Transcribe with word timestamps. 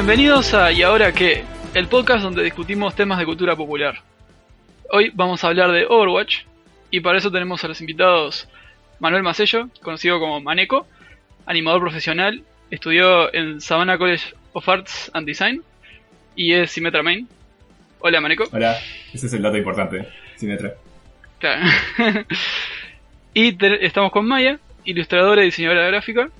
Bienvenidos 0.00 0.54
a 0.54 0.72
¿Y 0.72 0.80
ahora 0.80 1.12
qué? 1.12 1.44
El 1.74 1.86
podcast 1.86 2.22
donde 2.22 2.42
discutimos 2.42 2.94
temas 2.94 3.18
de 3.18 3.26
cultura 3.26 3.54
popular. 3.54 3.96
Hoy 4.88 5.12
vamos 5.12 5.44
a 5.44 5.48
hablar 5.48 5.72
de 5.72 5.84
Overwatch 5.84 6.44
y 6.90 7.00
para 7.00 7.18
eso 7.18 7.30
tenemos 7.30 7.62
a 7.64 7.68
los 7.68 7.82
invitados 7.82 8.48
Manuel 8.98 9.22
Macello, 9.22 9.68
conocido 9.82 10.18
como 10.18 10.40
Maneco, 10.40 10.86
animador 11.44 11.82
profesional, 11.82 12.42
estudió 12.70 13.32
en 13.34 13.60
Savannah 13.60 13.98
College 13.98 14.32
of 14.54 14.66
Arts 14.66 15.10
and 15.12 15.26
Design 15.26 15.62
y 16.34 16.54
es 16.54 16.70
Symmetra 16.70 17.02
Main. 17.02 17.28
Hola 17.98 18.22
Maneco. 18.22 18.44
Hola, 18.52 18.78
ese 19.12 19.26
es 19.26 19.32
el 19.34 19.42
dato 19.42 19.58
importante, 19.58 20.08
Symmetra. 20.36 20.76
Claro. 21.40 21.70
y 23.34 23.54
estamos 23.84 24.12
con 24.12 24.26
Maya, 24.26 24.58
ilustradora 24.82 25.42
y 25.42 25.46
diseñadora 25.46 25.88
gráfica. 25.88 26.30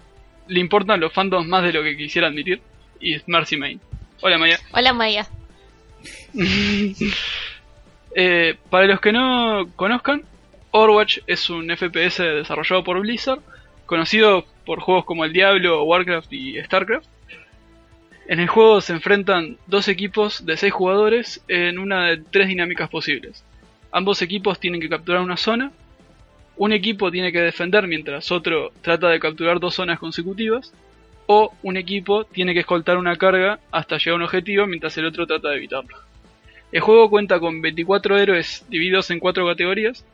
Le 0.49 0.61
importan 0.61 0.99
los 0.99 1.13
fandoms 1.13 1.47
más 1.47 1.63
de 1.63 1.75
lo 1.75 1.83
que 1.83 1.95
quisiera 1.95 2.29
admitir 2.29 2.63
y 3.01 3.15
es 3.15 3.27
Marcy 3.27 3.57
Main. 3.57 3.81
Hola 4.21 4.39
Maya. 4.39 4.59
Hola 4.73 4.93
Maya. 4.93 5.27
Eh, 8.13 8.57
para 8.71 8.87
los 8.87 9.01
que 9.01 9.13
no 9.13 9.69
conozcan, 9.77 10.25
Overwatch 10.73 11.19
es 11.29 11.49
un 11.49 11.71
FPS 11.71 12.19
desarrollado 12.19 12.83
por 12.83 12.99
Blizzard, 12.99 13.39
conocido 13.87 14.47
por 14.67 14.81
juegos 14.81 15.05
como 15.05 15.25
el 15.25 15.33
Diablo, 15.33 15.85
Warcraft 15.85 16.33
y 16.33 16.61
Starcraft. 16.61 17.07
En 18.27 18.41
el 18.41 18.49
juego 18.49 18.81
se 18.81 18.95
enfrentan 18.95 19.59
dos 19.69 19.87
equipos 19.87 20.45
de 20.45 20.57
seis 20.57 20.73
jugadores 20.73 21.41
en 21.47 21.79
una 21.79 22.07
de 22.07 22.17
tres 22.19 22.49
dinámicas 22.49 22.91
posibles. 22.91 23.45
Ambos 23.93 24.23
equipos 24.23 24.59
tienen 24.59 24.81
que 24.81 24.89
capturar 24.89 25.21
una 25.21 25.37
zona, 25.37 25.73
un 26.57 26.73
equipo 26.73 27.11
tiene 27.11 27.33
que 27.33 27.41
defender 27.41 27.87
mientras 27.89 28.31
otro 28.31 28.73
trata 28.83 29.09
de 29.09 29.19
capturar 29.19 29.59
dos 29.59 29.75
zonas 29.75 29.99
consecutivas, 29.99 30.73
o 31.33 31.55
un 31.63 31.77
equipo 31.77 32.25
tiene 32.25 32.55
que 32.55 32.59
escoltar 32.59 32.97
una 32.97 33.15
carga 33.15 33.61
hasta 33.71 33.99
llegar 33.99 34.15
a 34.15 34.17
un 34.17 34.23
objetivo 34.25 34.67
mientras 34.67 34.99
el 34.99 35.07
otro 35.07 35.29
trata 35.29 35.51
de 35.51 35.59
evitarlo. 35.59 35.97
El 36.73 36.81
juego 36.81 37.09
cuenta 37.09 37.39
con 37.39 37.63
24 37.63 38.19
héroes 38.19 38.67
divididos 38.69 39.13
en 39.13 39.21
cuatro 39.21 39.47
categorías, 39.47 40.05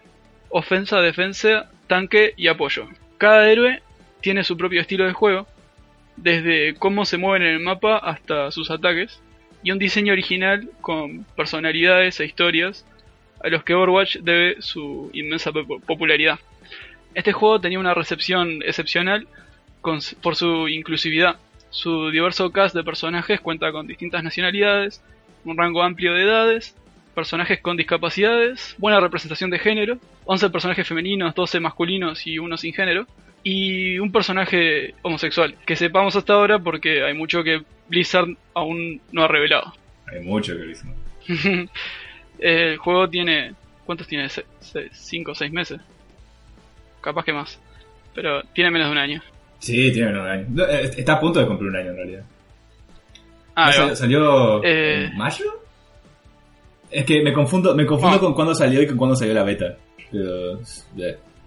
ofensa, 0.50 1.00
defensa, 1.00 1.70
tanque 1.86 2.34
y 2.36 2.48
apoyo. 2.48 2.86
Cada 3.16 3.50
héroe 3.50 3.82
tiene 4.20 4.44
su 4.44 4.58
propio 4.58 4.82
estilo 4.82 5.06
de 5.06 5.14
juego, 5.14 5.46
desde 6.18 6.74
cómo 6.74 7.06
se 7.06 7.16
mueven 7.16 7.48
en 7.48 7.54
el 7.54 7.60
mapa 7.60 7.96
hasta 7.96 8.50
sus 8.50 8.70
ataques, 8.70 9.22
y 9.62 9.70
un 9.70 9.78
diseño 9.78 10.12
original 10.12 10.68
con 10.82 11.24
personalidades 11.34 12.20
e 12.20 12.26
historias 12.26 12.84
a 13.42 13.48
los 13.48 13.64
que 13.64 13.72
Overwatch 13.72 14.18
debe 14.18 14.60
su 14.60 15.08
inmensa 15.14 15.50
popularidad. 15.50 16.40
Este 17.14 17.32
juego 17.32 17.58
tenía 17.58 17.78
una 17.78 17.94
recepción 17.94 18.62
excepcional 18.62 19.26
por 20.22 20.36
su 20.36 20.68
inclusividad. 20.68 21.36
Su 21.70 22.10
diverso 22.10 22.50
cast 22.52 22.74
de 22.74 22.84
personajes 22.84 23.40
cuenta 23.40 23.72
con 23.72 23.86
distintas 23.86 24.22
nacionalidades, 24.22 25.02
un 25.44 25.56
rango 25.56 25.82
amplio 25.82 26.14
de 26.14 26.22
edades, 26.22 26.74
personajes 27.14 27.60
con 27.60 27.76
discapacidades, 27.76 28.74
buena 28.78 29.00
representación 29.00 29.50
de 29.50 29.58
género, 29.58 29.98
11 30.24 30.50
personajes 30.50 30.86
femeninos, 30.86 31.34
12 31.34 31.60
masculinos 31.60 32.26
y 32.26 32.38
uno 32.38 32.56
sin 32.56 32.74
género, 32.74 33.06
y 33.42 33.98
un 33.98 34.12
personaje 34.12 34.94
homosexual, 35.02 35.54
que 35.64 35.76
sepamos 35.76 36.16
hasta 36.16 36.34
ahora 36.34 36.58
porque 36.58 37.04
hay 37.04 37.14
mucho 37.14 37.42
que 37.42 37.62
Blizzard 37.88 38.36
aún 38.54 39.00
no 39.12 39.22
ha 39.22 39.28
revelado. 39.28 39.72
Hay 40.12 40.20
mucho 40.24 40.54
que 40.56 40.62
Blizzard. 40.62 40.94
El 42.38 42.76
juego 42.76 43.08
tiene... 43.08 43.54
¿Cuántos 43.84 44.08
tiene? 44.08 44.28
¿Cinco 44.92 45.30
o 45.30 45.34
seis 45.34 45.52
meses? 45.52 45.80
Capaz 47.00 47.24
que 47.24 47.32
más. 47.32 47.60
Pero 48.14 48.42
tiene 48.52 48.72
menos 48.72 48.88
de 48.88 48.92
un 48.92 48.98
año. 48.98 49.22
Sí, 49.66 49.90
tiene 49.90 50.10
un 50.10 50.18
año. 50.18 50.64
Eh, 50.68 50.92
está 50.96 51.14
a 51.14 51.20
punto 51.20 51.40
de 51.40 51.46
cumplir 51.46 51.70
un 51.70 51.76
año 51.76 51.90
en 51.90 51.96
realidad. 51.96 52.22
Ah, 53.56 53.72
salió, 53.96 54.62
eh... 54.62 55.06
en 55.06 55.16
mayo? 55.16 55.44
Es 56.88 57.04
que 57.04 57.20
me 57.20 57.32
confundo, 57.32 57.74
me 57.74 57.84
confundo 57.84 58.16
ah. 58.16 58.20
con 58.20 58.32
cuándo 58.32 58.54
salió 58.54 58.80
y 58.80 58.86
con 58.86 58.96
cuándo 58.96 59.16
salió 59.16 59.34
la 59.34 59.42
beta. 59.42 59.76
Pero, 60.12 60.60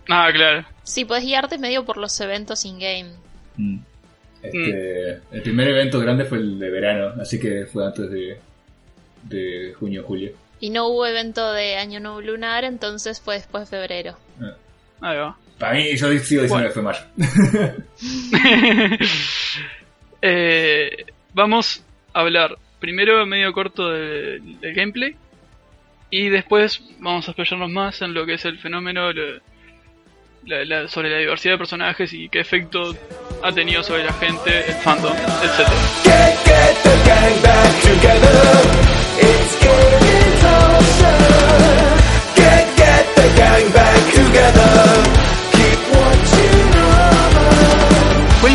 Ah, 0.10 0.30
claro. 0.34 0.66
Sí, 0.84 1.06
puedes 1.06 1.24
guiarte 1.24 1.58
medio 1.60 1.86
por 1.86 1.96
los 1.96 2.20
eventos 2.20 2.66
in-game. 2.66 3.12
Mm. 3.56 3.78
Este, 4.44 5.22
mm. 5.32 5.36
El 5.36 5.42
primer 5.42 5.70
evento 5.70 6.02
grande 6.02 6.26
fue 6.26 6.40
el 6.40 6.60
de 6.60 6.70
verano, 6.70 7.14
así 7.22 7.40
que 7.40 7.68
fue 7.68 7.86
antes 7.86 8.12
de, 8.12 8.38
de 9.24 9.74
junio 9.80 10.04
julio. 10.04 10.34
Y 10.60 10.72
no 10.72 10.90
hubo 10.90 11.06
evento 11.06 11.54
de 11.54 11.78
Año 11.78 12.02
Nuevo 12.02 12.20
Lunar, 12.20 12.66
entonces 12.66 13.22
fue 13.22 13.36
después 13.36 13.70
de 13.70 13.78
febrero. 13.78 14.18
Ah. 14.42 14.56
Ahí 15.00 15.18
va. 15.18 15.38
Para 15.60 15.74
mí, 15.74 15.96
yo 15.98 16.08
sigo 16.20 16.44
diciendo 16.44 16.68
que 16.68 16.70
fue 16.72 16.82
mayo. 16.82 17.00
eh, 20.22 21.06
vamos 21.34 21.84
a 22.14 22.22
hablar 22.22 22.58
primero 22.80 23.26
medio 23.26 23.52
corto 23.52 23.90
del 23.90 24.74
gameplay 24.74 25.16
y 26.10 26.30
después 26.30 26.82
vamos 27.00 27.28
a 27.28 27.32
explayarnos 27.32 27.70
más 27.70 28.02
en 28.02 28.14
lo 28.14 28.26
que 28.26 28.36
es 28.36 28.46
el 28.46 28.58
fenómeno 28.58 29.12
sobre 30.88 31.10
la 31.10 31.18
diversidad 31.18 31.56
de 31.56 31.58
personajes 31.58 32.14
y 32.14 32.30
qué 32.30 32.40
efecto 32.40 32.96
ha 33.44 33.52
tenido 33.52 33.84
sobre 33.84 34.06
la 34.06 34.14
gente, 34.14 34.66
el 34.66 34.76
fandom, 34.76 35.14
etc. 35.14 35.68
¿Cuán 43.70 43.79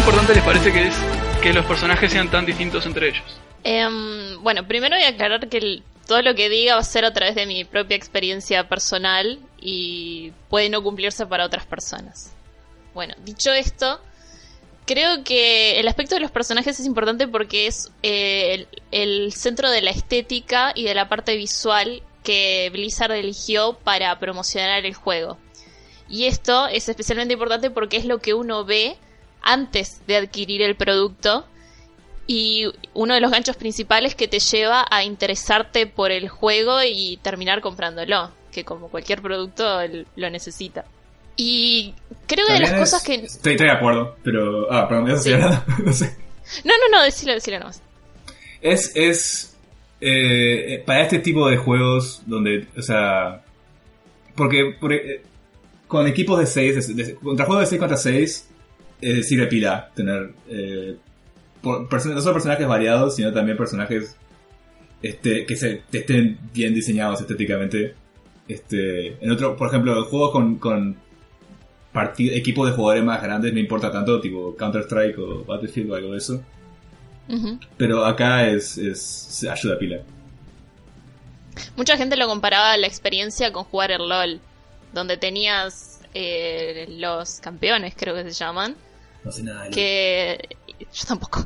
importante 0.04 0.34
les 0.34 0.44
parece 0.44 0.70
que 0.70 0.86
es 0.88 0.94
que 1.40 1.52
los 1.54 1.64
personajes 1.64 2.12
sean 2.12 2.30
tan 2.30 2.44
distintos 2.44 2.84
entre 2.84 3.08
ellos? 3.08 3.24
Em, 3.62 4.38
bueno, 4.42 4.68
primero 4.68 4.94
voy 4.96 5.04
a 5.06 5.08
aclarar 5.08 5.48
que 5.48 5.82
todo 6.06 6.20
lo 6.20 6.34
que 6.34 6.50
diga 6.50 6.74
va 6.74 6.82
a 6.82 6.84
ser 6.84 7.06
a 7.06 7.14
través 7.14 7.34
de 7.34 7.46
mi 7.46 7.64
propia 7.64 7.96
experiencia 7.96 8.68
personal 8.68 9.38
y 9.58 10.32
puede 10.50 10.68
no 10.68 10.82
cumplirse 10.82 11.24
para 11.24 11.46
otras 11.46 11.64
personas. 11.64 12.34
Bueno, 12.92 13.14
dicho 13.24 13.50
esto, 13.50 13.98
creo 14.84 15.24
que 15.24 15.80
el 15.80 15.88
aspecto 15.88 16.16
de 16.16 16.20
los 16.20 16.30
personajes 16.30 16.78
es 16.78 16.84
importante 16.84 17.26
porque 17.26 17.66
es 17.66 17.90
eh, 18.02 18.66
el, 18.90 19.32
centro 19.32 19.70
de 19.70 19.80
la 19.80 19.90
estética 19.90 20.72
y 20.74 20.84
de 20.84 20.94
la 20.94 21.08
parte 21.08 21.34
visual 21.34 22.02
que 22.22 22.68
Blizzard 22.70 23.12
eligió 23.12 23.78
para 23.82 24.18
promocionar 24.18 24.84
el 24.84 24.92
juego. 24.92 25.38
Y 26.10 26.26
esto 26.26 26.66
es 26.66 26.90
especialmente 26.90 27.32
importante 27.32 27.70
porque 27.70 27.96
es 27.96 28.04
lo 28.04 28.18
que 28.18 28.34
uno 28.34 28.66
ve 28.66 28.98
antes 29.44 30.00
de 30.06 30.16
adquirir 30.16 30.62
el 30.62 30.74
producto 30.74 31.46
y 32.26 32.66
uno 32.94 33.14
de 33.14 33.20
los 33.20 33.30
ganchos 33.30 33.56
principales 33.56 34.14
que 34.14 34.28
te 34.28 34.38
lleva 34.38 34.86
a 34.90 35.04
interesarte 35.04 35.86
por 35.86 36.10
el 36.10 36.28
juego 36.28 36.78
y 36.82 37.18
terminar 37.22 37.60
comprándolo, 37.60 38.30
que 38.50 38.64
como 38.64 38.88
cualquier 38.88 39.20
producto 39.20 39.80
lo 40.16 40.30
necesita. 40.30 40.84
Y 41.36 41.94
creo 42.26 42.46
que 42.46 42.54
de 42.54 42.60
las 42.60 42.74
cosas 42.74 43.02
que... 43.02 43.14
Estoy, 43.14 43.56
de 43.56 43.70
acuerdo, 43.70 44.16
pero... 44.22 44.72
Ah, 44.72 44.88
perdón, 44.88 45.08
¿ya 45.08 45.16
sí. 45.18 45.30
no 45.84 45.92
sé. 45.92 46.16
No, 46.64 46.72
no, 46.72 46.98
no, 46.98 47.04
decilo, 47.04 47.32
decilo 47.32 47.58
nomás. 47.58 47.82
Es, 48.60 48.92
es... 48.94 49.56
Eh, 50.00 50.82
para 50.86 51.02
este 51.02 51.18
tipo 51.18 51.48
de 51.48 51.56
juegos 51.56 52.22
donde, 52.26 52.66
o 52.76 52.82
sea... 52.82 53.42
Porque, 54.34 54.76
porque 54.80 55.22
con 55.86 56.06
equipos 56.06 56.38
de 56.38 56.46
6, 56.46 57.16
contra 57.22 57.46
juegos 57.46 57.64
de 57.64 57.70
6 57.70 57.80
contra 57.80 57.96
6, 57.96 58.48
es 59.00 59.16
decir, 59.16 59.40
de 59.40 59.46
pila 59.46 59.90
tener 59.94 60.32
eh, 60.48 60.96
no 61.62 61.88
solo 62.20 62.32
personajes 62.32 62.66
variados, 62.66 63.16
sino 63.16 63.32
también 63.32 63.56
personajes 63.56 64.16
este, 65.02 65.46
que 65.46 65.56
se, 65.56 65.82
estén 65.92 66.38
bien 66.52 66.74
diseñados 66.74 67.20
estéticamente. 67.20 67.94
Este, 68.46 69.22
en 69.24 69.30
otro, 69.30 69.56
por 69.56 69.68
ejemplo, 69.68 70.04
juegos 70.04 70.32
con, 70.32 70.56
con 70.56 70.96
equipos 72.18 72.68
de 72.68 72.74
jugadores 72.74 73.04
más 73.04 73.22
grandes 73.22 73.52
no 73.52 73.60
importa 73.60 73.90
tanto, 73.90 74.20
tipo 74.20 74.56
Counter-Strike 74.56 75.18
o 75.18 75.44
Battlefield 75.44 75.90
o 75.90 75.94
algo 75.94 76.12
de 76.12 76.18
eso. 76.18 76.42
Pero 77.78 78.04
acá 78.04 78.46
es, 78.48 78.76
es 78.76 79.46
ayuda 79.50 79.74
a 79.74 79.78
pila. 79.78 79.98
Mucha 81.76 81.96
gente 81.96 82.16
lo 82.16 82.26
comparaba 82.26 82.72
a 82.72 82.76
la 82.76 82.86
experiencia 82.86 83.52
con 83.52 83.64
jugar 83.64 83.90
el 83.92 84.08
LOL, 84.08 84.40
donde 84.92 85.16
tenías 85.16 85.93
eh, 86.14 86.86
los 86.88 87.40
campeones, 87.40 87.94
creo 87.96 88.14
que 88.14 88.24
se 88.24 88.32
llaman. 88.32 88.76
No 89.24 89.32
sé 89.32 89.42
nada. 89.42 89.68
Que 89.70 90.56
yo 90.78 91.06
tampoco. 91.06 91.44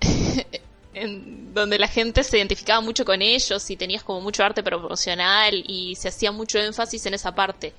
en 0.94 1.54
donde 1.54 1.78
la 1.78 1.88
gente 1.88 2.24
se 2.24 2.38
identificaba 2.38 2.80
mucho 2.80 3.04
con 3.04 3.22
ellos 3.22 3.70
y 3.70 3.76
tenías 3.76 4.02
como 4.02 4.20
mucho 4.20 4.44
arte 4.44 4.62
proporcional 4.62 5.64
y 5.66 5.94
se 5.96 6.08
hacía 6.08 6.32
mucho 6.32 6.58
énfasis 6.58 7.06
en 7.06 7.14
esa 7.14 7.34
parte. 7.34 7.72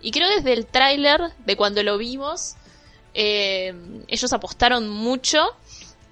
Y 0.00 0.10
creo 0.10 0.28
desde 0.28 0.52
el 0.52 0.66
tráiler, 0.66 1.20
de 1.44 1.56
cuando 1.56 1.82
lo 1.82 1.98
vimos, 1.98 2.54
eh, 3.14 3.74
ellos 4.08 4.32
apostaron 4.32 4.88
mucho 4.88 5.40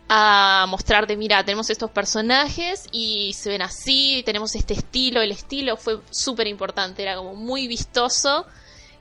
a 0.08 0.66
mostrarte, 0.68 1.16
mira, 1.16 1.44
tenemos 1.44 1.70
estos 1.70 1.90
personajes 1.90 2.84
y 2.92 3.32
se 3.34 3.50
ven 3.50 3.62
así, 3.62 4.22
tenemos 4.24 4.54
este 4.54 4.74
estilo, 4.74 5.22
el 5.22 5.32
estilo 5.32 5.76
fue 5.76 6.00
súper 6.10 6.46
importante, 6.46 7.02
era 7.02 7.16
como 7.16 7.34
muy 7.34 7.68
vistoso 7.68 8.46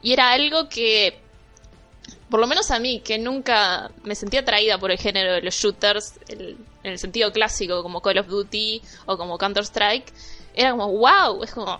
y 0.04 0.14
era 0.14 0.32
algo 0.32 0.70
que 0.70 1.24
por 2.34 2.40
lo 2.40 2.48
menos 2.48 2.72
a 2.72 2.80
mí, 2.80 3.00
que 3.02 3.20
nunca 3.20 3.92
me 4.02 4.16
sentía 4.16 4.40
atraída 4.40 4.80
por 4.80 4.90
el 4.90 4.98
género 4.98 5.34
de 5.34 5.44
los 5.44 5.54
shooters, 5.54 6.14
en 6.30 6.58
el 6.82 6.98
sentido 6.98 7.32
clásico, 7.32 7.84
como 7.84 8.02
Call 8.02 8.18
of 8.18 8.28
Duty 8.28 8.82
o 9.06 9.18
como 9.18 9.38
Counter-Strike, 9.38 10.12
era 10.56 10.72
como, 10.72 10.88
wow, 10.88 11.44
es 11.44 11.54
como... 11.54 11.80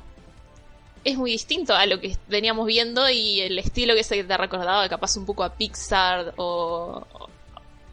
Es 1.04 1.18
muy 1.18 1.32
distinto 1.32 1.76
a 1.76 1.88
lo 1.88 2.00
que 2.00 2.16
veníamos 2.28 2.68
viendo 2.68 3.10
y 3.10 3.42
el 3.42 3.58
estilo 3.58 3.96
que 3.96 4.04
se 4.04 4.24
te 4.24 4.38
recordaba, 4.38 4.88
capaz 4.88 5.18
un 5.18 5.26
poco 5.26 5.44
a 5.44 5.56
Pixar 5.56 6.36
o, 6.38 7.04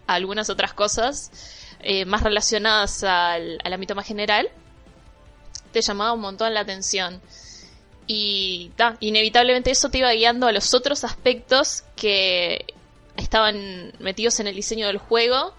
a 0.06 0.14
algunas 0.14 0.50
otras 0.50 0.74
cosas 0.74 1.32
eh, 1.80 2.04
más 2.04 2.22
relacionadas 2.22 3.02
al, 3.04 3.58
al 3.64 3.72
ámbito 3.72 3.94
más 3.94 4.06
general, 4.06 4.50
te 5.72 5.80
llamaba 5.80 6.12
un 6.12 6.20
montón 6.20 6.52
la 6.52 6.60
atención. 6.60 7.22
Y 8.12 8.72
ta, 8.74 8.96
inevitablemente 8.98 9.70
eso 9.70 9.88
te 9.88 9.98
iba 9.98 10.12
guiando 10.12 10.48
a 10.48 10.52
los 10.52 10.74
otros 10.74 11.04
aspectos 11.04 11.84
que 11.94 12.64
estaban 13.16 13.92
metidos 14.00 14.40
en 14.40 14.48
el 14.48 14.54
diseño 14.56 14.88
del 14.88 14.98
juego 14.98 15.54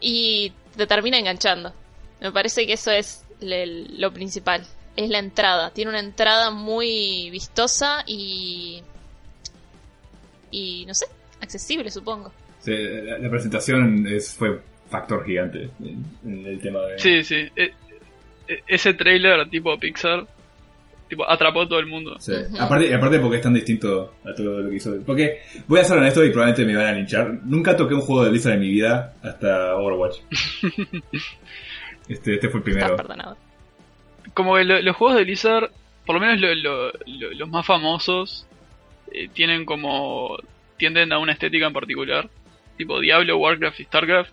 y 0.00 0.54
te 0.74 0.86
termina 0.86 1.18
enganchando. 1.18 1.74
Me 2.22 2.32
parece 2.32 2.66
que 2.66 2.72
eso 2.72 2.90
es 2.90 3.26
le- 3.40 3.66
lo 3.66 4.10
principal. 4.10 4.64
Es 4.96 5.10
la 5.10 5.18
entrada. 5.18 5.70
Tiene 5.70 5.90
una 5.90 6.00
entrada 6.00 6.50
muy 6.50 7.28
vistosa 7.30 8.04
y. 8.06 8.82
y 10.50 10.86
no 10.86 10.94
sé, 10.94 11.06
accesible 11.42 11.90
supongo. 11.90 12.32
Sí, 12.60 12.72
la, 12.74 13.18
la 13.18 13.28
presentación 13.30 14.06
es, 14.06 14.32
fue 14.32 14.60
factor 14.90 15.26
gigante 15.26 15.68
en, 15.80 16.04
en 16.24 16.46
el 16.46 16.58
tema 16.60 16.80
de... 16.86 16.98
Sí, 16.98 17.22
sí. 17.22 17.46
E- 17.54 17.74
e- 18.48 18.62
ese 18.66 18.94
trailer 18.94 19.48
tipo 19.50 19.78
Pixar 19.78 20.26
tipo 21.08 21.28
atrapó 21.28 21.62
a 21.62 21.68
todo 21.68 21.78
el 21.78 21.86
mundo. 21.86 22.16
Sí. 22.20 22.32
Aparte, 22.58 22.94
aparte 22.94 23.18
porque 23.18 23.36
es 23.38 23.42
tan 23.42 23.54
distinto 23.54 24.14
a 24.24 24.34
todo 24.34 24.60
lo 24.60 24.70
que 24.70 24.76
hizo. 24.76 24.94
Porque, 25.06 25.40
voy 25.66 25.80
a 25.80 25.84
ser 25.84 25.98
honesto 25.98 26.24
y 26.24 26.30
probablemente 26.30 26.64
me 26.64 26.76
van 26.76 26.86
a 26.86 26.92
linchar. 26.92 27.32
Nunca 27.44 27.76
toqué 27.76 27.94
un 27.94 28.00
juego 28.02 28.24
de 28.24 28.30
Blizzard 28.30 28.54
en 28.54 28.60
mi 28.60 28.68
vida 28.68 29.14
hasta 29.22 29.74
Overwatch. 29.76 30.18
este, 32.08 32.34
este 32.34 32.48
fue 32.48 32.58
el 32.58 32.64
primero. 32.64 32.96
perdonado. 32.96 33.36
Como 34.34 34.56
que 34.56 34.64
lo- 34.64 34.80
los 34.82 34.96
juegos 34.96 35.16
de 35.18 35.24
Blizzard, 35.24 35.70
por 36.06 36.14
lo 36.16 36.20
menos 36.20 36.40
lo- 36.40 36.54
lo- 36.54 36.92
lo- 37.06 37.30
los 37.34 37.48
más 37.48 37.66
famosos, 37.66 38.46
eh, 39.12 39.28
tienen 39.32 39.64
como. 39.64 40.38
tienden 40.76 41.12
a 41.12 41.18
una 41.18 41.32
estética 41.32 41.66
en 41.66 41.72
particular. 41.72 42.28
Tipo 42.76 43.00
Diablo, 43.00 43.36
Warcraft 43.38 43.80
y 43.80 43.84
Starcraft. 43.84 44.30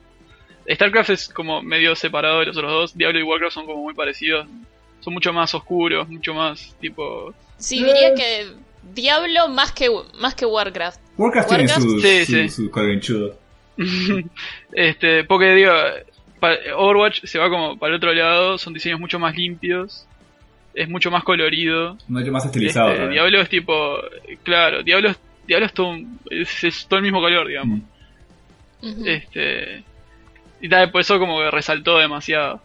Starcraft 0.69 1.09
es 1.11 1.29
como 1.29 1.61
medio 1.63 1.95
separado 1.95 2.39
de 2.41 2.47
los 2.47 2.57
otros 2.57 2.71
dos. 2.71 2.97
Diablo 2.97 3.19
y 3.19 3.23
Warcraft 3.23 3.53
son 3.53 3.65
como 3.65 3.81
muy 3.81 3.93
parecidos. 3.95 4.47
Son 5.01 5.13
mucho 5.13 5.31
más 5.33 5.53
oscuros, 5.53 6.07
mucho 6.09 6.33
más 6.33 6.75
tipo. 6.79 7.33
Sí, 7.57 7.79
Eh. 7.79 7.85
diría 7.85 8.15
que 8.15 8.47
Diablo 8.93 9.47
más 9.49 9.71
que, 9.71 9.89
más 10.19 10.35
que 10.35 10.45
Warcraft. 10.45 10.99
Warcraft 11.17 11.49
tiene 11.49 11.67
su, 11.69 11.99
Sí, 11.99 12.25
su, 12.25 12.31
sí. 12.33 12.49
su 12.49 13.33
este, 14.73 15.23
porque 15.25 15.53
digo, 15.53 15.71
Overwatch 16.77 17.23
se 17.25 17.39
va 17.39 17.49
como 17.49 17.77
para 17.77 17.91
el 17.91 17.97
otro 17.97 18.13
lado, 18.13 18.57
son 18.57 18.73
diseños 18.73 18.99
mucho 18.99 19.19
más 19.19 19.35
limpios, 19.35 20.05
es 20.73 20.87
mucho 20.89 21.09
más 21.11 21.23
colorido. 21.23 21.97
Mucho 22.07 22.31
más 22.31 22.45
estilizado. 22.45 22.91
Este. 22.91 23.09
Diablo 23.09 23.41
es 23.41 23.49
tipo, 23.49 23.97
claro, 24.43 24.83
Diablo 24.83 25.09
es, 25.09 25.19
Diablo 25.47 25.65
es 25.65 25.73
todo, 25.73 25.87
un- 25.89 26.19
es, 26.29 26.63
es 26.63 26.87
todo 26.87 26.97
el 26.97 27.03
mismo 27.03 27.21
color, 27.21 27.47
digamos. 27.47 27.79
Mm. 28.81 29.07
Este, 29.07 29.83
y 30.61 30.69
tal, 30.69 30.91
por 30.91 31.01
eso 31.01 31.17
como 31.19 31.39
que 31.39 31.51
resaltó 31.51 31.97
demasiado. 31.97 32.61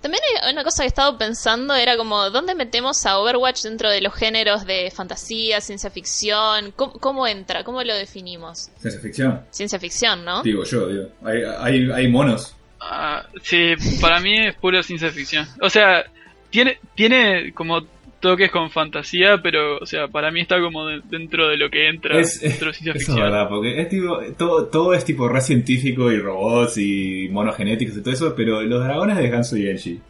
También 0.00 0.22
hay 0.42 0.52
una 0.52 0.64
cosa 0.64 0.82
que 0.82 0.86
he 0.86 0.88
estado 0.88 1.16
pensando 1.16 1.74
era 1.74 1.96
como, 1.96 2.30
¿dónde 2.30 2.54
metemos 2.54 3.04
a 3.06 3.18
Overwatch 3.18 3.62
dentro 3.62 3.90
de 3.90 4.00
los 4.00 4.14
géneros 4.14 4.66
de 4.66 4.90
fantasía, 4.90 5.60
ciencia 5.60 5.90
ficción? 5.90 6.72
¿Cómo, 6.76 6.92
cómo 6.94 7.26
entra? 7.26 7.64
¿Cómo 7.64 7.82
lo 7.82 7.94
definimos? 7.94 8.70
Ciencia 8.78 9.00
ficción. 9.00 9.40
Ciencia 9.50 9.78
ficción, 9.78 10.24
¿no? 10.24 10.42
Digo 10.42 10.64
yo, 10.64 10.88
digo. 10.88 11.08
Hay, 11.24 11.42
hay, 11.58 11.90
hay 11.92 12.08
monos. 12.08 12.54
Ah, 12.80 13.24
sí, 13.42 13.74
para 14.00 14.18
mí 14.20 14.48
es 14.48 14.54
pura 14.56 14.82
ciencia 14.82 15.10
ficción. 15.10 15.46
O 15.60 15.70
sea, 15.70 16.04
tiene, 16.50 16.78
tiene 16.94 17.52
como 17.52 17.86
toques 18.22 18.50
con 18.50 18.70
fantasía, 18.70 19.40
pero, 19.42 19.76
o 19.76 19.84
sea, 19.84 20.08
para 20.08 20.30
mí 20.30 20.40
está 20.40 20.58
como 20.62 20.86
de- 20.86 21.02
dentro 21.10 21.48
de 21.48 21.58
lo 21.58 21.68
que 21.68 21.88
entra 21.90 22.18
Es, 22.18 22.40
dentro 22.40 22.68
de 22.68 22.72
ciencia 22.72 22.90
eso 22.92 22.98
es 23.00 23.06
ficción. 23.06 23.20
verdad, 23.30 23.48
porque 23.50 23.78
es 23.82 23.88
tipo, 23.90 24.18
todo, 24.38 24.66
todo 24.68 24.94
es 24.94 25.04
tipo 25.04 25.28
re 25.28 25.40
científico 25.42 26.10
y 26.10 26.18
robots 26.18 26.78
y 26.78 27.28
monos 27.30 27.54
genéticos 27.56 27.98
y 27.98 28.00
todo 28.00 28.14
eso, 28.14 28.34
pero 28.34 28.62
los 28.62 28.82
dragones 28.82 29.18
de 29.18 29.28
Ganso 29.28 29.58
y 29.58 29.68
Enchi. 29.68 30.00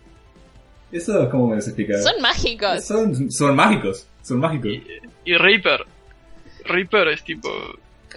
Eso 0.92 1.22
es 1.22 1.28
como 1.30 1.48
me 1.48 1.56
lo 1.56 1.60
explica. 1.62 2.00
Son 2.02 2.20
mágicos. 2.20 2.84
Son, 2.84 3.30
son 3.32 3.56
mágicos. 3.56 4.06
Son 4.22 4.38
mágicos. 4.38 4.72
Y 5.24 5.34
Reaper. 5.34 5.84
Reaper 6.66 7.08
es 7.08 7.24
tipo. 7.24 7.48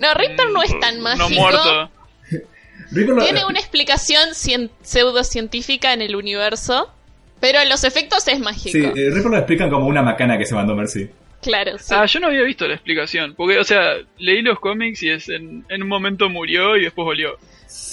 No, 0.01 0.13
Reaper 0.13 0.50
no 0.51 0.62
es 0.62 0.77
tan 0.81 0.98
No 0.98 1.03
mágico. 1.03 1.30
muerto. 1.39 1.89
Reaper 2.91 3.15
lo- 3.15 3.24
Tiene 3.24 3.45
una 3.45 3.59
explicación 3.59 4.30
cien- 4.33 4.69
pseudocientífica 4.81 5.94
en 5.94 6.01
el 6.01 6.15
universo, 6.18 6.91
pero 7.39 7.59
en 7.59 7.69
los 7.69 7.83
efectos 7.83 8.27
es 8.27 8.39
mágico. 8.39 8.71
Sí, 8.77 8.83
eh, 8.83 9.09
Reaper 9.11 9.31
lo 9.31 9.37
explican 9.37 9.69
como 9.69 9.87
una 9.87 10.01
macana 10.01 10.37
que 10.37 10.45
se 10.45 10.55
mandó 10.55 10.75
Mercy. 10.75 11.09
Claro, 11.41 11.77
sí. 11.77 11.93
Ah, 11.95 12.05
yo 12.05 12.19
no 12.19 12.27
había 12.27 12.41
visto 12.43 12.67
la 12.67 12.73
explicación. 12.73 13.35
Porque, 13.35 13.59
o 13.59 13.63
sea, 13.63 13.93
leí 14.17 14.41
los 14.41 14.59
cómics 14.59 15.03
y 15.03 15.09
es 15.11 15.29
en, 15.29 15.63
en 15.69 15.83
un 15.83 15.87
momento 15.89 16.27
murió 16.29 16.75
y 16.75 16.83
después 16.85 17.05
volvió. 17.05 17.37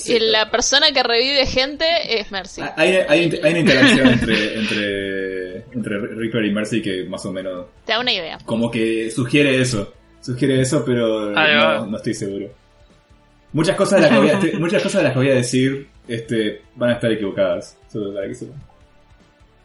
Y 0.06 0.18
la 0.20 0.50
persona 0.50 0.90
que 0.92 1.02
revive 1.02 1.44
gente 1.46 1.84
es 2.18 2.30
Mercy. 2.30 2.60
Ah, 2.62 2.72
Hay, 2.76 2.94
hay, 3.08 3.40
hay 3.42 3.50
una 3.50 3.58
interacción 3.58 4.08
entre, 4.08 4.54
entre, 4.58 5.56
entre 5.74 5.98
Reaper 5.98 6.44
y 6.46 6.50
Mercy 6.50 6.80
que 6.80 7.04
más 7.04 7.24
o 7.26 7.32
menos 7.32 7.66
Te 7.84 7.92
da 7.92 8.00
una 8.00 8.12
idea. 8.12 8.38
como 8.46 8.70
que 8.70 9.10
sugiere 9.10 9.60
eso. 9.60 9.92
Sugiere 10.20 10.60
eso, 10.60 10.84
pero 10.84 11.30
no, 11.30 11.86
no 11.86 11.96
estoy 11.96 12.14
seguro. 12.14 12.48
Muchas 13.52 13.76
cosas 13.76 14.00
de 14.00 14.06
las 14.06 14.10
que 14.12 14.18
voy 14.18 14.30
a, 14.30 14.38
te- 14.38 14.52
muchas 14.58 14.82
cosas 14.82 15.00
de 15.00 15.04
las 15.04 15.12
que 15.12 15.18
voy 15.18 15.28
a 15.30 15.34
decir 15.34 15.88
este, 16.08 16.62
van 16.76 16.90
a 16.90 16.94
estar 16.94 17.12
equivocadas. 17.12 17.76
Solo 17.92 18.14
para 18.14 18.28
que 18.28 18.34
sepan. 18.34 18.62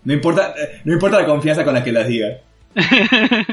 No 0.04 0.14
importa, 0.14 0.54
no 0.86 0.94
importa 0.94 1.20
la 1.20 1.26
confianza 1.26 1.64
con 1.66 1.74
la 1.74 1.84
que 1.84 1.92
las 1.92 2.08
diga. 2.08 2.38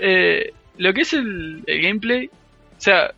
Eh, 0.00 0.52
lo 0.78 0.92
que 0.92 1.02
es 1.02 1.12
el, 1.12 1.62
el 1.66 1.80
gameplay, 1.82 2.26
o 2.26 2.80
sea, 2.80 3.12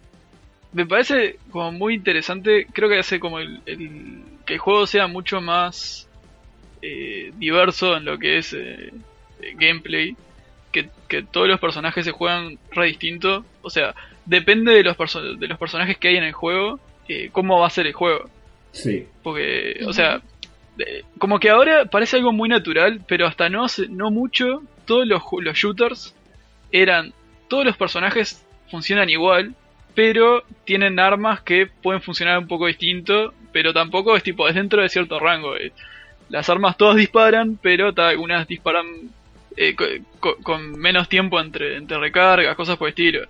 me 0.72 0.84
parece 0.87 1.37
como 1.50 1.72
muy 1.72 1.94
interesante. 1.94 2.66
Creo 2.72 2.88
que 2.88 2.98
hace 2.98 3.19
como 3.19 3.38
el, 3.38 3.60
el- 3.66 4.20
que 4.44 4.54
el 4.54 4.58
juego 4.60 4.87
sea 4.87 5.06
mucho 5.06 5.40
más 5.40 6.06
eh, 6.82 7.32
diverso 7.38 7.96
en 7.96 8.04
lo 8.04 8.19
que 8.19 8.38
es 8.38 8.53
eh, 8.53 8.93
gameplay. 9.55 10.15
Que, 10.70 10.91
que 11.08 11.22
todos 11.22 11.48
los 11.48 11.58
personajes 11.58 12.05
se 12.05 12.12
juegan 12.12 12.58
re 12.72 12.86
distinto. 12.88 13.44
O 13.62 13.70
sea, 13.70 13.94
depende 14.26 14.72
de 14.72 14.82
los, 14.82 14.96
perso- 14.96 15.36
de 15.38 15.48
los 15.48 15.58
personajes 15.58 15.96
que 15.96 16.08
hay 16.08 16.17
en 16.19 16.24
el 16.24 16.32
juego, 16.32 16.79
eh, 17.08 17.31
cómo 17.32 17.58
va 17.58 17.67
a 17.67 17.70
ser 17.70 17.86
el 17.86 17.94
juego. 17.94 18.29
Sí. 18.72 19.06
Porque, 19.22 19.81
o 19.86 19.93
sea, 19.94 20.20
como 21.19 21.39
que 21.39 21.51
ahora 21.51 21.87
parece 21.87 22.17
algo 22.17 22.33
muy 22.33 22.49
natural, 22.49 23.01
pero 23.06 23.27
hasta 23.27 23.49
no 23.49 23.69
no 23.89 24.11
mucho, 24.11 24.63
todos 24.85 25.06
los, 25.06 25.23
shooters 25.56 26.15
eran, 26.71 27.13
todos 27.49 27.65
los 27.65 27.77
personajes 27.77 28.45
funcionan 28.71 29.09
igual, 29.11 29.55
pero 29.95 30.43
tienen 30.65 30.99
armas 30.99 31.41
que 31.41 31.67
pueden 31.67 32.03
funcionar 32.03 32.39
un 32.39 32.47
poco 32.49 32.67
distinto, 32.67 33.33
pero 33.53 33.73
tampoco 33.73 34.17
es 34.17 34.23
tipo, 34.23 34.49
es 34.49 34.55
dentro 34.55 34.83
de 34.83 34.89
cierto 34.89 35.19
rango. 35.19 35.56
eh. 35.56 35.73
Las 36.29 36.49
armas 36.51 36.77
todas 36.77 36.97
disparan, 36.97 37.59
pero 37.63 37.93
algunas 37.97 38.47
disparan 38.47 38.87
eh, 39.56 39.75
co- 39.75 39.85
co- 40.21 40.37
con 40.43 40.73
menos 40.73 41.09
tiempo 41.09 41.41
entre, 41.41 41.77
entre 41.77 41.99
recargas, 41.99 42.56
cosas 42.56 42.77
por 42.77 42.89
el 42.89 42.91
estilo. 42.91 43.27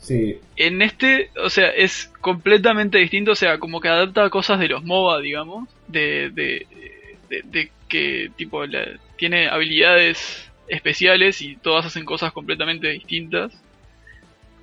Sí. 0.00 0.38
En 0.56 0.82
este, 0.82 1.30
o 1.36 1.50
sea, 1.50 1.68
es 1.68 2.10
completamente 2.20 2.98
distinto, 2.98 3.32
o 3.32 3.36
sea, 3.36 3.58
como 3.58 3.80
que 3.80 3.88
adapta 3.88 4.30
cosas 4.30 4.58
de 4.58 4.68
los 4.68 4.82
MOBA, 4.82 5.20
digamos, 5.20 5.68
de, 5.88 6.30
de, 6.30 7.70
que 7.88 8.30
tipo 8.36 8.64
la- 8.66 8.98
tiene 9.16 9.48
habilidades 9.48 10.50
especiales 10.68 11.42
y 11.42 11.56
todas 11.56 11.84
hacen 11.86 12.04
cosas 12.04 12.32
completamente 12.32 12.88
distintas. 12.88 13.52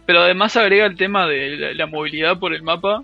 Pero 0.06 0.22
además 0.22 0.56
agrega 0.56 0.86
el 0.86 0.98
tema 0.98 1.28
de 1.28 1.76
la, 1.76 1.86
movilidad 1.86 2.40
por 2.40 2.54
el 2.54 2.64
mapa. 2.64 3.04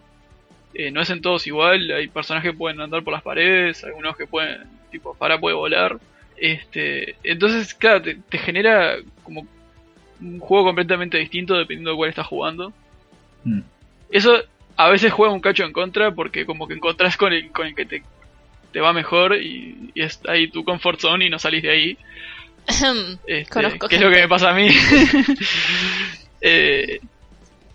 Eh, 0.73 0.89
no 0.89 1.01
es 1.01 1.09
en 1.11 1.21
todos 1.21 1.45
igual, 1.45 1.91
hay 1.91 2.07
personajes 2.07 2.51
que 2.51 2.57
pueden 2.57 2.81
andar 2.81 3.03
por 3.03 3.13
las 3.13 3.21
paredes, 3.21 3.83
algunos 3.83 4.17
que 4.17 4.25
pueden, 4.25 4.63
tipo, 4.89 5.13
para 5.13 5.39
puede 5.39 5.55
volar. 5.55 5.99
Este, 6.37 7.15
entonces, 7.23 7.75
claro, 7.75 8.01
te 8.01 8.37
genera 8.39 8.95
como 9.23 9.45
un 10.23 10.39
juego 10.39 10.65
completamente 10.65 11.17
distinto 11.17 11.55
dependiendo 11.55 11.91
de 11.91 11.97
cuál 11.97 12.09
estás 12.09 12.27
jugando. 12.27 12.73
Mm. 13.43 13.61
Eso 14.09 14.41
a 14.75 14.89
veces 14.89 15.11
juega 15.11 15.33
un 15.33 15.41
cacho 15.41 15.63
en 15.63 15.73
contra 15.73 16.11
porque 16.11 16.45
como 16.45 16.67
que 16.67 16.73
encontrás 16.75 17.17
con 17.17 17.33
el, 17.33 17.51
con 17.51 17.67
el 17.67 17.75
que 17.75 17.85
te, 17.85 18.03
te 18.71 18.79
va 18.79 18.93
mejor 18.93 19.35
y, 19.35 19.91
y 19.93 20.01
es 20.01 20.19
ahí 20.27 20.47
tu 20.47 20.63
comfort 20.63 20.99
zone 20.99 21.25
y 21.25 21.29
no 21.29 21.39
salís 21.39 21.63
de 21.63 21.71
ahí. 21.71 21.97
Este, 23.27 23.53
Conozco 23.53 23.87
que 23.87 23.95
es 23.95 24.01
lo 24.01 24.09
que 24.09 24.21
me 24.21 24.27
pasa 24.27 24.51
a 24.51 24.53
mí. 24.53 24.69
Eh, 26.45 26.99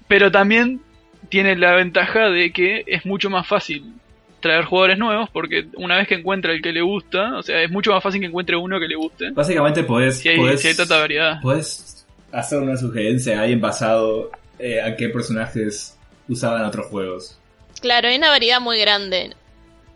pero 0.08 0.30
también 0.30 0.82
tiene 1.30 1.56
la 1.56 1.72
ventaja 1.72 2.28
de 2.28 2.52
que 2.52 2.84
es 2.86 3.06
mucho 3.06 3.30
más 3.30 3.46
fácil 3.46 3.94
traer 4.40 4.66
jugadores 4.66 4.98
nuevos 4.98 5.30
porque 5.30 5.68
una 5.76 5.96
vez 5.96 6.06
que 6.06 6.16
encuentra 6.16 6.52
el 6.52 6.60
que 6.60 6.72
le 6.72 6.82
gusta, 6.82 7.38
o 7.38 7.42
sea, 7.42 7.62
es 7.62 7.70
mucho 7.70 7.92
más 7.92 8.02
fácil 8.02 8.20
que 8.20 8.26
encuentre 8.26 8.56
uno 8.56 8.78
que 8.78 8.86
le 8.86 8.94
guste. 8.94 9.30
Básicamente 9.30 9.84
podés, 9.84 10.18
Si 10.18 10.28
hay, 10.28 10.36
podés, 10.36 10.60
si 10.60 10.68
hay 10.68 10.74
tanta 10.74 10.98
variedad. 10.98 11.40
podés 11.40 11.97
hacer 12.32 12.58
una 12.60 12.76
sugerencia 12.76 13.38
a 13.38 13.42
alguien 13.42 13.60
basado 13.60 14.30
eh, 14.58 14.80
a 14.80 14.96
qué 14.96 15.08
personajes 15.08 15.96
usaban 16.28 16.64
otros 16.64 16.86
juegos. 16.86 17.38
Claro, 17.80 18.08
hay 18.08 18.16
una 18.16 18.28
variedad 18.30 18.60
muy 18.60 18.78
grande. 18.80 19.30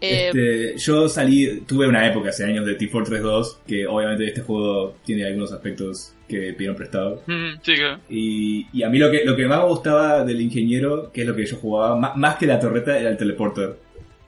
Eh, 0.01 0.29
Este, 0.29 0.79
yo 0.79 1.09
salí, 1.09 1.61
tuve 1.67 1.87
una 1.87 2.07
época 2.09 2.31
hace 2.31 2.45
años 2.45 2.67
de 2.67 2.77
T4 2.79 3.07
3.2, 3.07 3.57
que 3.67 3.87
obviamente 3.87 4.27
este 4.27 4.41
juego 4.41 4.97
tiene 5.05 5.25
algunos 5.27 5.53
aspectos 5.53 6.13
que 6.29 6.53
pidieron 6.55 6.77
prestado. 6.77 7.23
Mm, 7.27 7.61
sí, 7.63 7.75
claro. 7.75 8.01
Y, 8.09 8.67
y 8.73 8.83
a 8.83 8.89
mí 8.89 8.99
lo 8.99 9.11
que, 9.11 9.25
lo 9.25 9.37
que 9.37 9.47
más 9.47 9.59
me 9.61 9.67
gustaba 9.69 10.25
del 10.25 10.41
ingeniero, 10.41 11.13
que 11.13 11.21
es 11.23 11.27
lo 11.27 11.37
que 11.37 11.45
yo 11.47 11.57
jugaba, 11.57 11.95
ma- 11.97 12.15
más, 12.15 12.37
que 12.37 12.47
la 12.47 12.59
torreta, 12.59 12.99
era 12.99 13.11
el 13.11 13.17
teleporter. 13.17 13.77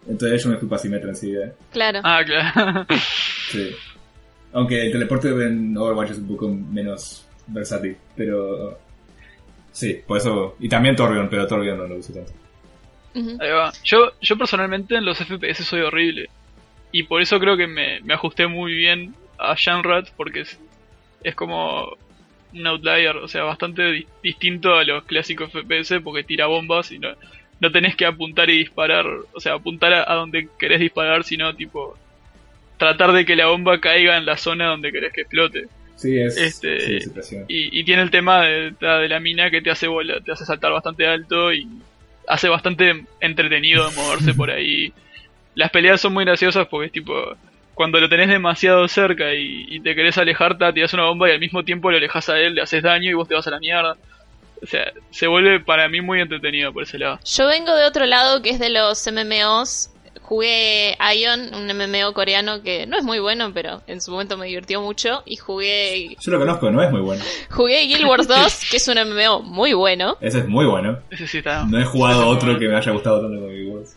Entonces 0.08 0.42
yo 0.44 0.50
me 0.50 0.58
fui 0.58 0.68
para 0.68 0.82
Symmetra 0.82 1.08
enseguida. 1.10 1.52
claro. 1.72 2.00
Ah, 2.04 2.22
claro. 2.24 2.86
Sí. 3.50 3.70
Aunque 4.52 4.86
el 4.86 4.92
teleporte 4.92 5.28
en 5.28 5.76
Overwatch 5.76 6.10
es 6.10 6.18
un 6.18 6.28
poco 6.28 6.48
menos 6.48 7.23
versátil, 7.46 7.96
pero... 8.16 8.78
Sí, 9.72 10.00
por 10.06 10.18
eso... 10.18 10.56
Y 10.60 10.68
también 10.68 10.94
Torbjorn, 10.96 11.28
pero 11.28 11.46
Torbjorn 11.46 11.78
no 11.78 11.86
lo 11.86 11.96
uso 11.96 12.12
tanto. 12.12 12.32
Ahí 13.40 13.50
va. 13.50 13.72
Yo, 13.84 14.12
yo 14.20 14.36
personalmente 14.36 14.96
en 14.96 15.04
los 15.04 15.18
FPS 15.18 15.64
soy 15.64 15.80
horrible. 15.82 16.28
Y 16.92 17.04
por 17.04 17.20
eso 17.22 17.38
creo 17.40 17.56
que 17.56 17.66
me, 17.66 18.00
me 18.00 18.14
ajusté 18.14 18.46
muy 18.46 18.72
bien 18.74 19.14
a 19.38 19.54
Shanrat, 19.56 20.10
porque 20.16 20.40
es, 20.40 20.58
es 21.22 21.34
como 21.34 21.96
un 22.52 22.66
outlier, 22.68 23.16
o 23.16 23.26
sea, 23.26 23.42
bastante 23.42 23.82
di- 23.90 24.06
distinto 24.22 24.74
a 24.76 24.84
los 24.84 25.02
clásicos 25.04 25.50
FPS, 25.50 26.00
porque 26.04 26.22
tira 26.22 26.46
bombas 26.46 26.92
y 26.92 27.00
no, 27.00 27.08
no 27.58 27.72
tenés 27.72 27.96
que 27.96 28.06
apuntar 28.06 28.48
y 28.48 28.58
disparar, 28.58 29.06
o 29.32 29.40
sea, 29.40 29.54
apuntar 29.54 29.92
a, 29.92 30.12
a 30.12 30.14
donde 30.14 30.48
querés 30.56 30.78
disparar, 30.78 31.24
sino 31.24 31.52
tipo 31.56 31.96
tratar 32.76 33.12
de 33.12 33.24
que 33.24 33.34
la 33.34 33.46
bomba 33.46 33.80
caiga 33.80 34.16
en 34.16 34.26
la 34.26 34.36
zona 34.36 34.68
donde 34.68 34.92
querés 34.92 35.12
que 35.12 35.22
explote. 35.22 35.66
Sí, 35.96 36.18
es... 36.18 36.36
Este- 36.36 37.00
Sí. 37.22 37.36
Y, 37.48 37.80
y 37.80 37.84
tiene 37.84 38.02
el 38.02 38.10
tema 38.10 38.42
de, 38.42 38.72
de 38.80 39.08
la 39.08 39.20
mina 39.20 39.50
que 39.50 39.62
te 39.62 39.70
hace 39.70 39.86
volar, 39.86 40.22
te 40.22 40.32
hace 40.32 40.44
saltar 40.44 40.72
bastante 40.72 41.06
alto 41.06 41.52
y 41.52 41.66
hace 42.26 42.48
bastante 42.48 43.04
entretenido 43.20 43.90
moverse 43.92 44.34
por 44.34 44.50
ahí. 44.50 44.92
Las 45.54 45.70
peleas 45.70 46.00
son 46.00 46.12
muy 46.14 46.24
graciosas 46.24 46.66
porque 46.68 46.86
es 46.86 46.92
tipo, 46.92 47.14
cuando 47.74 48.00
lo 48.00 48.08
tenés 48.08 48.28
demasiado 48.28 48.86
cerca 48.88 49.32
y, 49.34 49.66
y 49.68 49.80
te 49.80 49.94
querés 49.94 50.18
alejar, 50.18 50.58
te 50.58 50.72
tiras 50.72 50.92
una 50.94 51.04
bomba 51.04 51.28
y 51.28 51.32
al 51.32 51.40
mismo 51.40 51.62
tiempo 51.64 51.90
lo 51.90 51.96
alejas 51.96 52.28
a 52.28 52.38
él, 52.38 52.54
le 52.56 52.62
haces 52.62 52.82
daño 52.82 53.10
y 53.10 53.14
vos 53.14 53.28
te 53.28 53.34
vas 53.34 53.46
a 53.46 53.50
la 53.50 53.58
mierda. 53.60 53.96
O 54.62 54.66
sea, 54.66 54.92
se 55.10 55.26
vuelve 55.26 55.60
para 55.60 55.88
mí 55.88 56.00
muy 56.00 56.20
entretenido 56.20 56.72
por 56.72 56.84
ese 56.84 56.98
lado. 56.98 57.20
Yo 57.24 57.46
vengo 57.46 57.74
de 57.74 57.84
otro 57.84 58.06
lado 58.06 58.40
que 58.42 58.50
es 58.50 58.58
de 58.58 58.70
los 58.70 59.06
MMOs. 59.12 59.90
Jugué 60.24 60.96
Ion, 61.18 61.54
un 61.54 61.66
MMO 61.66 62.14
coreano 62.14 62.62
que 62.62 62.86
no 62.86 62.96
es 62.96 63.04
muy 63.04 63.18
bueno, 63.18 63.52
pero 63.52 63.82
en 63.86 64.00
su 64.00 64.10
momento 64.10 64.38
me 64.38 64.46
divirtió 64.46 64.80
mucho. 64.80 65.22
Y 65.26 65.36
jugué, 65.36 66.16
Yo 66.18 66.32
lo 66.32 66.38
conozco, 66.38 66.70
no 66.70 66.82
es 66.82 66.90
muy 66.90 67.02
bueno. 67.02 67.22
jugué 67.50 67.82
Guild 67.86 68.06
Wars 68.06 68.26
2, 68.28 68.60
que 68.70 68.78
es 68.78 68.88
un 68.88 68.96
MMO 68.96 69.42
muy 69.42 69.74
bueno. 69.74 70.16
Ese 70.22 70.38
es 70.38 70.48
muy 70.48 70.64
bueno. 70.64 70.98
Ese 71.10 71.26
sí 71.26 71.38
está. 71.38 71.64
No 71.64 71.78
he 71.78 71.84
jugado 71.84 72.26
otro 72.26 72.46
bueno. 72.46 72.58
que 72.58 72.68
me 72.68 72.76
haya 72.76 72.92
gustado 72.92 73.20
tanto 73.20 73.36
como 73.38 73.52
Guild 73.52 73.74
Wars. 73.74 73.96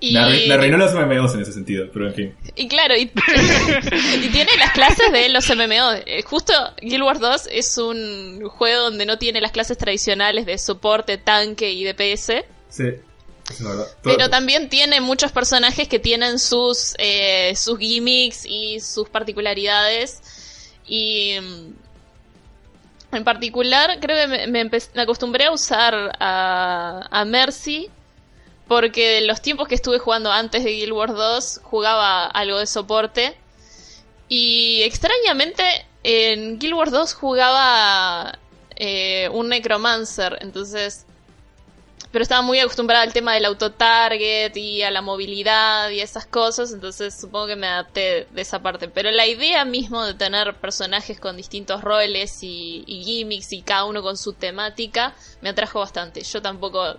Y, 0.00 0.12
me 0.12 0.54
arruinó 0.54 0.76
los 0.76 0.94
MMOs 0.94 1.34
en 1.34 1.40
ese 1.40 1.52
sentido, 1.52 1.88
pero 1.92 2.06
en 2.06 2.14
fin. 2.14 2.34
y 2.54 2.68
claro, 2.68 2.96
y, 2.96 3.02
y 4.22 4.28
tiene 4.28 4.52
las 4.56 4.70
clases 4.70 5.10
de 5.10 5.28
los 5.30 5.48
MMO. 5.48 5.94
Eh, 6.06 6.22
Justo 6.22 6.52
Guild 6.80 7.02
Wars 7.02 7.18
2 7.18 7.48
es 7.50 7.76
un 7.78 8.48
juego 8.48 8.82
donde 8.82 9.04
no 9.04 9.18
tiene 9.18 9.40
las 9.40 9.50
clases 9.50 9.76
tradicionales 9.76 10.46
de 10.46 10.56
soporte, 10.58 11.18
tanque 11.18 11.72
y 11.72 11.82
DPS. 11.82 12.44
Sí, 12.68 12.84
Pero 14.02 14.28
también 14.30 14.68
tiene 14.68 15.00
muchos 15.00 15.32
personajes 15.32 15.88
que 15.88 15.98
tienen 15.98 16.38
sus, 16.38 16.94
eh, 16.98 17.54
sus 17.56 17.78
gimmicks 17.78 18.44
y 18.44 18.80
sus 18.80 19.08
particularidades. 19.08 20.20
Y 20.86 21.36
mm, 21.40 21.72
en 23.16 23.24
particular 23.24 23.98
creo 24.00 24.16
que 24.16 24.26
me, 24.26 24.46
me 24.48 24.70
empe- 24.70 24.88
me 24.94 25.02
acostumbré 25.02 25.46
a 25.46 25.52
usar 25.52 26.16
a, 26.20 27.06
a 27.10 27.24
Mercy. 27.24 27.88
Porque 28.66 29.22
los 29.22 29.40
tiempos 29.40 29.66
que 29.66 29.74
estuve 29.74 29.98
jugando 29.98 30.30
antes 30.30 30.62
de 30.62 30.70
Guild 30.72 30.92
Wars 30.92 31.14
2 31.14 31.60
jugaba 31.62 32.26
algo 32.26 32.58
de 32.58 32.66
soporte. 32.66 33.34
Y 34.28 34.82
extrañamente 34.82 35.62
en 36.02 36.58
Guild 36.58 36.74
Wars 36.74 36.92
2 36.92 37.14
jugaba 37.14 38.38
eh, 38.76 39.30
un 39.32 39.48
Necromancer. 39.48 40.36
Entonces 40.42 41.06
pero 42.10 42.22
estaba 42.22 42.42
muy 42.42 42.58
acostumbrada 42.58 43.02
al 43.02 43.12
tema 43.12 43.34
del 43.34 43.44
autotarget 43.44 44.56
y 44.56 44.82
a 44.82 44.90
la 44.90 45.02
movilidad 45.02 45.90
y 45.90 46.00
esas 46.00 46.26
cosas, 46.26 46.72
entonces 46.72 47.18
supongo 47.18 47.48
que 47.48 47.56
me 47.56 47.66
adapté 47.66 48.26
de 48.30 48.40
esa 48.40 48.62
parte. 48.62 48.88
Pero 48.88 49.10
la 49.10 49.26
idea 49.26 49.64
mismo 49.64 50.04
de 50.04 50.14
tener 50.14 50.54
personajes 50.54 51.20
con 51.20 51.36
distintos 51.36 51.82
roles 51.82 52.42
y, 52.42 52.84
y 52.86 53.04
gimmicks 53.04 53.52
y 53.52 53.62
cada 53.62 53.84
uno 53.84 54.02
con 54.02 54.16
su 54.16 54.32
temática 54.32 55.14
me 55.42 55.50
atrajo 55.50 55.80
bastante. 55.80 56.22
Yo 56.22 56.40
tampoco 56.40 56.96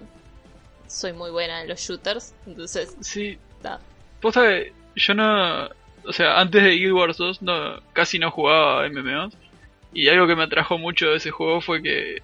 soy 0.87 1.13
muy 1.13 1.31
buena 1.31 1.61
en 1.61 1.69
los 1.69 1.79
shooters, 1.79 2.33
entonces 2.45 2.95
Sí, 3.01 3.37
yo 4.95 5.13
no. 5.13 5.69
O 6.05 6.13
sea, 6.13 6.39
antes 6.39 6.63
de 6.63 6.71
Guild 6.71 6.93
Wars 6.93 7.17
2 7.17 7.41
no, 7.41 7.81
casi 7.93 8.19
no 8.19 8.31
jugaba 8.31 8.87
MMOs. 8.89 9.33
Y 9.93 10.07
algo 10.07 10.27
que 10.27 10.35
me 10.35 10.43
atrajo 10.43 10.77
mucho 10.77 11.07
de 11.07 11.17
ese 11.17 11.31
juego 11.31 11.61
fue 11.61 11.81
que. 11.81 12.21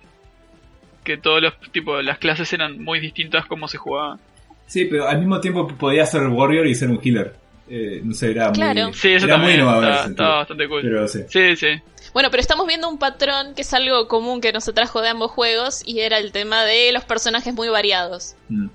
Que 1.06 1.16
todos 1.18 1.42
los 1.42 1.54
tipo 1.72 2.02
las 2.02 2.18
clases 2.18 2.52
eran 2.52 2.84
muy 2.84 3.00
distintas 3.00 3.46
como 3.46 3.68
se 3.70 3.78
jugaban. 3.78 4.20
Sí, 4.68 4.86
pero 4.86 5.08
al 5.08 5.20
mismo 5.20 5.40
tiempo 5.40 5.68
podía 5.68 6.06
ser 6.06 6.28
Warrior 6.28 6.68
y 6.68 6.76
ser 6.76 6.90
un 6.90 7.00
healer. 7.02 7.34
Eh, 7.70 8.02
no 8.04 8.14
sé, 8.14 8.32
era 8.32 8.52
Claro. 8.52 8.86
muy... 8.86 8.94
Sí, 8.94 9.14
eso 9.14 9.26
era 9.26 9.38
muy 9.38 9.46
también 9.54 9.60
innovador 9.62 10.10
está, 10.12 10.28
bastante 10.28 10.68
cool. 10.68 10.82
Pero 10.82 11.08
sí. 11.08 11.20
Sí, 11.30 11.56
sí. 11.56 11.68
Bueno, 12.14 12.30
pero 12.32 12.42
estamos 12.42 12.68
viendo 12.68 12.88
un 12.90 12.98
patrón 13.00 13.54
que 13.56 13.62
es 13.62 13.74
algo 13.74 14.08
común 14.08 14.42
que 14.42 14.52
nos 14.54 14.68
atrajo 14.68 15.02
de 15.02 15.10
ambos 15.10 15.32
juegos 15.32 15.82
y 15.86 16.00
era 16.02 16.18
el 16.18 16.32
tema 16.32 16.64
de 16.66 16.92
los 16.92 17.04
personajes 17.06 17.54
muy 17.54 17.70
variados. 17.70 18.36
Mm. 18.50 18.68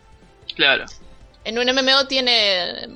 Claro. 0.57 0.87
En 1.45 1.59
un 1.59 1.67
MMO 1.67 2.07
tiene 2.07 2.89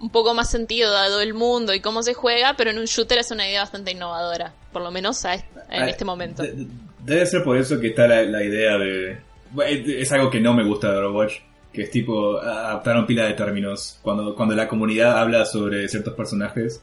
un 0.00 0.10
poco 0.10 0.34
más 0.34 0.50
sentido 0.50 0.90
dado 0.92 1.20
el 1.20 1.34
mundo 1.34 1.72
y 1.74 1.80
cómo 1.80 2.02
se 2.02 2.14
juega, 2.14 2.54
pero 2.56 2.70
en 2.70 2.78
un 2.78 2.86
shooter 2.86 3.18
es 3.18 3.30
una 3.30 3.46
idea 3.46 3.60
bastante 3.60 3.92
innovadora, 3.92 4.52
por 4.72 4.82
lo 4.82 4.90
menos 4.90 5.24
a 5.24 5.34
est- 5.34 5.46
en 5.70 5.88
este 5.88 6.04
momento. 6.04 6.42
De- 7.04 7.06
de- 7.06 7.14
Debe 7.14 7.26
ser 7.26 7.42
por 7.42 7.56
eso 7.56 7.78
que 7.80 7.88
está 7.88 8.06
la, 8.06 8.22
la 8.22 8.42
idea 8.44 8.78
de... 8.78 9.18
Bueno, 9.50 9.82
Es 9.86 10.10
algo 10.12 10.30
que 10.30 10.40
no 10.40 10.54
me 10.54 10.64
gusta 10.64 10.90
de 10.92 10.98
Overwatch, 10.98 11.34
que 11.72 11.82
es 11.82 11.90
tipo, 11.90 12.38
adaptaron 12.38 13.06
pila 13.06 13.26
de 13.26 13.34
términos. 13.34 13.98
Cuando, 14.02 14.34
cuando 14.34 14.54
la 14.54 14.66
comunidad 14.68 15.18
habla 15.18 15.44
sobre 15.44 15.88
ciertos 15.88 16.14
personajes, 16.14 16.82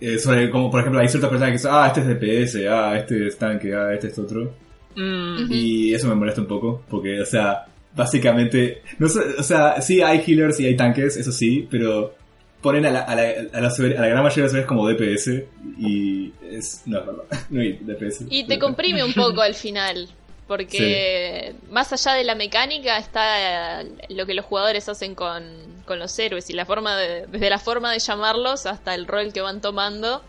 eh, 0.00 0.18
sobre 0.18 0.50
como 0.50 0.70
por 0.70 0.80
ejemplo 0.80 1.00
hay 1.00 1.08
ciertos 1.08 1.30
personajes 1.30 1.62
que 1.62 1.68
dicen, 1.68 1.72
ah, 1.74 1.86
este 1.86 2.00
es 2.00 2.06
DPS, 2.52 2.66
ah, 2.70 2.96
este 2.96 3.26
es 3.28 3.38
tanque, 3.38 3.74
ah, 3.74 3.92
este 3.94 4.08
es 4.08 4.18
otro. 4.18 4.52
Mm. 4.94 5.46
Y 5.50 5.94
eso 5.94 6.08
me 6.08 6.14
molesta 6.14 6.40
un 6.42 6.46
poco, 6.46 6.82
porque, 6.88 7.20
o 7.20 7.26
sea, 7.26 7.64
básicamente, 7.94 8.82
no 8.98 9.08
sé, 9.08 9.20
o 9.38 9.42
sea, 9.42 9.80
sí 9.80 10.02
hay 10.02 10.22
healers 10.26 10.60
y 10.60 10.66
hay 10.66 10.76
tanques, 10.76 11.16
eso 11.16 11.32
sí, 11.32 11.66
pero 11.70 12.14
ponen 12.60 12.86
a 12.86 12.90
la, 12.90 13.00
a 13.00 13.14
la, 13.14 13.22
a 13.22 13.60
la, 13.60 13.68
a 13.68 14.00
la 14.00 14.08
gran 14.08 14.22
mayoría 14.22 14.34
de 14.34 14.42
las 14.42 14.52
veces 14.52 14.66
como 14.66 14.88
DPS 14.88 15.44
y 15.78 16.32
es, 16.50 16.82
no 16.86 16.98
es 16.98 17.06
verdad, 17.06 17.24
no 17.50 17.60
hay 17.60 17.72
DPS. 17.74 18.24
Y 18.30 18.44
te 18.44 18.58
comprime 18.58 19.04
un 19.04 19.14
poco 19.14 19.42
al 19.42 19.54
final, 19.54 20.08
porque 20.46 21.54
más 21.70 21.92
allá 21.92 22.14
de 22.14 22.24
la 22.24 22.34
mecánica 22.34 22.98
está 22.98 23.82
lo 24.08 24.26
que 24.26 24.34
los 24.34 24.44
jugadores 24.44 24.88
hacen 24.88 25.14
con, 25.14 25.44
con 25.84 25.98
los 25.98 26.18
héroes 26.18 26.48
y 26.50 26.52
la 26.52 26.64
forma 26.66 26.96
de, 26.96 27.26
desde 27.26 27.50
la 27.50 27.58
forma 27.58 27.92
de 27.92 27.98
llamarlos 27.98 28.66
hasta 28.66 28.94
el 28.94 29.06
rol 29.06 29.32
que 29.32 29.40
van 29.40 29.60
tomando. 29.60 30.22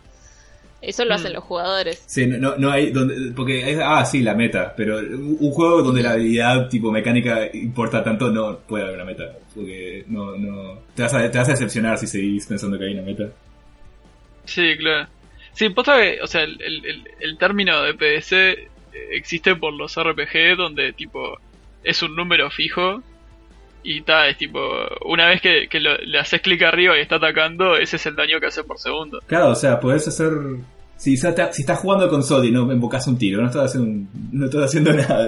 Eso 0.81 1.03
lo 1.05 1.11
Mm. 1.11 1.15
hacen 1.15 1.33
los 1.33 1.43
jugadores. 1.43 2.03
Sí, 2.05 2.27
no, 2.27 2.55
no 2.57 2.69
hay, 2.69 2.91
donde, 2.91 3.31
porque 3.35 3.71
es, 3.71 3.79
ah, 3.81 4.05
sí, 4.05 4.21
la 4.21 4.35
meta, 4.35 4.73
pero 4.77 4.99
un 4.99 5.37
un 5.39 5.51
juego 5.51 5.81
donde 5.81 6.03
la 6.03 6.11
habilidad 6.11 6.69
tipo 6.69 6.91
mecánica 6.91 7.49
importa 7.53 8.03
tanto, 8.03 8.29
no 8.29 8.59
puede 8.59 8.83
haber 8.83 8.95
una 8.95 9.05
meta, 9.05 9.23
porque 9.55 10.03
no, 10.07 10.35
no, 10.37 10.79
te 10.95 11.01
vas 11.03 11.13
a, 11.15 11.31
te 11.31 11.37
vas 11.37 11.47
a 11.49 11.51
decepcionar 11.51 11.97
si 11.97 12.05
seguís 12.07 12.45
pensando 12.45 12.77
que 12.77 12.85
hay 12.85 12.93
una 12.93 13.01
meta. 13.01 13.27
Sí, 14.45 14.75
claro. 14.77 15.07
Sí, 15.53 15.69
posta 15.69 15.99
que, 15.99 16.19
o 16.21 16.27
sea, 16.27 16.43
el, 16.43 16.61
el, 16.61 16.85
el- 16.85 17.07
el 17.19 17.37
término 17.37 17.81
de 17.81 17.93
PS 17.95 18.33
eh, 18.33 18.57
existe 19.11 19.55
por 19.55 19.73
los 19.73 19.95
RPG 19.97 20.55
donde 20.55 20.93
tipo 20.93 21.39
es 21.83 22.01
un 22.03 22.15
número 22.15 22.49
fijo 22.51 23.01
y 23.83 24.01
ta, 24.01 24.27
es 24.27 24.37
tipo, 24.37 24.59
una 25.05 25.27
vez 25.27 25.41
que, 25.41 25.67
que 25.69 25.79
lo- 25.79 25.97
le 25.97 26.19
haces 26.19 26.41
clic 26.41 26.61
arriba 26.63 26.97
y 26.97 27.01
está 27.01 27.15
atacando, 27.15 27.77
ese 27.77 27.95
es 27.97 28.05
el 28.05 28.15
daño 28.15 28.39
que 28.39 28.47
hace 28.47 28.63
por 28.63 28.77
segundo. 28.79 29.19
Claro, 29.27 29.49
o 29.49 29.55
sea, 29.55 29.79
podés 29.79 30.07
hacer. 30.07 30.31
Si, 30.97 31.15
si 31.15 31.27
estás 31.27 31.79
jugando 31.79 32.09
con 32.09 32.23
Sodi 32.23 32.47
y 32.47 32.51
no 32.51 32.71
invocas 32.71 33.07
un 33.07 33.17
tiro, 33.17 33.39
no 33.41 33.47
estás 33.47 33.65
haciendo, 33.75 34.09
no 34.31 34.45
estás 34.45 34.63
haciendo 34.63 34.93
nada. 34.93 35.27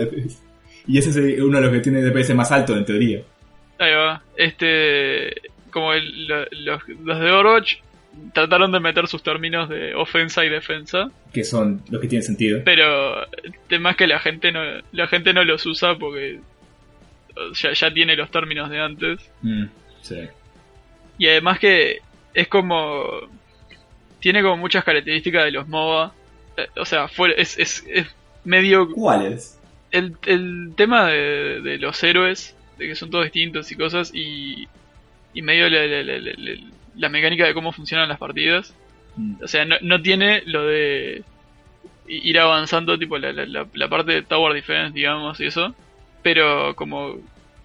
Y 0.88 0.98
ese 0.98 1.10
es 1.10 1.42
uno 1.42 1.58
de 1.60 1.64
los 1.66 1.74
que 1.74 1.80
tiene 1.82 2.02
DPS 2.02 2.34
más 2.34 2.52
alto, 2.52 2.76
en 2.76 2.86
teoría. 2.86 3.22
Ahí 3.78 3.94
va. 3.94 4.22
Este, 4.36 5.32
como 5.72 5.94
el- 5.94 6.28
lo- 6.28 6.46
los, 6.52 6.82
los 7.04 7.20
de 7.20 7.32
Overwatch 7.32 7.76
trataron 8.34 8.72
de 8.72 8.80
meter 8.80 9.08
sus 9.08 9.22
términos 9.24 9.70
de 9.70 9.94
ofensa 9.96 10.44
y 10.44 10.50
defensa, 10.50 11.10
Que 11.32 11.44
son 11.44 11.82
los 11.90 12.02
que 12.02 12.08
tienen 12.08 12.24
sentido. 12.26 12.62
pero 12.66 13.24
el 13.44 13.54
tema 13.70 13.92
es 13.92 13.98
que 13.98 14.08
la 14.08 14.20
gente 14.20 14.52
no, 14.52 14.60
la 14.92 15.08
gente 15.08 15.32
no 15.34 15.44
los 15.44 15.66
usa 15.68 15.96
porque 15.96 16.40
ya, 17.54 17.74
ya 17.74 17.94
tiene 17.94 18.16
los 18.16 18.30
términos 18.32 18.70
de 18.70 18.80
antes. 18.80 19.20
Mm, 19.42 19.66
sí. 20.02 20.20
Y 21.18 21.28
además 21.28 21.60
que 21.60 22.00
es 22.34 22.48
como. 22.48 23.06
Tiene 24.20 24.42
como 24.42 24.58
muchas 24.58 24.84
características 24.84 25.46
de 25.46 25.52
los 25.52 25.68
MOBA. 25.68 26.14
Eh, 26.58 26.68
O 26.78 26.86
sea, 26.86 27.08
fue, 27.08 27.34
es, 27.40 27.58
es, 27.58 27.86
es 27.90 28.08
medio. 28.44 28.92
¿Cuáles? 28.92 29.60
El, 29.92 30.16
el 30.26 30.74
tema 30.76 31.06
de, 31.08 31.62
de 31.62 31.78
los 31.80 32.04
héroes, 32.04 32.56
de 32.78 32.88
que 32.88 32.96
son 32.96 33.10
todos 33.10 33.26
distintos 33.26 33.72
y 33.72 33.76
cosas, 33.76 34.12
y. 34.14 34.68
y 35.34 35.42
medio 35.42 35.70
la, 35.70 35.86
la- 35.86 36.04
la- 36.04 36.18
la- 36.20 36.34
la- 36.38 36.60
la 36.96 37.10
mecánica 37.10 37.46
de 37.46 37.54
cómo 37.54 37.72
funcionan 37.72 38.10
las 38.10 38.18
partidas. 38.20 38.74
Mm. 39.16 39.36
O 39.44 39.48
sea, 39.48 39.64
no, 39.66 39.78
no 39.82 40.02
tiene 40.02 40.44
lo 40.46 40.66
de 40.66 41.24
ir 42.08 42.40
avanzando, 42.40 42.98
tipo 43.00 43.18
la- 43.18 43.32
la 43.32 43.88
parte 43.90 44.12
de 44.14 44.22
Tower 44.24 44.54
Defense, 44.54 44.94
digamos, 44.94 45.40
y 45.40 45.46
eso. 45.46 45.74
Pero 46.22 46.76
como, 46.76 47.16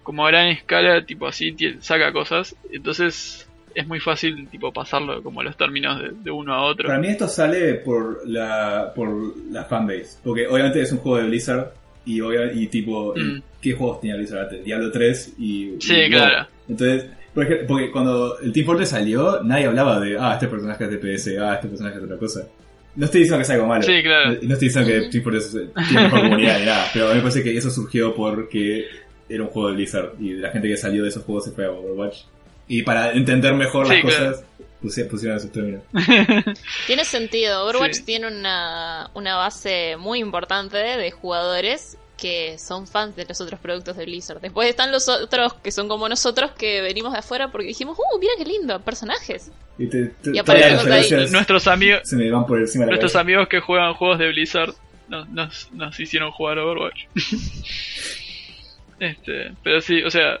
como 0.03 0.25
a 0.25 0.31
gran 0.31 0.47
escala, 0.47 1.05
tipo 1.05 1.27
así, 1.27 1.55
saca 1.79 2.11
cosas. 2.11 2.55
Entonces 2.71 3.47
es 3.73 3.87
muy 3.87 3.99
fácil, 3.99 4.47
tipo, 4.47 4.71
pasarlo 4.71 5.21
como 5.21 5.43
los 5.43 5.57
términos 5.57 6.01
de, 6.01 6.11
de 6.11 6.31
uno 6.31 6.53
a 6.53 6.63
otro. 6.63 6.87
Para 6.87 6.99
mí 6.99 7.07
esto 7.07 7.27
sale 7.27 7.75
por 7.75 8.27
la, 8.27 8.93
por 8.95 9.09
la 9.51 9.65
fanbase. 9.65 10.17
Porque 10.23 10.47
obviamente 10.47 10.81
es 10.81 10.91
un 10.91 10.99
juego 10.99 11.17
de 11.17 11.25
Blizzard. 11.27 11.71
Y, 12.07 12.21
y 12.21 12.67
tipo, 12.67 13.13
Mm. 13.15 13.41
¿qué 13.59 13.73
juegos 13.73 13.99
tenía 13.99 14.15
Blizzard 14.15 14.43
antes? 14.43 14.63
Diablo 14.63 14.91
3 14.91 15.33
y. 15.39 15.75
Sí, 15.79 15.95
y 15.95 16.09
claro. 16.09 16.47
Entonces, 16.69 17.09
por 17.33 17.43
ejemplo, 17.43 17.67
porque 17.67 17.91
cuando 17.91 18.39
el 18.39 18.53
Team 18.53 18.65
Fortress 18.65 18.89
salió, 18.89 19.41
nadie 19.43 19.65
hablaba 19.65 19.99
de, 19.99 20.15
ah, 20.17 20.33
este 20.33 20.47
personaje 20.47 20.83
es 20.83 20.91
DPS, 20.91 21.37
ah, 21.39 21.55
este 21.55 21.67
personaje 21.67 21.97
es 21.97 22.03
otra 22.03 22.17
cosa. 22.17 22.47
No 22.95 23.05
estoy 23.05 23.21
diciendo 23.21 23.39
que 23.39 23.45
sea 23.45 23.55
algo 23.55 23.67
malo. 23.67 23.83
Sí, 23.83 24.01
claro. 24.03 24.31
No, 24.33 24.37
no 24.41 24.53
estoy 24.53 24.67
diciendo 24.69 24.89
que 24.89 25.09
Team 25.09 25.23
Fortress 25.23 25.51
tiene 25.51 26.03
mejor 26.03 26.19
comunidad 26.21 26.59
ni 26.59 26.65
nada. 26.65 26.87
Pero 26.93 27.05
a 27.07 27.09
mí 27.09 27.15
me 27.15 27.21
parece 27.21 27.43
que 27.43 27.57
eso 27.57 27.69
surgió 27.69 28.15
porque 28.15 28.85
era 29.27 29.43
un 29.43 29.49
juego 29.49 29.69
de 29.69 29.75
Blizzard. 29.75 30.13
Y 30.19 30.33
la 30.33 30.51
gente 30.51 30.67
que 30.67 30.77
salió 30.77 31.03
de 31.03 31.09
esos 31.09 31.23
juegos 31.23 31.45
se 31.45 31.51
fue 31.51 31.65
a 31.65 31.71
Overwatch. 31.71 32.19
Y 32.67 32.83
para 32.83 33.11
entender 33.11 33.53
mejor 33.53 33.87
las 33.87 34.01
claro. 34.01 34.31
cosas, 34.31 34.45
pusi- 34.81 35.07
pusieron 35.09 35.37
esos 35.37 35.51
términos. 35.51 35.83
Tiene 36.87 37.05
sentido. 37.05 37.65
Overwatch 37.65 37.93
Sí. 37.95 38.03
tiene 38.03 38.27
una, 38.27 39.09
una 39.13 39.35
base 39.35 39.97
muy 39.97 40.19
importante 40.19 40.77
de 40.77 41.11
jugadores 41.11 41.97
que 42.17 42.57
son 42.57 42.87
fans 42.87 43.15
de 43.15 43.25
los 43.25 43.39
otros 43.41 43.59
productos 43.59 43.97
de 43.97 44.05
Blizzard. 44.05 44.39
Después 44.41 44.69
están 44.69 44.91
los 44.91 45.07
otros 45.09 45.53
que 45.55 45.71
son 45.71 45.87
como 45.87 46.07
nosotros 46.09 46.51
que 46.51 46.81
venimos 46.81 47.11
de 47.13 47.19
afuera 47.19 47.51
porque 47.51 47.67
dijimos, 47.67 47.97
¡uh, 47.99 48.19
mira 48.19 48.33
qué 48.37 48.45
lindo! 48.45 48.79
Personajes. 48.81 49.51
Y, 49.77 49.87
te, 49.87 50.05
te- 50.21 50.31
Y 50.33 50.39
ahí. 50.39 51.31
Nuestros 51.31 51.67
amigos, 51.67 52.01
se 52.05 52.15
me 52.15 52.31
van 52.31 52.45
por 52.45 52.59
encima 52.59 52.85
de 52.85 52.91
la 52.91 52.91
nuestros 52.93 53.11
cabeza. 53.13 53.19
amigos 53.21 53.47
que 53.49 53.59
juegan 53.59 53.93
juegos 53.93 54.19
de 54.19 54.29
Blizzard 54.29 54.73
nos, 55.09 55.27
nos, 55.29 55.71
nos 55.73 55.99
hicieron 55.99 56.31
jugar 56.31 56.57
Overwatch. 56.59 57.05
este, 58.99 59.51
pero 59.63 59.81
sí, 59.81 60.01
o 60.03 60.09
sea, 60.09 60.39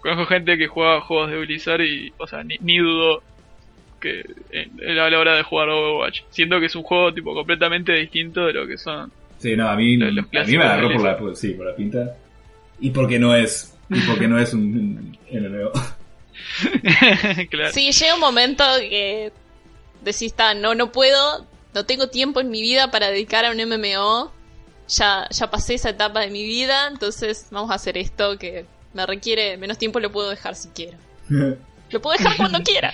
conozco 0.00 0.26
gente 0.26 0.58
que 0.58 0.66
juega 0.66 1.00
juegos 1.00 1.30
de 1.30 1.38
Blizzard 1.38 1.80
y, 1.82 2.12
o 2.18 2.26
sea, 2.26 2.42
ni, 2.42 2.56
ni 2.60 2.78
dudo 2.78 3.22
que 4.00 4.20
en- 4.50 4.72
en- 4.80 4.98
a 4.98 5.08
la 5.08 5.18
hora 5.18 5.36
de 5.36 5.42
jugar 5.42 5.68
Overwatch. 5.68 6.22
Siento 6.30 6.58
que 6.60 6.66
es 6.66 6.74
un 6.76 6.82
juego 6.82 7.12
tipo 7.14 7.32
completamente 7.34 7.92
distinto 7.92 8.46
de 8.46 8.52
lo 8.52 8.66
que 8.66 8.76
son. 8.76 9.12
Sí, 9.38 9.56
no, 9.56 9.68
a 9.68 9.76
mí, 9.76 9.94
a 10.02 10.44
mí 10.44 10.56
me 10.58 10.64
agarró 10.64 10.92
por 10.92 11.02
la, 11.02 11.18
por- 11.18 11.36
sí, 11.36 11.50
por 11.50 11.66
la 11.66 11.74
pinta. 11.76 12.16
Y 12.80 12.90
porque 12.90 13.18
no 13.18 13.34
es, 13.34 13.74
y 13.90 14.00
porque 14.00 14.26
no 14.28 14.38
es 14.38 14.52
un 14.54 15.16
MMO. 15.30 15.70
claro. 17.50 17.72
Sí, 17.72 17.92
llega 17.92 18.14
un 18.14 18.20
momento 18.20 18.64
que 18.78 19.32
decís, 20.02 20.34
"Ta, 20.34 20.54
no, 20.54 20.74
no 20.74 20.92
puedo, 20.92 21.46
no 21.74 21.84
tengo 21.84 22.08
tiempo 22.08 22.40
en 22.40 22.50
mi 22.50 22.62
vida 22.62 22.90
para 22.90 23.08
dedicar 23.08 23.44
a 23.44 23.50
un 23.50 23.58
MMO. 23.58 24.32
Ya, 24.88 25.26
ya 25.30 25.50
pasé 25.50 25.74
esa 25.74 25.90
etapa 25.90 26.20
de 26.20 26.30
mi 26.30 26.44
vida, 26.44 26.88
entonces 26.88 27.46
vamos 27.50 27.70
a 27.70 27.74
hacer 27.74 27.96
esto 27.96 28.36
que 28.38 28.66
me 28.92 29.06
requiere 29.06 29.56
menos 29.56 29.78
tiempo, 29.78 29.98
lo 29.98 30.12
puedo 30.12 30.28
dejar 30.30 30.54
si 30.56 30.68
quiero. 30.70 30.98
Lo 31.90 32.00
puedo 32.00 32.16
dejar 32.18 32.36
cuando 32.36 32.60
quiera. 32.62 32.92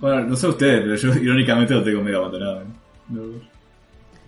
bueno, 0.00 0.22
no 0.24 0.36
sé 0.36 0.48
ustedes, 0.48 0.80
pero 0.82 0.96
yo 1.14 1.22
irónicamente 1.22 1.74
lo 1.74 1.84
tengo 1.84 2.02
medio 2.02 2.18
abandonado. 2.18 2.64
¿no? 2.64 2.81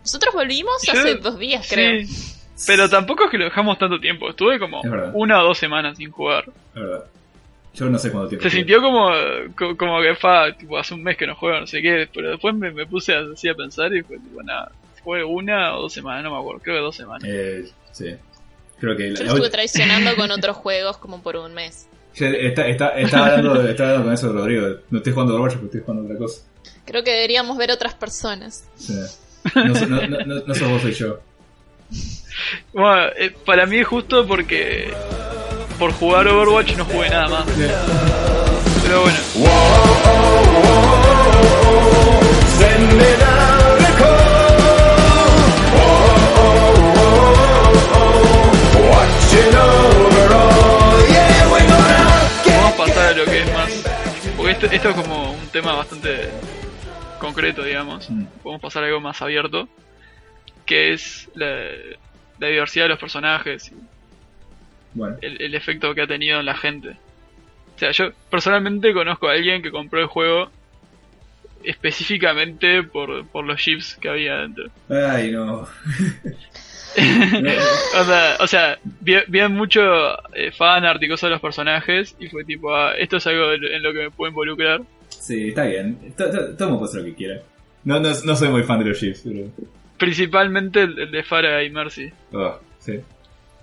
Nosotros 0.03 0.35
volvimos 0.35 0.75
Yo- 0.87 0.92
hace 0.92 1.14
dos 1.16 1.38
días, 1.38 1.66
creo. 1.68 2.07
Pero 2.66 2.88
tampoco 2.88 3.25
es 3.25 3.31
que 3.31 3.38
lo 3.38 3.44
dejamos 3.47 3.79
tanto 3.79 3.99
tiempo. 3.99 4.31
Estuve 4.31 4.59
como 4.61 4.81
Es 4.85 4.90
una 5.14 5.42
o 5.42 5.49
dos 5.49 5.59
semanas 5.59 5.97
sin 5.97 6.11
jugar. 6.11 6.44
La 6.75 6.81
verdad. 6.81 7.05
Yo 7.75 7.90
no 7.90 7.99
sé 7.99 8.12
cuánto 8.12 8.29
tiempo. 8.29 8.49
Se 8.49 8.55
sintió 8.55 8.81
como, 8.81 9.11
co- 9.57 9.77
como 9.77 10.01
que 10.01 10.14
fa, 10.14 10.53
tipo, 10.57 10.79
hace 10.79 10.94
un 10.94 11.03
mes 11.03 11.16
que 11.16 11.27
no 11.27 11.35
juego, 11.35 11.59
no 11.59 11.66
sé 11.66 11.83
qué, 11.83 12.09
pero 12.14 12.31
después 12.31 12.55
me, 12.55 12.70
me 12.70 12.87
puse 12.87 13.12
así 13.16 13.49
a 13.49 13.55
pensar 13.55 13.92
y 13.97 14.03
fue 14.03 14.16
tipo, 14.20 14.40
nada, 14.44 14.70
jugué 15.03 15.25
una 15.25 15.77
o 15.77 15.83
dos 15.83 15.92
semanas, 15.92 16.23
no 16.23 16.31
me 16.31 16.38
acuerdo, 16.38 16.61
creo 16.62 16.77
que 16.77 16.83
dos 16.83 16.94
semanas. 16.94 17.25
Eh, 17.27 17.64
sí. 17.90 18.14
Creo 18.79 18.97
que 18.97 19.09
Yo 19.09 19.14
la 19.14 19.25
lo 19.25 19.31
estuve 19.33 19.51
traicionando 19.51 20.14
con 20.14 20.31
otros 20.31 20.57
juegos 20.57 20.99
como 20.99 21.20
por 21.20 21.35
un 21.37 21.53
mes. 21.53 21.88
Está, 22.14 22.68
está, 22.68 22.88
estaba, 22.90 23.27
hablando, 23.27 23.68
estaba 23.68 23.88
hablando 23.90 24.05
con 24.05 24.14
eso 24.14 24.33
Rodrigo. 24.33 24.68
No 24.90 24.99
estoy 24.99 25.12
jugando 25.12 25.33
Overwatch, 25.35 25.55
pero 25.55 25.66
estoy 25.66 25.81
jugando 25.81 26.05
otra 26.05 26.16
cosa. 26.18 26.42
Creo 26.85 27.03
que 27.05 27.12
deberíamos 27.12 27.57
ver 27.57 27.70
otras 27.70 27.94
personas. 27.94 28.64
Sí. 28.77 28.94
No, 29.55 29.64
no, 29.64 30.07
no, 30.07 30.18
no, 30.24 30.35
no 30.46 30.55
sos 30.55 30.68
vos, 30.70 30.83
soy 30.83 30.94
yo. 30.94 31.20
Bueno, 32.72 33.09
eh, 33.16 33.35
para 33.44 33.66
mí 33.66 33.79
es 33.79 33.87
justo 33.87 34.27
porque 34.27 34.92
por 35.79 35.92
jugar 35.92 36.27
Overwatch 36.29 36.77
no 36.77 36.85
jugué 36.85 37.11
nada 37.11 37.29
más. 37.29 37.44
Pero 38.83 39.03
bueno, 39.03 39.18
esto, 54.64 54.77
esto 54.77 54.88
es 54.90 55.07
como 55.07 55.33
un 55.33 55.46
tema 55.48 55.72
bastante 55.74 56.31
concreto, 57.18 57.62
digamos. 57.62 58.11
Mm. 58.11 58.24
Podemos 58.42 58.62
pasar 58.62 58.85
a 58.85 58.87
algo 58.87 59.00
más 59.00 59.20
abierto. 59.22 59.68
Que 60.66 60.94
es 60.94 61.29
la, 61.35 61.66
la 62.38 62.48
diversidad 62.48 62.87
de 62.87 62.88
los 62.90 62.98
personajes 62.98 63.70
y 63.70 63.74
Bueno, 64.94 65.18
el, 65.20 65.42
el 65.42 65.55
efecto 65.55 65.94
que 65.94 66.03
ha 66.03 66.07
tenido 66.07 66.40
en 66.40 66.46
la 66.46 66.57
gente. 66.57 66.96
O 67.77 67.79
sea, 67.79 67.90
yo 67.90 68.12
personalmente 68.31 68.94
conozco 68.94 69.29
a 69.29 69.33
alguien 69.33 69.62
que 69.62 69.70
compró 69.70 70.00
el 70.00 70.07
juego 70.07 70.50
específicamente 71.64 72.83
por, 72.83 73.27
por 73.27 73.44
los 73.44 73.61
chips 73.61 73.96
que 74.00 74.09
había 74.09 74.37
dentro. 74.37 74.70
ay, 74.88 75.33
no. 75.33 75.66
O 78.00 78.04
sea, 78.04 78.37
o 78.40 78.46
sea 78.46 78.78
vi, 79.00 79.14
vi 79.28 79.46
mucho 79.48 79.80
eh, 80.35 80.50
fan 80.52 80.85
art 80.85 81.02
y 81.02 81.09
cosas 81.09 81.28
de 81.28 81.30
los 81.33 81.40
personajes 81.40 82.16
y 82.18 82.28
fue 82.28 82.44
tipo, 82.44 82.74
ah, 82.74 82.92
esto 82.98 83.16
es 83.18 83.26
algo 83.26 83.52
en 83.52 83.83
lo 83.83 83.92
que 83.92 83.98
me 84.00 84.11
puedo 84.11 84.30
involucrar. 84.30 84.80
Sí, 85.09 85.48
está 85.48 85.64
bien. 85.64 85.98
To- 86.16 86.30
to- 86.30 86.57
Todo 86.57 86.78
puede 86.78 86.90
hacer 86.90 87.00
lo 87.02 87.07
que 87.07 87.14
quiera. 87.14 87.40
No, 87.85 88.00
no, 88.00 88.09
no 88.24 88.37
soy 88.37 88.48
muy 88.48 88.62
fan 88.62 88.78
de 88.80 88.87
los 88.87 88.98
chips, 88.98 89.22
pero. 89.24 89.46
Principalmente 89.98 90.83
el, 90.83 90.98
el 90.98 91.11
de 91.11 91.22
Farah 91.22 91.62
y 91.62 91.70
Mercy. 91.70 92.11
Oh, 92.33 92.59
sí. 92.78 93.00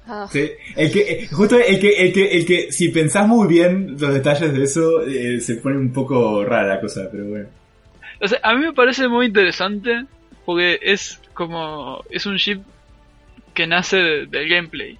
Ah, 0.08 0.28
Sí, 0.32 0.50
el 0.76 0.91
que, 0.91 1.00
eh, 1.02 1.28
justo 1.32 1.58
el 1.60 1.80
que, 1.80 1.89
el 2.06 2.13
que, 2.13 2.38
el 2.38 2.46
que, 2.46 2.72
si 2.72 2.89
pensás 2.89 3.28
muy 3.28 3.48
bien 3.48 3.98
los 4.00 4.13
detalles 4.13 4.54
de 4.54 4.63
eso, 4.63 5.02
eh, 5.06 5.39
se 5.39 5.56
pone 5.56 5.78
un 5.78 5.91
poco 5.94 6.44
rara 6.44 6.76
la 6.76 6.82
cosa, 6.82 7.08
pero 7.12 7.26
bueno. 7.26 7.48
O 8.20 8.28
sea, 8.28 8.39
a 8.44 8.56
mí 8.56 8.62
me 8.65 8.74
parece 8.74 9.08
muy 9.08 9.28
interesante 9.28 10.06
porque 10.46 10.80
es 10.82 11.20
como. 11.34 12.04
Es 12.10 12.26
un 12.26 12.38
chip 12.38 12.62
que 13.54 13.68
nace 13.68 13.98
de- 13.98 14.26
del 14.28 14.50
gameplay. 14.50 14.98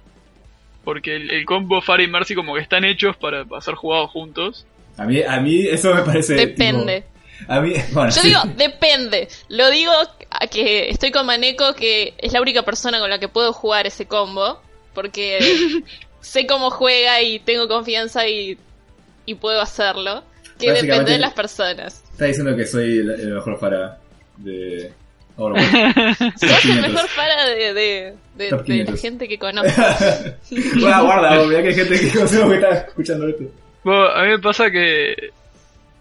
Porque 0.84 1.14
el, 1.16 1.30
el 1.30 1.44
combo 1.44 1.80
Farah 1.80 2.02
y 2.02 2.08
Mercy 2.08 2.34
como 2.34 2.54
que 2.54 2.60
están 2.60 2.84
hechos 2.84 3.16
para, 3.16 3.44
para 3.44 3.60
ser 3.60 3.74
jugados 3.74 4.10
juntos. 4.10 4.66
A 4.96 5.04
mí, 5.04 5.22
a 5.22 5.40
mí 5.40 5.66
eso 5.68 5.94
me 5.94 6.02
parece. 6.02 6.34
Depende. 6.34 7.04
tipo, 7.38 7.52
a 7.52 7.60
mí, 7.60 7.72
bueno, 7.92 8.10
Yo 8.10 8.20
sí. 8.22 8.28
digo, 8.28 8.40
depende. 8.56 9.28
Lo 9.48 9.70
digo 9.70 9.92
a 10.30 10.46
que 10.48 10.88
estoy 10.90 11.10
con 11.12 11.26
Maneco, 11.26 11.74
que 11.74 12.14
es 12.18 12.32
la 12.32 12.40
única 12.40 12.62
persona 12.62 12.98
con 12.98 13.08
la 13.10 13.18
que 13.18 13.28
puedo 13.28 13.52
jugar 13.52 13.86
ese 13.86 14.06
combo. 14.06 14.60
Porque 14.92 15.38
sé 16.20 16.46
cómo 16.46 16.70
juega 16.70 17.22
y 17.22 17.38
tengo 17.38 17.68
confianza 17.68 18.26
y, 18.28 18.58
y 19.24 19.34
puedo 19.36 19.60
hacerlo. 19.60 20.24
Que 20.58 20.72
depende 20.72 21.12
de 21.12 21.18
las 21.18 21.32
personas. 21.32 22.02
Está 22.12 22.26
diciendo 22.26 22.54
que 22.56 22.66
soy 22.66 22.98
el, 22.98 23.10
el 23.10 23.34
mejor 23.34 23.58
para 23.58 23.98
de 24.36 24.92
Overwatch. 25.36 26.16
Sos 26.38 26.42
el 26.42 26.60
500. 26.60 26.92
mejor 26.92 27.10
para 27.16 27.46
de, 27.46 27.54
de, 27.54 27.74
de- 27.74 28.14
de 28.36 28.50
la 28.50 28.62
500. 28.64 29.00
gente 29.00 29.28
que 29.28 29.38
conozco. 29.38 29.70
Guarda, 30.80 31.00
guarda, 31.00 31.46
mirá 31.46 31.62
que 31.62 31.68
hay 31.68 31.74
gente 31.74 32.00
que 32.00 32.10
conocemos 32.10 32.48
que 32.48 32.54
está 32.54 32.70
escuchando 32.72 33.28
esto. 33.28 33.44
Bueno, 33.84 34.06
a 34.08 34.22
mí 34.24 34.28
me 34.30 34.38
pasa 34.38 34.70
que 34.70 35.30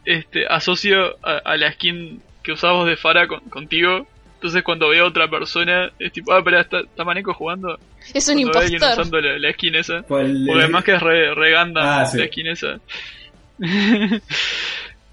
este 0.05 0.45
asocio 0.47 1.15
a, 1.23 1.37
a 1.45 1.57
la 1.57 1.71
skin 1.73 2.21
que 2.43 2.51
usamos 2.53 2.87
de 2.87 2.95
Farah 2.97 3.27
con- 3.27 3.41
contigo. 3.49 4.07
Entonces 4.35 4.63
cuando 4.63 4.89
veo 4.89 5.05
a 5.05 5.07
otra 5.09 5.27
persona 5.29 5.91
es 5.99 6.11
tipo, 6.11 6.33
ah, 6.33 6.41
pero 6.43 6.59
está, 6.59 6.79
está 6.79 7.03
Maneco 7.03 7.33
jugando. 7.33 7.77
Es 8.13 8.27
un 8.27 8.35
Cuando 8.41 8.59
veo 8.59 8.67
impostor. 8.69 8.91
usando 8.99 9.21
la, 9.21 9.37
la 9.37 9.53
skin 9.53 9.75
esa. 9.75 10.01
¿Cuál- 10.03 10.43
Porque 10.47 10.61
además 10.63 10.83
que 10.83 10.95
es 10.95 11.01
re, 11.01 11.35
re 11.35 11.55
Gundam 11.57 11.83
Ah, 11.87 12.05
sí. 12.07 12.17
la 12.17 12.25
skin 12.27 12.47
esa. 12.47 12.79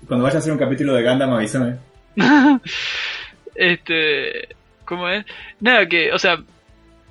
Cuando 0.07 0.23
vayas 0.25 0.37
a 0.37 0.39
hacer 0.39 0.53
un 0.53 0.59
capítulo 0.59 0.95
de 0.95 1.03
Gundam, 1.03 1.31
avísame. 1.33 1.77
Este, 3.59 4.49
¿cómo 4.85 5.09
es? 5.09 5.25
Nada, 5.61 5.87
que, 5.89 6.13
o 6.13 6.19
sea, 6.19 6.43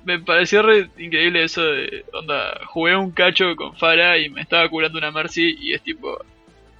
me 0.04 0.18
pareció 0.18 0.62
re 0.62 0.88
increíble 0.96 1.44
eso 1.44 1.62
de, 1.62 2.04
onda, 2.14 2.58
jugué 2.66 2.96
un 2.96 3.10
cacho 3.10 3.54
con 3.54 3.76
Farah 3.76 4.16
y 4.16 4.30
me 4.30 4.40
estaba 4.40 4.66
curando 4.68 4.98
una 4.98 5.10
Mercy 5.10 5.56
y 5.60 5.74
es 5.74 5.82
tipo, 5.82 6.18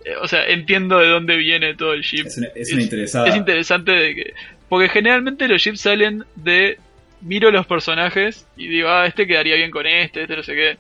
eh, 0.05 0.15
o 0.21 0.27
sea, 0.27 0.47
entiendo 0.47 0.99
de 0.99 1.09
dónde 1.09 1.37
viene 1.37 1.75
todo 1.75 1.93
el 1.93 2.01
ship. 2.01 2.27
Es 2.27 2.39
una, 2.39 2.49
es 2.55 2.73
una 2.73 2.83
interesada. 2.83 3.29
es 3.29 3.37
interesante 3.37 3.93
de 3.93 4.15
que, 4.15 4.35
porque 4.71 4.89
generalmente 4.89 5.47
los 5.47 5.61
ships 5.61 5.83
salen 5.83 6.25
de, 6.37 6.79
miro 7.21 7.51
los 7.51 7.67
personajes 7.67 8.47
y 8.57 8.69
digo, 8.69 8.89
ah, 8.89 9.07
este 9.07 9.27
quedaría 9.27 9.57
bien 9.57 9.71
con 9.71 9.87
este, 9.87 10.23
este 10.23 10.37
no 10.37 10.43
sé 10.43 10.55
qué. 10.55 10.79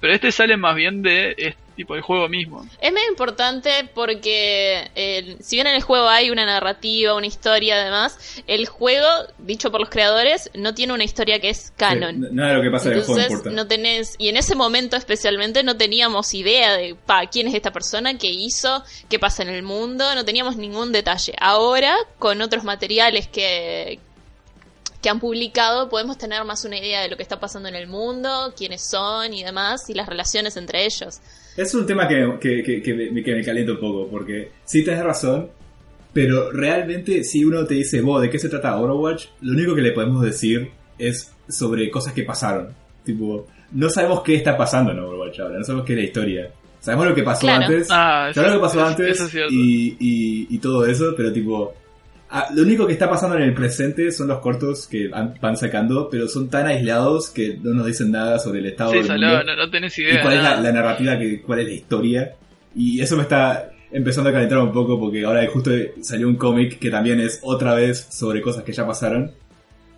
Pero 0.00 0.14
este 0.14 0.30
sale 0.32 0.56
más 0.56 0.76
bien 0.76 1.02
de 1.02 1.34
este 1.36 1.68
tipo 1.78 1.94
de 1.94 2.02
juego 2.02 2.28
mismo. 2.28 2.66
Es 2.80 2.92
medio 2.92 3.08
importante 3.08 3.88
porque 3.94 4.90
eh, 4.96 5.36
si 5.40 5.56
bien 5.56 5.68
en 5.68 5.76
el 5.76 5.82
juego 5.82 6.08
hay 6.08 6.30
una 6.30 6.44
narrativa, 6.44 7.14
una 7.14 7.26
historia 7.26 7.76
además, 7.76 8.42
el 8.48 8.66
juego, 8.66 9.06
dicho 9.38 9.70
por 9.70 9.80
los 9.80 9.88
creadores, 9.88 10.50
no 10.54 10.74
tiene 10.74 10.92
una 10.92 11.04
historia 11.04 11.40
que 11.40 11.50
es 11.50 11.72
canon. 11.76 12.16
Sí, 12.16 12.28
nada 12.32 12.50
de 12.50 12.56
lo 12.56 12.62
que 12.62 12.70
pasa 12.70 12.88
en 12.90 12.98
el 12.98 13.04
juego 13.04 13.20
importa. 13.20 13.50
no 13.50 13.66
tenés, 13.68 14.16
y 14.18 14.28
en 14.28 14.36
ese 14.36 14.56
momento 14.56 14.96
especialmente 14.96 15.62
no 15.62 15.76
teníamos 15.76 16.34
idea 16.34 16.76
de 16.76 16.96
pa, 16.96 17.26
quién 17.26 17.46
es 17.46 17.54
esta 17.54 17.72
persona, 17.72 18.18
qué 18.18 18.28
hizo, 18.28 18.82
qué 19.08 19.20
pasa 19.20 19.44
en 19.44 19.50
el 19.50 19.62
mundo, 19.62 20.14
no 20.16 20.24
teníamos 20.24 20.56
ningún 20.56 20.90
detalle. 20.90 21.34
Ahora, 21.40 21.94
con 22.18 22.42
otros 22.42 22.64
materiales 22.64 23.28
que, 23.28 24.00
que 25.02 25.08
han 25.08 25.20
publicado, 25.20 25.88
podemos 25.88 26.18
tener 26.18 26.44
más 26.44 26.64
una 26.64 26.76
idea 26.78 27.02
de 27.02 27.08
lo 27.08 27.16
que 27.16 27.22
está 27.22 27.38
pasando 27.38 27.68
en 27.68 27.76
el 27.76 27.86
mundo, 27.86 28.52
quiénes 28.56 28.82
son 28.82 29.32
y 29.32 29.44
demás, 29.44 29.88
y 29.88 29.94
las 29.94 30.08
relaciones 30.08 30.56
entre 30.56 30.84
ellos. 30.84 31.20
Es 31.56 31.74
un 31.74 31.86
tema 31.86 32.08
que, 32.08 32.36
que, 32.40 32.62
que, 32.62 32.82
que 32.82 32.94
me, 32.94 33.22
que 33.22 33.34
me 33.34 33.44
calienta 33.44 33.72
un 33.72 33.80
poco, 33.80 34.08
porque 34.08 34.50
sí 34.64 34.84
tenés 34.84 35.04
razón, 35.04 35.50
pero 36.12 36.50
realmente 36.50 37.22
si 37.22 37.44
uno 37.44 37.64
te 37.64 37.74
dice, 37.74 38.00
vos, 38.00 38.22
¿de 38.22 38.30
qué 38.30 38.38
se 38.38 38.48
trata 38.48 38.76
Overwatch? 38.76 39.26
Lo 39.42 39.52
único 39.52 39.74
que 39.74 39.82
le 39.82 39.92
podemos 39.92 40.22
decir 40.22 40.70
es 40.98 41.32
sobre 41.48 41.90
cosas 41.90 42.12
que 42.12 42.24
pasaron. 42.24 42.74
Tipo, 43.04 43.46
no 43.72 43.88
sabemos 43.90 44.22
qué 44.22 44.34
está 44.34 44.56
pasando 44.56 44.90
en 44.92 44.98
Overwatch 44.98 45.38
ahora, 45.40 45.58
no 45.58 45.64
sabemos 45.64 45.86
qué 45.86 45.92
es 45.92 45.98
la 45.98 46.04
historia. 46.04 46.50
Sabemos 46.80 47.06
lo 47.08 47.14
que 47.14 47.22
pasó 47.22 47.40
Claro. 47.40 47.64
antes, 47.66 47.88
Ah, 47.90 48.30
sabemos 48.34 48.56
lo 48.56 48.60
que 48.60 48.66
pasó 48.66 48.84
antes 48.86 49.20
eso 49.20 49.24
es 49.26 49.52
y, 49.52 49.96
y, 50.00 50.46
y 50.50 50.58
todo 50.58 50.84
eso, 50.86 51.14
pero 51.16 51.32
tipo... 51.32 51.74
ah, 52.30 52.48
lo 52.54 52.62
único 52.62 52.86
que 52.86 52.92
está 52.92 53.08
pasando 53.08 53.36
en 53.36 53.42
el 53.42 53.54
presente 53.54 54.10
son 54.12 54.28
los 54.28 54.38
cortos 54.40 54.86
que 54.86 55.08
van 55.08 55.56
sacando, 55.56 56.08
pero 56.10 56.28
son 56.28 56.48
tan 56.48 56.66
aislados 56.66 57.30
que 57.30 57.58
no 57.62 57.74
nos 57.74 57.86
dicen 57.86 58.10
nada 58.10 58.38
sobre 58.38 58.60
el 58.60 58.66
estado 58.66 58.90
Sí, 58.92 58.98
del 58.98 59.06
salado, 59.06 59.36
mundo 59.38 59.56
no, 59.56 59.64
no 59.66 59.70
tenés 59.70 59.98
y 59.98 60.02
idea. 60.02 60.22
cuál 60.22 60.34
es 60.34 60.42
la, 60.42 60.50
nada. 60.50 60.62
la 60.62 60.72
narrativa, 60.72 61.18
que, 61.18 61.42
cuál 61.42 61.60
es 61.60 61.66
la 61.66 61.72
historia. 61.72 62.34
Y 62.74 63.00
eso 63.00 63.16
me 63.16 63.22
está 63.22 63.70
empezando 63.90 64.28
a 64.30 64.32
calentar 64.32 64.58
un 64.58 64.72
poco 64.72 64.98
porque 65.00 65.24
ahora 65.24 65.46
justo 65.50 65.70
salió 66.02 66.28
un 66.28 66.36
cómic 66.36 66.78
que 66.78 66.90
también 66.90 67.20
es 67.20 67.40
otra 67.42 67.74
vez 67.74 68.06
sobre 68.10 68.42
cosas 68.42 68.62
que 68.62 68.72
ya 68.72 68.86
pasaron. 68.86 69.32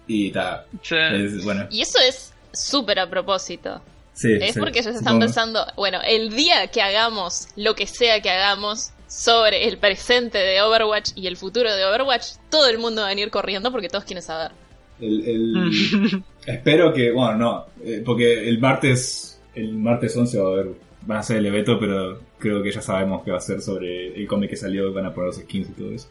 Y 0.07 0.29
está, 0.29 0.65
Sí. 0.83 0.97
es, 0.97 1.45
bueno, 1.45 1.67
Y 1.71 1.83
eso 1.83 1.99
es 2.09 2.33
súper 2.53 2.99
a 3.01 3.09
propósito. 3.11 3.81
sí. 4.13 4.33
Es 4.41 4.55
sí, 4.55 4.61
porque 4.61 4.79
ellos 4.81 4.89
están 4.95 5.15
supongo. 5.15 5.21
pensando, 5.21 5.67
bueno, 5.77 5.99
el 6.07 6.31
día 6.31 6.67
que 6.69 6.83
hagamos 6.83 7.49
lo 7.57 7.75
que 7.75 7.87
sea 7.87 8.21
que 8.21 8.31
hagamos 8.31 8.91
sobre 9.11 9.67
el 9.67 9.77
presente 9.79 10.39
de 10.39 10.63
Overwatch 10.63 11.11
y 11.17 11.27
el 11.27 11.37
futuro 11.37 11.75
de 11.75 11.85
Overwatch, 11.85 12.37
todo 12.49 12.69
el 12.69 12.79
mundo 12.79 13.01
va 13.03 13.09
a 13.09 13.11
venir 13.11 13.29
corriendo 13.31 13.71
porque 13.73 13.89
todos 13.89 14.05
quieren 14.05 14.23
saber. 14.23 14.53
El- 15.01 15.29
el- 15.29 16.23
espero 16.47 16.93
que, 16.95 17.11
bueno, 17.11 17.37
no, 17.37 17.67
eh, 17.85 18.03
porque 18.07 18.49
el 18.49 18.59
martes, 18.61 19.41
el 19.55 19.73
martes 19.75 20.17
11 20.17 20.39
va 20.39 20.49
a 20.49 20.53
haber, 20.53 20.67
van 21.03 21.17
a 21.17 21.21
hacer 21.21 21.39
el 21.39 21.47
evento, 21.47 21.79
pero 21.81 22.21
creo 22.39 22.63
que 22.63 22.71
ya 22.71 22.81
sabemos 22.83 23.25
que 23.25 23.33
va 23.33 23.39
a 23.39 23.41
ser 23.41 23.61
sobre 23.61 24.15
el 24.15 24.27
cómic 24.29 24.51
que 24.51 24.57
salió 24.57 24.89
y 24.89 24.93
van 24.93 25.07
a 25.07 25.13
poner 25.13 25.27
los 25.29 25.37
skins 25.39 25.71
y 25.71 25.73
todo 25.73 25.91
eso. 25.93 26.09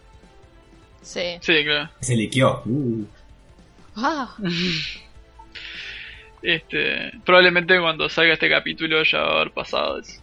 Sí. 1.01 1.37
Sí, 1.39 1.63
claro. 1.63 1.89
Se 2.01 2.15
liqueó. 2.15 2.61
Uh. 2.65 3.05
Ah, 3.95 4.35
Este, 6.41 7.11
probablemente 7.25 7.77
cuando 7.81 8.07
salga 8.07 8.33
este 8.33 8.49
capítulo 8.49 9.03
ya 9.03 9.19
va 9.19 9.27
a 9.27 9.35
haber 9.41 9.51
pasado 9.51 9.99
eso. 9.99 10.21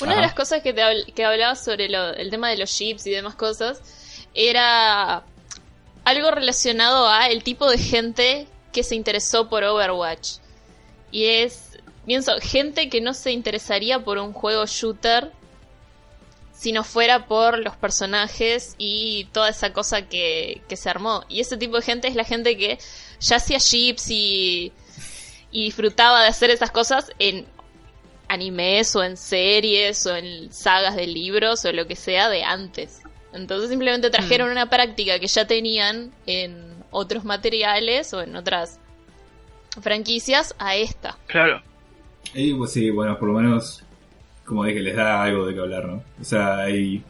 Una 0.00 0.16
de 0.16 0.20
las 0.20 0.34
cosas 0.34 0.62
que, 0.62 0.72
te 0.72 0.82
habl- 0.82 1.12
que 1.14 1.24
hablabas 1.24 1.64
sobre 1.64 1.88
lo- 1.88 2.14
el 2.14 2.30
tema 2.30 2.50
de 2.50 2.56
los 2.58 2.70
chips 2.74 3.06
y 3.06 3.10
demás 3.10 3.34
cosas 3.34 3.80
era 4.34 5.22
algo 6.04 6.30
relacionado 6.30 7.08
a 7.08 7.28
el 7.28 7.42
tipo 7.42 7.68
de 7.70 7.78
gente 7.78 8.46
que 8.72 8.82
se 8.82 8.94
interesó 8.94 9.48
por 9.48 9.64
Overwatch. 9.64 10.34
Y 11.10 11.24
es, 11.26 11.78
pienso, 12.04 12.32
gente 12.40 12.90
que 12.90 13.00
no 13.00 13.14
se 13.14 13.32
interesaría 13.32 14.04
por 14.04 14.18
un 14.18 14.32
juego 14.32 14.66
shooter 14.66 15.32
si 16.52 16.72
no 16.72 16.84
fuera 16.84 17.26
por 17.26 17.58
los 17.58 17.76
personajes 17.76 18.74
y 18.78 19.24
toda 19.32 19.50
esa 19.50 19.72
cosa 19.72 20.02
que, 20.02 20.62
que 20.68 20.76
se 20.76 20.88
armó. 20.90 21.24
Y 21.28 21.40
ese 21.40 21.56
tipo 21.56 21.76
de 21.76 21.82
gente 21.82 22.08
es 22.08 22.14
la 22.14 22.24
gente 22.24 22.56
que 22.56 22.78
ya 23.20 23.36
hacía 23.36 23.58
chips 23.60 24.10
y, 24.10 24.72
y 25.50 25.64
disfrutaba 25.64 26.22
de 26.22 26.28
hacer 26.28 26.50
esas 26.50 26.70
cosas 26.70 27.10
en 27.18 27.46
animes 28.28 28.94
o 28.96 29.04
en 29.04 29.16
series 29.16 30.06
o 30.06 30.16
en 30.16 30.52
sagas 30.52 30.96
de 30.96 31.06
libros 31.06 31.64
o 31.64 31.72
lo 31.72 31.86
que 31.86 31.96
sea 31.96 32.28
de 32.28 32.42
antes. 32.42 33.00
Entonces 33.32 33.68
simplemente 33.68 34.10
trajeron 34.10 34.50
una 34.50 34.70
práctica 34.70 35.18
que 35.18 35.26
ya 35.26 35.46
tenían 35.46 36.10
en 36.26 36.76
otros 36.90 37.24
materiales 37.24 38.12
o 38.14 38.22
en 38.22 38.34
otras 38.34 38.78
franquicias 39.82 40.54
a 40.58 40.76
esta. 40.76 41.18
Claro. 41.26 41.60
Y 42.34 42.54
pues 42.54 42.72
sí, 42.72 42.90
bueno, 42.90 43.18
por 43.18 43.28
lo 43.28 43.38
menos, 43.38 43.82
como 44.44 44.64
dije, 44.64 44.80
les 44.80 44.96
da 44.96 45.22
algo 45.22 45.46
de 45.46 45.54
qué 45.54 45.60
hablar, 45.60 45.86
¿no? 45.86 46.02
O 46.20 46.24
sea, 46.24 46.60
hay... 46.60 47.02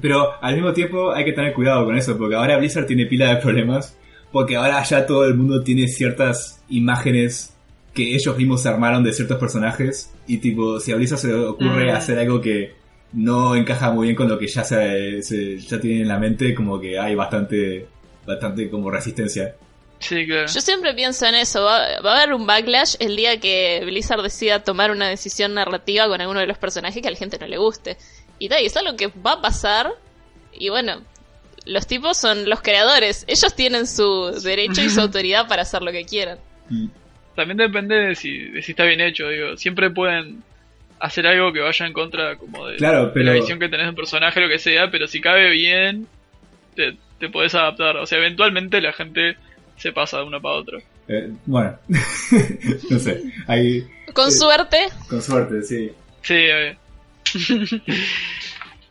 Pero 0.00 0.40
al 0.40 0.54
mismo 0.54 0.72
tiempo 0.72 1.12
hay 1.12 1.24
que 1.24 1.32
tener 1.32 1.52
cuidado 1.52 1.84
con 1.84 1.96
eso, 1.96 2.16
porque 2.16 2.36
ahora 2.36 2.58
Blizzard 2.58 2.86
tiene 2.86 3.06
pila 3.06 3.34
de 3.34 3.40
problemas, 3.40 3.96
porque 4.30 4.54
ahora 4.54 4.82
ya 4.84 5.04
todo 5.04 5.24
el 5.24 5.34
mundo 5.34 5.64
tiene 5.64 5.88
ciertas 5.88 6.62
imágenes 6.68 7.56
que 7.92 8.14
ellos 8.14 8.36
mismos 8.36 8.62
se 8.62 8.68
armaron 8.68 9.02
de 9.02 9.12
ciertos 9.12 9.38
personajes, 9.38 10.14
y 10.34 10.38
tipo, 10.38 10.78
si 10.80 10.92
a 10.92 10.96
Blizzard 10.96 11.18
se 11.18 11.28
le 11.28 11.34
ocurre 11.34 11.92
Mm. 11.92 11.96
hacer 11.96 12.18
algo 12.18 12.40
que 12.40 12.74
no 13.12 13.56
encaja 13.56 13.90
muy 13.90 14.06
bien 14.08 14.16
con 14.16 14.28
lo 14.28 14.38
que 14.38 14.46
ya 14.46 14.62
se, 14.64 15.22
se- 15.22 15.58
ya 15.58 15.80
tienen 15.80 16.02
en 16.02 16.08
la 16.08 16.18
mente, 16.18 16.54
como 16.54 16.80
que 16.80 16.98
hay 16.98 17.14
bastante, 17.14 17.86
bastante 18.26 18.70
como 18.70 18.90
resistencia. 18.90 19.54
Sí, 19.98 20.24
claro. 20.26 20.46
Yo 20.46 20.60
siempre 20.60 20.94
pienso 20.94 21.26
en 21.26 21.34
eso, 21.34 21.62
va, 21.62 22.00
va 22.00 22.14
a 22.14 22.22
haber 22.22 22.32
un 22.34 22.46
backlash 22.46 22.94
el 23.00 23.16
día 23.16 23.38
que 23.40 23.82
Blizzard 23.84 24.22
decida 24.22 24.62
tomar 24.64 24.90
una 24.90 25.08
decisión 25.08 25.52
narrativa 25.54 26.06
con 26.08 26.20
alguno 26.20 26.40
de 26.40 26.46
los 26.46 26.56
personajes 26.58 27.02
que 27.02 27.08
a 27.08 27.10
la 27.10 27.16
gente 27.18 27.38
no 27.38 27.46
le 27.46 27.58
guste. 27.58 27.96
Y 28.38 28.48
tal, 28.48 28.62
y 28.62 28.66
es 28.66 28.76
algo 28.76 28.96
que 28.96 29.08
va 29.08 29.32
a 29.32 29.42
pasar, 29.42 29.90
y 30.52 30.70
bueno, 30.70 31.02
los 31.66 31.86
tipos 31.86 32.16
son 32.16 32.48
los 32.48 32.62
creadores, 32.62 33.24
ellos 33.26 33.54
tienen 33.54 33.86
su 33.86 34.30
derecho 34.42 34.80
y 34.80 34.88
su 34.88 35.00
autoridad 35.02 35.46
para 35.48 35.62
hacer 35.62 35.82
lo 35.82 35.92
que 35.92 36.04
quieran. 36.06 36.38
También 37.40 37.56
depende 37.56 37.94
de 37.96 38.14
si, 38.14 38.36
de 38.50 38.60
si 38.60 38.72
está 38.72 38.84
bien 38.84 39.00
hecho, 39.00 39.26
digo. 39.30 39.56
Siempre 39.56 39.88
pueden 39.88 40.42
hacer 40.98 41.26
algo 41.26 41.50
que 41.54 41.60
vaya 41.60 41.86
en 41.86 41.94
contra 41.94 42.36
como 42.36 42.66
de, 42.66 42.76
Claro, 42.76 43.06
de 43.06 43.12
pero- 43.12 43.24
la 43.24 43.32
visión 43.32 43.58
que 43.58 43.70
tenés 43.70 43.86
de 43.86 43.90
un 43.90 43.96
personaje, 43.96 44.40
lo 44.42 44.48
que 44.48 44.58
sea, 44.58 44.90
pero 44.90 45.06
si 45.08 45.22
cabe 45.22 45.48
bien, 45.50 46.06
te, 46.76 46.96
te 47.18 47.30
podés 47.30 47.54
adaptar. 47.54 47.96
O 47.96 48.04
sea, 48.04 48.18
eventualmente 48.18 48.82
la 48.82 48.92
gente 48.92 49.36
se 49.78 49.90
pasa 49.92 50.18
de 50.18 50.24
una 50.24 50.38
para 50.38 50.56
otra. 50.56 50.78
Eh, 51.08 51.30
bueno, 51.46 51.78
no 52.90 52.98
sé, 52.98 53.22
hay... 53.46 53.86
Con 54.12 54.30
Sí. 54.30 54.38
suerte, 54.38 54.76
Con 55.08 55.22
suerte, 55.22 55.62
sí. 55.62 55.90
Sí, 56.22 56.34
eh. 56.36 56.76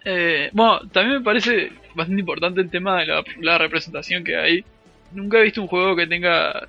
Eh, 0.06 0.50
bueno, 0.54 0.80
también 0.94 1.18
me 1.18 1.24
parece 1.24 1.72
bastante 1.94 2.22
importante 2.22 2.62
el 2.62 2.70
tema 2.70 3.00
de 3.02 3.06
la, 3.08 3.24
la 3.42 3.58
representación 3.58 4.24
que 4.24 4.38
hay. 4.38 4.64
Nunca 5.12 5.38
he 5.40 5.44
visto 5.44 5.62
un 5.62 5.68
juego 5.68 5.96
que 5.96 6.08
tenga 6.08 6.68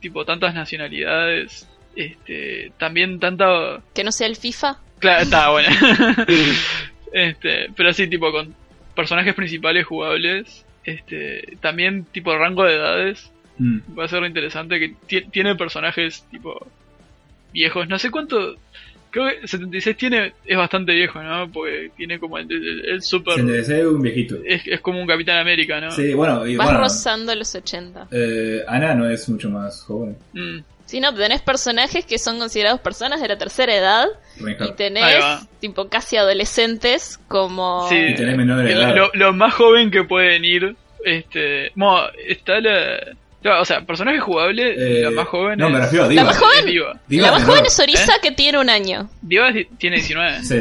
tipo 0.00 0.24
tantas 0.24 0.54
nacionalidades, 0.54 1.68
este, 1.96 2.72
también 2.78 3.18
tanta 3.20 3.80
que 3.94 4.04
no 4.04 4.12
sea 4.12 4.26
el 4.26 4.36
FIFA. 4.36 4.78
Claro, 4.98 5.22
está 5.22 5.50
bueno. 5.50 5.68
este, 7.12 7.70
pero 7.76 7.92
sí, 7.92 8.06
tipo, 8.08 8.30
con 8.32 8.54
personajes 8.94 9.34
principales 9.34 9.86
jugables. 9.86 10.64
Este, 10.84 11.56
también, 11.60 12.04
tipo, 12.04 12.36
rango 12.36 12.64
de 12.64 12.74
edades. 12.74 13.30
Mm. 13.58 13.98
Va 13.98 14.04
a 14.04 14.08
ser 14.08 14.24
interesante 14.24 14.78
que 14.78 14.94
ti- 15.06 15.28
tiene 15.30 15.54
personajes, 15.56 16.24
tipo, 16.30 16.66
viejos. 17.52 17.88
No 17.88 17.98
sé 17.98 18.10
cuánto. 18.10 18.56
Creo 19.10 19.28
que 19.40 19.46
76 19.48 19.96
tiene, 19.96 20.32
es 20.46 20.56
bastante 20.56 20.92
viejo, 20.92 21.22
¿no? 21.22 21.50
Porque 21.50 21.90
tiene 21.96 22.18
como 22.18 22.38
el, 22.38 22.50
el, 22.50 22.84
el 22.88 23.02
super. 23.02 23.34
Se 23.34 23.40
enderece 23.40 23.86
un 23.86 24.00
viejito. 24.02 24.36
Es, 24.46 24.62
es 24.66 24.80
como 24.80 25.00
un 25.00 25.06
Capitán 25.06 25.38
América, 25.38 25.80
¿no? 25.80 25.90
Sí, 25.90 26.14
bueno, 26.14 26.46
y 26.46 26.56
Vas 26.56 26.66
bueno, 26.68 26.80
rozando 26.82 27.34
los 27.34 27.54
80. 27.54 28.08
eh, 28.12 28.62
Ana 28.68 28.94
no 28.94 29.08
es 29.10 29.28
mucho 29.28 29.50
más 29.50 29.82
joven. 29.82 30.16
Mm, 30.32 30.58
Si 30.86 31.00
no, 31.00 31.14
tenés 31.14 31.40
personajes 31.42 32.04
que 32.04 32.18
son 32.18 32.38
considerados 32.38 32.80
personas 32.80 33.20
de 33.20 33.28
la 33.28 33.38
tercera 33.38 33.74
edad 33.76 34.06
y 34.38 34.72
tenés 34.72 35.14
tipo 35.60 35.88
casi 35.88 36.16
adolescentes 36.16 37.18
como... 37.28 37.88
Sí. 37.88 37.96
Y 37.96 38.14
tenés 38.14 38.36
menor 38.36 38.62
lo, 38.64 38.68
edad. 38.70 38.94
lo- 38.96 39.10
lo 39.14 39.32
más 39.32 39.54
joven 39.54 39.90
que 39.90 40.04
pueden 40.04 40.44
ir. 40.44 40.76
Este. 41.04 41.70
Bueno, 41.76 42.02
está 42.26 42.60
la. 42.60 42.98
O 43.44 43.64
sea, 43.64 43.80
personaje 43.82 44.18
jugable, 44.20 44.74
Eh, 44.76 45.02
la 45.02 45.10
más 45.10 45.28
joven 45.28 45.58
No, 45.58 45.70
me 45.70 45.78
refiero 45.80 46.04
a 46.04 46.06
La 46.08 46.10
Diva. 46.12 46.24
más 46.24 46.38
joven- 46.38 46.58
es 46.58 46.64
Diva. 46.66 47.00
Diva 47.08 47.26
la 47.26 47.32
más 47.32 47.44
joven 47.44 47.66
es 47.66 47.80
Orisa 47.80 48.14
¿Eh? 48.16 48.18
que 48.22 48.30
tiene 48.32 48.58
un 48.58 48.68
año. 48.70 49.08
Diva 49.22 49.48
es 49.48 49.66
tiene 49.78 49.96
19. 49.96 50.42
Sí. 50.44 50.56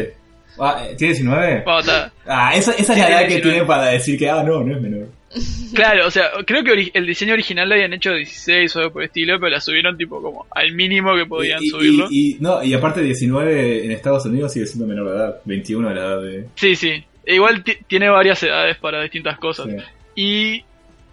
Ah, 0.61 0.83
eh, 0.85 0.95
¿Tiene 0.97 1.13
19? 1.13 1.61
Bueno, 1.63 1.79
está- 1.79 2.11
Ah, 2.27 2.51
esa, 2.55 2.71
esa 2.73 2.93
es 2.93 2.99
la 2.99 3.09
edad 3.09 3.19
que 3.21 3.27
19. 3.35 3.51
tiene 3.51 3.65
para 3.65 3.85
decir 3.87 4.17
que, 4.19 4.29
ah, 4.29 4.43
no, 4.43 4.63
no 4.63 4.75
es 4.75 4.81
menor. 4.81 5.07
Claro, 5.75 6.07
o 6.07 6.11
sea, 6.11 6.31
creo 6.45 6.63
que 6.63 6.89
el 6.93 7.05
diseño 7.05 7.33
original 7.33 7.69
lo 7.69 7.75
habían 7.75 7.93
hecho 7.93 8.11
16 8.13 8.75
o 8.75 8.79
algo 8.79 8.93
por 8.93 9.03
el 9.03 9.07
estilo, 9.07 9.39
pero 9.39 9.51
la 9.51 9.61
subieron 9.61 9.95
tipo 9.95 10.21
como 10.21 10.47
al 10.51 10.73
mínimo 10.73 11.15
que 11.15 11.25
podían 11.27 11.61
y, 11.63 11.67
y- 11.67 11.69
subirlo. 11.69 12.07
Y, 12.09 12.37
no, 12.39 12.63
y 12.63 12.73
aparte 12.73 13.01
19 13.01 13.85
en 13.85 13.91
Estados 13.91 14.25
Unidos 14.25 14.51
sigue 14.51 14.65
siendo 14.65 14.87
menor 14.87 15.09
de 15.11 15.15
edad. 15.17 15.35
21 15.45 15.89
de 15.89 15.95
la 15.95 16.01
edad 16.01 16.21
de... 16.21 16.45
Sí, 16.55 16.75
sí. 16.75 17.03
E 17.25 17.35
igual 17.35 17.63
ti- 17.63 17.77
tiene 17.87 18.09
varias 18.09 18.41
edades 18.41 18.75
para 18.77 19.01
distintas 19.03 19.37
cosas. 19.37 19.67
sí, 19.67 19.75
Y 20.15 20.63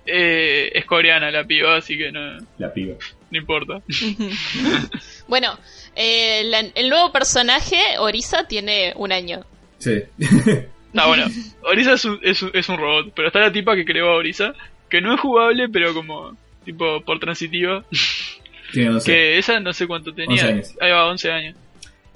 eh, 0.06 0.70
es 0.74 0.84
coreana 0.84 1.30
la 1.30 1.44
piba, 1.44 1.76
así 1.76 1.96
que 1.98 2.10
no, 2.12 2.38
la 2.58 2.72
piba. 2.72 2.94
no 3.30 3.38
importa. 3.38 3.80
Bueno, 5.28 5.58
eh, 5.96 6.42
la- 6.44 6.60
el 6.74 6.88
nuevo 6.88 7.10
personaje, 7.12 7.76
Orisa, 7.98 8.46
tiene 8.46 8.92
un 8.96 9.10
año. 9.12 9.44
Sí. 9.78 10.02
Está 10.18 11.06
bueno. 11.06 11.26
Orisa 11.62 11.94
es 11.94 12.04
un, 12.04 12.20
es, 12.22 12.42
un, 12.42 12.50
es 12.54 12.68
un 12.68 12.76
robot, 12.78 13.12
pero 13.14 13.28
está 13.28 13.40
la 13.40 13.52
tipa 13.52 13.74
que 13.74 13.84
creó 13.84 14.10
a 14.10 14.16
Orisa, 14.16 14.54
que 14.88 15.00
no 15.00 15.12
es 15.14 15.20
jugable, 15.20 15.68
pero 15.68 15.92
como 15.94 16.36
tipo 16.64 17.00
por 17.02 17.18
transitiva. 17.18 17.84
Tiene 18.72 18.90
11. 18.90 19.10
Que 19.12 19.38
esa 19.38 19.58
no 19.60 19.72
sé 19.72 19.86
cuánto 19.86 20.12
tenía. 20.12 20.42
11 20.42 20.46
años. 20.46 20.74
Ahí 20.80 20.90
va, 20.92 21.06
11 21.08 21.30
años. 21.32 21.56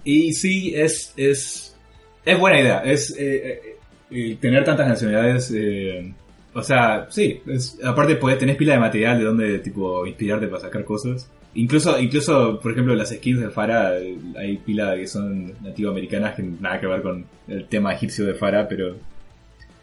Y 0.05 0.33
sí, 0.33 0.73
es, 0.75 1.13
es, 1.17 1.77
es 2.25 2.39
buena 2.39 2.61
idea. 2.61 2.83
Es 2.85 3.11
eh, 3.19 3.61
eh, 3.63 3.77
eh, 4.11 4.37
tener 4.41 4.65
tantas 4.65 4.87
nacionalidades. 4.89 5.53
eh, 5.55 6.13
o 6.55 6.63
sea, 6.63 7.07
sí. 7.11 7.41
Es, 7.47 7.79
aparte, 7.85 8.17
podés, 8.17 8.39
tenés 8.39 8.57
pila 8.57 8.75
de 8.75 8.81
material 8.81 9.19
de 9.19 9.25
donde 9.25 9.59
tipo 9.61 10.07
inspirarte 10.07 10.47
para 10.49 10.63
sacar 10.63 10.85
cosas. 10.85 11.31
Incluso, 11.55 11.99
incluso, 11.99 12.61
por 12.61 12.73
ejemplo, 12.73 12.95
las 12.95 13.11
skins 13.11 13.41
de 13.41 13.51
Farah, 13.51 13.99
eh, 13.99 14.17
hay 14.39 14.57
pila 14.59 14.95
que 14.97 15.07
son 15.09 15.53
nativoamericanas 15.63 16.35
que 16.37 16.43
nada 16.43 16.79
que 16.81 16.87
ver 16.87 17.03
con 17.03 17.25
el 17.49 17.67
tema 17.67 17.93
egipcio 17.93 18.25
de 18.25 18.35
Farah, 18.35 18.69
pero 18.69 18.97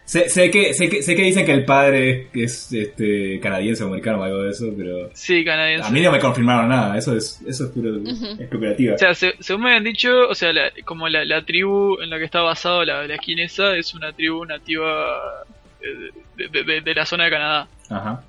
sé, 0.06 0.30
sé 0.30 0.50
que 0.50 0.72
sé 0.72 0.88
que 0.88 1.02
sé 1.02 1.14
que 1.14 1.22
dicen 1.24 1.44
que 1.44 1.52
el 1.52 1.66
padre 1.66 2.28
es 2.32 2.72
este 2.72 3.38
canadiense 3.40 3.84
o 3.84 3.88
americano 3.88 4.20
o 4.20 4.22
algo 4.22 4.42
de 4.44 4.50
eso, 4.50 4.72
pero 4.74 5.10
Sí, 5.12 5.44
canadiense. 5.44 5.86
a 5.86 5.90
mí 5.90 6.00
no 6.00 6.10
me 6.10 6.18
confirmaron 6.18 6.70
nada. 6.70 6.96
Eso 6.96 7.14
es 7.14 7.38
eso 7.46 7.64
es 7.66 7.70
puro 7.72 7.98
especulativa. 8.38 8.94
O 8.94 8.98
sea, 8.98 9.12
se- 9.14 9.34
según 9.40 9.64
me 9.64 9.68
habían 9.72 9.84
dicho, 9.84 10.26
o 10.26 10.34
sea, 10.34 10.54
la- 10.54 10.70
como 10.86 11.06
la, 11.10 11.26
la 11.26 11.44
tribu 11.44 12.00
en 12.00 12.08
la 12.08 12.18
que 12.18 12.24
está 12.24 12.40
basado 12.40 12.82
la, 12.86 13.06
la 13.06 13.16
skin 13.18 13.40
esa 13.40 13.76
es 13.76 13.92
una 13.92 14.10
tribu 14.14 14.42
nativa 14.46 15.44
de, 15.80 16.48
de- 16.48 16.64
de- 16.64 16.80
de 16.80 16.94
la 16.94 17.06
zona 17.06 17.24
de 17.24 17.30
Canadá. 17.30 17.68
Ajá. 17.90 18.22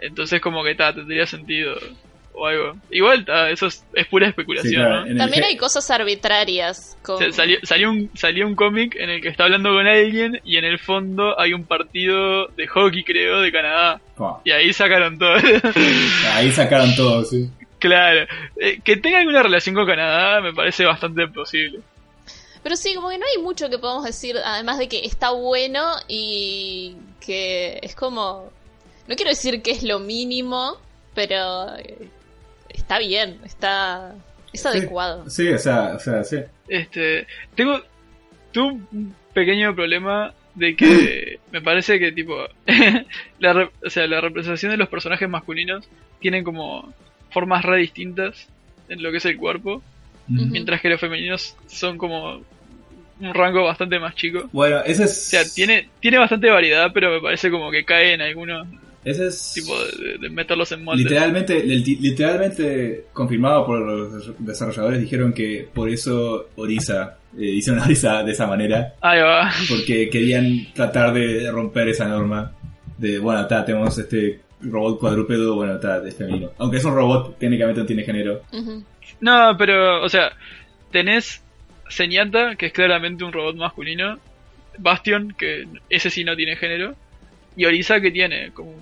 Entonces 0.00 0.40
como 0.40 0.62
que 0.62 0.74
ta, 0.74 0.94
tendría 0.94 1.26
sentido 1.26 1.74
o 2.38 2.46
algo. 2.46 2.76
Igual 2.90 3.24
ta, 3.24 3.48
eso 3.50 3.66
es, 3.66 3.82
es 3.94 4.06
pura 4.08 4.28
especulación, 4.28 4.70
Sí, 4.70 4.76
claro, 4.76 4.96
¿no? 5.00 5.06
en 5.06 5.12
el 5.12 5.18
También 5.18 5.44
hay 5.44 5.56
cosas 5.56 5.90
arbitrarias. 5.90 6.98
Salió, 7.32 7.58
salió 7.62 7.90
un, 7.90 8.10
salió 8.14 8.46
un 8.46 8.54
cómic 8.54 8.94
en 8.96 9.08
el 9.08 9.22
que 9.22 9.28
está 9.28 9.44
hablando 9.44 9.70
con 9.72 9.86
alguien 9.86 10.40
y 10.44 10.58
en 10.58 10.64
el 10.66 10.78
fondo 10.78 11.38
hay 11.40 11.54
un 11.54 11.64
partido 11.64 12.48
de 12.48 12.66
hockey, 12.66 13.04
creo, 13.04 13.40
de 13.40 13.50
Canadá. 13.50 14.00
Y 14.44 14.50
ahí 14.50 14.72
sacaron 14.74 15.18
todo. 15.18 15.34
Ahí 16.34 16.50
sacaron 16.52 16.94
todo, 16.94 17.24
sí. 17.24 17.50
claro. 17.78 18.26
Eh, 18.60 18.80
que 18.84 18.96
tenga 18.98 19.18
alguna 19.18 19.42
relación 19.42 19.74
con 19.74 19.86
Canadá 19.86 20.40
me 20.42 20.52
parece 20.52 20.84
bastante 20.84 21.26
posible. 21.28 21.80
Pero 22.66 22.74
sí, 22.74 22.96
como 22.96 23.10
que 23.10 23.18
no 23.18 23.24
hay 23.32 23.40
mucho 23.40 23.70
que 23.70 23.78
podamos 23.78 24.02
decir, 24.02 24.34
además 24.44 24.78
de 24.78 24.88
que 24.88 25.04
está 25.06 25.30
bueno 25.30 25.84
y 26.08 26.96
que 27.24 27.78
es 27.80 27.94
como... 27.94 28.50
No 29.06 29.14
quiero 29.14 29.30
decir 29.30 29.62
que 29.62 29.70
es 29.70 29.84
lo 29.84 30.00
mínimo, 30.00 30.76
pero 31.14 31.76
eh, 31.76 32.08
está 32.68 32.98
bien, 32.98 33.38
está... 33.44 34.16
Es 34.52 34.66
adecuado. 34.66 35.30
Sí, 35.30 35.46
o 35.48 35.58
sea, 35.60 35.94
o 35.94 36.00
sea, 36.00 36.24
sí. 36.24 36.38
Este, 36.66 37.28
tengo, 37.54 37.80
tuve 38.50 38.80
un 38.90 39.14
pequeño 39.32 39.72
problema 39.72 40.34
de 40.56 40.74
que 40.74 41.38
me 41.52 41.62
parece 41.62 42.00
que 42.00 42.10
tipo, 42.10 42.36
la, 43.38 43.52
re- 43.52 43.70
o 43.86 43.90
sea, 43.90 44.08
la 44.08 44.20
representación 44.20 44.72
de 44.72 44.76
los 44.76 44.88
personajes 44.88 45.28
masculinos 45.28 45.88
tienen 46.18 46.42
como 46.42 46.92
formas 47.30 47.64
re 47.64 47.78
distintas 47.78 48.48
en 48.88 49.04
lo 49.04 49.12
que 49.12 49.18
es 49.18 49.24
el 49.24 49.36
cuerpo, 49.36 49.82
mientras 50.26 50.80
que 50.80 50.88
los 50.88 50.98
femeninos 50.98 51.54
son 51.68 51.96
como 51.96 52.40
un 53.20 53.32
rango 53.34 53.64
bastante 53.64 53.98
más 53.98 54.14
chico. 54.14 54.48
Bueno, 54.52 54.80
ese 54.84 55.04
es. 55.04 55.10
O 55.28 55.30
sea, 55.30 55.42
tiene, 55.54 55.88
tiene 56.00 56.18
bastante 56.18 56.50
variedad, 56.50 56.90
pero 56.92 57.10
me 57.12 57.20
parece 57.20 57.50
como 57.50 57.70
que 57.70 57.84
cae 57.84 58.12
en 58.14 58.20
algunos 58.20 58.66
Ese 59.04 59.26
es. 59.28 59.52
tipo 59.54 59.74
de, 59.78 60.18
de- 60.18 60.30
meterlos 60.30 60.70
en 60.72 60.84
moldes. 60.84 61.04
Literalmente, 61.04 61.62
li- 61.62 61.96
literalmente 61.96 63.06
confirmado 63.12 63.64
por 63.64 63.80
los 63.80 64.32
desarrolladores, 64.38 65.00
dijeron 65.00 65.32
que 65.32 65.66
por 65.72 65.88
eso 65.88 66.48
Orisa 66.56 67.16
eh, 67.38 67.44
hicieron 67.44 67.82
Orisa 67.82 68.22
de 68.22 68.32
esa 68.32 68.46
manera, 68.46 68.94
Ahí 69.00 69.20
va. 69.20 69.50
porque 69.68 70.08
querían 70.10 70.66
tratar 70.74 71.12
de 71.14 71.50
romper 71.50 71.88
esa 71.88 72.06
norma 72.08 72.52
de, 72.98 73.18
bueno, 73.18 73.42
está, 73.42 73.64
tenemos 73.64 73.96
este 73.98 74.40
robot 74.60 74.98
cuadrúpedo, 74.98 75.54
bueno, 75.54 75.74
está, 75.74 76.02
es 76.06 76.16
femenino. 76.16 76.50
Aunque 76.58 76.78
es 76.78 76.84
un 76.84 76.94
robot, 76.94 77.38
técnicamente 77.38 77.80
no 77.80 77.86
tiene 77.86 78.04
género. 78.04 78.42
No, 79.20 79.54
pero, 79.58 80.02
o 80.02 80.08
sea, 80.08 80.32
tenés 80.90 81.42
Señata, 81.88 82.56
que 82.56 82.66
es 82.66 82.72
claramente 82.72 83.24
un 83.24 83.32
robot 83.32 83.56
masculino, 83.56 84.18
Bastion, 84.78 85.34
que 85.38 85.66
ese 85.88 86.10
sí 86.10 86.24
no 86.24 86.36
tiene 86.36 86.56
género, 86.56 86.94
y 87.56 87.64
Orisa, 87.64 88.00
que 88.00 88.10
tiene, 88.10 88.50
como, 88.52 88.74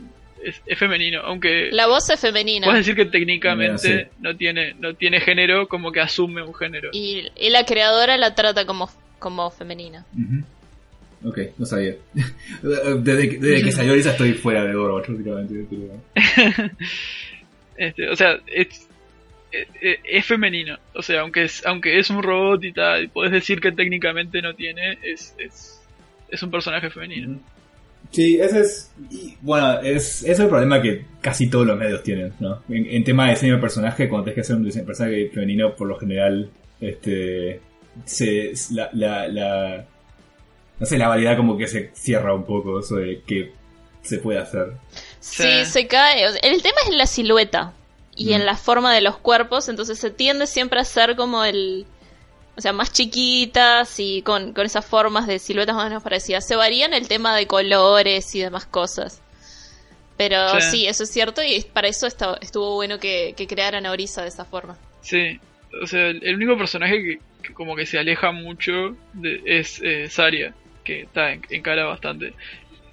es, 0.43 0.61
es 0.67 0.79
femenino, 0.79 1.21
aunque 1.21 1.69
La 1.73 1.87
voz 1.87 2.09
es 2.11 2.21
femenina. 2.21 2.67
puedes 2.67 2.85
decir 2.87 2.97
que 2.97 3.11
técnicamente 3.11 4.05
sí. 4.05 4.11
no 4.21 4.37
tiene 4.37 4.75
no 4.79 4.95
tiene 4.95 5.21
género, 5.21 5.69
como 5.69 5.93
que 5.93 6.01
asume 6.01 6.43
un 6.43 6.55
género. 6.55 6.91
Y, 6.93 7.29
y 7.37 7.51
la 7.51 7.65
creadora 7.65 8.17
la 8.17 8.35
trata 8.35 8.67
como, 8.67 8.91
como 9.19 9.51
femenina. 9.51 10.05
Ujú. 10.13 10.45
Ok, 11.31 11.39
no 11.57 11.65
sabía. 11.65 11.95
Desde 12.63 13.31
que, 13.31 13.39
desde 13.39 13.65
que 13.65 13.73
salió 13.73 13.93
Orisa 13.93 14.11
estoy 14.11 14.35
fuera 14.35 14.65
de 14.65 14.75
Overwatch, 14.77 15.09
básicamente. 15.09 15.67
pero- 15.71 16.71
Este, 17.77 18.09
o 18.09 18.15
sea, 18.17 18.39
es, 18.47 18.89
es, 19.81 19.99
es 20.05 20.25
femenino, 20.27 20.79
o 20.95 21.03
sea, 21.03 21.21
aunque 21.23 21.45
es 21.45 21.65
aunque 21.67 21.99
es 21.99 22.11
un 22.11 22.23
robot 22.23 22.63
y 22.65 22.73
tal, 22.73 23.05
y 23.05 23.09
podés 23.09 23.33
decir 23.33 23.61
que 23.61 23.73
técnicamente 23.73 24.41
no 24.43 24.55
tiene, 24.55 24.99
es, 25.03 25.35
es, 25.39 25.81
es 26.31 26.43
un 26.43 26.51
personaje 26.51 26.91
femenino. 26.91 27.39
Sí, 28.11 28.39
ese 28.41 28.61
es. 28.61 28.93
y, 29.11 29.35
bueno, 29.41 29.81
es, 29.81 30.23
ese 30.23 30.33
es 30.33 30.41
el 30.41 30.49
problema 30.49 30.81
que 30.81 31.05
casi 31.21 31.49
todos 31.49 31.67
los 31.67 31.79
medios 31.79 32.03
tienen, 32.03 32.33
¿no? 32.39 32.63
En, 32.69 32.87
en 32.87 33.03
tema 33.05 33.25
de 33.25 33.31
diseño 33.31 33.55
de 33.55 33.61
personaje, 33.61 34.09
cuando 34.09 34.25
tienes 34.25 34.35
que 34.37 34.41
hacer 34.43 34.57
un 34.57 34.65
diseño 34.65 34.83
de 34.83 34.87
personaje 34.87 35.29
femenino, 35.31 35.75
por 35.75 35.89
lo 35.89 35.99
general, 35.99 36.51
este. 36.81 37.61
Se, 38.05 38.53
la, 38.73 38.91
la, 38.93 39.29
la- 39.29 39.85
No 40.81 40.87
sé, 40.87 40.99
la 40.99 41.09
variedad 41.09 41.37
como 41.37 41.57
que 41.57 41.67
se 41.69 41.91
cierra 41.95 42.35
un 42.35 42.45
poco, 42.45 42.81
eso 42.81 42.97
de 42.97 43.23
que 43.27 43.53
se 44.03 44.19
puede 44.19 44.39
hacer. 44.41 44.73
Sí, 45.21 45.43
Sí. 45.43 45.65
se 45.65 45.87
cae. 45.87 46.25
el 46.25 46.61
tema 46.63 46.77
es 46.89 46.95
la 46.97 47.07
silueta 47.07 47.73
y 48.17 48.31
Mm. 48.31 48.35
en 48.35 48.47
la 48.47 48.57
forma 48.57 48.95
de 48.95 49.01
los 49.01 49.17
cuerpos, 49.19 49.69
entonces 49.69 49.99
se 49.99 50.11
tiende 50.11 50.47
siempre 50.47 50.81
a 50.81 50.85
ser 50.85 51.17
como 51.17 51.45
el... 51.45 51.87
O 52.57 52.61
sea, 52.61 52.73
más 52.73 52.93
chiquitas 52.93 53.99
y 53.99 54.23
con, 54.23 54.53
con 54.53 54.65
esas 54.65 54.85
formas 54.87 55.27
de 55.27 55.41
siluetas 55.41 55.75
más 55.75 55.87
o 55.87 55.89
menos 55.89 56.03
parecidas. 56.05 56.47
Se 56.47 56.55
varían 56.55 56.95
el 56.95 57.09
tema 57.09 57.35
de 57.35 57.49
colores 57.49 58.33
y 58.37 58.41
demás 58.41 58.65
cosas. 58.65 59.21
Pero 60.17 60.61
Sí. 60.61 60.71
sí, 60.71 60.87
eso 60.87 61.03
es 61.03 61.11
cierto 61.11 61.43
y 61.43 61.61
para 61.73 61.89
eso 61.89 62.07
está- 62.07 62.39
estuvo 62.41 62.75
bueno 62.77 63.01
que, 63.01 63.35
que 63.37 63.49
crearan 63.49 63.87
a 63.87 63.91
Orisa 63.91 64.23
de 64.23 64.29
esa 64.29 64.45
forma. 64.45 64.79
Sí, 65.03 65.41
o 65.83 65.87
sea, 65.89 66.07
el, 66.07 66.23
el 66.25 66.37
único 66.37 66.57
personaje 66.57 67.03
que, 67.03 67.19
que 67.43 67.53
como 67.53 67.75
que 67.75 67.87
se 67.87 67.99
aleja 67.99 68.31
mucho 68.31 68.97
de- 69.15 69.43
es 69.45 69.81
eh, 69.83 70.09
Saria, 70.09 70.55
que 70.85 71.01
está 71.03 71.33
en, 71.33 71.43
encara 71.51 71.87
bastante. 71.87 72.35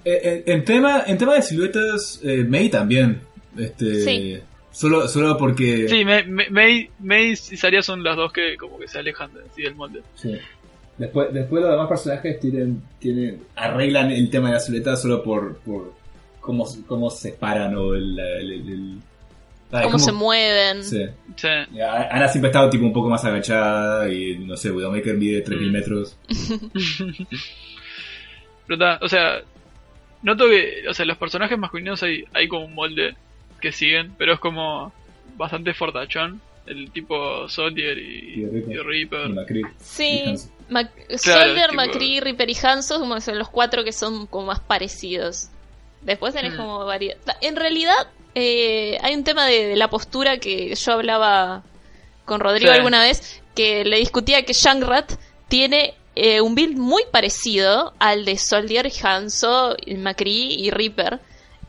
Eh, 0.04 0.44
en, 0.48 0.54
en 0.54 0.66
tema, 0.66 1.04
en 1.06 1.20
tema 1.20 1.36
de 1.36 1.44
siluetas, 1.44 2.20
eh, 2.24 2.38
Mei 2.48 2.70
también. 2.70 3.22
Este, 3.56 4.04
Sí. 4.04 4.42
Solo, 4.72 5.08
solo 5.08 5.38
porque. 5.38 5.88
Sí, 5.90 6.06
Mei, 6.06 6.90
Mei 7.00 7.32
y 7.32 7.36
Saria 7.36 7.82
son 7.82 8.04
las 8.04 8.16
dos 8.16 8.32
que 8.32 8.56
como 8.58 8.80
que 8.80 8.88
se 8.88 9.00
alejan 9.00 9.34
de- 9.34 9.42
sí, 9.56 9.64
del 9.64 9.76
molde. 9.76 10.02
Sí. 10.16 10.38
Después, 10.98 11.34
después 11.34 11.62
los 11.62 11.72
demás 11.72 11.88
personajes 11.88 12.40
tienen, 12.40 12.82
tienen, 13.00 13.42
arreglan 13.56 14.12
el 14.12 14.30
tema 14.30 14.48
de 14.50 14.54
la 14.56 14.60
silueta 14.60 14.96
solo 14.96 15.24
por, 15.24 15.58
por 15.60 15.94
cómo, 16.40 16.66
cómo 16.88 17.10
se 17.10 17.32
paran 17.34 17.76
o 17.76 17.94
el... 17.96 18.18
el- 18.20 18.52
el- 18.52 18.70
el- 18.70 18.98
ay, 19.72 19.84
Cómo 19.86 19.98
se 20.00 20.12
mueven. 20.12 20.84
Sí. 20.84 21.06
Sí, 21.36 21.48
Ana 21.48 22.28
siempre 22.28 22.48
ha 22.50 22.52
estado 22.52 22.70
tipo 22.70 22.86
un 22.86 22.94
poco 22.94 23.10
más 23.10 23.24
agachada 23.26 24.12
y 24.14 24.38
no 24.40 24.56
sé, 24.58 24.70
Widowmaker 24.72 25.16
mide 25.18 25.42
3000 25.42 25.70
Mm. 25.70 25.74
metros. 25.74 26.18
pero 28.68 28.74
está, 28.76 29.00
o 29.04 29.10
sea, 29.10 29.42
noto 30.24 30.46
que, 30.50 30.84
o 30.90 30.94
sea, 30.94 31.06
los 31.06 31.18
personajes 31.18 31.58
masculinos 31.58 32.02
hay, 32.04 32.24
hay 32.34 32.48
como 32.48 32.66
un 32.66 32.76
molde 32.76 33.16
que 33.62 33.72
siguen, 33.72 34.14
pero 34.18 34.34
es 34.34 34.40
como 34.40 34.92
bastante 35.38 35.74
fortachón, 35.74 36.42
el 36.66 36.92
tipo 36.92 37.48
Soldier 37.48 37.98
y, 37.98 38.42
Y 38.42 38.46
Reaper. 38.46 38.72
y 38.72 38.78
Reaper. 38.78 39.30
Y 39.30 39.34
Macri. 39.34 39.62
Sí. 39.82 40.36
Mac- 40.70 40.92
Claro, 41.24 41.46
Soldier, 41.46 41.70
tipo- 41.70 41.76
Macri, 41.76 42.20
Reaper 42.20 42.50
y 42.50 42.58
Hanzo 42.64 43.00
como 43.00 43.20
son 43.22 43.38
los 43.40 43.50
cuatro 43.50 43.84
que 43.84 43.92
son 43.94 44.28
como 44.28 44.48
más 44.48 44.60
parecidos. 44.60 45.48
Después 46.02 46.34
tenés 46.34 46.54
Mm. 46.54 46.58
como 46.58 46.86
variedad. 46.86 47.18
En 47.42 47.56
realidad, 47.56 48.08
eh, 48.36 48.98
hay 49.02 49.14
un 49.16 49.24
tema 49.24 49.46
de, 49.46 49.66
de 49.68 49.76
la 49.76 49.90
postura 49.90 50.38
que 50.38 50.74
yo 50.76 50.92
hablaba 50.94 51.64
con 52.26 52.40
Rodrigo 52.40 52.72
Sí. 52.72 52.78
alguna 52.78 53.02
vez, 53.02 53.42
que 53.56 53.84
le 53.84 53.98
discutía 53.98 54.44
que 54.44 54.54
Shangrat 54.54 55.14
tiene 55.48 55.94
eh, 56.16 56.42
un 56.42 56.56
build 56.56 56.78
muy 56.78 57.04
parecido 57.10 57.94
al 57.98 58.26
de 58.26 58.38
Soldier, 58.38 58.90
Hanzo, 59.02 59.76
Macri 59.98 60.56
y 60.56 60.70
Reaper 60.70 61.20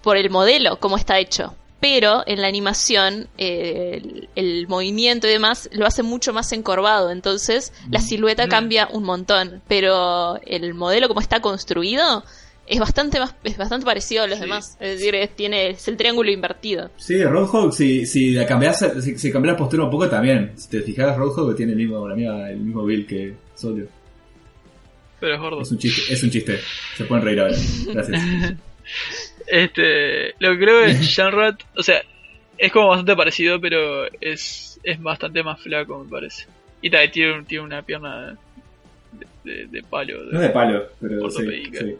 por 0.02 0.16
el 0.16 0.31
modelo, 0.31 0.78
como 0.81 0.96
está 0.96 1.18
hecho. 1.20 1.55
Pero 1.83 2.23
en 2.27 2.40
la 2.40 2.47
animación, 2.47 3.27
eh, 3.37 4.01
el, 4.03 4.29
el 4.37 4.68
movimiento 4.68 5.27
y 5.27 5.31
demás 5.31 5.68
lo 5.73 5.85
hace 5.85 6.03
mucho 6.05 6.33
más 6.33 6.53
encorvado. 6.53 7.11
Entonces, 7.11 7.73
la 7.90 8.01
silueta 8.01 8.47
Mm. 8.47 8.51
cambia 8.51 8.88
un 8.92 9.03
montón. 9.03 9.61
Pero 9.68 10.40
el 10.47 10.73
modelo, 10.75 11.09
como 11.09 11.21
está 11.21 11.40
construido, 11.42 12.23
es 12.68 12.79
bastante 12.79 13.18
más 13.18 13.35
es 13.42 13.57
bastante 13.59 13.85
parecido 13.85 14.23
a 14.23 14.29
los 14.29 14.37
Sí. 14.38 14.42
demás. 14.45 14.77
Es 14.79 14.99
decir, 15.01 15.16
es, 15.16 15.35
tiene, 15.35 15.71
es 15.71 15.88
el 15.88 15.97
triángulo 15.97 16.31
invertido. 16.31 16.88
Sí, 16.97 17.21
Roadhog, 17.25 17.75
si, 17.75 18.07
si 18.07 18.31
la 18.31 18.47
cambias, 18.47 18.79
si, 19.03 19.18
si 19.18 19.33
cambias 19.33 19.55
la 19.55 19.59
postura 19.59 19.83
un 19.83 19.90
poco 19.90 20.09
también. 20.09 20.53
Si 20.57 20.68
te 20.68 20.83
fijas, 20.83 21.16
Roadhog 21.16 21.57
tiene 21.57 21.73
el 21.73 21.79
mismo, 21.79 22.09
la 22.09 22.14
misma, 22.14 22.49
el 22.49 22.59
mismo 22.61 22.85
build 22.85 23.07
que 23.09 23.35
Soldier. 23.57 23.88
Pero 25.18 25.35
es 25.35 25.40
gordo. 25.40 25.61
Es 25.62 25.73
un 25.73 25.79
chiste, 25.79 26.12
es 26.14 26.23
un 26.23 26.31
chiste. 26.31 26.61
Se 26.97 27.05
pueden 27.07 27.25
reír 27.25 27.40
ahora. 27.40 27.57
Gracias. 27.92 28.23
Este, 29.52 30.34
lo 30.38 30.52
que 30.52 30.58
creo 30.58 30.80
es 30.84 31.00
Shanrat, 31.02 31.60
o 31.76 31.82
sea, 31.82 32.02
es 32.56 32.72
como 32.72 32.88
bastante 32.88 33.14
parecido, 33.14 33.60
pero 33.60 34.06
es, 34.20 34.80
es 34.82 35.00
bastante 35.02 35.42
más 35.42 35.60
flaco, 35.60 36.02
me 36.02 36.10
parece. 36.10 36.46
Y 36.80 36.88
también 36.90 37.12
tiene, 37.12 37.42
tiene 37.44 37.64
una 37.64 37.82
pierna 37.82 38.36
de, 39.12 39.26
de- 39.52 39.66
de 39.66 39.82
palo. 39.82 40.24
de- 40.24 40.32
No 40.32 40.40
es 40.40 40.48
de 40.48 40.54
palo, 40.54 40.84
pero 41.00 41.30
sí. 41.30 41.64
Sí. 41.70 41.96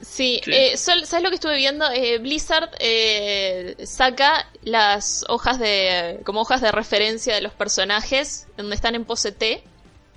Sí, 0.00 0.40
Sí. 0.44 0.50
eh, 0.52 0.76
Sol, 0.76 1.04
¿sabes 1.04 1.22
lo 1.22 1.28
que 1.28 1.36
estuve 1.36 1.56
viendo? 1.58 1.84
Eh, 1.92 2.18
Blizzard 2.18 2.70
eh, 2.80 3.76
saca 3.84 4.48
las 4.64 5.24
hojas 5.28 5.60
de. 5.60 6.18
como 6.24 6.40
hojas 6.40 6.60
de 6.60 6.72
referencia 6.72 7.34
de 7.36 7.40
los 7.42 7.52
personajes, 7.52 8.48
donde 8.56 8.74
están 8.74 8.94
en 8.96 9.04
pose 9.04 9.30
T, 9.30 9.62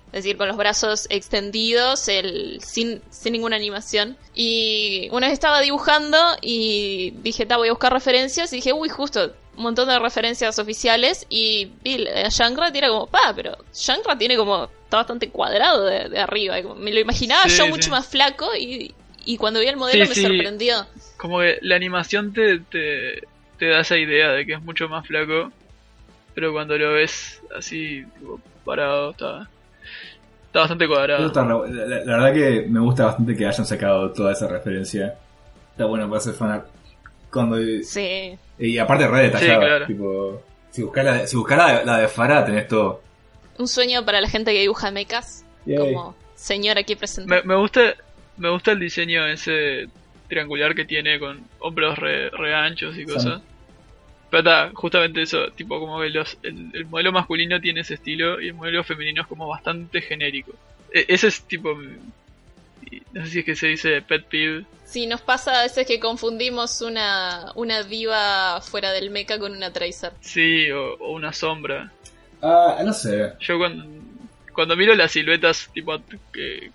es 0.08 0.24
decir, 0.24 0.38
con 0.38 0.48
los 0.48 0.56
brazos 0.58 1.08
extendidos, 1.10 2.08
el, 2.08 2.60
sin, 2.62 3.02
sin 3.10 3.34
ninguna 3.34 3.56
animación. 3.58 4.18
Y 4.34 5.10
una 5.12 5.28
vez 5.28 5.34
estaba 5.34 5.60
dibujando 5.62 6.18
y 6.42 7.12
dije, 7.22 7.46
ta, 7.46 7.58
voy 7.58 7.68
a 7.68 7.72
buscar 7.72 7.92
referencias, 7.92 8.52
y 8.54 8.58
dije, 8.58 8.72
uy, 8.74 8.90
justo, 8.90 9.34
un 9.58 9.64
montón 9.64 9.88
de 9.90 10.00
referencias 10.00 10.58
oficiales, 10.60 11.26
y 11.30 11.72
vi 11.84 12.08
a 12.08 12.30
Shankra 12.30 12.72
y 12.74 12.78
era 12.78 12.90
como, 12.90 13.08
pa, 13.08 13.34
pero 13.36 13.58
Shankra 13.74 14.18
tiene 14.18 14.38
como. 14.38 14.70
está 14.84 14.98
bastante 14.98 15.30
cuadrado 15.30 15.86
de, 15.86 16.08
de 16.10 16.20
arriba, 16.20 16.62
como- 16.62 16.76
me 16.76 16.92
lo 16.94 17.00
imaginaba 17.00 17.44
Sí, 17.50 17.58
yo 17.58 17.66
sí. 17.66 17.70
mucho 17.70 17.90
más 17.92 18.08
flaco 18.08 18.56
y. 18.56 18.94
Y 19.28 19.38
cuando 19.38 19.60
vi 19.60 19.66
el 19.66 19.76
modelo 19.76 20.06
Sí, 20.06 20.22
me 20.22 20.28
sorprendió. 20.28 20.86
Como 21.18 21.40
que 21.40 21.58
la 21.62 21.76
animación 21.76 22.32
te, 22.32 22.60
te, 22.60 23.24
te 23.58 23.70
da 23.70 23.80
esa 23.80 23.98
idea 23.98 24.32
de 24.34 24.46
que 24.46 24.54
es 24.54 24.62
mucho 24.62 24.88
más 24.88 25.08
flaco, 25.08 25.52
pero 26.36 26.54
cuando 26.54 26.78
lo 26.78 26.94
ves 26.94 27.42
así, 27.58 28.04
tipo, 28.20 28.40
parado, 28.64 29.12
está, 29.12 29.50
está 30.56 30.60
bastante 30.62 30.88
cuadrado. 30.88 31.68
la, 31.68 31.86
la- 31.86 32.06
la 32.06 32.18
verdad 32.18 32.34
que 32.34 32.66
me 32.70 32.80
gusta 32.80 33.06
bastante 33.08 33.36
que 33.36 33.46
hayan 33.46 33.66
sacado 33.66 34.12
toda 34.14 34.32
esa 34.32 34.48
referencia. 34.48 35.16
Está 35.72 35.86
bueno 35.86 36.08
para 36.08 36.18
hacer 36.20 36.34
fanart. 36.34 36.68
Cuando, 37.30 37.58
Sí. 37.84 38.38
y 38.58 38.78
aparte 38.78 39.08
re 39.08 39.24
detallado. 39.24 39.62
Sí, 39.62 39.68
claro. 39.68 39.86
tipo, 39.88 40.42
si 40.72 40.82
buscas 40.84 41.06
la, 41.06 41.14
de- 41.14 41.28
si 41.28 41.36
buscas 41.36 41.58
la, 41.58 41.80
de- 41.80 41.86
la 41.86 41.98
de 42.00 42.08
Farah 42.08 42.46
tenés 42.46 42.68
todo. 42.70 43.02
Un 43.58 43.68
sueño 43.68 44.06
para 44.06 44.22
la 44.22 44.30
gente 44.30 44.54
que 44.54 44.62
dibuja 44.62 44.92
mechas. 44.92 45.46
Yay. 45.66 45.78
Como 45.94 46.16
señor 46.36 46.78
aquí 46.78 46.96
presente. 46.96 47.30
Me, 47.30 47.42
me 47.44 47.56
gusta 47.56 47.82
me 48.38 48.50
gusta 48.50 48.72
el 48.72 48.80
diseño 48.80 49.26
ese 49.28 49.88
triangular 50.30 50.74
que 50.76 50.86
tiene 50.86 51.20
con 51.20 51.42
hombros 51.60 51.98
re, 51.98 52.30
re 52.30 52.54
anchos 52.56 52.98
y 52.98 53.06
cosas. 53.06 53.42
Está, 54.40 54.72
justamente 54.74 55.22
eso, 55.22 55.48
tipo 55.52 55.80
como 55.80 56.00
que 56.02 56.10
los, 56.10 56.38
el, 56.44 56.72
el 56.74 56.86
modelo 56.86 57.12
masculino 57.12 57.60
tiene 57.60 57.82
ese 57.82 57.96
estilo 57.96 58.42
y 58.42 58.48
el 58.48 58.54
modelo 58.54 58.84
femenino 58.84 59.22
es 59.22 59.28
como 59.28 59.48
bastante 59.48 60.02
genérico. 60.02 60.54
E- 60.94 61.06
ese 61.08 61.28
es 61.28 61.44
tipo... 61.44 61.78
y 62.90 63.02
No 63.12 63.26
sé 63.26 63.32
si 63.32 63.40
es 63.40 63.46
que 63.46 63.56
se 63.56 63.68
dice 63.68 64.02
pet 64.02 64.26
peeve. 64.26 64.66
Sí, 64.86 65.08
nos 65.08 65.22
pasa 65.22 65.60
a 65.60 65.64
veces 65.64 65.88
que 65.88 66.00
confundimos 66.00 66.82
una, 66.82 67.52
una 67.56 67.84
diva 67.84 68.62
fuera 68.62 68.92
del 68.92 69.10
mecha 69.10 69.40
con 69.40 69.52
una 69.52 69.72
tracer. 69.72 70.14
Sí, 70.22 70.70
o, 70.72 70.94
o 70.96 71.12
una 71.14 71.34
sombra. 71.34 71.92
Ah, 72.42 72.80
no 72.86 72.94
sé. 72.94 73.34
Yo 73.40 73.58
cuando, 73.58 73.84
cuando 74.54 74.76
miro 74.76 74.94
las 74.94 75.12
siluetas, 75.12 75.70
tipo, 75.74 76.00
que, 76.32 76.72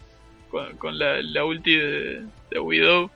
con, 0.50 0.76
con 0.76 0.98
la, 0.98 1.22
la 1.22 1.44
ulti 1.44 1.76
de, 1.76 2.24
de 2.50 2.58
Widow, 2.58 3.10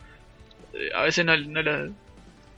eh, 0.75 0.91
a 0.95 1.03
veces 1.03 1.25
no, 1.25 1.37
no, 1.37 1.63
las, 1.63 1.91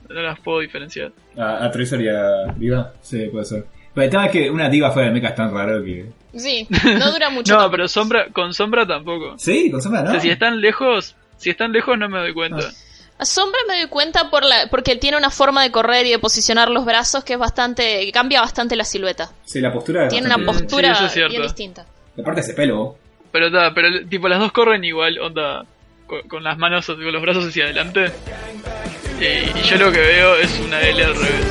no 0.09 0.23
las 0.23 0.39
puedo 0.41 0.61
diferenciar. 0.61 1.13
A, 1.39 1.65
a 1.65 1.71
Tracer 1.71 2.01
y 2.01 2.09
a 2.09 2.53
Diva, 2.57 2.93
sí, 3.01 3.27
puede 3.31 3.45
ser. 3.45 3.65
Pero 3.95 4.05
el 4.05 4.11
tema 4.11 4.27
es 4.27 4.33
que 4.33 4.51
una 4.51 4.69
Diva 4.69 4.91
fuera 4.91 5.09
de 5.09 5.15
mecha 5.15 5.29
es 5.29 5.35
tan 5.35 5.53
raro 5.53 5.83
que. 5.83 6.07
Sí, 6.35 6.67
no 6.99 7.11
dura 7.13 7.31
mucho. 7.31 7.57
No, 7.59 7.71
pero 7.71 7.89
sombra, 7.89 8.27
con 8.33 8.53
sombra 8.53 8.87
tampoco. 8.87 9.35
Sí, 9.39 9.71
con 9.71 9.81
sombra, 9.81 10.03
O 10.03 10.05
¿no? 10.05 10.11
sea, 10.13 10.21
si 10.21 10.29
están 10.31 10.61
lejos, 10.61 11.17
si 11.39 11.51
están 11.51 11.73
lejos 11.73 11.97
no 11.99 12.09
me 12.09 12.19
doy 12.19 12.35
cuenta. 12.35 12.61
Ah. 12.69 12.73
A 13.19 13.25
Sombra 13.25 13.59
me 13.67 13.79
doy 13.79 13.89
cuenta 13.89 14.29
por 14.29 14.45
la, 14.45 14.67
porque 14.71 14.95
tiene 14.97 15.17
una 15.17 15.31
forma 15.31 15.63
de 15.63 15.71
correr 15.71 16.05
y 16.05 16.11
de 16.11 16.19
posicionar 16.19 16.69
los 16.69 16.85
brazos 16.85 17.25
que 17.25 17.33
es 17.33 17.39
bastante, 17.39 18.05
que 18.05 18.13
cambia 18.13 18.43
bastante 18.43 18.77
la 18.77 18.85
silueta. 18.85 19.31
Sí, 19.47 19.63
la 19.63 19.73
postura 19.73 20.07
Tiene 20.09 20.27
una 20.27 20.45
postura 20.45 20.95
Sí, 21.09 21.21
es 21.23 21.29
bien 21.31 21.41
distinta. 21.41 21.87
Aparte 22.21 22.43
ese 22.43 22.53
pelo. 22.53 22.99
Pero 23.33 23.47
pero 23.75 24.07
tipo 24.07 24.29
las 24.29 24.39
dos 24.39 24.53
corren 24.53 24.85
igual, 24.85 25.19
onda, 25.19 25.65
con, 26.07 26.21
con 26.29 26.45
las 26.45 26.59
manos, 26.59 26.85
con 26.85 27.11
los 27.11 27.23
brazos 27.23 27.47
hacia 27.47 27.65
adelante. 27.65 28.13
Eh, 29.19 29.51
y 29.55 29.63
yo 29.63 29.77
lo 29.79 29.91
que 29.91 29.99
veo 30.01 30.37
es 30.37 30.61
una 30.61 30.81
L 30.81 31.05
al 31.05 31.15
revés. 31.15 31.47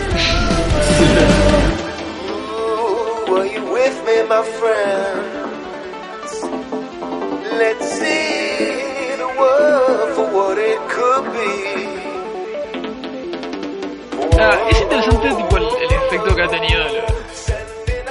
Ah, 14.37 14.57
es 14.69 14.81
interesante 14.81 15.29
tipo 15.29 15.57
el, 15.57 15.63
el 15.63 15.91
efecto 15.93 16.35
que 16.35 16.41
ha 16.43 16.47
tenido 16.47 16.83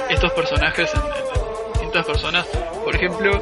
estos 0.09 0.31
personajes 0.33 0.91
en, 0.93 1.01
en 1.01 1.73
distintas 1.73 2.05
personas. 2.05 2.45
Por 2.83 2.95
ejemplo, 2.95 3.41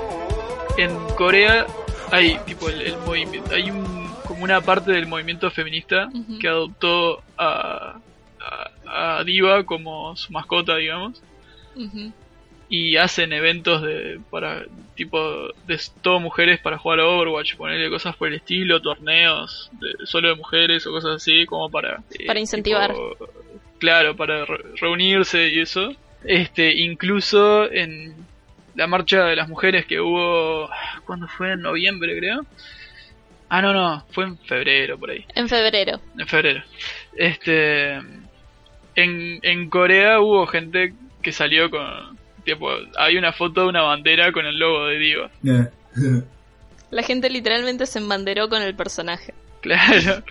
en 0.77 0.95
Corea 1.15 1.65
hay 2.11 2.37
tipo 2.45 2.69
el, 2.69 2.81
el 2.81 2.97
movimiento, 2.97 3.55
hay 3.55 3.71
un 3.71 4.02
una 4.43 4.61
parte 4.61 4.91
del 4.91 5.07
movimiento 5.07 5.49
feminista 5.51 6.09
que 6.39 6.47
adoptó 6.47 7.21
a, 7.37 7.99
a, 8.85 9.17
a 9.19 9.23
Diva 9.23 9.63
como 9.63 10.15
su 10.15 10.31
mascota, 10.33 10.75
digamos, 10.77 11.21
y 12.69 12.97
hacen 12.97 13.33
eventos 13.33 13.81
de 13.81 14.19
para 14.29 14.63
tipo 14.95 15.19
de 15.67 15.79
todo 16.01 16.19
mujeres 16.19 16.59
para 16.59 16.77
jugar 16.77 16.99
a 16.99 17.07
Overwatch, 17.07 17.55
ponerle 17.55 17.89
cosas 17.89 18.15
por 18.15 18.27
el 18.27 18.35
estilo, 18.35 18.81
torneos 18.81 19.69
de, 19.79 20.05
solo 20.05 20.29
de 20.29 20.35
mujeres 20.35 20.85
o 20.87 20.91
cosas 20.91 21.15
así, 21.15 21.45
como 21.45 21.69
para 21.69 22.01
eh, 22.19 22.25
Para 22.27 22.39
incentivar. 22.39 22.91
tipo, 22.93 23.17
claro, 23.79 24.15
para 24.15 24.45
re- 24.45 24.63
reunirse 24.79 25.49
y 25.49 25.59
eso. 25.59 25.93
Este, 26.23 26.73
incluso 26.79 27.69
en 27.71 28.15
la 28.75 28.87
marcha 28.87 29.25
de 29.25 29.35
las 29.35 29.49
mujeres 29.49 29.85
que 29.85 29.99
hubo, 29.99 30.69
¿cuándo 31.05 31.27
fue? 31.27 31.51
En 31.53 31.61
noviembre, 31.61 32.17
creo. 32.17 32.45
Ah, 33.55 33.61
no, 33.61 33.71
no, 33.71 34.03
fue 34.09 34.23
en 34.23 34.35
febrero 34.39 34.97
por 34.97 35.11
ahí. 35.11 35.23
En 35.35 35.47
febrero. 35.47 36.01
En 36.17 36.27
febrero. 36.27 36.63
Este. 37.15 37.97
En, 38.95 39.39
en 39.43 39.69
Corea 39.69 40.21
hubo 40.21 40.47
gente 40.47 40.95
que 41.21 41.31
salió 41.31 41.69
con. 41.69 42.17
Tipo, 42.43 42.71
hay 42.97 43.15
una 43.15 43.31
foto 43.31 43.61
de 43.61 43.67
una 43.67 43.83
bandera 43.83 44.31
con 44.31 44.47
el 44.47 44.57
logo 44.57 44.87
de 44.87 44.97
Diva. 44.97 45.29
Eh. 45.95 46.23
La 46.89 47.03
gente 47.03 47.29
literalmente 47.29 47.85
se 47.85 47.99
embanderó 47.99 48.49
con 48.49 48.63
el 48.63 48.73
personaje. 48.73 49.35
Claro. 49.61 50.23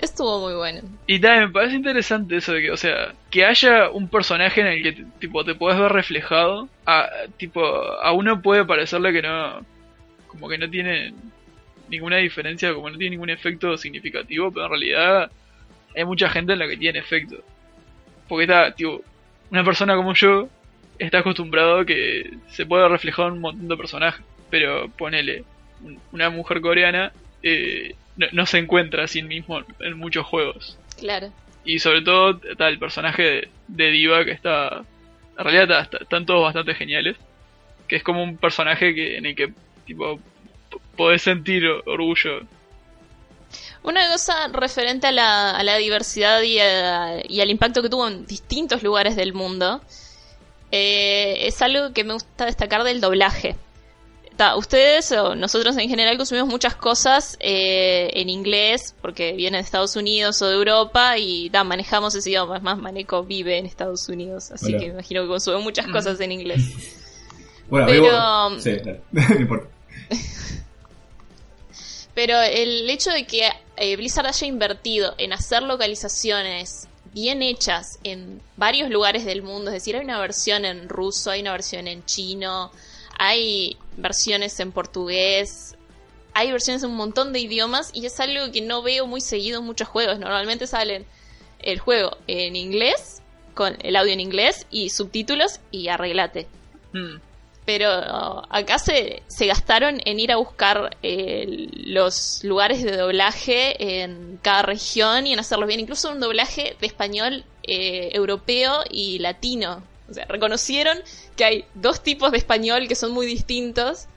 Estuvo 0.00 0.40
muy 0.40 0.54
bueno. 0.54 0.80
Y 1.06 1.20
también 1.20 1.44
me 1.44 1.52
parece 1.52 1.76
interesante 1.76 2.38
eso 2.38 2.52
de 2.52 2.62
que, 2.62 2.70
o 2.72 2.76
sea, 2.76 3.14
que 3.30 3.44
haya 3.44 3.90
un 3.90 4.08
personaje 4.08 4.60
en 4.60 4.66
el 4.66 4.82
que 4.82 5.04
tipo 5.20 5.44
te 5.44 5.54
puedes 5.54 5.78
ver 5.78 5.92
reflejado. 5.92 6.68
A, 6.84 7.08
tipo, 7.36 7.64
a 7.64 8.10
uno 8.10 8.42
puede 8.42 8.64
parecerle 8.64 9.12
que 9.12 9.22
no. 9.22 9.64
Como 10.26 10.48
que 10.48 10.58
no 10.58 10.68
tiene 10.68 11.14
ninguna 11.92 12.16
diferencia, 12.16 12.74
como 12.74 12.90
no 12.90 12.98
tiene 12.98 13.10
ningún 13.12 13.30
efecto 13.30 13.76
significativo, 13.76 14.50
pero 14.50 14.64
en 14.66 14.70
realidad 14.70 15.30
hay 15.94 16.04
mucha 16.04 16.28
gente 16.28 16.54
en 16.54 16.58
la 16.58 16.66
que 16.66 16.76
tiene 16.76 16.98
efecto. 16.98 17.36
Porque 18.28 18.44
está, 18.44 18.74
tipo, 18.74 19.02
una 19.50 19.62
persona 19.62 19.94
como 19.94 20.14
yo 20.14 20.48
está 20.98 21.18
acostumbrado 21.18 21.80
a 21.80 21.86
que 21.86 22.30
se 22.48 22.66
pueda 22.66 22.88
reflejar 22.88 23.30
un 23.30 23.40
montón 23.40 23.68
de 23.68 23.76
personajes. 23.76 24.24
Pero 24.50 24.88
ponele, 24.98 25.44
un- 25.82 25.98
una 26.12 26.30
mujer 26.30 26.60
coreana 26.60 27.12
eh, 27.42 27.94
no, 28.16 28.26
no 28.32 28.46
se 28.46 28.58
encuentra 28.58 29.04
a 29.04 29.08
sí 29.08 29.22
mismo 29.22 29.62
en 29.80 29.96
muchos 29.98 30.24
juegos. 30.26 30.78
Claro. 30.98 31.32
Y 31.64 31.78
sobre 31.78 32.02
todo 32.02 32.40
está 32.50 32.68
el 32.68 32.78
personaje 32.78 33.22
de, 33.22 33.48
de 33.68 33.90
Diva 33.90 34.24
que 34.24 34.32
está... 34.32 34.82
En 35.38 35.44
realidad 35.44 35.64
está- 35.64 35.82
está- 35.82 35.98
están 36.04 36.26
todos 36.26 36.42
bastante 36.42 36.74
geniales. 36.74 37.16
Que 37.88 37.96
es 37.96 38.02
como 38.02 38.22
un 38.22 38.36
personaje 38.38 38.94
que 38.94 39.16
en 39.18 39.26
el 39.26 39.34
que 39.34 39.52
tipo 39.86 40.20
podés 40.96 41.22
sentir 41.22 41.64
orgullo. 41.86 42.40
Una 43.82 44.08
cosa 44.12 44.48
referente 44.48 45.08
a 45.08 45.12
la, 45.12 45.50
a 45.50 45.62
la 45.64 45.76
diversidad 45.76 46.40
y, 46.42 46.58
a- 46.60 47.20
y 47.28 47.40
al 47.40 47.50
impacto 47.50 47.82
que 47.82 47.88
tuvo 47.88 48.06
en 48.08 48.26
distintos 48.26 48.82
lugares 48.82 49.16
del 49.16 49.32
mundo 49.34 49.80
eh, 50.70 51.46
es 51.48 51.60
algo 51.62 51.92
que 51.92 52.04
me 52.04 52.14
gusta 52.14 52.46
destacar 52.46 52.84
del 52.84 53.00
doblaje. 53.00 53.56
Ta, 54.36 54.56
ustedes 54.56 55.12
o 55.12 55.34
nosotros 55.34 55.76
en 55.76 55.88
general 55.90 56.16
consumimos 56.16 56.48
muchas 56.48 56.74
cosas 56.74 57.36
eh, 57.40 58.08
en 58.14 58.30
inglés 58.30 58.94
porque 59.02 59.32
vienen 59.34 59.60
de 59.60 59.64
Estados 59.64 59.94
Unidos 59.96 60.40
o 60.40 60.46
de 60.48 60.54
Europa 60.54 61.18
y 61.18 61.50
ta, 61.50 61.64
manejamos 61.64 62.14
ese 62.14 62.30
idioma. 62.30 62.56
Es 62.56 62.62
más, 62.62 62.78
Maneco 62.78 63.24
vive 63.24 63.58
en 63.58 63.66
Estados 63.66 64.08
Unidos, 64.08 64.50
así 64.52 64.66
Hola. 64.66 64.78
que 64.78 64.86
me 64.86 64.92
imagino 64.94 65.22
que 65.22 65.28
consume 65.28 65.58
muchas 65.58 65.86
cosas 65.88 66.20
en 66.20 66.32
inglés. 66.32 66.62
Bueno, 67.68 67.86
Pero- 67.86 68.60
Sí, 68.60 68.70
dale. 68.84 69.00
no 69.12 69.40
importa. 69.40 69.68
Pero 72.14 72.40
el 72.40 72.88
hecho 72.90 73.10
de 73.10 73.26
que 73.26 73.50
eh, 73.76 73.96
Blizzard 73.96 74.26
haya 74.26 74.46
invertido 74.46 75.14
en 75.18 75.32
hacer 75.32 75.62
localizaciones 75.62 76.88
bien 77.14 77.42
hechas 77.42 77.98
en 78.04 78.40
varios 78.56 78.90
lugares 78.90 79.24
del 79.24 79.42
mundo, 79.42 79.70
es 79.70 79.74
decir, 79.74 79.96
hay 79.96 80.04
una 80.04 80.18
versión 80.18 80.64
en 80.64 80.88
ruso, 80.88 81.30
hay 81.30 81.40
una 81.40 81.52
versión 81.52 81.88
en 81.88 82.04
chino, 82.04 82.70
hay 83.18 83.76
versiones 83.96 84.58
en 84.60 84.72
portugués, 84.72 85.76
hay 86.34 86.50
versiones 86.52 86.82
en 86.82 86.90
un 86.90 86.96
montón 86.96 87.32
de 87.32 87.40
idiomas 87.40 87.90
y 87.92 88.06
es 88.06 88.18
algo 88.20 88.50
que 88.52 88.60
no 88.60 88.82
veo 88.82 89.06
muy 89.06 89.20
seguido 89.20 89.60
en 89.60 89.66
muchos 89.66 89.88
juegos. 89.88 90.18
Normalmente 90.18 90.66
salen 90.66 91.06
el 91.60 91.78
juego 91.78 92.16
en 92.26 92.56
inglés, 92.56 93.22
con 93.54 93.76
el 93.82 93.96
audio 93.96 94.12
en 94.12 94.20
inglés 94.20 94.66
y 94.70 94.90
subtítulos 94.90 95.60
y 95.70 95.88
arreglate. 95.88 96.46
Hmm. 96.92 97.16
Pero 97.64 97.88
acá 98.50 98.78
se, 98.78 99.22
se 99.28 99.46
gastaron 99.46 100.00
en 100.04 100.18
ir 100.18 100.32
a 100.32 100.36
buscar 100.36 100.96
eh, 101.02 101.68
los 101.84 102.42
lugares 102.42 102.82
de 102.82 102.96
doblaje 102.96 104.02
en 104.02 104.38
cada 104.42 104.62
región 104.62 105.26
y 105.26 105.32
en 105.32 105.38
hacerlos 105.38 105.68
bien. 105.68 105.78
Incluso 105.78 106.10
un 106.10 106.18
doblaje 106.18 106.76
de 106.80 106.86
español 106.86 107.44
eh, 107.62 108.10
europeo 108.14 108.80
y 108.90 109.20
latino. 109.20 109.84
O 110.10 110.14
sea, 110.14 110.24
reconocieron 110.24 110.98
que 111.36 111.44
hay 111.44 111.64
dos 111.74 112.02
tipos 112.02 112.32
de 112.32 112.38
español 112.38 112.88
que 112.88 112.96
son 112.96 113.12
muy 113.12 113.26
distintos 113.26 114.08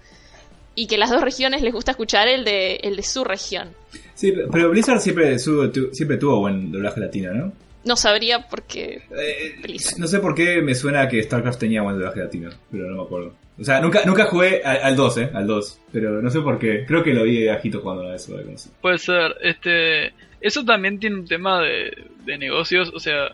y 0.74 0.88
que 0.88 0.98
las 0.98 1.12
dos 1.12 1.22
regiones 1.22 1.62
les 1.62 1.74
gusta 1.74 1.92
escuchar 1.92 2.28
el 2.28 2.44
de, 2.44 2.76
el 2.78 2.96
de 2.96 3.04
su 3.04 3.24
región. 3.24 3.70
Sí, 4.16 4.34
pero 4.52 4.70
Blizzard 4.70 5.00
siempre, 5.00 5.38
siempre 5.38 6.18
tuvo 6.18 6.40
buen 6.40 6.72
doblaje 6.72 7.00
latino, 7.00 7.34
¿no? 7.34 7.54
No 7.86 7.96
sabría 7.96 8.48
por 8.48 8.64
qué 8.64 9.04
Eh, 9.18 9.56
no 9.98 10.08
sé 10.08 10.20
por 10.20 10.34
qué 10.36 10.62
me 10.62 10.76
suena 10.76 11.08
que 11.08 11.22
StarCraft 11.22 11.60
tenía 11.60 11.84
buen 11.84 11.96
doblaje 11.96 12.20
latino, 12.20 12.50
pero 12.72 12.90
no 12.90 12.98
me 12.98 13.04
acuerdo. 13.04 13.34
O 13.60 13.64
sea, 13.64 13.80
nunca, 13.80 14.04
nunca 14.06 14.26
jugué 14.26 14.62
al, 14.64 14.78
al 14.84 14.96
2, 14.96 15.18
¿eh? 15.18 15.30
Al 15.34 15.48
2. 15.48 15.80
Pero 15.94 16.22
no 16.22 16.30
sé 16.30 16.42
por 16.42 16.60
qué. 16.60 16.86
Creo 16.86 17.04
que 17.04 17.14
lo 17.14 17.24
vi 17.24 17.48
a 17.48 17.60
Jito 17.60 17.80
jugando 17.80 18.10
a 18.10 18.16
eso. 18.16 18.36
no 18.36 18.58
sé. 18.58 18.70
Puede 18.82 18.98
ser. 18.98 19.36
Este, 19.42 20.14
eso 20.42 20.66
también 20.66 21.00
tiene 21.00 21.18
un 21.18 21.28
tema 21.28 21.62
de, 21.62 22.06
de 22.26 22.38
negocios. 22.38 22.92
O 22.94 23.00
sea, 23.00 23.28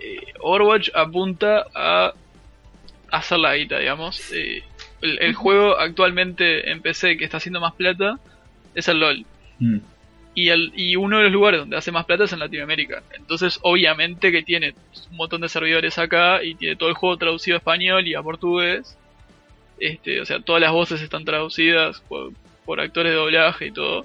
eh, 0.00 0.32
Overwatch 0.40 0.90
apunta 0.94 1.66
a 1.74 2.14
hacer 3.10 3.38
la 3.38 3.56
guita, 3.56 3.78
digamos. 3.78 4.32
Eh, 4.32 4.62
el, 5.02 5.18
el 5.20 5.34
juego 5.34 5.78
actualmente 5.78 6.70
en 6.70 6.80
PC 6.80 7.18
que 7.18 7.24
está 7.24 7.36
haciendo 7.36 7.60
más 7.60 7.74
plata 7.74 8.18
es 8.74 8.88
el 8.88 9.00
LOL. 9.00 9.26
Mm. 9.58 9.78
Y, 10.38 10.96
uno 10.96 11.16
de 11.16 11.24
los 11.24 11.32
lugares 11.32 11.60
donde 11.60 11.78
hace 11.78 11.90
más 11.90 12.04
plata 12.04 12.24
es 12.24 12.32
en 12.34 12.40
Latinoamérica. 12.40 13.02
Entonces, 13.14 13.58
obviamente 13.62 14.30
que 14.30 14.42
tiene 14.42 14.74
un 15.10 15.16
montón 15.16 15.40
de 15.40 15.48
servidores 15.48 15.96
acá 15.96 16.44
y 16.44 16.54
tiene 16.54 16.76
todo 16.76 16.90
el 16.90 16.94
juego 16.94 17.16
traducido 17.16 17.56
a 17.56 17.58
español 17.58 18.06
y 18.06 18.14
a 18.14 18.22
portugués. 18.22 18.98
Este, 19.80 20.20
o 20.20 20.26
sea, 20.26 20.40
todas 20.40 20.60
las 20.60 20.72
voces 20.72 21.00
están 21.00 21.24
traducidas 21.24 22.02
por, 22.02 22.80
actores 22.80 23.12
de 23.12 23.16
doblaje 23.16 23.66
y 23.68 23.72
todo. 23.72 24.04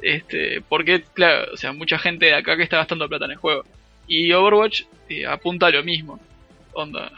Este, 0.00 0.60
porque, 0.60 1.02
claro, 1.12 1.52
o 1.52 1.56
sea, 1.56 1.72
mucha 1.72 1.98
gente 1.98 2.26
de 2.26 2.34
acá 2.34 2.56
que 2.56 2.62
está 2.62 2.76
gastando 2.76 3.08
plata 3.08 3.24
en 3.24 3.32
el 3.32 3.36
juego. 3.38 3.64
Y 4.06 4.30
Overwatch 4.32 4.82
eh, 5.08 5.26
apunta 5.26 5.66
a 5.66 5.70
lo 5.70 5.82
mismo. 5.82 6.20
Onda. 6.72 7.10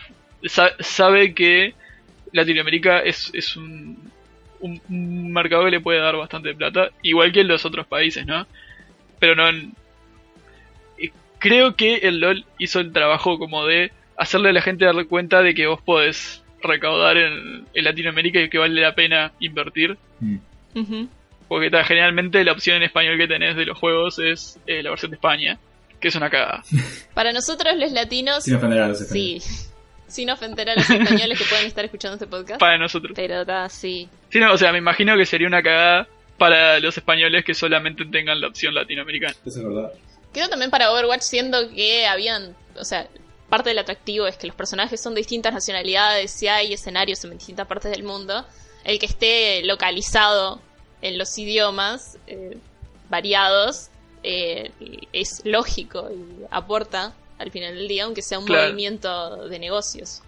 Sa- 0.45 0.77
sabe 0.81 1.35
que 1.35 1.75
Latinoamérica 2.33 3.01
es, 3.01 3.31
es 3.35 3.55
un, 3.55 3.99
un, 4.61 4.81
un 4.89 5.33
mercado 5.33 5.65
que 5.65 5.71
le 5.71 5.81
puede 5.81 6.01
dar 6.01 6.17
bastante 6.17 6.55
plata, 6.55 6.91
igual 7.03 7.33
que 7.33 7.41
en 7.41 7.49
los 7.49 7.65
otros 7.65 7.87
países, 7.87 8.27
¿no? 8.27 8.47
Pero 9.19 9.35
no. 9.35 9.49
en- 9.49 9.73
Creo 11.39 11.77
que 11.77 11.97
el 11.97 12.19
LOL 12.21 12.45
hizo 12.59 12.81
el 12.81 12.93
trabajo 12.93 13.39
como 13.39 13.67
de 13.67 13.93
hacerle 14.17 14.49
a 14.49 14.53
la 14.55 14.63
gente 14.63 14.87
dar 14.87 15.07
cuenta 15.07 15.43
de 15.43 15.55
que 15.55 15.67
vos 15.67 15.81
podés 15.83 16.43
recaudar 16.63 17.19
en, 17.19 17.67
en 17.75 17.85
Latinoamérica 17.85 18.41
y 18.41 18.49
que 18.49 18.57
vale 18.59 18.81
la 18.81 18.95
pena 18.95 19.33
invertir. 19.39 19.99
Mm. 20.21 21.05
Porque 21.47 21.71
ta, 21.71 21.85
generalmente 21.85 22.43
la 22.43 22.53
opción 22.53 22.79
en 22.79 22.85
español 22.85 23.19
que 23.19 23.29
tenés 23.29 23.55
de 23.55 23.67
los 23.67 23.79
juegos 23.79 24.19
es 24.19 24.59
eh, 24.67 24.83
la 24.83 24.91
versión 24.91 25.11
de 25.11 25.17
España, 25.17 25.59
que 26.01 26.09
es 26.09 26.15
una 26.17 26.31
cagada. 26.31 26.63
Para 27.15 27.33
nosotros 27.35 27.77
los 27.77 27.93
latinos, 27.93 28.43
Sin 28.45 28.55
ofender 28.55 28.81
a 28.81 28.89
los 28.89 28.99
sí. 29.07 29.39
Sin 30.09 30.31
ofender 30.31 30.71
a 30.71 30.75
los 30.75 30.89
españoles 30.89 31.39
que 31.39 31.45
pueden 31.47 31.67
estar 31.67 31.85
escuchando 31.85 32.15
este 32.15 32.27
podcast. 32.27 32.61
Para 32.61 32.79
nosotros. 32.79 33.13
Pero 33.15 33.45
da, 33.45 33.69
sí. 33.69 34.09
Sí, 34.31 34.39
no, 34.39 34.53
o 34.53 34.59
sea, 34.59 34.73
me 34.73 34.79
imagino 34.79 35.17
que 35.17 35.27
sería 35.27 35.49
una 35.49 35.63
cagada 35.63 36.09
para 36.39 36.79
los 36.81 36.97
españoles 36.97 37.45
que 37.45 37.55
solamente 37.55 38.05
tengan 38.05 38.41
la 38.41 38.49
opción 38.49 38.75
latinoamericana. 38.75 39.35
Eso 39.45 39.59
es 39.59 39.65
verdad. 39.65 39.93
Quedó 40.33 40.49
también 40.49 40.71
para 40.71 40.93
Overwatch 40.93 41.23
siendo 41.23 41.71
que 41.71 42.07
habían, 42.07 42.55
o 42.77 42.85
sea, 42.85 43.09
parte 43.49 43.71
del 43.71 43.79
atractivo 43.79 44.27
es 44.27 44.37
que 44.37 44.47
los 44.47 44.57
personajes 44.57 45.01
son 45.01 45.15
de 45.15 45.21
distintas 45.21 45.53
nacionalidades 45.53 46.43
y 46.43 46.49
hay 46.49 46.73
escenarios 46.73 47.25
en 47.25 47.39
distintas 47.39 47.67
partes 47.67 47.91
del 47.91 48.03
mundo. 48.03 48.45
El 48.85 48.99
que 48.99 49.07
esté 49.07 49.63
localizado 49.65 50.61
en 51.03 51.19
los 51.19 51.37
idiomas 51.39 52.19
eh, 52.27 52.59
variados 53.09 53.91
eh, 54.23 54.71
es 55.13 55.43
lógico 55.45 56.11
y 56.11 56.45
aporta 56.51 57.15
al 57.39 57.51
final 57.51 57.75
del 57.75 57.89
día, 57.89 58.05
aunque 58.05 58.23
sea 58.23 58.39
un 58.39 58.47
Claro. 58.47 58.69
movimiento 58.69 59.49
de 59.49 59.59
negocios. 59.59 60.23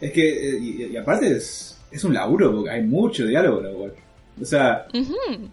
Es 0.00 0.12
que, 0.12 0.50
eh, 0.50 0.58
y, 0.60 0.82
y 0.92 0.96
aparte 0.96 1.30
es, 1.36 1.78
es 1.90 2.04
un 2.04 2.14
laburo, 2.14 2.54
porque 2.54 2.70
hay 2.70 2.82
mucho 2.82 3.26
diálogo 3.26 3.60
en 3.60 3.66
Overwatch. 3.66 3.98
O 4.40 4.44
sea, 4.44 4.86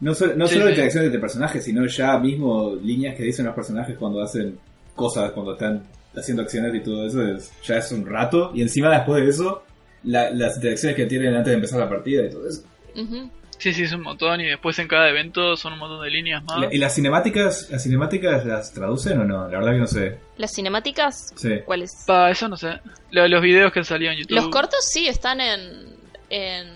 no, 0.01 0.13
so- 0.13 0.35
no 0.35 0.45
Sí, 0.47 0.53
solo 0.55 0.65
sí. 0.65 0.71
interacciones 0.71 1.05
entre 1.07 1.19
personajes, 1.21 1.63
sino 1.63 1.85
ya 1.87 2.17
mismo 2.19 2.75
líneas 2.75 3.15
que 3.15 3.23
dicen 3.23 3.45
los 3.45 3.55
personajes 3.55 3.97
cuando 3.97 4.21
hacen 4.21 4.57
cosas, 4.95 5.31
cuando 5.31 5.53
están 5.53 5.83
haciendo 6.15 6.43
acciones 6.43 6.75
y 6.75 6.79
todo 6.81 7.07
eso, 7.07 7.25
es- 7.25 7.51
ya 7.65 7.77
es 7.77 7.91
un 7.93 8.05
rato. 8.05 8.51
Y 8.53 8.61
encima 8.61 8.93
después 8.93 9.23
de 9.23 9.29
eso, 9.29 9.63
la- 10.03 10.29
las 10.31 10.57
interacciones 10.57 10.97
que 10.97 11.05
tienen 11.05 11.33
antes 11.33 11.51
de 11.51 11.55
empezar 11.55 11.79
la 11.79 11.87
partida 11.89 12.25
y 12.25 12.29
todo 12.29 12.47
eso. 12.47 12.63
Ujú. 12.95 13.29
Sí, 13.59 13.73
sí, 13.73 13.83
es 13.83 13.93
un 13.93 14.01
montón 14.01 14.41
y 14.41 14.45
después 14.45 14.77
en 14.79 14.87
cada 14.87 15.09
evento 15.09 15.55
son 15.55 15.73
un 15.73 15.79
montón 15.79 16.03
de 16.03 16.09
líneas 16.09 16.43
más. 16.43 16.57
¿Y, 16.57 16.77
la- 16.77 16.85
las 16.87 16.95
cinemáticas, 16.95 17.69
las 17.69 17.83
cinemáticas 17.83 18.45
las 18.45 18.73
traducen 18.73 19.19
o 19.21 19.23
no? 19.25 19.47
La 19.47 19.57
verdad 19.59 19.71
que 19.73 19.77
no 19.79 19.87
sé. 19.87 20.17
Las 20.37 20.51
cinemáticas, 20.53 21.31
Sí. 21.35 21.59
¿cuáles? 21.65 22.03
Pa, 22.05 22.29
eso 22.31 22.47
no 22.47 22.57
sé. 22.57 22.79
Lo- 23.11 23.27
los 23.27 23.41
videos 23.41 23.71
que 23.71 23.79
han 23.79 23.85
salido 23.85 24.11
en 24.11 24.17
YouTube. 24.19 24.35
Los 24.35 24.49
cortos 24.49 24.79
sí 24.85 25.07
están 25.07 25.39
en, 25.41 25.95
en 26.29 26.67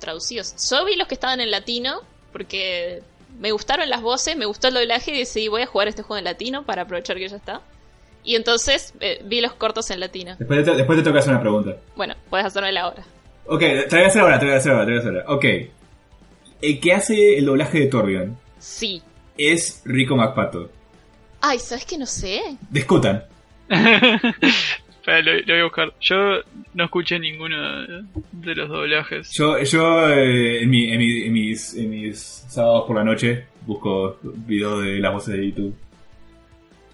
traducidos. 0.00 0.54
Yo 0.70 0.84
vi 0.84 0.96
los 0.96 1.08
que 1.08 1.14
estaban 1.14 1.40
en 1.40 1.50
latino 1.50 2.00
porque 2.32 3.02
me 3.38 3.50
gustaron 3.52 3.88
las 3.88 4.02
voces, 4.02 4.36
me 4.36 4.44
gustó 4.46 4.68
el 4.68 4.74
doblaje 4.74 5.12
y 5.12 5.18
decidí 5.18 5.48
voy 5.48 5.62
a 5.62 5.66
jugar 5.66 5.88
este 5.88 6.02
juego 6.02 6.18
en 6.18 6.24
latino 6.24 6.64
para 6.64 6.82
aprovechar 6.82 7.16
que 7.16 7.28
ya 7.28 7.36
está. 7.36 7.60
Y 8.22 8.36
entonces 8.36 8.94
eh, 9.00 9.20
vi 9.24 9.40
los 9.40 9.52
cortos 9.54 9.90
en 9.90 10.00
latino. 10.00 10.34
Después 10.38 10.64
te, 10.64 10.74
después 10.74 10.98
te 10.98 11.04
toca 11.04 11.18
hacer 11.18 11.32
una 11.32 11.40
pregunta. 11.40 11.76
Bueno, 11.96 12.14
puedes 12.30 12.46
hacerme 12.46 12.76
ahora. 12.78 13.02
Ok, 13.46 13.60
te 13.60 13.86
voy 13.90 14.00
a 14.04 14.06
hacer 14.06 14.22
ahora, 14.22 14.38
te 14.38 14.46
voy 14.46 14.54
a 14.54 14.58
hacer 14.58 14.72
ahora, 14.72 14.84
te 14.86 14.90
voy 14.92 14.96
a 14.98 15.00
hacer 15.00 15.12
ahora. 15.20 15.34
Ok. 15.34 15.44
El 16.60 16.80
que 16.80 16.92
hace 16.92 17.36
el 17.38 17.44
doblaje 17.46 17.80
de 17.80 17.86
Torbjorn 17.86 18.36
Sí. 18.58 19.02
es 19.36 19.82
Rico 19.84 20.16
McPato. 20.16 20.70
Ay, 21.40 21.58
¿sabes 21.58 21.84
que 21.84 21.98
no 21.98 22.06
sé? 22.06 22.40
Discutan. 22.70 23.24
Espera, 23.68 25.20
lo, 25.22 25.32
lo 25.40 25.46
voy 25.46 25.60
a 25.60 25.64
buscar. 25.64 25.92
Yo 26.00 26.16
no 26.72 26.84
escuché 26.84 27.18
ninguno 27.18 27.56
de 28.32 28.54
los 28.54 28.68
doblajes. 28.68 29.30
Yo, 29.32 29.62
yo 29.62 30.08
eh, 30.10 30.62
en, 30.62 30.70
mi- 30.70 30.90
en 30.90 30.98
mi- 30.98 31.22
en 31.24 31.32
mis, 31.32 31.74
en 31.74 31.90
mis 31.90 32.18
sábados 32.48 32.84
por 32.86 32.96
la 32.96 33.04
noche 33.04 33.46
busco 33.66 34.18
videos 34.22 34.82
de 34.84 34.98
las 35.00 35.12
voces 35.12 35.34
de 35.36 35.46
YouTube. 35.50 35.74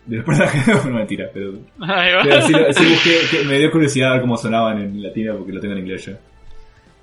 De 0.06 0.16
los 0.16 0.24
personajes, 0.26 0.84
no 0.86 0.90
mentira, 0.92 1.30
pero, 1.32 1.52
pero 1.78 2.42
sí, 2.46 2.52
sí 2.72 2.84
busqué, 2.88 3.18
que 3.30 3.44
me 3.44 3.58
dio 3.58 3.70
curiosidad 3.70 4.12
ver 4.12 4.22
cómo 4.22 4.36
sonaban 4.36 4.80
en 4.82 5.00
latino 5.02 5.36
porque 5.36 5.52
lo 5.52 5.60
tengo 5.60 5.74
en 5.74 5.80
inglés 5.80 6.06
ya. 6.06 6.18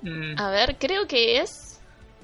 Mm, 0.02 0.34
A 0.38 0.50
ver, 0.50 0.76
creo 0.78 1.06
que 1.06 1.38
es 1.40 1.67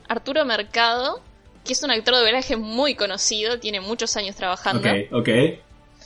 Arturo 0.09 0.45
Mercado, 0.45 1.21
que 1.65 1.73
es 1.73 1.83
un 1.83 1.91
actor 1.91 2.15
de 2.15 2.21
doblaje 2.21 2.57
muy 2.57 2.95
conocido, 2.95 3.59
tiene 3.59 3.81
muchos 3.81 4.17
años 4.17 4.37
trabajando. 4.37 4.89
Ok, 4.89 5.13
ok. 5.13 5.29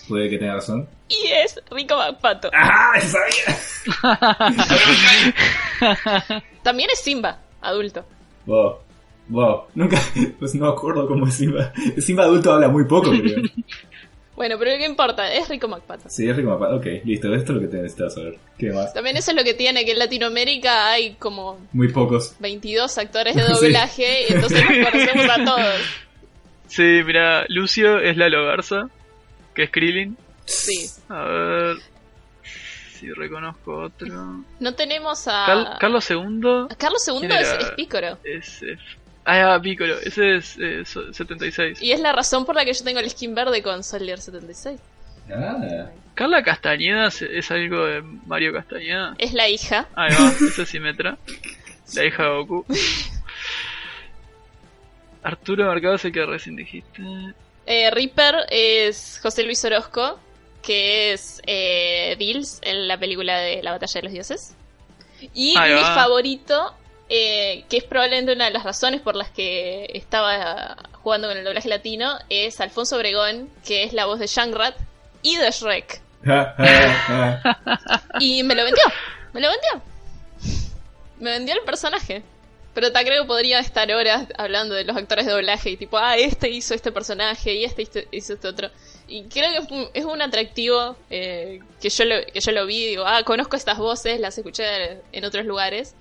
Puede 0.08 0.30
que 0.30 0.38
tenga 0.38 0.54
razón. 0.54 0.88
Y 1.08 1.26
es 1.26 1.60
Rico 1.70 1.96
McPato. 1.96 2.50
¡Ah! 2.54 2.92
¡Yo 3.00 3.08
sabía! 3.08 3.58
También 6.62 6.90
es 6.90 7.00
Simba, 7.00 7.38
adulto. 7.60 8.04
Wow. 8.46 8.76
Wow. 9.28 9.64
Nunca. 9.74 10.00
Pues 10.38 10.54
no 10.54 10.68
acuerdo 10.68 11.06
cómo 11.06 11.26
es 11.26 11.34
Simba. 11.34 11.72
Simba 11.98 12.24
adulto 12.24 12.52
habla 12.52 12.68
muy 12.68 12.84
poco, 12.84 13.10
creo. 13.10 13.42
Bueno, 14.38 14.56
pero 14.58 14.70
¿qué 14.78 14.86
importa? 14.86 15.30
Es 15.32 15.48
Rico 15.48 15.68
McPato. 15.68 16.08
Sí, 16.08 16.28
es 16.28 16.34
Rico 16.36 16.50
McPato. 16.50 16.76
Ok, 16.76 16.86
listo. 17.04 17.34
Esto 17.34 17.52
es 17.52 17.56
lo 17.56 17.60
que 17.60 17.66
te 17.68 17.76
necesitas 17.82 18.14
saber. 18.14 18.38
¿Qué 18.56 18.70
más? 18.72 18.94
También 18.94 19.16
eso 19.16 19.32
es 19.32 19.36
lo 19.36 19.44
que 19.44 19.52
tiene, 19.54 19.84
que 19.84 19.92
en 19.92 19.98
Latinoamérica 19.98 20.88
hay 20.90 21.14
como 21.14 21.58
Muy 21.72 21.88
pocos. 21.88 22.34
22 22.38 22.96
actores 22.98 23.34
de 23.36 23.42
Sí. 23.46 23.52
doblaje 23.52 24.26
y 24.28 24.32
entonces 24.32 24.64
nos 24.64 24.90
conocemos 24.90 25.28
a 25.28 25.44
todos. 25.44 25.74
Sí, 26.68 27.00
mira, 27.04 27.44
Lucio 27.48 27.98
es 27.98 28.16
Lalo 28.16 28.44
Garza, 28.46 28.88
que 29.54 29.64
es 29.64 29.70
Krillin. 29.70 30.16
Sí. 30.44 30.88
A 31.08 31.22
ver 31.24 31.76
si 32.92 33.10
reconozco 33.12 33.74
otro. 33.84 34.42
No 34.60 34.74
tenemos 34.74 35.28
a... 35.28 35.44
Car- 35.46 35.78
Carlos 35.78 36.10
II 36.10 36.66
Carlos 36.78 37.06
II 37.06 37.18
¿Quién 37.20 37.32
es, 37.32 37.48
es 37.52 37.70
Pícoro. 37.72 38.18
es... 38.24 38.62
eh, 38.62 38.76
Ah, 39.30 39.58
Piccolo, 39.62 39.98
ese 40.00 40.36
es 40.36 40.56
eh, 40.58 40.84
so- 40.86 41.12
76. 41.12 41.82
Y 41.82 41.92
es 41.92 42.00
la 42.00 42.12
razón 42.12 42.46
por 42.46 42.54
la 42.54 42.64
que 42.64 42.72
yo 42.72 42.82
tengo 42.82 42.98
el 43.00 43.10
skin 43.10 43.34
verde 43.34 43.62
con 43.62 43.84
Soldier 43.84 44.18
76. 44.20 44.80
Ah. 45.30 45.90
Carla 46.14 46.42
Castañeda 46.42 47.08
es, 47.08 47.20
es 47.22 47.50
algo 47.50 47.84
de 47.84 48.00
Mario 48.26 48.52
Castañeda. 48.54 49.14
Es 49.18 49.34
la 49.34 49.48
hija. 49.48 49.86
Ahí 49.94 50.14
va, 50.18 50.28
esa 50.48 50.62
es 50.62 50.68
Simetra. 50.68 51.18
La 51.94 52.04
hija 52.06 52.22
de 52.22 52.28
Goku. 52.30 52.64
Arturo 55.22 55.66
Mercado 55.68 55.94
es 55.96 56.04
el 56.04 56.12
que 56.12 56.24
recién 56.24 56.56
dijiste. 56.56 57.02
Eh, 57.66 57.90
Reaper 57.90 58.46
es 58.50 59.20
José 59.22 59.42
Luis 59.42 59.62
Orozco, 59.64 60.18
que 60.62 61.12
es 61.12 61.42
eh, 61.46 62.16
Bills 62.18 62.60
en 62.62 62.88
la 62.88 62.98
película 62.98 63.38
de 63.38 63.62
La 63.62 63.72
Batalla 63.72 63.92
de 64.00 64.02
los 64.04 64.12
Dioses. 64.12 64.54
Y 65.34 65.56
Ahí 65.58 65.74
mi 65.74 65.80
va. 65.80 65.94
favorito, 65.94 66.74
eh, 67.08 67.64
que 67.68 67.78
es 67.78 67.84
probablemente 67.84 68.32
una 68.32 68.46
de 68.46 68.50
las 68.52 68.64
razones 68.64 69.00
por 69.00 69.16
las 69.16 69.30
que 69.30 69.90
estaba 69.94 70.76
jugando 71.02 71.28
con 71.28 71.36
el 71.36 71.44
doblaje 71.44 71.68
latino, 71.68 72.18
es 72.28 72.60
Alfonso 72.60 72.96
Obregón, 72.96 73.48
que 73.66 73.84
es 73.84 73.92
la 73.92 74.06
voz 74.06 74.18
de 74.18 74.26
Shangrat 74.26 74.76
y 75.22 75.36
de 75.36 75.50
Shrek. 75.50 76.00
Y 78.20 78.42
me 78.42 78.54
lo 78.54 78.64
vendió, 78.64 78.82
me 79.32 79.40
lo 79.40 79.48
vendió. 79.48 79.82
Me 81.20 81.30
vendió 81.32 81.54
el 81.54 81.62
personaje. 81.62 82.22
Pero 82.74 82.92
ta 82.92 83.02
creo 83.02 83.22
que 83.22 83.26
podría 83.26 83.58
estar 83.58 83.90
horas 83.90 84.26
hablando 84.36 84.74
de 84.74 84.84
los 84.84 84.96
actores 84.96 85.26
de 85.26 85.32
doblaje 85.32 85.70
y 85.70 85.76
tipo, 85.76 85.98
ah, 85.98 86.16
este 86.16 86.48
hizo 86.48 86.74
este 86.74 86.92
personaje 86.92 87.54
y 87.54 87.64
este 87.64 87.82
hizo- 87.82 88.06
este 88.12 88.46
otro. 88.46 88.70
Y 89.08 89.24
creo 89.24 89.50
que 89.66 89.88
es 89.98 90.04
un, 90.04 90.22
atractivo 90.22 90.96
eh, 91.10 91.60
que, 91.80 91.88
yo 91.88 92.04
lo, 92.04 92.14
que 92.32 92.38
yo 92.40 92.52
lo 92.52 92.66
vi 92.66 92.86
digo, 92.86 93.04
ah, 93.04 93.22
conozco 93.24 93.56
estas 93.56 93.78
voces, 93.78 94.20
las 94.20 94.38
escuché 94.38 95.00
en 95.10 95.24
otros 95.24 95.44
lugares. 95.44 95.94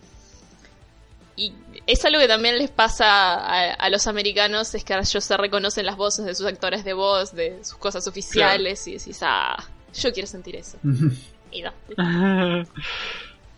Y 1.38 1.54
es 1.86 2.04
algo 2.04 2.20
que 2.20 2.28
también 2.28 2.58
les 2.58 2.70
pasa 2.72 3.06
a, 3.36 3.74
a 3.74 3.90
los 3.90 4.08
americanos, 4.08 4.74
es 4.76 4.84
que 4.84 4.94
ellos 4.94 5.24
se 5.24 5.38
reconocen 5.38 5.86
las 5.86 5.96
voces 5.96 6.26
de 6.26 6.34
sus 6.36 6.46
actores 6.48 6.84
de 6.84 6.94
voz, 6.94 7.34
de 7.34 7.64
sus 7.64 7.78
cosas 7.78 8.06
oficiales, 8.08 8.86
y 8.88 8.94
decís, 8.98 9.20
ah, 9.22 9.56
yo 9.94 10.12
quiero 10.12 10.28
sentir 10.28 10.56
eso. 10.58 10.78
Y 11.52 11.62
no. 11.62 11.72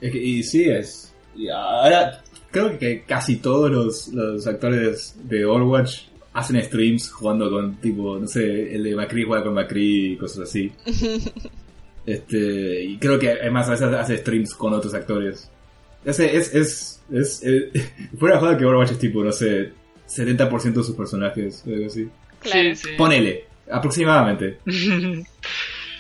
Es 0.01 0.11
que- 0.11 0.17
y 0.23 0.43
sí, 0.43 0.65
es. 0.69 1.11
y 1.35 1.49
ahora, 1.49 2.21
creo 2.51 2.77
que 2.77 3.03
casi 3.03 3.37
todos 3.37 3.69
los, 3.71 4.07
los 4.09 4.45
actores 4.45 5.15
de 5.27 5.43
Overwatch 5.45 6.03
hacen 6.33 6.61
streams 6.63 7.09
jugando 7.11 7.49
con, 7.49 7.77
tipo, 7.81 8.17
no 8.19 8.27
sé, 8.27 8.75
el 8.75 8.83
de 8.83 8.95
Macri 8.95 9.23
juega 9.25 9.43
con 9.43 9.55
Macri 9.55 10.13
y 10.13 10.17
cosas 10.17 10.47
así. 10.49 10.71
este, 12.05 12.83
y 12.83 12.97
creo 12.97 13.19
que 13.19 13.31
además 13.31 13.67
a 13.67 13.71
veces 13.71 13.87
hace 13.93 14.17
streams 14.17 14.53
con 14.55 14.73
otros 14.73 14.93
actores. 14.93 15.49
Es, 16.05 16.19
es, 16.19 16.55
es, 16.55 17.03
es, 17.11 17.43
eh, 17.43 17.71
fuera 18.19 18.35
de 18.35 18.41
joda 18.41 18.57
que 18.57 18.65
Overwatch 18.65 18.91
es 18.91 18.99
tipo, 18.99 19.23
no 19.23 19.31
sé, 19.31 19.71
70% 20.07 20.73
de 20.73 20.83
sus 20.83 20.95
personajes, 20.95 21.63
algo 21.67 21.85
así. 21.87 22.09
Claro. 22.39 22.75
Sí, 22.75 22.75
sí. 22.75 22.89
Ponele, 22.97 23.45
aproximadamente. 23.71 24.59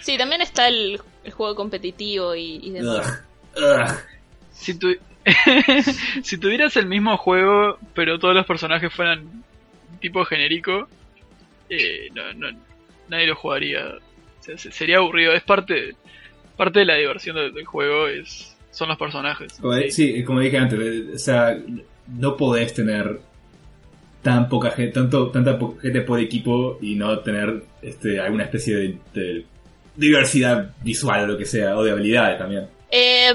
Sí, 0.01 0.17
también 0.17 0.41
está 0.41 0.67
el, 0.69 0.99
el 1.23 1.31
juego 1.33 1.53
competitivo 1.55 2.33
y, 2.33 2.55
y 2.63 2.71
demás. 2.71 3.21
Ugh, 3.55 3.63
ugh. 3.63 3.95
si, 4.51 4.73
tu- 4.79 4.95
si 6.23 6.37
tuvieras 6.39 6.75
el 6.77 6.87
mismo 6.87 7.15
juego, 7.17 7.77
pero 7.93 8.17
todos 8.17 8.33
los 8.33 8.45
personajes 8.45 8.91
fueran 8.91 9.43
tipo 9.99 10.25
genérico, 10.25 10.87
eh, 11.69 12.07
no, 12.15 12.33
no- 12.33 12.57
nadie 13.09 13.27
lo 13.27 13.35
jugaría. 13.35 13.85
O 13.87 14.43
sea, 14.43 14.57
se- 14.57 14.71
sería 14.71 14.97
aburrido. 14.97 15.33
Es 15.33 15.43
parte, 15.43 15.95
parte 16.57 16.79
de 16.79 16.85
la 16.85 16.95
diversión 16.95 17.35
del, 17.35 17.53
del 17.53 17.65
juego, 17.65 18.07
es 18.07 18.55
son 18.71 18.89
los 18.89 18.97
personajes. 18.97 19.59
Sí, 19.89 20.23
como 20.23 20.39
dije 20.39 20.57
antes, 20.57 20.79
o 21.15 21.17
sea, 21.19 21.57
no 22.07 22.35
podés 22.37 22.73
tener 22.73 23.19
tan 24.21 24.49
poca 24.49 24.71
gente, 24.71 24.91
tanto, 24.93 25.29
tanta 25.29 25.57
po- 25.57 25.77
gente 25.81 26.01
por 26.01 26.19
equipo 26.19 26.77
y 26.81 26.95
no 26.95 27.19
tener 27.19 27.63
este, 27.81 28.19
alguna 28.19 28.43
especie 28.43 28.75
de, 28.75 28.97
de 29.13 29.45
diversidad 29.95 30.71
visual 30.83 31.23
o 31.23 31.27
lo 31.27 31.37
que 31.37 31.45
sea, 31.45 31.77
o 31.77 31.83
de 31.83 31.91
habilidades 31.91 32.37
también. 32.37 32.67
Eh, 32.91 33.31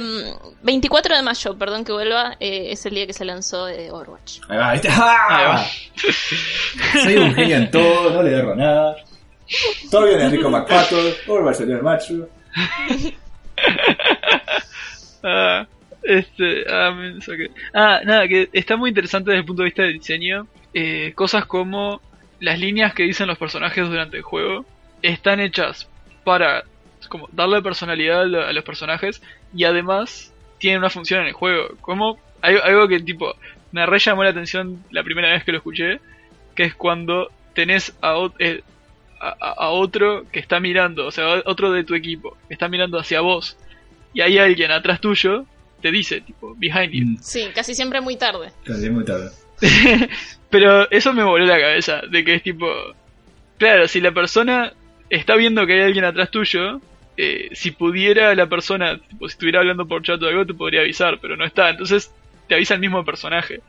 24 0.62 1.16
de 1.16 1.22
mayo, 1.22 1.56
perdón 1.56 1.84
que 1.84 1.92
vuelva, 1.92 2.36
eh, 2.40 2.72
es 2.72 2.84
el 2.86 2.94
día 2.96 3.06
que 3.06 3.12
se 3.12 3.24
lanzó 3.24 3.68
eh, 3.68 3.90
Overwatch. 3.90 4.40
Ahí 4.48 4.58
va, 4.58 4.72
¿viste? 4.72 4.88
¡Ah! 4.90 5.26
Ahí 5.30 5.44
va. 5.46 5.64
Soy 7.04 7.16
un 7.16 7.34
genio 7.34 7.56
en 7.56 7.70
todo, 7.70 8.10
no 8.10 8.22
le 8.22 8.32
erro 8.36 8.54
nada. 8.56 8.96
Todo 9.90 10.06
bien 10.06 10.20
Enrico 10.20 10.50
McPato, 10.50 10.96
Overwatch 11.28 11.56
salió 11.58 11.76
el 11.76 11.82
macho. 11.82 12.28
Ah, 15.24 15.66
este, 16.02 16.64
ah. 16.70 16.94
Ah, 17.74 18.00
nada, 18.04 18.28
que 18.28 18.48
está 18.52 18.76
muy 18.76 18.90
interesante 18.90 19.30
desde 19.30 19.40
el 19.40 19.46
punto 19.46 19.62
de 19.62 19.68
vista 19.68 19.82
del 19.82 19.94
diseño. 19.94 20.48
Eh, 20.72 21.12
cosas 21.14 21.46
como 21.46 22.02
las 22.38 22.58
líneas 22.58 22.94
que 22.94 23.04
dicen 23.04 23.28
los 23.28 23.38
personajes 23.38 23.88
durante 23.88 24.16
el 24.18 24.22
juego 24.22 24.68
están 25.02 25.40
hechas 25.40 25.90
para 26.24 26.64
como 27.08 27.28
darle 27.32 27.62
personalidad 27.62 28.22
a 28.22 28.24
lo- 28.26 28.42
a 28.46 28.52
los 28.52 28.64
personajes 28.64 29.20
y 29.52 29.64
además 29.64 30.34
tienen 30.58 30.78
una 30.80 30.90
función 30.90 31.20
en 31.20 31.26
el 31.28 31.32
juego. 31.34 31.68
Como 31.80 32.22
algo 32.42 32.88
que 32.88 33.00
tipo 33.00 33.34
me 33.70 33.86
re 33.86 33.98
llamó 33.98 34.24
la 34.24 34.30
atención 34.30 34.84
la 34.90 35.02
primera 35.04 35.30
vez 35.32 35.44
que 35.44 35.52
lo 35.52 35.58
escuché, 35.58 36.00
que 36.56 36.64
es 36.64 36.74
cuando 36.76 37.32
tenés 37.54 37.96
a, 38.02 38.16
eh, 38.40 38.62
a- 39.20 39.36
a 39.66 39.68
otro 39.70 40.28
que 40.30 40.40
está 40.40 40.60
mirando, 40.60 41.06
o 41.06 41.10
sea, 41.10 41.42
otro 41.46 41.72
de 41.72 41.84
tu 41.84 41.94
equipo, 41.94 42.38
que 42.48 42.54
está 42.54 42.68
mirando 42.68 42.98
hacia 42.98 43.20
vos 43.20 43.58
y 44.14 44.20
hay 44.22 44.38
alguien 44.38 44.70
atrás 44.70 45.00
tuyo, 45.00 45.44
te 45.82 45.90
dice, 45.90 46.20
tipo, 46.22 46.54
behind 46.56 46.92
you. 46.92 47.04
Mm, 47.06 47.16
Sí, 47.20 47.48
casi 47.54 47.74
siempre 47.74 48.00
muy 48.00 48.16
tarde. 48.16 48.50
casi 48.64 48.88
muy 48.88 49.04
tarde. 49.04 49.30
Pero 50.50 50.90
eso 50.90 51.12
me 51.12 51.24
voló 51.24 51.44
la 51.44 51.58
cabeza, 51.60 52.02
de 52.10 52.24
que 52.24 52.34
es 52.36 52.42
tipo, 52.42 52.66
claro, 53.58 53.88
si 53.88 54.00
la 54.00 54.12
persona 54.12 54.72
está 55.10 55.36
viendo 55.36 55.66
que 55.66 55.74
hay 55.74 55.82
alguien 55.82 56.04
atrás 56.04 56.30
tuyo, 56.30 56.80
eh, 57.16 57.48
si 57.52 57.70
pudiera 57.72 58.34
la 58.34 58.46
persona, 58.48 58.98
tipo, 58.98 59.28
si 59.28 59.32
estuviera 59.32 59.60
hablando 59.60 59.86
por 59.86 60.02
chat 60.02 60.22
o 60.22 60.26
algo, 60.26 60.46
te 60.46 60.54
podría 60.54 60.80
avisar, 60.80 61.18
pero 61.20 61.36
no 61.36 61.44
está, 61.44 61.70
entonces 61.70 62.12
te 62.48 62.54
avisa 62.54 62.74
el 62.74 62.80
mismo 62.80 63.04
personaje. 63.04 63.60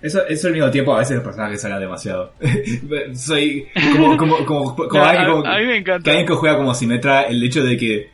Eso, 0.00 0.26
eso 0.26 0.48
al 0.48 0.54
mismo 0.54 0.70
tiempo, 0.70 0.94
a 0.94 0.98
veces 0.98 1.14
los 1.16 1.24
personajes 1.24 1.64
hablan 1.64 1.80
demasiado. 1.80 2.32
Soy 3.14 3.68
como, 3.92 4.16
como, 4.16 4.44
como, 4.44 4.74
como 4.76 4.88
No, 4.94 5.04
alguien 5.04 5.26
a, 5.28 5.30
como- 5.30 5.46
a 5.46 5.58
mí 5.58 5.64
me 5.66 5.72
que 5.72 5.78
encanta. 5.78 6.10
alguien 6.10 6.26
que 6.26 6.34
juega 6.34 6.56
como 6.56 6.74
Simetra, 6.74 7.22
el 7.22 7.42
hecho 7.42 7.62
de 7.64 7.76
que 7.76 8.10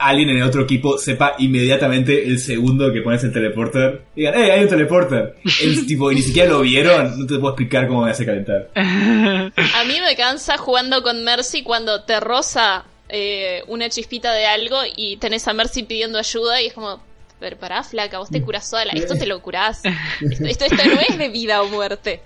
alguien 0.00 0.30
en 0.30 0.38
el 0.38 0.42
otro 0.42 0.62
equipo 0.62 0.96
sepa 0.98 1.34
inmediatamente 1.38 2.26
el 2.26 2.38
segundo 2.38 2.90
que 2.92 3.02
pones 3.02 3.22
el 3.22 3.32
teleporter. 3.32 4.02
Y 4.16 4.20
digan, 4.20 4.34
¡eh, 4.40 4.52
hay 4.52 4.62
un 4.62 4.68
teleporter! 4.68 5.36
El 5.62 5.86
tipo, 5.86 6.10
y 6.10 6.16
ni 6.16 6.22
siquiera 6.22 6.50
lo 6.50 6.62
vieron, 6.62 7.20
no 7.20 7.26
te 7.26 7.34
puedo 7.38 7.50
explicar 7.50 7.86
cómo 7.86 8.04
me 8.04 8.10
hace 8.10 8.24
calentar. 8.24 8.70
A 8.74 9.84
mí 9.84 10.00
me 10.00 10.16
cansa 10.16 10.56
jugando 10.56 11.02
con 11.02 11.22
Mercy 11.22 11.62
cuando 11.62 12.02
te 12.04 12.18
roza 12.18 12.84
eh, 13.10 13.62
una 13.66 13.90
chispita 13.90 14.32
de 14.32 14.46
algo 14.46 14.78
y 14.96 15.16
tenés 15.18 15.46
a 15.48 15.52
Mercy 15.52 15.82
pidiendo 15.82 16.18
ayuda 16.18 16.62
y 16.62 16.66
es 16.66 16.72
como, 16.72 17.02
pero 17.38 17.56
pará, 17.58 17.82
flaca, 17.82 18.18
vos 18.18 18.30
te 18.30 18.40
curás 18.40 18.70
sola, 18.70 18.92
esto 18.94 19.14
te 19.16 19.26
lo 19.26 19.42
curás. 19.42 19.82
Esto, 20.20 20.44
esto, 20.44 20.64
esto 20.64 20.76
no 20.86 21.00
es 21.00 21.18
de 21.18 21.28
vida 21.28 21.62
o 21.62 21.68
muerte. 21.68 22.22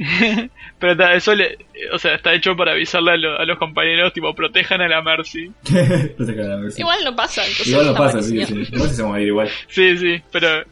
Pero 0.78 0.96
ta, 0.96 1.14
eso 1.14 1.34
le, 1.34 1.58
o 1.92 1.98
sea, 1.98 2.14
está 2.14 2.32
hecho 2.34 2.56
para 2.56 2.72
avisarle 2.72 3.12
a, 3.12 3.16
lo- 3.16 3.38
a 3.38 3.44
los 3.44 3.58
compañeros, 3.58 4.12
tipo, 4.12 4.34
protejan 4.34 4.80
a 4.80 4.88
la 4.88 5.02
Mercy. 5.02 5.50
a 5.70 6.78
Igual 6.78 7.04
no 7.04 7.14
pasa. 7.14 7.42
entonces 7.42 7.68
Igual 7.68 7.86
no 7.86 7.94
pasa, 7.94 8.22
sí, 8.22 8.44
sí. 8.46 8.54
No 8.72 8.80
sé 8.84 8.88
si 8.88 8.94
se 8.96 9.02
va 9.02 9.16
a 9.16 9.20
ir 9.20 9.28
igual. 9.28 9.48
Sí, 9.68 9.98
sí, 9.98 10.22
pero 10.32 10.64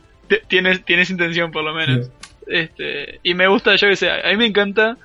tienes, 0.49 0.85
tienes 0.85 1.11
intención 1.11 1.51
por 1.51 1.63
lo 1.65 1.75
menos. 1.75 2.11
Este, 2.47 3.21
y 3.23 3.35
me 3.35 3.47
gusta, 3.49 3.77
yo 3.77 3.89
que 3.89 3.97
sé, 3.97 4.11
a 4.11 4.27
mí 4.31 4.37
me 4.37 4.47
encanta 4.47 4.97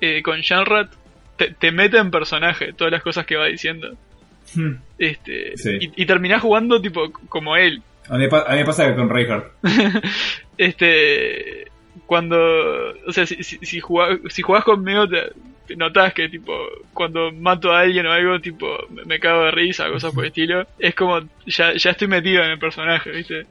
eh, 0.00 0.22
con 0.22 0.40
Shanrat, 0.40 0.90
te, 1.36 1.52
te 1.54 1.72
mete 1.72 1.96
en 1.96 2.10
personaje 2.10 2.74
todas 2.74 2.92
las 2.92 3.02
cosas 3.02 3.24
que 3.24 3.36
va 3.36 3.46
diciendo. 3.46 3.96
Hmm. 4.54 4.74
Este, 4.98 5.56
Sí. 5.56 5.78
y, 5.80 6.02
y 6.02 6.06
terminás 6.06 6.42
jugando 6.42 6.80
tipo 6.82 7.10
como 7.30 7.56
él. 7.56 7.82
A 8.10 8.18
mí, 8.18 8.24
a 8.30 8.50
mí 8.52 8.58
me 8.58 8.64
pasa 8.64 8.94
con 8.94 9.08
Reinhardt. 9.08 9.52
Este, 10.58 11.69
cuando, 12.10 12.36
o 13.06 13.12
sea, 13.12 13.24
si, 13.24 13.40
si, 13.44 13.56
si, 13.62 13.78
jugás, 13.78 14.18
si 14.30 14.42
jugás 14.42 14.64
conmigo 14.64 15.06
te, 15.08 15.30
te 15.68 15.76
notás 15.76 16.12
que 16.12 16.28
tipo, 16.28 16.52
cuando 16.92 17.30
mato 17.30 17.70
a 17.70 17.82
alguien 17.82 18.04
o 18.04 18.10
algo, 18.10 18.40
tipo, 18.40 18.66
me, 18.90 19.04
me 19.04 19.20
cago 19.20 19.44
de 19.44 19.52
risa, 19.52 19.88
cosas 19.88 20.12
por 20.12 20.24
el 20.24 20.30
estilo. 20.30 20.66
Es 20.76 20.96
como, 20.96 21.20
ya, 21.46 21.72
ya 21.72 21.90
estoy 21.92 22.08
metido 22.08 22.42
en 22.42 22.50
el 22.50 22.58
personaje, 22.58 23.12
¿viste? 23.12 23.46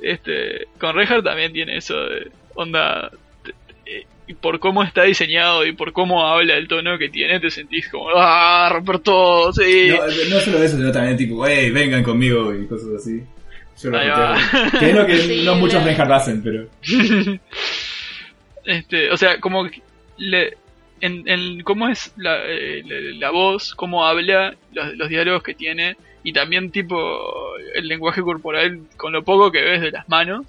Este, 0.00 0.68
con 0.78 0.94
Reinhardt 0.94 1.24
también 1.24 1.52
tiene 1.52 1.76
eso 1.76 1.96
de 2.04 2.30
onda, 2.54 3.10
te- 3.42 3.52
te- 3.84 4.06
y 4.28 4.34
por 4.34 4.60
cómo 4.60 4.84
está 4.84 5.02
diseñado 5.02 5.66
y 5.66 5.72
por 5.72 5.92
cómo 5.92 6.24
habla 6.24 6.54
el 6.54 6.68
tono 6.68 6.96
que 6.96 7.08
tiene, 7.08 7.40
te 7.40 7.50
sentís 7.50 7.88
como, 7.88 8.10
ah, 8.14 8.68
romper 8.72 9.00
todo, 9.00 9.52
sí. 9.52 9.88
No, 9.88 10.06
no 10.36 10.40
solo 10.40 10.62
eso, 10.62 10.76
sino 10.76 10.92
también 10.92 11.16
tipo, 11.16 11.44
hey, 11.44 11.68
vengan 11.72 12.04
conmigo 12.04 12.54
y 12.54 12.64
cosas 12.68 12.90
así. 12.96 13.24
Yo 13.82 13.90
lo. 13.90 13.98
Que 14.78 14.90
es 14.90 14.94
lo 14.94 15.04
que 15.04 15.16
Sí, 15.26 15.42
no 15.44 15.56
muchos 15.56 15.82
Reinhardt 15.82 16.12
hacen, 16.12 16.40
pero... 16.44 16.68
Este, 18.64 19.10
o 19.10 19.16
sea, 19.16 19.40
como 19.40 19.64
que 19.68 19.82
le, 20.16 20.56
en, 21.00 21.28
en 21.28 21.62
cómo 21.62 21.88
es 21.88 22.12
la, 22.16 22.38
eh, 22.46 22.82
la, 22.86 23.26
la 23.26 23.30
voz, 23.30 23.74
cómo 23.74 24.04
habla, 24.06 24.54
los, 24.72 24.94
los 24.96 25.08
diálogos 25.08 25.42
que 25.42 25.54
tiene 25.54 25.96
y 26.22 26.32
también 26.32 26.70
tipo 26.70 27.20
el 27.74 27.86
lenguaje 27.86 28.22
corporal 28.22 28.80
con 28.96 29.12
lo 29.12 29.22
poco 29.22 29.52
que 29.52 29.62
ves 29.62 29.80
de 29.82 29.90
las 29.90 30.08
manos, 30.08 30.46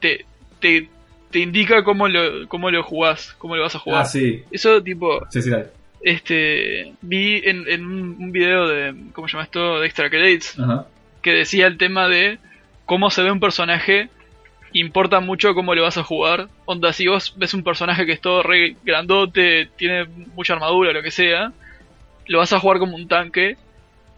te, 0.00 0.26
te, 0.60 0.88
te 1.30 1.38
indica 1.38 1.82
cómo 1.82 2.08
lo, 2.08 2.46
cómo 2.48 2.70
lo 2.70 2.82
jugás, 2.82 3.34
cómo 3.38 3.56
lo 3.56 3.62
vas 3.62 3.74
a 3.74 3.78
jugar. 3.78 4.02
Ah, 4.02 4.04
sí. 4.04 4.42
Eso 4.50 4.82
tipo, 4.82 5.26
Sí, 5.30 5.40
sí, 5.40 5.48
dale. 5.48 5.68
este, 6.02 6.92
vi 7.00 7.40
en, 7.44 7.64
en 7.68 7.84
un 7.86 8.32
video 8.32 8.68
de, 8.68 8.94
¿cómo 9.14 9.26
se 9.28 9.32
llama 9.32 9.44
esto? 9.44 9.80
De 9.80 9.86
Extra 9.86 10.10
Credits, 10.10 10.56
que 11.22 11.30
decía 11.30 11.66
el 11.66 11.78
tema 11.78 12.06
de 12.08 12.38
cómo 12.84 13.10
se 13.10 13.22
ve 13.22 13.30
un 13.30 13.40
personaje 13.40 14.10
importa 14.74 15.20
mucho 15.20 15.54
cómo 15.54 15.74
lo 15.74 15.82
vas 15.82 15.96
a 15.96 16.02
jugar. 16.02 16.48
Onda, 16.66 16.92
si 16.92 17.06
vos 17.06 17.34
ves 17.36 17.54
un 17.54 17.62
personaje 17.62 18.04
que 18.04 18.12
es 18.12 18.20
todo 18.20 18.42
re 18.42 18.76
grandote, 18.84 19.70
tiene 19.76 20.04
mucha 20.34 20.54
armadura, 20.54 20.92
lo 20.92 21.02
que 21.02 21.10
sea, 21.10 21.52
lo 22.26 22.38
vas 22.38 22.52
a 22.52 22.60
jugar 22.60 22.78
como 22.78 22.96
un 22.96 23.08
tanque, 23.08 23.56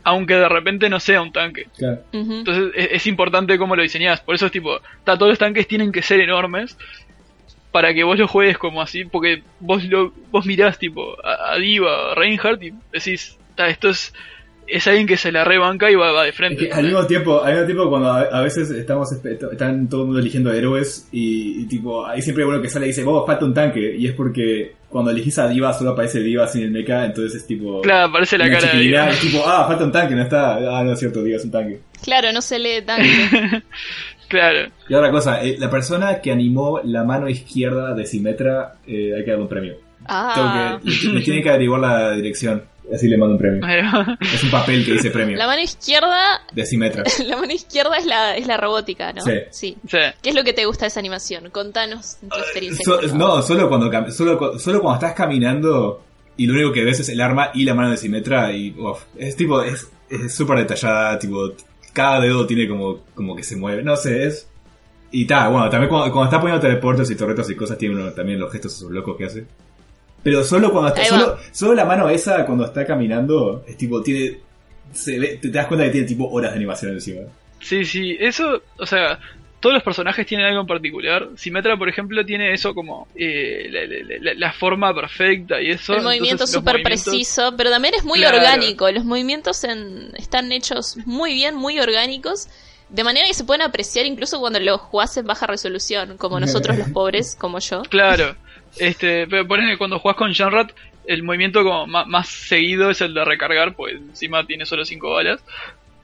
aunque 0.02 0.34
de 0.34 0.48
repente 0.48 0.88
no 0.88 0.98
sea 0.98 1.20
un 1.20 1.32
tanque. 1.32 1.68
Claro. 1.76 2.02
Entonces 2.12 2.72
es, 2.74 2.88
es 2.92 3.06
importante 3.06 3.58
cómo 3.58 3.76
lo 3.76 3.82
diseñás. 3.82 4.20
Por 4.20 4.34
eso 4.34 4.46
es 4.46 4.52
tipo, 4.52 4.80
ta, 5.04 5.16
todos 5.16 5.30
los 5.30 5.38
tanques 5.38 5.68
tienen 5.68 5.92
que 5.92 6.02
ser 6.02 6.20
enormes 6.20 6.76
para 7.70 7.92
que 7.92 8.04
vos 8.04 8.18
lo 8.18 8.26
juegues 8.26 8.56
como 8.56 8.80
así, 8.80 9.04
porque 9.04 9.42
vos 9.60 9.84
lo 9.84 10.10
vos 10.30 10.46
mirás 10.46 10.78
tipo 10.78 11.16
a, 11.22 11.52
a 11.52 11.58
Diva, 11.58 12.12
a 12.12 12.14
Reinhardt 12.14 12.62
y 12.62 12.72
decís, 12.90 13.38
ta, 13.54 13.68
esto 13.68 13.90
es 13.90 14.14
es 14.68 14.86
alguien 14.86 15.06
que 15.06 15.16
se 15.16 15.30
la 15.32 15.44
rebanca 15.44 15.90
y 15.90 15.94
va, 15.94 16.12
va 16.12 16.22
de 16.24 16.30
Es 16.30 16.34
frente. 16.36 16.68
que 16.68 16.72
al 16.72 16.84
mismo 16.84 17.06
tiempo, 17.06 17.42
al 17.42 17.52
mismo 17.52 17.66
tiempo 17.66 17.88
cuando 17.90 18.10
a, 18.10 18.20
a 18.22 18.40
veces 18.42 18.70
estamos 18.70 19.10
están 19.12 19.88
todo 19.88 20.00
el 20.02 20.06
mundo 20.06 20.20
eligiendo 20.20 20.52
héroes 20.52 21.08
y, 21.12 21.62
y 21.62 21.66
tipo 21.66 22.06
hay 22.06 22.22
siempre 22.22 22.44
uno 22.44 22.60
que 22.60 22.68
sale 22.68 22.86
y 22.86 22.88
dice, 22.88 23.04
vos 23.04 23.26
falta 23.26 23.44
un 23.44 23.54
tanque 23.54 23.96
y 23.96 24.06
es 24.06 24.12
porque 24.14 24.74
cuando 24.88 25.10
elegís 25.10 25.38
a 25.38 25.48
Diva 25.48 25.72
solo 25.72 25.90
aparece 25.90 26.20
Diva 26.20 26.46
sin 26.48 26.62
el 26.62 26.70
mecha, 26.70 27.04
entonces 27.04 27.40
es 27.42 27.46
tipo 27.46 27.80
Claro, 27.82 28.06
aparece 28.08 28.38
la 28.38 28.46
cara 28.48 28.60
de 28.60 28.70
chiquilidad, 28.72 29.02
Diva. 29.04 29.12
es 29.14 29.20
tipo, 29.20 29.44
ah, 29.46 29.66
falta 29.66 29.84
un 29.84 29.92
tanque, 29.92 30.14
no 30.14 30.22
está, 30.22 30.54
ah, 30.78 30.82
no 30.84 30.92
es 30.92 30.98
cierto, 30.98 31.22
Diva 31.22 31.36
es 31.36 31.44
un 31.44 31.50
tanque. 31.50 31.80
Claro, 32.02 32.32
no 32.32 32.40
se 32.42 32.58
lee 32.58 32.82
tanque. 32.84 33.62
Claro. 34.28 34.70
Y 34.88 34.94
otra 34.94 35.10
cosa, 35.12 35.40
eh, 35.44 35.54
la 35.56 35.70
persona 35.70 36.20
que 36.20 36.32
animó 36.32 36.80
la 36.82 37.04
mano 37.04 37.28
izquierda 37.28 37.94
de 37.94 38.04
Simetra, 38.06 38.74
eh, 38.84 39.12
hay 39.16 39.24
que 39.24 39.30
darle 39.30 39.44
un 39.44 39.48
premio. 39.48 39.74
Ah. 40.04 40.78
Tengo 40.82 40.96
que, 41.00 41.08
me 41.10 41.20
tienen 41.20 41.42
que 41.44 41.48
averiguar 41.50 41.80
la 41.80 42.10
dirección, 42.12 42.62
así 42.94 43.08
le 43.08 43.16
mando 43.16 43.34
un 43.34 43.38
premio. 43.38 43.60
Va. 43.62 44.18
Es 44.34 44.42
un 44.42 44.50
papel 44.50 44.84
que 44.84 44.92
dice 44.92 45.10
premio 45.10 45.36
La 45.36 45.46
mano 45.46 45.62
izquierda, 45.62 46.42
de 46.52 46.66
Simetra. 46.66 47.04
la 47.26 47.36
mano 47.36 47.52
izquierda 47.52 47.96
es 47.96 48.06
la, 48.06 48.36
es 48.36 48.46
la 48.46 48.56
robótica, 48.56 49.12
¿no? 49.12 49.22
Sí. 49.22 49.32
sí. 49.50 49.76
Sí. 49.88 49.98
¿Qué 50.22 50.30
es 50.30 50.34
lo 50.34 50.44
que 50.44 50.52
te 50.52 50.64
gusta 50.64 50.84
de 50.84 50.88
esa 50.88 51.00
animación? 51.00 51.50
Contanos 51.50 52.16
tu 52.20 52.38
experiencia. 52.38 52.84
So- 52.84 52.96
con 52.96 53.04
eso. 53.04 53.16
no, 53.16 53.42
solo 53.42 53.68
cuando, 53.68 54.10
solo, 54.10 54.58
solo 54.58 54.80
cuando 54.80 54.94
estás 55.06 55.14
caminando 55.14 56.02
y 56.36 56.46
lo 56.46 56.54
único 56.54 56.72
que 56.72 56.84
ves 56.84 57.00
es 57.00 57.08
el 57.08 57.20
arma 57.20 57.50
y 57.54 57.64
la 57.64 57.74
mano 57.74 57.90
de 57.90 57.96
Simetra 57.96 58.52
y 58.52 58.70
uf, 58.78 59.02
es 59.16 59.36
tipo, 59.36 59.62
es 59.62 59.88
es 60.08 60.34
súper 60.34 60.58
detallada, 60.58 61.18
tipo, 61.18 61.52
cada 61.92 62.20
dedo 62.20 62.46
tiene 62.46 62.68
como, 62.68 63.00
como 63.14 63.34
que 63.34 63.42
se 63.42 63.56
mueve, 63.56 63.82
no 63.82 63.96
sé, 63.96 64.26
es... 64.26 64.48
Y 65.10 65.24
tal, 65.26 65.52
bueno, 65.52 65.70
también 65.70 65.88
cuando, 65.88 66.12
cuando 66.12 66.24
está 66.26 66.40
poniendo 66.40 66.60
teleportes 66.60 67.10
y 67.10 67.14
torretas 67.16 67.48
y 67.48 67.54
cosas, 67.54 67.78
tiene 67.78 67.94
uno 67.94 68.12
también 68.12 68.40
los 68.40 68.52
gestos 68.52 68.74
esos 68.74 68.90
locos 68.90 69.16
que 69.16 69.24
hace. 69.24 69.46
Pero 70.26 70.42
solo 70.42 70.72
cuando 70.72 70.88
está, 70.88 71.04
solo, 71.04 71.38
solo 71.52 71.74
la 71.74 71.84
mano 71.84 72.08
esa 72.10 72.44
cuando 72.44 72.64
está 72.64 72.84
caminando, 72.84 73.64
es 73.68 73.76
tipo, 73.76 74.02
tiene, 74.02 74.38
se 74.92 75.20
ve- 75.20 75.38
te, 75.40 75.48
te 75.48 75.50
das 75.50 75.68
cuenta 75.68 75.84
que 75.86 75.92
tiene 75.92 76.06
tipo 76.08 76.28
horas 76.28 76.50
de 76.50 76.56
animación 76.56 76.92
encima. 76.94 77.20
Sí, 77.60 77.84
sí, 77.84 78.16
eso, 78.18 78.60
o 78.76 78.86
sea, 78.86 79.20
todos 79.60 79.74
los 79.74 79.84
personajes 79.84 80.26
tienen 80.26 80.46
algo 80.48 80.62
en 80.62 80.66
particular. 80.66 81.28
Simetra, 81.36 81.76
por 81.76 81.88
ejemplo, 81.88 82.24
tiene 82.26 82.52
eso 82.52 82.74
como 82.74 83.06
eh, 83.14 83.68
la, 83.70 83.80
la- 83.86 84.18
la- 84.20 84.34
la 84.34 84.52
forma 84.52 84.92
perfecta 84.92 85.62
y 85.62 85.70
eso. 85.70 85.94
El 85.94 86.02
movimiento 86.02 86.44
súper 86.46 86.74
movimientos- 86.74 87.04
preciso, 87.04 87.54
pero 87.56 87.70
también 87.70 87.94
es 87.94 88.04
muy 88.04 88.18
Claro. 88.18 88.38
orgánico. 88.38 88.90
Los 88.90 89.04
movimientos 89.04 89.62
en- 89.62 90.10
están 90.16 90.50
hechos 90.50 90.96
muy 91.06 91.34
bien, 91.34 91.54
muy 91.54 91.78
orgánicos. 91.78 92.48
De 92.88 93.02
manera 93.04 93.26
que 93.26 93.34
se 93.34 93.44
pueden 93.44 93.62
apreciar 93.62 94.06
incluso 94.06 94.38
cuando 94.40 94.60
los 94.60 94.80
jugás 94.80 95.16
en 95.16 95.26
baja 95.26 95.46
resolución, 95.46 96.16
como 96.18 96.38
nosotros 96.40 96.76
los 96.76 96.88
pobres, 96.90 97.36
como 97.38 97.58
yo. 97.60 97.82
Claro, 97.82 98.36
este, 98.78 99.26
pero 99.26 99.46
ponele, 99.46 99.76
cuando 99.78 99.98
jugás 99.98 100.16
con 100.16 100.32
Shanrat, 100.32 100.72
el 101.06 101.22
movimiento 101.22 101.62
como 101.62 101.86
ma- 101.86 102.04
más, 102.04 102.28
seguido 102.28 102.90
es 102.90 103.00
el 103.00 103.14
de 103.14 103.24
recargar, 103.24 103.74
pues 103.74 103.94
encima 103.94 104.44
tiene 104.46 104.66
solo 104.66 104.84
5 104.84 105.10
balas, 105.14 105.44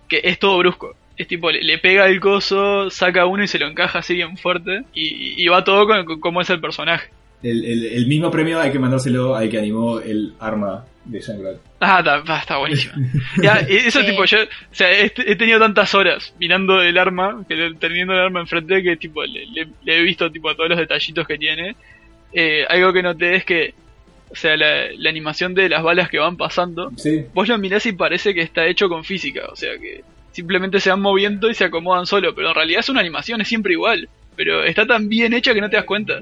que 0.08 0.20
es 0.24 0.38
todo 0.38 0.58
brusco. 0.58 0.94
Es 1.16 1.26
tipo, 1.28 1.50
le, 1.50 1.62
le 1.62 1.78
pega 1.78 2.06
el 2.06 2.20
coso, 2.20 2.88
saca 2.90 3.26
uno 3.26 3.42
y 3.44 3.48
se 3.48 3.58
lo 3.58 3.66
encaja 3.66 3.98
así 3.98 4.14
bien 4.14 4.36
fuerte, 4.36 4.82
y, 4.94 5.42
y 5.42 5.48
va 5.48 5.64
todo 5.64 5.86
con, 5.86 6.04
con 6.04 6.20
cómo 6.20 6.40
es 6.40 6.50
el 6.50 6.60
personaje. 6.60 7.10
El, 7.42 7.64
el, 7.64 7.84
el 7.86 8.06
mismo 8.06 8.30
premio 8.30 8.60
hay 8.60 8.70
que 8.70 8.78
mandárselo 8.78 9.34
al 9.34 9.48
que 9.50 9.58
animó 9.58 9.98
el 9.98 10.32
arma 10.38 10.84
de 11.04 11.20
Shangri-La. 11.20 11.54
Ah, 11.80 11.98
está, 11.98 12.38
está 12.38 12.56
buenísimo. 12.58 12.94
Ya, 13.42 13.60
y 13.68 13.74
eso 13.74 14.00
Sí. 14.00 14.06
tipo, 14.06 14.24
yo, 14.24 14.38
o 14.44 14.46
sea, 14.74 14.92
he, 14.92 15.06
he 15.06 15.34
tenido 15.34 15.58
tantas 15.58 15.92
horas 15.96 16.32
mirando 16.38 16.80
el 16.80 16.96
arma, 16.96 17.44
que 17.48 17.72
teniendo 17.80 18.12
el 18.14 18.20
arma 18.20 18.40
enfrente, 18.40 18.80
que 18.84 18.96
tipo, 18.96 19.24
le, 19.24 19.46
le- 19.46 19.66
le 19.82 19.98
he 19.98 20.02
visto 20.02 20.30
tipo 20.30 20.54
todos 20.54 20.70
los 20.70 20.78
detallitos 20.78 21.26
que 21.26 21.36
tiene. 21.36 21.74
Eh, 22.32 22.64
algo 22.68 22.92
que 22.92 23.02
noté 23.02 23.36
es 23.36 23.44
que, 23.44 23.74
o 24.30 24.34
sea, 24.36 24.56
la, 24.56 24.86
la 24.96 25.10
animación 25.10 25.54
de 25.54 25.68
las 25.68 25.82
balas 25.82 26.08
que 26.08 26.18
van 26.18 26.36
pasando, 26.36 26.90
Sí, 26.96 27.24
vos 27.34 27.48
lo 27.48 27.58
mirás 27.58 27.84
y 27.86 27.92
parece 27.92 28.32
que 28.34 28.40
está 28.40 28.66
hecho 28.66 28.88
con 28.88 29.04
física, 29.04 29.42
o 29.50 29.56
sea 29.56 29.76
que 29.78 30.02
simplemente 30.32 30.80
se 30.80 30.88
van 30.90 31.00
moviendo 31.02 31.50
y 31.50 31.54
se 31.54 31.64
acomodan 31.64 32.06
solo, 32.06 32.34
pero 32.34 32.48
en 32.48 32.54
realidad 32.54 32.80
es 32.80 32.88
una 32.88 33.00
animación, 33.00 33.40
es 33.42 33.48
siempre 33.48 33.74
igual. 33.74 34.08
Pero 34.34 34.64
está 34.64 34.86
tan 34.86 35.10
bien 35.10 35.34
hecha 35.34 35.52
que 35.52 35.60
no 35.60 35.68
te 35.68 35.76
das 35.76 35.84
cuenta. 35.84 36.20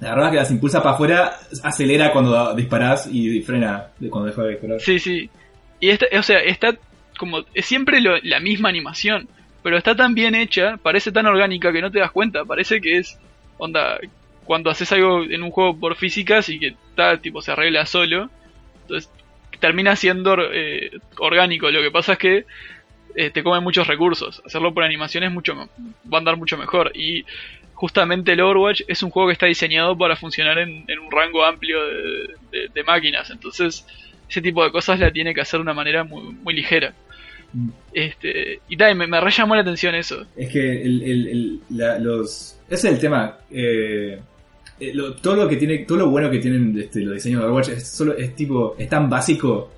La 0.00 0.10
verdad 0.10 0.26
es 0.26 0.30
que 0.32 0.36
las 0.38 0.50
impulsa 0.50 0.82
para 0.82 0.96
afuera, 0.96 1.36
acelera 1.62 2.10
cuando 2.12 2.54
disparás 2.54 3.08
y 3.10 3.40
frena 3.42 3.86
cuando 4.10 4.26
deja 4.28 4.42
de 4.42 4.50
disparar. 4.50 4.80
Sí, 4.80 4.98
sí. 4.98 5.30
Y 5.78 5.90
esta, 5.90 6.06
o 6.18 6.22
sea, 6.24 6.40
está 6.40 6.76
como. 7.18 7.44
Es 7.54 7.64
siempre 7.66 8.00
lo- 8.00 8.18
la 8.24 8.40
misma 8.40 8.68
animación. 8.68 9.28
Pero 9.62 9.78
está 9.78 9.94
tan 9.94 10.14
bien 10.14 10.34
hecha, 10.34 10.76
parece 10.82 11.12
tan 11.12 11.26
orgánica 11.26 11.72
que 11.72 11.80
no 11.80 11.90
te 11.92 12.00
das 12.00 12.10
cuenta. 12.10 12.44
Parece 12.44 12.80
que 12.80 12.98
es. 12.98 13.16
Onda. 13.58 13.98
Cuando 14.46 14.70
haces 14.70 14.90
algo 14.92 15.24
en 15.24 15.42
un 15.42 15.50
juego 15.50 15.78
por 15.78 15.96
físicas 15.96 16.48
y 16.48 16.58
que 16.58 16.68
está, 16.68 17.18
tipo, 17.20 17.42
se 17.42 17.52
arregla 17.52 17.84
solo. 17.86 18.30
Entonces, 18.82 19.10
termina 19.60 19.96
siendo 19.96 20.36
eh, 20.52 20.90
orgánico. 21.18 21.70
Lo 21.70 21.82
que 21.82 21.90
pasa 21.90 22.12
es 22.12 22.18
que 22.18 22.44
eh, 23.14 23.30
te 23.30 23.42
come 23.42 23.60
muchos 23.60 23.86
recursos. 23.86 24.42
Hacerlo 24.46 24.72
por 24.72 24.84
animación 24.84 25.24
es 25.24 25.32
mucho. 25.32 25.54
Va 25.56 25.68
a 26.12 26.18
andar 26.18 26.36
mucho 26.36 26.56
mejor. 26.56 26.92
Y 26.94 27.24
justamente 27.74 28.32
el 28.32 28.40
Overwatch 28.40 28.82
es 28.86 29.02
un 29.02 29.10
juego 29.10 29.28
que 29.28 29.32
está 29.32 29.46
diseñado 29.46 29.96
para 29.98 30.16
funcionar 30.16 30.58
en, 30.58 30.84
en 30.86 30.98
un 30.98 31.10
rango 31.10 31.44
amplio 31.44 31.84
de, 31.84 32.02
de- 32.52 32.68
de 32.72 32.84
máquinas. 32.84 33.28
Entonces, 33.30 33.84
ese 34.28 34.40
tipo 34.42 34.62
de 34.64 34.70
cosas 34.70 34.98
la 35.00 35.10
tiene 35.10 35.34
que 35.34 35.40
hacer 35.40 35.58
de 35.58 35.62
una 35.62 35.74
manera 35.74 36.04
muy, 36.04 36.22
muy 36.34 36.54
ligera. 36.54 36.94
Mm. 37.52 37.68
Este, 37.92 38.60
y 38.68 38.76
tal, 38.76 38.94
me, 38.96 39.06
me 39.06 39.20
re 39.20 39.30
llamó 39.30 39.54
la 39.54 39.60
atención 39.62 39.94
eso. 39.94 40.26
Es 40.36 40.50
que 40.52 40.82
el, 40.82 41.02
el, 41.02 41.26
el- 41.28 41.60
la- 41.70 41.98
los. 41.98 42.58
Ese 42.68 42.88
es 42.88 42.94
el 42.94 43.00
tema. 43.00 43.38
eh, 43.50 44.20
eh, 44.80 44.92
lo- 44.94 45.14
todo 45.16 45.36
lo 45.36 45.48
que 45.48 45.56
tiene, 45.56 45.78
todo 45.80 45.98
lo 45.98 46.10
bueno 46.10 46.30
que 46.30 46.38
tienen 46.38 46.78
este, 46.78 47.00
los 47.00 47.14
diseños 47.14 47.40
de 47.40 47.46
Overwatch 47.46 47.68
es 47.70 47.88
solo, 47.88 48.16
es 48.16 48.34
tipo, 48.34 48.74
es 48.78 48.88
tan 48.88 49.08
básico 49.08 49.70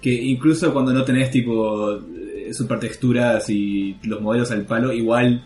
que 0.00 0.12
incluso 0.12 0.72
cuando 0.72 0.92
no 0.92 1.04
tenés 1.04 1.30
tipo 1.30 1.94
eh, 1.96 2.52
super 2.52 2.78
texturas 2.78 3.48
y 3.48 3.96
los 4.04 4.20
modelos 4.20 4.50
al 4.50 4.64
palo, 4.66 4.92
igual, 4.92 5.44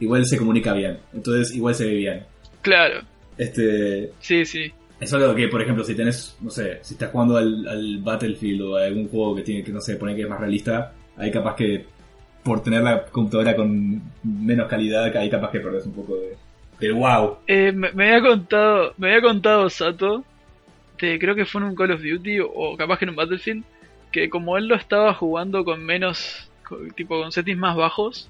igual 0.00 0.26
se 0.26 0.36
comunica 0.38 0.72
bien. 0.72 0.98
Entonces 1.12 1.54
igual 1.54 1.74
se 1.74 1.86
ve 1.86 1.94
bien. 1.94 2.22
Claro, 2.62 3.00
Este, 3.38 4.10
sí, 4.20 4.44
sí. 4.44 4.72
Es 5.00 5.10
solo 5.10 5.34
que, 5.34 5.48
por 5.48 5.60
ejemplo, 5.62 5.82
si 5.84 5.94
tenés, 5.96 6.36
no 6.40 6.50
sé, 6.50 6.78
si 6.82 6.94
estás 6.94 7.10
jugando 7.10 7.36
al, 7.36 7.66
al 7.66 7.98
Battlefield 7.98 8.62
o 8.62 8.76
a 8.76 8.84
algún 8.84 9.08
juego 9.08 9.34
que 9.36 9.42
tiene 9.42 9.64
que, 9.64 9.72
no 9.72 9.80
sé, 9.80 9.96
poner 9.96 10.14
que 10.14 10.22
es 10.22 10.28
más 10.28 10.38
realista, 10.38 10.92
ahí 11.16 11.30
capaz 11.30 11.56
que 11.56 11.84
por 12.44 12.62
tener 12.62 12.82
la 12.82 13.04
computadora 13.06 13.54
con 13.56 14.00
menos 14.22 14.68
calidad, 14.68 15.04
ahí 15.16 15.28
capaz 15.30 15.50
que 15.50 15.60
perdés 15.60 15.86
un 15.86 15.92
poco 15.92 16.16
de, 16.16 16.36
del 16.86 16.94
wow. 16.94 17.38
Eh, 17.46 17.72
me, 17.72 17.92
me 17.92 18.08
había 18.14 18.28
contado, 18.28 18.94
me 18.98 19.08
había 19.08 19.22
contado 19.22 19.68
Sato, 19.70 20.24
de- 20.98 21.18
creo 21.18 21.34
que 21.34 21.44
fue 21.46 21.60
en 21.60 21.68
un 21.68 21.74
Call 21.74 21.92
of 21.92 22.02
Duty 22.02 22.38
o 22.40 22.76
capaz 22.76 22.98
que 22.98 23.04
en 23.06 23.10
un 23.10 23.16
Battlefield, 23.16 23.64
que 24.10 24.28
como 24.28 24.56
él 24.58 24.66
lo 24.68 24.74
estaba 24.76 25.14
jugando 25.14 25.64
con 25.64 25.82
menos, 25.84 26.48
tipo 26.96 27.20
con 27.20 27.32
settings 27.32 27.58
más 27.58 27.76
bajos, 27.76 28.28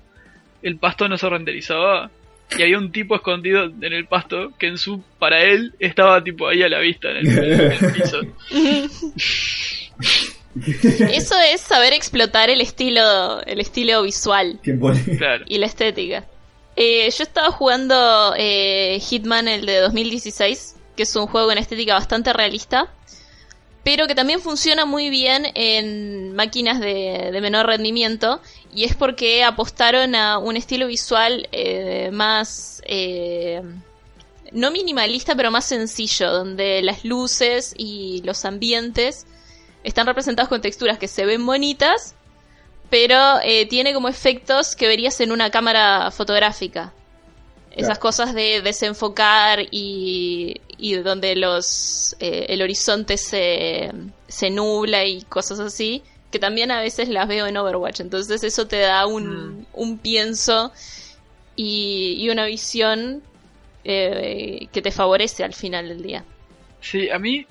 el 0.63 0.77
pasto 0.77 1.09
no 1.09 1.19
se 1.19 1.29
renderizaba 1.29 2.11
y 2.57 2.63
había 2.63 2.79
un 2.79 2.93
tipo 2.93 3.15
escondido 3.17 3.65
en 3.65 3.93
el 3.93 4.07
pasto 4.07 4.53
que 4.59 4.67
en 4.69 4.79
su, 4.79 5.03
para 5.19 5.43
él, 5.43 5.75
estaba 5.79 6.23
tipo 6.23 6.47
ahí 6.49 6.63
a 6.63 6.69
la 6.69 6.79
vista 6.81 7.11
en 7.11 7.17
el, 7.17 7.27
en 7.29 7.61
el 7.73 7.93
piso. 7.95 8.21
Eso 10.55 11.35
es 11.53 11.61
saber 11.63 11.95
explotar 11.95 12.51
el 12.51 12.61
estilo, 12.61 13.43
el 13.47 13.59
estilo 13.61 14.03
visual. 14.03 14.59
Claro. 15.19 15.45
y 15.49 15.59
la 15.59 15.67
estética. 15.67 16.25
Eh, 16.85 17.09
yo 17.16 17.22
estaba 17.22 17.53
jugando 17.53 18.35
eh, 18.37 18.99
Hitman, 18.99 19.47
el 19.47 19.66
de 19.66 19.78
2016, 19.78 20.74
que 20.97 21.05
es 21.05 21.14
un 21.14 21.28
juego 21.28 21.47
con 21.47 21.57
estética 21.57 21.95
bastante 21.95 22.33
realista, 22.33 22.93
pero 23.85 24.09
que 24.09 24.16
también 24.16 24.41
funciona 24.41 24.85
muy 24.85 25.09
bien 25.09 25.47
en 25.55 26.35
máquinas 26.35 26.80
de, 26.80 27.30
de 27.30 27.41
menor 27.41 27.66
rendimiento, 27.66 28.41
y 28.74 28.83
es 28.83 28.97
porque 28.97 29.45
apostaron 29.45 30.16
a 30.16 30.39
un 30.39 30.57
estilo 30.57 30.89
visual 30.89 31.49
eh, 31.53 32.11
más... 32.12 32.83
eh, 32.85 33.62
no 34.51 34.72
minimalista, 34.72 35.37
pero 35.37 35.53
más 35.53 35.66
sencillo, 35.66 36.33
donde 36.33 36.83
las 36.83 37.05
luces 37.05 37.74
y 37.78 38.22
los 38.24 38.45
ambientes 38.45 39.24
están 39.85 40.09
representados 40.09 40.49
con 40.49 40.61
texturas 40.61 40.99
que 40.99 41.07
se 41.07 41.26
ven 41.26 41.47
bonitas, 41.47 42.16
pero 42.93 43.40
eh, 43.43 43.64
tiene 43.64 43.95
como 43.95 44.09
efectos 44.09 44.76
que 44.76 44.86
verías 44.86 45.18
en 45.22 45.32
una 45.32 45.49
cámara 45.51 46.11
fotográfica. 46.11 46.93
Esas 47.70 47.86
Claro. 47.86 48.01
cosas 48.01 48.34
de 48.34 48.61
desenfocar 48.61 49.61
y, 49.70 50.61
y 50.76 50.95
donde 50.97 51.34
los 51.34 52.14
eh, 52.20 52.45
el 52.51 52.61
horizonte 52.61 53.16
se, 53.16 53.90
se 54.28 54.51
nubla 54.51 55.07
y 55.07 55.22
cosas 55.22 55.59
así, 55.59 56.03
que 56.30 56.38
también 56.38 56.70
a 56.70 56.82
veces 56.82 57.09
las 57.09 57.26
veo 57.26 57.47
en 57.47 57.57
Overwatch. 57.57 58.01
Entonces 58.01 58.45
eso 58.45 58.66
te 58.66 58.80
da 58.80 59.07
un, 59.07 59.66
un 59.72 59.97
pienso 59.97 60.70
y, 61.57 62.16
y 62.18 62.28
una 62.28 62.45
visión 62.45 63.22
eh, 63.84 64.68
que 64.70 64.82
te 64.82 64.90
favorece 64.90 65.43
al 65.45 65.55
final 65.55 65.88
del 65.88 66.03
día. 66.03 66.24
Sí, 66.82 67.09
a 67.09 67.18
mí 67.18 67.47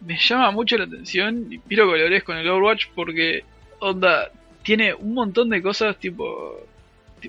me 0.00 0.18
llama 0.18 0.50
mucho 0.50 0.76
la 0.76 0.84
atención 0.84 1.46
y 1.50 1.56
piro 1.56 1.86
colores 1.86 2.22
con 2.24 2.36
el 2.36 2.46
Overwatch 2.46 2.88
porque, 2.94 3.42
onda, 3.80 4.30
tiene 4.62 4.94
un 4.94 5.14
montón 5.14 5.50
de 5.50 5.62
cosas, 5.62 5.96
tipo, 5.98 6.60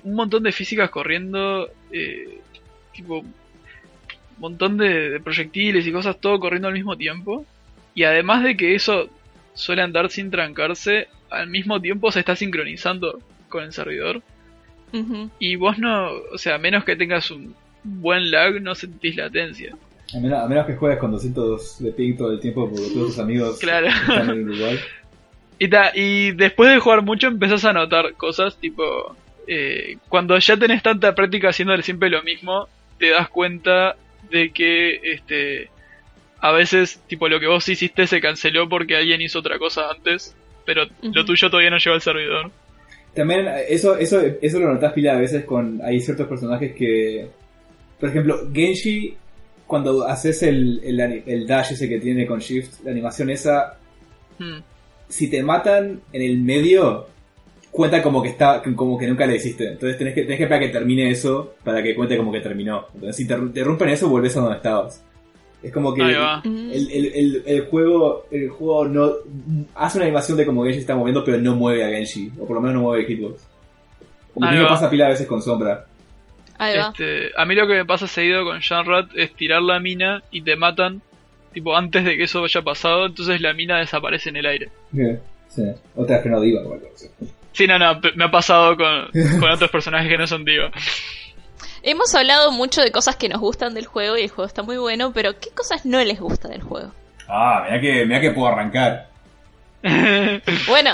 un 0.02 0.14
montón 0.14 0.42
de 0.42 0.52
físicas 0.52 0.90
corriendo, 0.90 1.68
eh, 1.92 2.40
tipo, 2.92 3.18
un 3.20 3.34
montón 4.38 4.76
de, 4.76 5.10
de 5.10 5.20
proyectiles 5.20 5.86
y 5.86 5.92
cosas, 5.92 6.20
todo 6.20 6.38
corriendo 6.40 6.68
al 6.68 6.74
mismo 6.74 6.96
tiempo. 6.96 7.44
Y 7.94 8.02
además 8.04 8.42
de 8.42 8.56
que 8.56 8.74
eso 8.74 9.08
suele 9.54 9.82
andar 9.82 10.10
sin 10.10 10.30
trancarse, 10.30 11.08
al 11.30 11.48
mismo 11.48 11.80
tiempo 11.80 12.10
se 12.10 12.20
está 12.20 12.34
sincronizando 12.36 13.20
con 13.48 13.64
el 13.64 13.72
servidor. 13.72 14.22
Y 15.40 15.56
vos 15.56 15.76
no, 15.78 16.08
o 16.32 16.38
sea, 16.38 16.54
a 16.54 16.58
menos 16.58 16.84
que 16.84 16.94
tengas 16.94 17.28
un 17.32 17.52
buen 17.82 18.30
lag, 18.30 18.62
no 18.62 18.76
sentís 18.76 19.16
latencia. 19.16 19.74
A 20.14 20.20
menos, 20.20 20.38
a 20.38 20.46
menos 20.46 20.66
que 20.66 20.76
juegues 20.76 21.00
con 21.00 21.10
200 21.10 21.82
de 21.82 21.90
ping 21.92 22.16
todo 22.16 22.30
el 22.32 22.38
tiempo 22.38 22.68
porque 22.70 22.90
todos 22.94 23.08
tus 23.08 23.18
amigos 23.18 23.58
Claro. 23.58 23.88
están 23.88 24.30
en 24.30 24.48
Uruguay. 24.48 24.78
Y, 25.58 25.68
ta, 25.68 25.92
y 25.94 26.32
después 26.32 26.70
de 26.70 26.80
jugar 26.80 27.02
mucho 27.02 27.28
empezás 27.28 27.64
a 27.64 27.72
notar 27.72 28.14
cosas 28.14 28.58
tipo... 28.58 29.16
eh, 29.46 29.98
cuando 30.08 30.38
ya 30.38 30.56
tenés 30.56 30.82
tanta 30.82 31.14
práctica 31.14 31.50
haciéndole 31.50 31.82
siempre 31.82 32.10
lo 32.10 32.22
mismo, 32.22 32.68
te 32.98 33.10
das 33.10 33.28
cuenta 33.28 33.96
de 34.30 34.50
que 34.50 35.00
este 35.12 35.70
a 36.40 36.52
veces 36.52 37.00
tipo 37.06 37.28
lo 37.28 37.40
que 37.40 37.46
vos 37.46 37.68
hiciste 37.68 38.06
se 38.06 38.20
canceló 38.20 38.68
porque 38.68 38.96
alguien 38.96 39.20
hizo 39.22 39.38
otra 39.38 39.58
cosa 39.58 39.90
antes, 39.90 40.34
pero 40.66 40.84
lo 41.02 41.24
tuyo 41.24 41.50
todavía 41.50 41.70
no 41.70 41.78
llegó 41.78 41.94
al 41.94 42.00
servidor. 42.00 42.50
También 43.14 43.46
eso, 43.68 43.96
eso, 43.96 44.20
eso 44.42 44.58
lo 44.58 44.74
notas 44.74 44.92
pila 44.92 45.12
a 45.12 45.20
veces 45.20 45.44
con. 45.44 45.80
Hay 45.84 46.00
ciertos 46.00 46.26
personajes 46.26 46.74
que. 46.74 47.28
Por 48.00 48.08
ejemplo, 48.08 48.50
Genshi, 48.52 49.14
cuando 49.66 50.04
haces 50.06 50.42
el, 50.42 50.80
el 50.82 51.46
dash 51.46 51.72
ese 51.72 51.88
que 51.88 52.00
tiene 52.00 52.26
con 52.26 52.40
Shift, 52.40 52.82
la 52.84 52.90
animación 52.90 53.30
esa, 53.30 53.78
Hmm. 54.38 54.58
Si 55.14 55.30
te 55.30 55.44
matan 55.44 56.00
en 56.12 56.22
el 56.22 56.38
medio, 56.38 57.06
cuenta 57.70 58.02
como 58.02 58.20
que 58.20 58.30
está 58.30 58.60
como 58.74 58.98
que 58.98 59.06
nunca 59.06 59.24
le 59.26 59.36
hiciste. 59.36 59.68
Entonces 59.68 59.96
tenés 59.96 60.12
que, 60.12 60.22
tenés 60.22 60.38
que 60.38 60.42
esperar 60.42 60.60
que 60.60 60.70
termine 60.70 61.08
eso 61.08 61.54
para 61.62 61.80
que 61.84 61.94
cuente 61.94 62.16
como 62.16 62.32
que 62.32 62.40
terminó. 62.40 62.86
Entonces 62.94 63.14
si 63.14 63.24
te, 63.24 63.36
te 63.36 63.62
rompen 63.62 63.90
eso, 63.90 64.08
volvés 64.08 64.36
a 64.36 64.40
donde 64.40 64.56
estabas. 64.56 65.04
Es 65.62 65.72
como 65.72 65.94
que 65.94 66.02
el, 66.02 66.16
el, 66.42 67.12
el, 67.14 67.42
el 67.46 67.60
juego 67.66 68.26
el 68.32 68.48
juego 68.48 68.88
no 68.88 69.12
hace 69.76 69.98
una 69.98 70.06
animación 70.06 70.36
de 70.36 70.46
como 70.46 70.64
Genshi 70.64 70.80
está 70.80 70.96
moviendo, 70.96 71.22
pero 71.22 71.38
no 71.38 71.54
mueve 71.54 71.84
a 71.84 71.90
Genshi. 71.90 72.32
O 72.40 72.44
por 72.48 72.56
lo 72.56 72.60
menos 72.60 72.74
no 72.74 72.82
mueve 72.82 73.04
el 73.04 73.06
hitbox. 73.06 73.46
Como 74.34 74.50
que 74.50 74.56
me 74.56 74.66
pasa 74.66 74.90
pila 74.90 75.06
a 75.06 75.10
veces 75.10 75.28
con 75.28 75.40
sombra. 75.40 75.86
Ahí 76.58 76.76
va. 76.76 76.88
Este, 76.88 77.30
a 77.36 77.44
mí 77.44 77.54
lo 77.54 77.68
que 77.68 77.74
me 77.74 77.84
pasa 77.84 78.08
seguido 78.08 78.44
con 78.44 78.60
Janrat 78.60 79.10
es 79.14 79.32
tirar 79.34 79.62
la 79.62 79.78
mina 79.78 80.24
y 80.32 80.42
te 80.42 80.56
matan 80.56 81.02
tipo 81.54 81.74
antes 81.76 82.04
de 82.04 82.16
que 82.16 82.24
eso 82.24 82.44
haya 82.44 82.62
pasado, 82.62 83.06
entonces 83.06 83.40
la 83.40 83.54
mina 83.54 83.78
desaparece 83.78 84.28
en 84.28 84.36
el 84.36 84.46
aire. 84.46 84.68
Sí. 85.48 85.62
Otra 85.96 86.16
vez 86.16 86.22
que 86.24 86.28
no 86.28 86.40
diva 86.40 86.60
así. 86.94 87.08
Sí, 87.52 87.66
no, 87.68 87.78
no, 87.78 88.00
me 88.16 88.24
ha 88.24 88.30
pasado 88.30 88.76
con, 88.76 89.10
con 89.40 89.50
otros 89.50 89.70
personajes 89.70 90.08
que 90.08 90.18
no 90.18 90.26
son 90.26 90.44
Diva. 90.44 90.72
Hemos 91.84 92.12
hablado 92.14 92.50
mucho 92.50 92.80
de 92.80 92.90
cosas 92.90 93.14
que 93.14 93.28
nos 93.28 93.40
gustan 93.40 93.74
del 93.74 93.86
juego 93.86 94.18
y 94.18 94.22
el 94.22 94.30
juego 94.30 94.46
está 94.46 94.62
muy 94.62 94.76
bueno, 94.76 95.12
pero 95.14 95.38
¿qué 95.38 95.50
cosas 95.50 95.86
no 95.86 96.02
les 96.02 96.18
gusta 96.18 96.48
del 96.48 96.62
juego? 96.62 96.90
Ah, 97.28 97.62
mira 97.64 97.80
que, 97.80 98.06
mira 98.06 98.20
que 98.20 98.30
puedo 98.32 98.48
arrancar. 98.48 99.08
Bueno, 100.66 100.92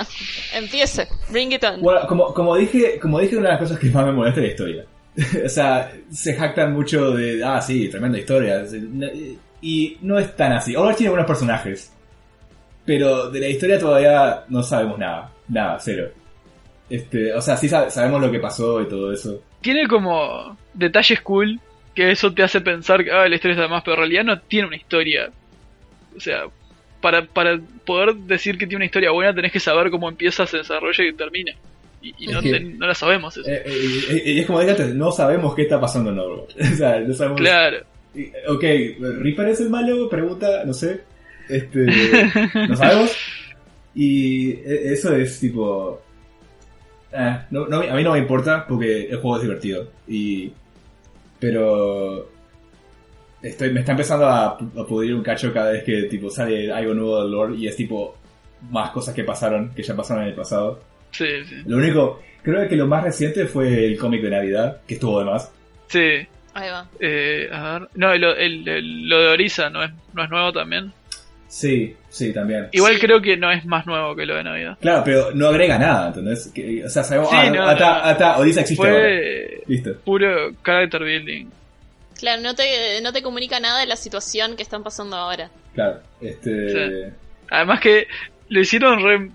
empiece. 0.52 1.06
Bring 1.30 1.52
it 1.52 1.62
on. 1.62 1.80
Bueno, 1.80 2.00
como, 2.08 2.34
como 2.34 2.56
dije, 2.56 2.98
como 2.98 3.20
dije, 3.20 3.36
una 3.36 3.50
de 3.50 3.52
las 3.54 3.62
cosas 3.62 3.78
que 3.78 3.88
más 3.88 4.04
me 4.04 4.12
molesta 4.12 4.40
es 4.40 4.46
la 4.46 4.50
historia. 4.50 4.84
o 5.44 5.48
sea, 5.48 5.92
se 6.10 6.34
jactan 6.34 6.72
mucho 6.72 7.12
de, 7.12 7.42
ah, 7.44 7.60
sí, 7.60 7.88
tremenda 7.88 8.18
historia. 8.18 8.64
Y 9.62 9.98
no 10.02 10.18
es 10.18 10.34
tan 10.36 10.52
así. 10.52 10.74
Overwatch 10.74 10.96
tiene 10.98 11.10
buenos 11.10 11.26
personajes. 11.26 11.92
Pero 12.84 13.30
de 13.30 13.40
la 13.40 13.48
historia 13.48 13.78
todavía 13.78 14.44
no 14.48 14.62
sabemos 14.62 14.98
nada. 14.98 15.30
Nada, 15.48 15.78
cero. 15.80 16.08
Este, 16.88 17.32
o 17.34 17.40
sea, 17.40 17.56
sí 17.56 17.68
sab- 17.68 17.90
sabemos 17.90 18.20
lo 18.20 18.30
que 18.30 18.40
pasó 18.40 18.80
y 18.80 18.88
todo 18.88 19.12
eso. 19.12 19.40
tiene 19.60 19.86
como 19.86 20.56
detalles 20.74 21.20
cool 21.20 21.60
que 21.94 22.10
eso 22.10 22.32
te 22.32 22.42
hace 22.42 22.60
pensar 22.60 23.04
que 23.04 23.10
ah, 23.12 23.28
la 23.28 23.34
historia 23.34 23.54
está 23.56 23.68
más, 23.68 23.82
pero 23.84 23.94
en 23.94 24.00
realidad 24.00 24.24
no 24.24 24.40
tiene 24.40 24.68
una 24.68 24.76
historia. 24.76 25.30
O 26.16 26.20
sea, 26.20 26.44
para, 27.00 27.24
para 27.26 27.60
poder 27.84 28.14
decir 28.14 28.54
que 28.58 28.66
tiene 28.66 28.76
una 28.76 28.84
historia 28.86 29.10
buena 29.10 29.34
tenés 29.34 29.52
que 29.52 29.60
saber 29.60 29.90
cómo 29.90 30.08
empieza, 30.08 30.46
se 30.46 30.58
desarrolla 30.58 31.04
y 31.04 31.12
termina. 31.12 31.52
Y, 32.02 32.14
y 32.18 32.26
no, 32.28 32.40
que- 32.40 32.58
no 32.60 32.86
la 32.86 32.94
sabemos 32.94 33.36
eso. 33.36 33.48
Eh, 33.48 33.62
eh, 33.66 34.00
eh, 34.10 34.22
y 34.32 34.40
es 34.40 34.46
como 34.46 34.58
dije 34.60 34.70
antes, 34.72 34.94
no 34.94 35.12
sabemos 35.12 35.54
qué 35.54 35.62
está 35.62 35.78
pasando 35.80 36.10
en 36.10 36.18
Overwatch. 36.18 36.54
o 36.72 36.76
sea, 36.76 36.98
no 37.00 37.14
sabemos. 37.14 37.40
Claro. 37.40 37.78
Ok, 38.48 38.62
¿Reaper 38.62 39.48
es 39.48 39.60
el 39.60 39.70
malo? 39.70 40.08
Pregunta, 40.08 40.64
no 40.64 40.72
sé. 40.72 41.00
Este, 41.48 41.86
no 42.68 42.76
sabemos. 42.76 43.16
Y 43.94 44.50
e- 44.52 44.92
eso 44.92 45.14
es 45.14 45.38
tipo... 45.40 46.00
eh, 47.12 47.38
no, 47.50 47.66
no, 47.66 47.78
a 47.80 47.94
mí 47.94 48.02
no 48.04 48.12
me 48.12 48.18
importa 48.18 48.66
porque 48.66 49.02
el 49.08 49.16
juego 49.18 49.36
es 49.36 49.42
divertido. 49.42 49.88
Y, 50.08 50.52
pero... 51.38 52.28
Estoy, 53.42 53.72
me 53.72 53.80
está 53.80 53.92
empezando 53.92 54.26
a, 54.26 54.48
a 54.48 54.58
pudrir 54.86 55.14
un 55.14 55.22
cacho 55.22 55.50
cada 55.52 55.70
vez 55.72 55.82
que 55.82 56.02
tipo 56.04 56.28
sale 56.28 56.70
algo 56.70 56.92
nuevo 56.92 57.22
del 57.22 57.30
lore 57.30 57.56
y 57.56 57.68
es 57.68 57.74
tipo 57.76 58.14
más 58.70 58.90
cosas 58.90 59.14
que 59.14 59.24
pasaron, 59.24 59.70
que 59.74 59.82
ya 59.82 59.96
pasaron 59.96 60.24
en 60.24 60.28
el 60.30 60.34
pasado. 60.34 60.78
Sí, 61.10 61.24
sí. 61.48 61.54
Lo 61.64 61.78
único, 61.78 62.20
creo 62.42 62.68
que 62.68 62.76
lo 62.76 62.86
más 62.86 63.02
reciente 63.02 63.46
fue 63.46 63.86
el 63.86 63.98
cómic 63.98 64.20
de 64.20 64.30
Navidad, 64.30 64.82
que 64.86 64.94
estuvo 64.94 65.20
de 65.20 65.24
más. 65.24 65.50
Sí. 65.88 66.26
Ahí 66.54 66.68
va. 66.70 66.86
Eh, 67.00 67.48
a 67.52 67.78
ver. 67.78 67.88
No, 67.94 68.14
lo, 68.16 68.34
el- 68.36 68.66
el- 68.68 69.08
lo 69.08 69.20
de 69.20 69.28
Orisa 69.28 69.70
no 69.70 69.84
es, 69.84 69.90
no 70.14 70.24
es 70.24 70.30
nuevo 70.30 70.52
también. 70.52 70.92
Sí, 71.48 71.96
sí, 72.08 72.32
también. 72.32 72.68
Igual 72.72 72.94
Sí. 72.94 73.00
creo 73.00 73.20
que 73.20 73.36
no 73.36 73.50
es 73.50 73.64
más 73.64 73.84
nuevo 73.86 74.14
que 74.14 74.24
lo 74.24 74.36
de 74.36 74.44
Navidad. 74.44 74.78
Claro, 74.80 75.02
pero 75.04 75.30
no 75.32 75.48
agrega 75.48 75.78
nada, 75.78 76.08
¿entendés? 76.08 76.50
Que- 76.54 76.84
o 76.84 76.88
sea, 76.88 77.02
sabemos, 77.02 77.30
Sí, 77.30 77.36
ah, 77.38 77.50
no, 77.50 77.68
ata, 77.68 77.88
no. 77.98 78.04
ata, 78.04 78.38
Orisa 78.38 78.60
existe 78.60 78.86
ahora. 78.86 79.00
Fue 79.02 79.62
Listo. 79.66 79.94
puro 80.04 80.52
character 80.62 81.02
building. 81.02 81.46
Claro, 82.18 82.42
no 82.42 82.54
te, 82.54 83.00
no 83.02 83.12
te 83.12 83.22
comunica 83.22 83.58
nada 83.60 83.80
de 83.80 83.86
la 83.86 83.96
situación 83.96 84.54
que 84.56 84.62
están 84.62 84.82
pasando 84.84 85.16
ahora. 85.16 85.50
Claro, 85.74 86.00
este... 86.20 87.12
Además 87.50 87.80
que 87.80 88.06
lo 88.48 88.60
hicieron 88.60 89.02
re... 89.02 89.30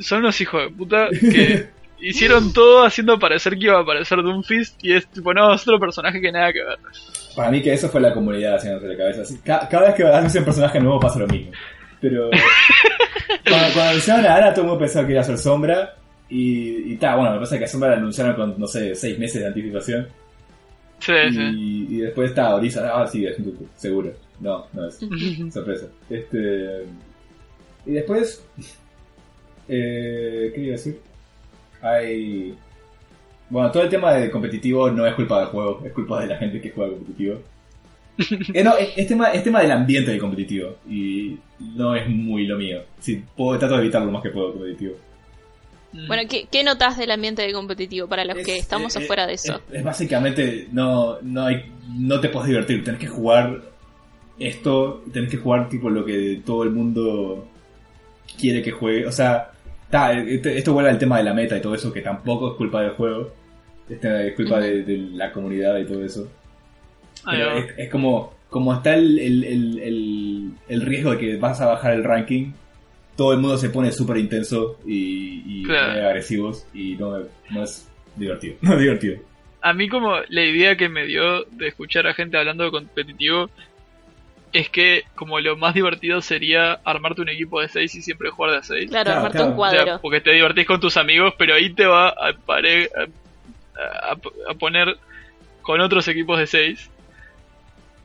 Son 0.00 0.20
unos 0.20 0.40
hijos 0.40 0.62
de 0.62 0.70
puta 0.70 1.08
que 1.10 1.66
hicieron 2.00 2.52
todo 2.52 2.84
haciendo 2.84 3.18
parecer 3.18 3.58
que 3.58 3.64
iba 3.66 3.78
a 3.78 3.82
aparecer 3.82 4.22
Doomfist 4.22 4.82
y 4.82 4.94
es 4.94 5.06
tipo, 5.06 5.32
no, 5.34 5.54
es 5.54 5.62
otro 5.62 5.78
personaje 5.78 6.20
que 6.20 6.32
nada 6.32 6.52
que 6.52 6.62
ver. 6.62 6.78
Para 7.36 7.50
mí 7.50 7.62
que 7.62 7.72
eso 7.72 7.88
fue 7.88 8.00
la 8.00 8.12
comunidad 8.12 8.56
haciéndose 8.56 8.88
la 8.88 8.96
cabeza. 8.96 9.34
Cada 9.44 9.86
vez 9.86 9.94
que 9.94 10.04
hacen 10.04 10.40
un 10.40 10.44
personaje 10.44 10.80
nuevo 10.80 11.00
pasa 11.00 11.18
lo 11.18 11.26
mismo. 11.26 11.52
Pero... 12.00 12.30
cuando, 13.48 13.72
cuando 13.72 13.90
anunciaron 13.90 14.26
a 14.26 14.36
Ana 14.36 14.52
todo 14.52 14.62
el 14.62 14.68
mundo 14.68 14.80
pensaba 14.80 15.06
que 15.06 15.12
iba 15.12 15.20
a 15.20 15.24
ser 15.24 15.38
Sombra. 15.38 15.94
Y, 16.28 16.92
y 16.92 16.96
ta, 16.96 17.16
bueno, 17.16 17.32
me 17.32 17.40
pasa 17.40 17.58
que 17.58 17.64
a 17.64 17.68
Sombra 17.68 17.90
la 17.90 17.96
anunciaron 17.96 18.34
con, 18.34 18.58
no 18.58 18.66
sé, 18.66 18.94
seis 18.94 19.18
meses 19.18 19.42
de 19.42 19.48
anticipación. 19.48 20.08
Sí, 21.00 21.12
sí. 21.32 21.86
Y, 21.88 21.96
después 21.98 22.30
está 22.30 22.54
Orisa, 22.54 22.88
ah, 22.94 23.06
sí, 23.06 23.26
es 23.26 23.36
tutu, 23.36 23.66
seguro. 23.74 24.12
No, 24.38 24.66
no 24.72 24.86
es. 24.86 24.98
Sorpresa. 25.52 25.86
Este. 26.08 26.84
Y 27.86 27.92
después. 27.92 28.44
Eh, 29.68 30.52
¿Qué 30.54 30.60
iba 30.60 30.70
a 30.70 30.76
decir? 30.76 31.00
Hay. 31.82 32.54
Bueno, 33.48 33.70
todo 33.72 33.82
el 33.82 33.88
tema 33.88 34.12
de 34.14 34.30
competitivo 34.30 34.90
no 34.90 35.06
es 35.06 35.14
culpa 35.14 35.40
del 35.40 35.48
juego, 35.48 35.82
es 35.84 35.92
culpa 35.92 36.20
de 36.20 36.28
la 36.28 36.36
gente 36.38 36.60
que 36.60 36.70
juega 36.70 36.92
competitivo. 36.92 37.40
Eh, 38.52 38.62
no, 38.62 38.76
es, 38.76 38.90
es 38.98 39.06
tema, 39.08 39.28
es 39.32 39.42
tema 39.42 39.62
del 39.62 39.70
ambiente 39.70 40.10
del 40.10 40.20
competitivo. 40.20 40.76
Y 40.88 41.38
no 41.58 41.94
es 41.94 42.06
muy 42.08 42.46
lo 42.46 42.58
mío. 42.58 42.82
Sí, 42.98 43.24
puedo, 43.36 43.58
trato 43.58 43.76
de 43.76 43.80
evitar 43.82 44.02
lo 44.02 44.10
más 44.12 44.22
que 44.22 44.30
puedo 44.30 44.52
competitivo. 44.52 44.94
Mm. 45.92 46.06
Bueno, 46.06 46.22
¿qué, 46.28 46.46
qué 46.50 46.62
notas 46.62 46.98
del 46.98 47.10
ambiente 47.10 47.42
de 47.42 47.52
competitivo 47.52 48.08
para 48.08 48.24
los 48.24 48.38
que 48.38 48.58
Es- 48.58 48.62
estamos 48.62 48.94
eh, 48.96 48.98
afuera 48.98 49.26
de 49.26 49.32
eh, 49.32 49.34
eso? 49.36 49.62
Es, 49.70 49.76
es 49.78 49.84
básicamente, 49.84 50.68
no, 50.72 51.18
no, 51.22 51.46
hay, 51.46 51.64
no 51.88 52.20
te 52.20 52.28
puedes 52.28 52.48
divertir, 52.48 52.84
tenés 52.84 53.00
que 53.00 53.06
jugar 53.08 53.62
esto, 54.38 55.02
tenés 55.12 55.30
que 55.30 55.36
jugar 55.38 55.68
tipo 55.68 55.90
lo 55.90 56.04
que 56.04 56.42
todo 56.44 56.62
el 56.62 56.70
mundo 56.70 57.48
quiere 58.38 58.62
que 58.62 58.70
juegue. 58.70 59.06
O 59.06 59.12
sea, 59.12 59.50
ta, 59.90 60.12
este- 60.12 60.56
esto 60.58 60.72
vuelve 60.72 60.90
al 60.90 60.98
tema 60.98 61.18
de 61.18 61.24
la 61.24 61.34
meta 61.34 61.56
y 61.56 61.60
todo 61.60 61.74
eso, 61.74 61.92
que 61.92 62.00
tampoco 62.02 62.50
es 62.52 62.56
culpa 62.56 62.82
del 62.82 62.90
juego, 62.92 63.32
este, 63.88 64.28
es 64.28 64.34
culpa 64.36 64.60
de, 64.60 64.82
de 64.84 64.96
la 65.14 65.32
comunidad 65.32 65.78
y 65.78 65.84
todo 65.86 66.04
eso. 66.04 66.28
Pero 67.24 67.52
es, 67.58 67.74
es 67.76 67.90
como, 67.90 68.32
como 68.48 68.72
está 68.74 68.94
el, 68.94 69.18
el, 69.18 69.44
el, 69.44 70.50
el, 70.68 70.80
riesgo 70.82 71.10
de 71.12 71.18
que 71.18 71.36
vas 71.36 71.60
a 71.60 71.66
bajar 71.66 71.92
el 71.92 72.04
ranking, 72.04 72.52
todo 73.16 73.32
el 73.32 73.38
mundo 73.40 73.58
se 73.58 73.68
pone 73.70 73.92
súper 73.92 74.16
intenso 74.16 74.78
y, 74.86 75.42
y 75.44 75.62
Claro. 75.64 76.06
agresivos 76.08 76.64
y 76.72 76.94
no, 76.96 77.18
no 77.50 77.62
es 77.64 77.88
divertido. 78.16 78.56
No 78.62 78.74
es 78.74 78.80
divertido. 78.80 79.18
A 79.62 79.74
mí 79.74 79.88
como 79.88 80.16
la 80.30 80.42
idea 80.42 80.76
que 80.76 80.88
me 80.88 81.04
dio 81.04 81.44
de 81.44 81.68
escuchar 81.68 82.06
a 82.06 82.14
gente 82.14 82.38
hablando 82.38 82.64
de 82.64 82.70
competitivo 82.70 83.50
es 84.52 84.68
que 84.68 85.04
como 85.14 85.38
lo 85.40 85.56
más 85.56 85.74
divertido 85.74 86.20
sería 86.22 86.80
armarte 86.84 87.22
un 87.22 87.28
equipo 87.28 87.60
de 87.60 87.68
6 87.68 87.94
y 87.94 88.02
siempre 88.02 88.30
jugar 88.30 88.52
de 88.52 88.58
a 88.58 88.62
6. 88.62 88.90
Claro, 88.90 89.04
claro, 89.04 89.16
armarte 89.18 89.38
claro. 89.38 89.50
un 89.50 89.56
cuadro. 89.56 89.98
porque 90.02 90.20
te 90.20 90.32
divertís 90.32 90.66
con 90.66 90.80
tus 90.80 90.96
amigos, 90.96 91.34
pero 91.38 91.54
ahí 91.54 91.70
te 91.72 91.86
va 91.86 92.08
a, 92.08 92.32
pare- 92.46 92.90
a, 92.96 94.10
a- 94.12 94.50
a 94.50 94.54
poner 94.54 94.96
con 95.62 95.80
otros 95.80 96.08
equipos 96.08 96.38
de 96.38 96.46
6 96.46 96.90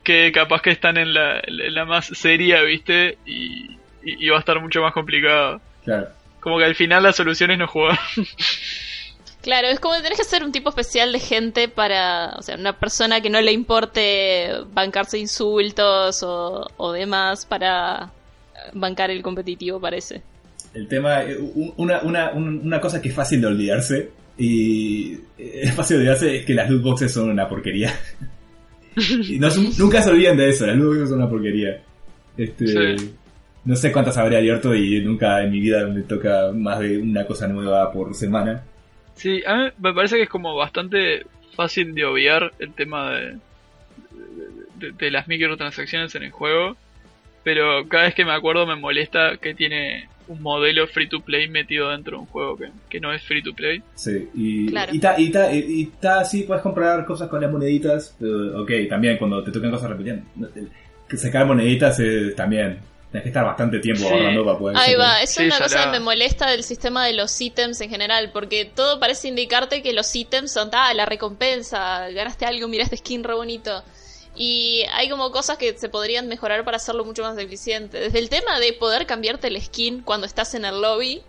que 0.04 0.30
capaz 0.32 0.62
que 0.62 0.70
están 0.70 0.96
en 0.98 1.12
la, 1.14 1.40
en 1.44 1.74
la 1.74 1.84
más 1.84 2.06
seria, 2.06 2.62
¿viste? 2.62 3.18
Y, 3.26 3.72
y- 4.04 4.24
y 4.24 4.28
va 4.28 4.36
a 4.36 4.40
estar 4.40 4.60
mucho 4.60 4.80
más 4.82 4.92
complicado. 4.92 5.60
Claro. 5.84 6.08
Como 6.38 6.58
que 6.58 6.64
al 6.64 6.76
final 6.76 7.02
la 7.02 7.12
solución 7.12 7.50
es 7.50 7.58
no 7.58 7.66
jugar. 7.66 7.98
Claro, 9.46 9.68
es 9.68 9.78
como 9.78 9.94
que 9.94 10.02
tenés 10.02 10.18
que 10.18 10.24
ser 10.24 10.42
un 10.42 10.50
tipo 10.50 10.70
especial 10.70 11.12
de 11.12 11.20
gente 11.20 11.68
para, 11.68 12.34
o 12.36 12.42
sea, 12.42 12.56
una 12.56 12.72
persona 12.72 13.20
que 13.20 13.30
no 13.30 13.40
le 13.40 13.52
importe 13.52 14.48
bancarse 14.74 15.18
insultos 15.20 16.24
o, 16.24 16.68
o 16.76 16.90
demás 16.92 17.46
para 17.46 18.10
bancar 18.72 19.12
el 19.12 19.22
competitivo, 19.22 19.78
parece. 19.80 20.20
El 20.74 20.88
tema, 20.88 21.22
eh, 21.22 21.38
un- 21.38 21.72
una, 21.76 22.00
una, 22.02 22.30
un- 22.32 22.60
una 22.64 22.80
cosa 22.80 23.00
que 23.00 23.08
es 23.10 23.14
fácil 23.14 23.40
de 23.40 23.46
olvidarse, 23.46 24.10
y 24.36 25.12
eh, 25.38 25.60
es 25.62 25.74
fácil 25.76 25.98
de 25.98 26.02
olvidarse, 26.02 26.36
es 26.38 26.44
que 26.44 26.52
las 26.52 26.68
loot 26.68 26.82
boxes 26.82 27.12
son 27.12 27.30
una 27.30 27.48
porquería. 27.48 27.94
y 28.96 29.38
no, 29.38 29.48
nunca 29.78 30.02
se 30.02 30.10
olviden 30.10 30.36
de 30.38 30.48
eso, 30.48 30.66
las 30.66 30.74
loot 30.76 30.88
boxes 30.88 31.08
son 31.10 31.18
una 31.20 31.30
porquería. 31.30 31.80
Este, 32.36 32.66
Sí. 32.96 33.12
No 33.64 33.76
sé 33.76 33.92
cuántas 33.92 34.16
habré 34.16 34.36
abierto 34.38 34.74
y 34.74 35.00
nunca 35.02 35.40
en 35.42 35.52
mi 35.52 35.60
vida 35.60 35.86
me 35.86 36.02
toca 36.02 36.50
más 36.52 36.80
de 36.80 36.98
una 36.98 37.24
cosa 37.26 37.46
nueva 37.48 37.92
por 37.92 38.12
semana. 38.14 38.62
Sí, 39.16 39.42
a 39.46 39.56
mí 39.56 39.68
me 39.78 39.92
parece 39.92 40.16
que 40.16 40.22
es 40.22 40.28
como 40.28 40.54
bastante 40.56 41.26
fácil 41.54 41.94
de 41.94 42.04
obviar 42.04 42.52
el 42.58 42.72
tema 42.74 43.12
de, 43.12 43.36
de, 44.76 44.92
de 44.92 45.10
las 45.10 45.26
microtransacciones 45.28 46.14
en 46.14 46.22
el 46.24 46.30
juego. 46.30 46.76
Pero 47.42 47.86
cada 47.88 48.04
vez 48.04 48.14
que 48.14 48.24
me 48.24 48.32
acuerdo 48.32 48.66
me 48.66 48.74
molesta 48.76 49.36
que 49.36 49.54
tiene 49.54 50.08
un 50.28 50.42
modelo 50.42 50.88
free 50.88 51.08
to 51.08 51.20
play 51.20 51.48
metido 51.48 51.90
dentro 51.90 52.16
de 52.16 52.20
un 52.22 52.26
juego 52.26 52.56
que, 52.56 52.70
que 52.90 52.98
no 53.00 53.12
es 53.12 53.22
free 53.22 53.42
to 53.42 53.52
play. 53.54 53.80
Sí, 53.94 54.28
y, 54.34 54.66
Claro. 54.66 54.92
y, 54.92 54.98
ta- 54.98 55.14
y, 55.20 55.30
ta- 55.30 55.52
y- 55.54 55.80
y 55.80 55.86
ta- 56.00 56.24
sí, 56.24 56.42
puedes 56.42 56.62
comprar 56.64 57.04
cosas 57.06 57.28
con 57.28 57.40
las 57.40 57.50
moneditas, 57.52 58.16
pero, 58.18 58.62
ok, 58.62 58.70
también 58.88 59.16
cuando 59.18 59.44
te 59.44 59.52
tocan 59.52 59.70
cosas 59.70 59.92
que 61.08 61.16
sacar 61.16 61.46
moneditas 61.46 62.00
es 62.00 62.34
también, 62.34 62.78
tienes 63.10 63.22
que 63.22 63.28
estar 63.28 63.44
bastante 63.44 63.78
tiempo 63.80 64.02
Sí. 64.02 64.08
ahorrando 64.08 64.44
para 64.44 64.58
poder... 64.58 64.76
Ahí 64.76 64.94
va, 64.94 65.22
eso 65.22 65.40
Sí, 65.40 65.46
es 65.46 65.54
una 65.54 65.64
cosa 65.64 65.84
que 65.84 65.90
me 65.90 66.00
molesta 66.00 66.50
del 66.50 66.62
sistema 66.64 67.06
de 67.06 67.12
los 67.14 67.40
ítems 67.40 67.80
en 67.80 67.88
general, 67.90 68.30
porque 68.32 68.64
todo 68.64 68.98
parece 69.00 69.28
indicarte 69.28 69.82
que 69.82 69.92
los 69.92 70.14
ítems 70.14 70.52
son, 70.52 70.70
ah, 70.72 70.92
la 70.94 71.06
recompensa, 71.06 72.08
ganaste 72.10 72.44
algo, 72.46 72.68
mira 72.68 72.84
este 72.84 72.96
skin 72.96 73.24
re 73.24 73.34
bonito. 73.34 73.82
Y 74.34 74.84
hay 74.92 75.08
como 75.08 75.30
cosas 75.32 75.56
que 75.56 75.78
se 75.78 75.88
podrían 75.88 76.28
mejorar 76.28 76.62
para 76.64 76.76
hacerlo 76.76 77.04
mucho 77.06 77.22
más 77.22 77.38
eficiente. 77.38 77.98
Desde 77.98 78.18
el 78.18 78.28
tema 78.28 78.58
de 78.60 78.72
poder 78.74 79.06
cambiarte 79.06 79.46
el 79.48 79.60
skin 79.62 80.02
cuando 80.02 80.26
estás 80.26 80.54
en 80.54 80.64
el 80.66 80.80
lobby 80.82 81.22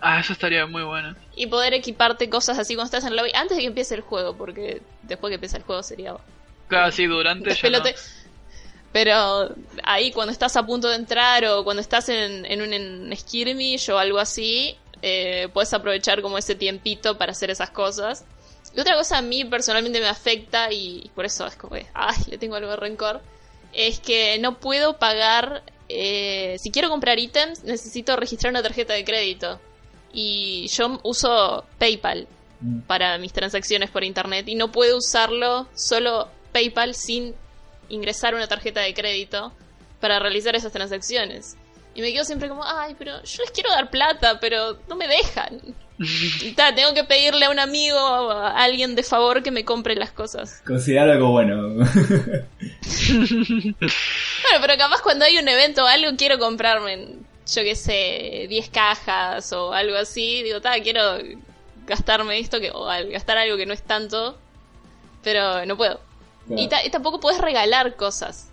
Ah, 0.00 0.20
eso 0.20 0.32
estaría 0.32 0.64
muy 0.66 0.82
bueno. 0.82 1.14
y 1.36 1.46
poder 1.48 1.74
equiparte 1.74 2.28
cosas 2.30 2.58
así 2.58 2.74
cuando 2.74 2.86
estás 2.86 3.04
en 3.04 3.10
el 3.10 3.16
lobby 3.16 3.30
antes 3.34 3.56
de 3.56 3.62
que 3.62 3.68
empiece 3.68 3.94
el 3.94 4.00
juego, 4.00 4.36
porque 4.36 4.80
después 5.02 5.30
que 5.30 5.34
empiece 5.36 5.56
el 5.56 5.62
juego 5.64 5.82
sería 5.82 6.14
Claro, 6.68 6.90
sí, 6.92 7.06
durante 7.06 7.54
ya 7.54 7.70
no. 7.70 7.78
Pero 8.92 9.54
ahí 9.82 10.10
cuando 10.12 10.32
estás 10.32 10.56
a 10.56 10.64
punto 10.64 10.88
de 10.88 10.96
entrar 10.96 11.44
o 11.44 11.64
cuando 11.64 11.80
estás 11.80 12.08
en, 12.08 12.44
en 12.46 12.62
un 12.62 12.72
en 12.72 13.16
skirmish 13.16 13.90
o 13.90 13.98
algo 13.98 14.18
así, 14.18 14.76
eh, 15.02 15.48
puedes 15.52 15.72
aprovechar 15.74 16.22
como 16.22 16.38
ese 16.38 16.54
tiempito 16.54 17.18
para 17.18 17.32
hacer 17.32 17.50
esas 17.50 17.70
cosas. 17.70 18.24
Y 18.74 18.80
otra 18.80 18.96
cosa 18.96 19.18
a 19.18 19.22
mí 19.22 19.44
personalmente 19.44 20.00
me 20.00 20.08
afecta 20.08 20.72
y 20.72 21.10
por 21.14 21.24
eso 21.26 21.46
es 21.46 21.56
como 21.56 21.74
que, 21.74 21.86
ay, 21.94 22.16
le 22.28 22.38
tengo 22.38 22.56
algo 22.56 22.70
de 22.70 22.76
rencor, 22.76 23.20
es 23.72 24.00
que 24.00 24.38
no 24.38 24.58
puedo 24.58 24.98
pagar, 24.98 25.62
eh, 25.88 26.56
si 26.58 26.70
quiero 26.70 26.88
comprar 26.88 27.18
ítems, 27.18 27.64
necesito 27.64 28.16
registrar 28.16 28.50
una 28.52 28.62
tarjeta 28.62 28.94
de 28.94 29.04
crédito. 29.04 29.60
Y 30.12 30.68
yo 30.68 30.98
uso 31.02 31.64
PayPal 31.78 32.26
Mm. 32.60 32.80
para 32.80 33.18
mis 33.18 33.32
transacciones 33.32 33.90
por 33.90 34.02
internet 34.02 34.48
y 34.48 34.56
no 34.56 34.72
puedo 34.72 34.96
usarlo 34.96 35.68
solo 35.74 36.28
PayPal 36.52 36.94
sin 36.94 37.34
ingresar 37.88 38.34
una 38.34 38.46
tarjeta 38.46 38.80
de 38.80 38.94
crédito 38.94 39.52
para 40.00 40.18
realizar 40.18 40.54
esas 40.54 40.72
transacciones. 40.72 41.56
Y 41.94 42.00
me 42.00 42.12
quedo 42.12 42.24
siempre 42.24 42.48
como, 42.48 42.64
ay, 42.64 42.94
pero 42.98 43.22
yo 43.24 43.42
les 43.42 43.50
quiero 43.50 43.70
dar 43.70 43.90
plata, 43.90 44.38
pero 44.40 44.78
no 44.88 44.96
me 44.96 45.08
dejan. 45.08 45.60
Y 45.98 46.52
ta, 46.52 46.72
tengo 46.72 46.94
que 46.94 47.02
pedirle 47.02 47.46
a 47.46 47.50
un 47.50 47.58
amigo 47.58 47.98
o 47.98 48.30
a 48.30 48.62
alguien 48.62 48.94
de 48.94 49.02
favor 49.02 49.42
que 49.42 49.50
me 49.50 49.64
compre 49.64 49.96
las 49.96 50.12
cosas. 50.12 50.62
Considerar 50.64 51.10
algo 51.10 51.32
bueno. 51.32 51.84
Bueno, 54.40 54.60
pero 54.60 54.78
capaz 54.78 55.02
cuando 55.02 55.24
hay 55.24 55.36
un 55.38 55.48
evento 55.48 55.82
o 55.82 55.86
algo 55.86 56.16
quiero 56.16 56.38
comprarme, 56.38 57.16
yo 57.52 57.62
qué 57.62 57.74
sé, 57.74 58.46
10 58.48 58.70
cajas 58.70 59.52
o 59.52 59.72
algo 59.72 59.96
así. 59.96 60.42
Digo, 60.44 60.60
ta, 60.60 60.80
quiero 60.80 61.18
gastarme 61.86 62.38
esto 62.38 62.60
que, 62.60 62.70
o 62.70 62.84
gastar 63.10 63.38
algo 63.38 63.56
que 63.56 63.66
no 63.66 63.74
es 63.74 63.82
tanto, 63.82 64.38
pero 65.22 65.66
no 65.66 65.76
puedo. 65.76 66.00
Claro. 66.48 66.62
Y, 66.62 66.68
ta- 66.68 66.84
y 66.84 66.90
tampoco 66.90 67.20
puedes 67.20 67.40
regalar 67.40 67.94
cosas. 67.96 68.48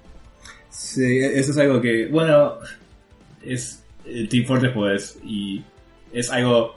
Sí, 0.70 1.20
eso 1.20 1.52
es 1.52 1.58
algo 1.58 1.82
que, 1.82 2.08
bueno, 2.08 2.56
es 3.44 3.84
el 4.06 4.28
Team 4.30 4.46
Fortress 4.46 4.72
pues, 4.74 5.18
y 5.24 5.64
es 6.14 6.30
algo, 6.32 6.76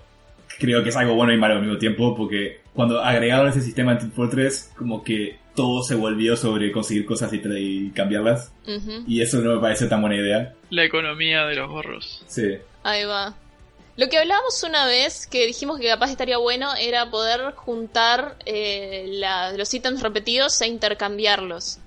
creo 0.59 0.83
que 0.83 0.91
es 0.91 0.97
algo 0.97 1.15
bueno 1.15 1.33
y 1.33 1.37
malo 1.37 1.55
al 1.57 1.63
mismo 1.63 1.79
tiempo, 1.79 2.15
porque 2.17 2.61
cuando 2.73 3.01
agregaron 3.03 3.49
ese 3.49 3.61
sistema 3.61 3.93
en 3.93 3.99
Team 3.99 4.13
Fortress, 4.13 4.73
como 4.77 5.03
que 5.03 5.39
todo 5.57 5.83
se 5.83 5.97
volvió 5.97 6.37
sobre 6.37 6.71
conseguir 6.71 7.05
cosas 7.05 7.33
y, 7.33 7.41
y 7.57 7.91
cambiarlas, 7.91 8.53
y 9.07 9.21
eso 9.21 9.41
no 9.41 9.57
me 9.57 9.61
parece 9.61 9.89
tan 9.89 10.01
buena 10.01 10.17
idea. 10.17 10.55
La 10.71 10.85
economía 10.85 11.45
de 11.47 11.57
los 11.57 11.69
gorros. 11.69 12.23
Sí, 12.29 12.55
Ahí 12.85 13.05
va. 13.05 13.35
Lo 13.99 14.09
que 14.09 14.17
hablábamos 14.17 14.63
una 14.63 14.87
vez, 14.87 15.27
que 15.27 15.45
dijimos 15.45 15.79
que 15.81 15.89
capaz 15.89 16.11
estaría 16.11 16.39
bueno, 16.39 16.71
era 16.81 17.11
poder 17.11 17.53
juntar 17.57 18.37
eh, 18.47 19.07
la- 19.11 19.53
los 19.53 19.75
ítems 19.75 20.01
repetidos 20.03 20.61
e 20.63 20.69
intercambiarlos 20.69 21.79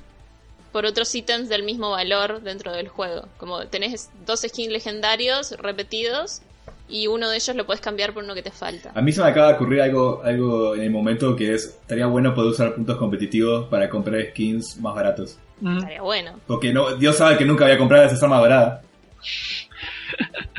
por 0.74 0.86
otros 0.86 1.16
ítems 1.16 1.48
del 1.48 1.64
mismo 1.64 1.92
valor 1.92 2.42
dentro 2.42 2.74
del 2.74 2.90
juego. 2.90 3.28
Como 3.38 3.66
tenés 3.68 4.10
dos 4.26 4.42
skins 4.42 4.72
legendarios 4.74 5.52
repetidos 5.52 6.42
y 6.90 7.08
uno 7.08 7.30
de 7.30 7.38
ellos 7.38 7.56
lo 7.56 7.66
puedes 7.66 7.80
cambiar 7.82 8.14
por 8.14 8.26
uno 8.26 8.34
que 8.36 8.44
te 8.44 8.52
falta. 8.52 8.92
a 8.94 9.02
mí 9.02 9.14
se 9.14 9.22
me 9.22 9.30
acaba 9.30 9.48
de 9.48 9.54
ocurrir 9.54 9.82
algo, 9.82 10.22
algo 10.24 10.76
en 10.76 10.82
el 10.82 10.90
momento 10.92 11.34
que 11.38 11.54
es, 11.54 11.64
estaría 11.66 12.08
bueno 12.08 12.36
poder 12.36 12.52
usar 12.52 12.76
puntos 12.76 12.98
competitivos 12.98 13.70
para 13.70 13.90
comprar 13.90 14.22
skins 14.32 14.78
más 14.82 14.94
baratos. 14.96 15.38
Estaría 15.78 16.02
bueno. 16.02 16.38
Porque 16.46 16.74
no, 16.74 16.94
Dios 16.98 17.16
sabe 17.16 17.38
que 17.38 17.46
nunca 17.46 17.64
había 17.64 17.78
comprado 17.78 18.06
esa 18.06 18.26
arma 18.26 18.40
dorada. 18.40 18.82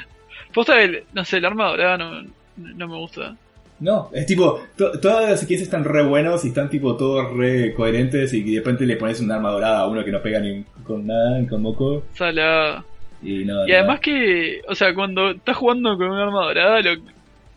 Posta 0.52 0.74
que, 0.78 1.04
no 1.12 1.24
sé, 1.24 1.38
el 1.38 1.44
arma 1.44 1.68
dorada 1.68 1.98
no, 1.98 2.22
no 2.56 2.88
me 2.88 2.96
gusta. 2.96 3.36
No, 3.80 4.10
es 4.12 4.26
tipo, 4.26 4.60
to- 4.76 4.92
todas 5.00 5.28
las 5.28 5.40
skins 5.40 5.62
están 5.62 5.82
re 5.84 6.04
buenos 6.04 6.44
y 6.44 6.48
están 6.48 6.70
tipo 6.70 6.96
todos 6.96 7.36
re 7.36 7.74
coherentes 7.74 8.32
y 8.32 8.42
de 8.42 8.58
repente 8.60 8.86
le 8.86 8.96
pones 8.96 9.20
un 9.20 9.32
arma 9.32 9.50
dorada 9.50 9.80
a 9.80 9.88
uno 9.88 10.04
que 10.04 10.12
no 10.12 10.22
pega 10.22 10.38
ni 10.38 10.62
con 10.84 11.04
nada, 11.06 11.38
ni 11.40 11.46
con 11.48 11.62
moco. 11.62 12.04
Salada. 12.14 12.84
Y 13.22 13.44
no, 13.44 13.66
Y 13.66 13.70
no. 13.70 13.76
además 13.78 14.00
que, 14.00 14.60
o 14.68 14.74
sea, 14.74 14.94
cuando 14.94 15.30
estás 15.32 15.56
jugando 15.56 15.96
con 15.96 16.10
un 16.10 16.18
arma 16.18 16.44
dorada, 16.44 16.80
lo, 16.80 16.90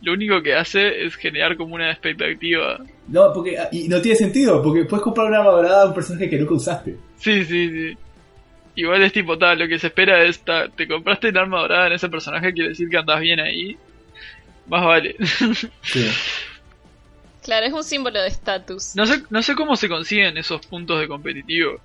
lo 0.02 0.14
único 0.14 0.42
que 0.42 0.56
hace 0.56 1.06
es 1.06 1.16
generar 1.16 1.58
como 1.58 1.76
una 1.76 1.92
expectativa. 1.92 2.80
No, 3.08 3.32
porque, 3.32 3.58
y 3.72 3.88
no 3.88 4.02
tiene 4.02 4.18
sentido, 4.18 4.64
porque 4.64 4.86
puedes 4.86 5.04
comprar 5.04 5.28
un 5.28 5.36
arma 5.36 5.52
dorada 5.52 5.84
a 5.84 5.88
un 5.88 5.94
personaje 5.94 6.28
que 6.30 6.38
nunca 6.40 6.56
usaste. 6.56 6.96
Sí, 7.18 7.44
sí, 7.46 7.70
sí. 7.70 7.98
Igual 8.76 9.04
es 9.04 9.14
tipo 9.14 9.38
tal, 9.38 9.60
lo 9.60 9.68
que 9.68 9.80
se 9.80 9.88
espera 9.88 10.24
es, 10.24 10.44
ta, 10.44 10.68
te 10.70 10.88
compraste 10.88 11.30
el 11.30 11.38
arma 11.38 11.62
dorada 11.62 11.88
en 11.88 11.94
ese 11.94 12.10
personaje, 12.10 12.54
quiere 12.54 12.70
decir 12.70 12.90
que 12.90 12.98
andas 12.98 13.22
bien 13.22 13.40
ahí. 13.40 13.76
Más 14.68 14.84
vale. 14.86 15.16
Sí. 15.82 16.06
Claro, 17.44 17.68
es 17.68 17.74
un 17.74 17.84
símbolo 17.84 18.20
de 18.22 18.28
estatus. 18.28 18.96
no 18.96 19.06
sé, 19.06 19.22
no 19.30 19.44
sé 19.44 19.56
cómo 19.56 19.76
se 19.76 19.88
consiguen 19.88 20.36
esos 20.38 20.66
puntos 20.66 21.00
de 21.00 21.08
competitivo. 21.08 21.80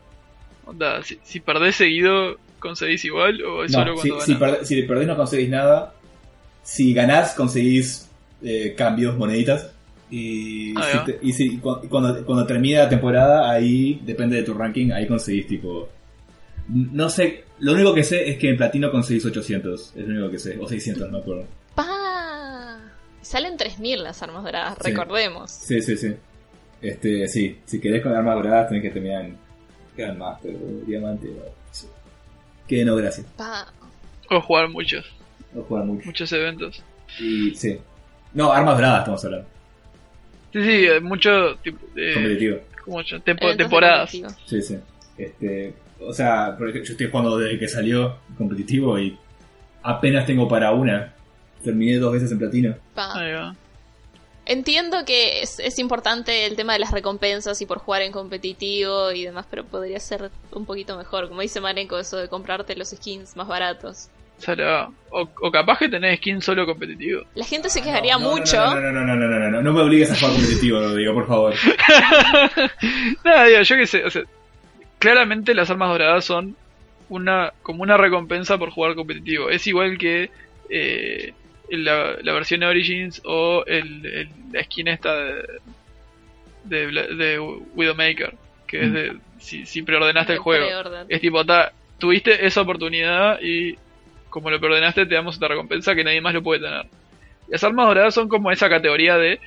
Onda, 0.65 1.03
si, 1.03 1.19
si 1.23 1.41
perdés 1.41 1.77
seguido, 1.77 2.37
conseguís 2.59 3.05
igual 3.05 3.43
o 3.45 3.65
es 3.65 3.73
solo 3.73 3.93
No, 3.93 3.97
si, 4.03 4.09
cuando 4.09 4.25
si, 4.25 4.35
ganás? 4.35 4.69
si 4.69 4.83
perdés 4.83 5.07
no 5.07 5.17
conseguís 5.17 5.49
nada. 5.51 5.93
Si 6.63 6.93
ganás 6.95 7.35
conseguís 7.35 8.09
eh, 8.43 8.75
cambios, 8.77 9.17
moneditas. 9.17 9.71
Y, 10.11 10.75
Ah, 10.77 10.87
si 10.91 10.99
ya. 10.99 11.05
te- 11.05 11.19
y 11.23 11.33
si- 11.33 11.59
cuando 11.59 12.47
termina 12.47 12.81
la 12.81 12.89
temporada, 12.89 13.51
ahí 13.51 14.01
depende 14.05 14.37
de 14.37 14.43
tu 14.43 14.55
ranking, 14.55 14.91
ahí 14.93 15.07
conseguís 15.07 15.47
tipo... 15.47 15.89
No 16.73 17.09
sé, 17.09 17.45
lo 17.59 17.73
único 17.73 17.95
que 17.95 18.05
sé 18.05 18.29
es 18.31 18.39
que 18.39 18.51
en 18.51 18.57
platino 18.57 18.91
conseguís 18.91 19.25
800, 19.25 19.93
es 19.97 20.07
lo 20.07 20.15
único 20.15 20.31
que 20.31 20.39
sé, 20.39 20.59
o 20.59 20.69
600, 20.69 21.07
no 21.11 21.19
me 21.19 21.23
acuerdo. 21.23 21.45
¡Pa! 21.75 22.79
Salen 23.23 23.57
3.000 23.57 23.97
las 23.99 24.23
armas 24.23 24.45
doradas, 24.45 24.77
Sí. 24.83 24.91
recordemos. 24.91 25.51
Sí, 25.51 25.81
sí, 25.83 25.97
sí. 25.97 26.15
Este, 26.83 27.29
sí, 27.29 27.59
si 27.67 27.81
querés 27.81 28.03
con 28.03 28.15
armas 28.15 28.35
doradas 28.37 28.69
tenés 28.69 28.83
que 28.85 28.91
terminar 28.91 29.25
en 29.27 29.37
Grandmaster 29.97 30.55
o 30.55 30.87
Diamante 30.87 31.29
o... 31.29 31.55
sí. 31.71 31.87
Que 32.67 32.85
no, 32.85 32.97
gracias. 32.97 33.27
Pa. 33.37 33.67
O 34.31 34.41
jugar 34.41 34.69
muchos, 34.69 35.05
No 35.53 35.63
jugar 35.63 35.85
mucho. 35.85 36.07
muchos 36.07 36.33
eventos. 36.33 36.83
Y 37.19 37.55
sí. 37.55 37.79
No, 38.33 38.53
armas 38.53 38.77
doradas 38.77 39.01
estamos 39.01 39.25
hablando. 39.25 39.49
Sí, 40.53 40.63
sí, 40.63 40.87
eh, 40.87 41.01
mucho 41.01 41.57
tipo, 41.57 41.79
eh, 41.97 42.15
Competitivo. 42.15 42.59
¿cómo 42.85 43.03
se 43.03 43.11
llama? 43.11 43.25
Tempo- 43.25 43.57
temporadas. 43.57 44.11
competitivo. 44.13 44.47
Sí, 44.49 44.63
sí. 44.63 44.79
Este, 45.19 45.75
o 46.01 46.13
sea, 46.13 46.57
yo 46.59 46.67
estoy 46.67 47.11
jugando 47.11 47.37
desde 47.39 47.59
que 47.59 47.69
salió 47.69 48.19
competitivo 48.37 48.99
y 48.99 49.19
apenas 49.83 50.27
tengo 50.27 50.49
para 50.49 50.73
una. 50.73 51.15
Terminé 51.63 51.99
dos 51.99 52.13
veces 52.13 52.33
en 52.33 52.39
platino. 52.39 52.75
Entiendo 54.47 55.05
que 55.05 55.43
es, 55.43 55.79
importante 55.79 56.47
el 56.47 56.57
tema 56.57 56.73
de 56.73 56.81
las 56.81 56.91
recompensas 56.91 57.61
y 57.61 57.67
por 57.67 57.79
jugar 57.79 58.03
en 58.03 58.11
competitivo 58.11 59.13
y 59.13 59.25
demás, 59.25 59.47
pero 59.49 59.65
podría 59.65 60.01
ser 60.01 60.31
un 60.53 60.65
poquito 60.65 60.97
mejor. 60.97 61.29
Como 61.29 61.43
dice 61.43 61.61
Marenco, 61.61 61.99
eso 61.99 62.17
de 62.17 62.29
comprarte 62.29 62.75
los 62.75 62.89
skins 62.89 63.37
más 63.37 63.47
baratos. 63.47 64.09
O, 65.11 65.29
o, 65.43 65.51
capaz 65.51 65.79
que 65.79 65.89
tenés 65.89 66.19
skin 66.19 66.41
solo 66.41 66.65
competitivo. 66.65 67.23
La 67.35 67.45
gente 67.45 67.69
se 67.69 67.81
ah, 67.81 67.85
quejaría 67.85 68.15
no, 68.15 68.21
no, 68.21 68.37
mucho. 68.37 68.57
No, 68.57 68.81
no, 68.81 68.91
no, 68.91 69.05
no, 69.05 69.15
no, 69.15 69.29
no, 69.29 69.51
no, 69.51 69.63
no, 69.63 69.73
me 69.73 69.81
obligues 69.83 70.11
a 70.11 70.17
jugar 70.17 70.33
competitivo, 70.35 70.81
lo 70.81 70.95
digo, 70.95 71.15
por 71.15 71.29
favor. 71.29 71.55
Nada, 73.25 73.45
digo, 73.45 73.63
yo 73.63 73.77
qué 73.77 73.87
sé, 73.87 74.05
o 74.05 74.11
sea, 74.11 74.23
claramente 75.01 75.55
las 75.55 75.69
armas 75.71 75.89
doradas 75.89 76.25
son 76.25 76.55
una 77.09 77.53
como 77.63 77.83
una 77.83 77.97
recompensa 77.97 78.57
por 78.57 78.71
jugar 78.71 78.95
competitivo. 78.95 79.51
Es 79.51 79.67
igual 79.67 79.99
que 79.99 80.31
eh, 80.69 81.33
la, 81.71 82.15
la 82.23 82.33
versión 82.33 82.63
Origins 82.63 83.21
o 83.25 83.65
el, 83.67 84.07
el- 84.07 84.29
la 84.53 84.63
skin 84.63 84.87
esta 84.89 85.13
de, 86.65 86.87
de, 86.87 87.39
Widowmaker, 87.75 88.35
que 88.67 88.85
es 88.85 88.93
de 88.93 89.17
si, 89.39 89.67
si 89.67 89.83
preordenaste 89.83 90.35
el 90.35 90.39
juego. 90.39 90.67
preorden. 90.67 91.07
Es 91.09 91.21
tipo, 91.21 91.45
ta, 91.45 91.73
tuviste 91.99 92.47
esa 92.47 92.61
oportunidad 92.61 93.41
y 93.43 93.77
como 94.29 94.51
lo 94.51 94.61
preordenaste 94.61 95.07
te 95.07 95.15
damos 95.15 95.35
esta 95.35 95.49
recompensa 95.49 95.95
que 95.95 96.05
nadie 96.05 96.21
más 96.21 96.35
lo 96.35 96.43
puede 96.43 96.61
tener. 96.61 96.87
Las 97.49 97.65
armas 97.65 97.87
doradas 97.89 98.15
son 98.15 98.29
como 98.29 98.53
esa 98.53 98.69
categoría 98.69 99.17
de, 99.17 99.41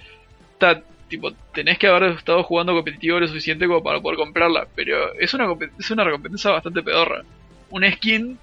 ta, 0.57 0.81
tipo, 1.13 1.31
tenés 1.53 1.77
que 1.77 1.87
haber 1.87 2.13
estado 2.13 2.43
jugando 2.43 2.73
competitivo 2.73 3.19
lo 3.19 3.27
suficiente 3.27 3.67
como 3.67 3.83
para 3.83 4.01
poder 4.01 4.17
comprarla, 4.17 4.67
pero 4.75 5.13
es 5.19 5.31
una, 5.35 5.47
es 5.79 5.91
una 5.91 6.03
recompensa 6.03 6.51
bastante 6.51 6.81
pedorra. 6.81 7.21
Un 7.69 7.83
skin 7.91 8.39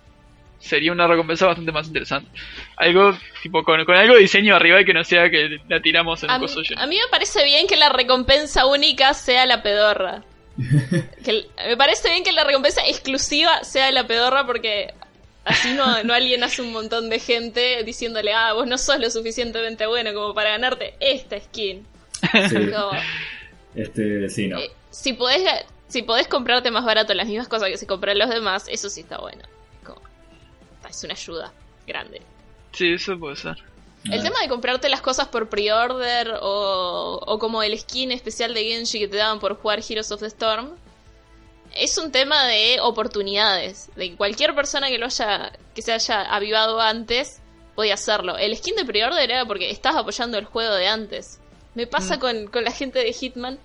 sería 0.61 0.93
una 0.93 1.09
recompensa 1.09 1.47
bastante 1.47 1.73
más 1.73 1.89
interesante. 1.89 2.31
Algo, 2.77 3.17
tipo, 3.43 3.65
con, 3.65 3.85
con 3.85 3.97
algo 3.97 4.15
de 4.15 4.21
diseño 4.21 4.55
arriba 4.55 4.81
y 4.81 4.85
que 4.85 4.95
no 4.95 5.03
sea 5.03 5.29
que 5.31 5.59
la 5.69 5.81
tiramos 5.81 6.23
en 6.23 6.31
A 6.31 6.37
un 6.37 6.43
mí, 6.43 6.47
coso 6.47 6.61
a 6.77 6.87
mí 6.87 6.97
me 6.97 7.11
parece 7.11 7.45
bien 7.45 7.67
que 7.67 7.77
la 7.77 7.89
recompensa 7.89 8.67
única 8.67 9.15
sea 9.15 9.47
la 9.47 9.63
pedorra. 9.63 10.23
Que 11.25 11.47
me 11.67 11.77
parece 11.77 12.11
bien 12.11 12.23
que 12.23 12.33
la 12.33 12.45
recompensa 12.45 12.87
exclusiva 12.87 13.65
sea 13.65 13.91
la 13.93 14.07
pedorra 14.07 14.47
porque 14.47 14.95
así 15.45 15.73
no, 15.73 16.03
no 16.05 16.15
alienas 16.15 16.59
un 16.59 16.73
montón 16.73 17.11
de 17.11 17.19
gente 17.19 17.83
diciéndole, 17.85 18.33
ah, 18.33 18.53
vos 18.53 18.67
no 18.67 18.79
sos 18.79 19.01
lo 19.01 19.11
suficientemente 19.11 19.87
bueno 19.87 20.15
como 20.15 20.35
para 20.35 20.51
ganarte 20.51 20.95
esta 21.01 21.39
skin. 21.41 21.87
Sí, 22.21 22.57
Como, 22.73 22.91
este, 23.75 24.29
sí, 24.29 24.49
no. 24.49 24.59
eh, 24.59 24.71
si 24.91 25.13
podés 25.13 25.43
si 25.89 26.03
podés 26.03 26.29
comprarte 26.29 26.71
más 26.71 26.85
barato 26.85 27.15
las 27.15 27.27
mismas 27.27 27.49
cosas 27.49 27.69
que 27.69 27.77
se 27.77 27.87
compran 27.87 28.17
los 28.19 28.31
demás, 28.31 28.65
eso 28.69 28.89
sí 28.89 29.01
está 29.01 29.19
bueno. 29.19 29.43
Como, 29.85 30.01
es 30.89 31.03
una 31.05 31.15
ayuda 31.15 31.53
grande. 31.87 32.23
Sí, 32.73 32.93
eso 32.93 33.19
puede 33.19 33.35
ser. 33.37 33.57
El 34.05 34.21
Ah. 34.21 34.23
tema 34.23 34.41
de 34.41 34.49
comprarte 34.49 34.89
las 34.89 35.01
cosas 35.01 35.29
por 35.29 35.49
pre-order 35.49 36.35
o, 36.41 37.21
o 37.27 37.39
como 37.39 37.63
el 37.63 37.77
skin 37.79 38.13
especial 38.13 38.55
de 38.55 38.65
Genji 38.65 39.01
que 39.01 39.09
te 39.09 39.17
daban 39.17 39.41
por 39.41 39.57
jugar 39.57 39.81
Heroes 39.87 40.11
of 40.13 40.21
the 40.21 40.27
Storm 40.29 40.71
es 41.75 41.99
un 41.99 42.11
tema 42.13 42.47
de 42.47 42.79
oportunidades. 42.81 43.91
De 43.97 44.11
que 44.11 44.17
cualquier 44.17 44.55
persona 44.55 44.89
que 44.89 44.99
lo 44.99 45.07
haya 45.07 45.53
que 45.75 45.83
se 45.83 45.93
haya 45.93 46.23
avivado 46.23 46.81
antes 46.81 47.41
podía 47.75 47.95
hacerlo. 47.95 48.37
El 48.39 48.57
skin 48.57 48.77
de 48.77 48.85
pre-order 48.85 49.29
era 49.31 49.45
porque 49.45 49.71
estás 49.71 49.97
apoyando 49.97 50.39
el 50.39 50.45
juego 50.45 50.75
de 50.75 50.87
antes. 50.87 51.40
Me 51.75 51.87
pasa 51.87 52.17
Mm. 52.17 52.21
con, 52.21 52.47
con 52.49 52.65
la 52.65 52.73
gente 52.73 52.99
de 52.99 53.13
Hitman. 53.13 53.59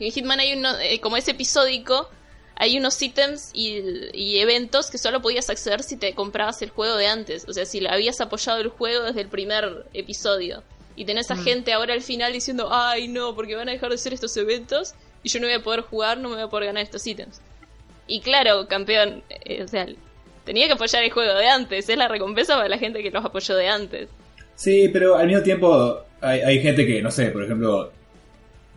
En 0.00 0.12
Hitman 0.12 0.40
hay 0.40 0.52
uno, 0.54 0.78
eh, 0.78 1.00
como 1.00 1.16
es 1.16 1.26
episódico, 1.28 2.08
hay 2.54 2.78
unos 2.78 3.00
ítems 3.02 3.50
y, 3.52 3.82
y 4.12 4.38
eventos 4.38 4.90
que 4.90 4.98
solo 4.98 5.20
podías 5.22 5.50
acceder 5.50 5.82
si 5.82 5.96
te 5.96 6.14
comprabas 6.14 6.60
el 6.62 6.70
juego 6.70 6.96
de 6.96 7.06
antes. 7.08 7.46
O 7.48 7.52
sea, 7.52 7.66
si 7.66 7.84
habías 7.86 8.20
apoyado 8.20 8.60
el 8.60 8.68
juego 8.68 9.04
desde 9.04 9.20
el 9.22 9.28
primer 9.28 9.86
episodio. 9.94 10.62
Y 10.96 11.04
tenés 11.04 11.30
a 11.30 11.36
Mm. 11.36 11.44
gente 11.44 11.72
ahora 11.72 11.94
al 11.94 12.02
final 12.02 12.32
diciendo, 12.32 12.68
ay 12.72 13.08
no, 13.08 13.34
porque 13.34 13.54
van 13.54 13.68
a 13.68 13.72
dejar 13.72 13.88
de 13.90 13.94
hacer 13.96 14.12
estos 14.14 14.36
eventos 14.36 14.94
y 15.22 15.28
yo 15.28 15.40
no 15.40 15.46
voy 15.46 15.54
a 15.54 15.62
poder 15.62 15.80
jugar, 15.82 16.18
no 16.18 16.28
me 16.28 16.34
voy 16.36 16.44
a 16.44 16.48
poder 16.48 16.66
ganar 16.66 16.82
estos 16.82 17.06
ítems. 17.06 17.40
Y 18.08 18.20
claro, 18.20 18.66
campeón, 18.68 19.22
eh, 19.44 19.62
o 19.62 19.68
sea, 19.68 19.86
tenía 20.44 20.66
que 20.66 20.72
apoyar 20.72 21.04
el 21.04 21.10
juego 21.12 21.34
de 21.34 21.46
antes. 21.48 21.88
Es 21.88 21.96
la 21.96 22.08
recompensa 22.08 22.54
para 22.56 22.68
la 22.68 22.78
gente 22.78 23.02
que 23.02 23.10
los 23.10 23.24
apoyó 23.24 23.54
de 23.54 23.68
antes. 23.68 24.08
Sí, 24.56 24.88
pero 24.92 25.16
al 25.16 25.26
mismo 25.28 25.42
tiempo 25.42 26.04
hay, 26.20 26.40
hay 26.40 26.60
gente 26.62 26.86
que, 26.86 27.02
no 27.02 27.10
sé, 27.10 27.26
por 27.30 27.44
ejemplo, 27.44 27.92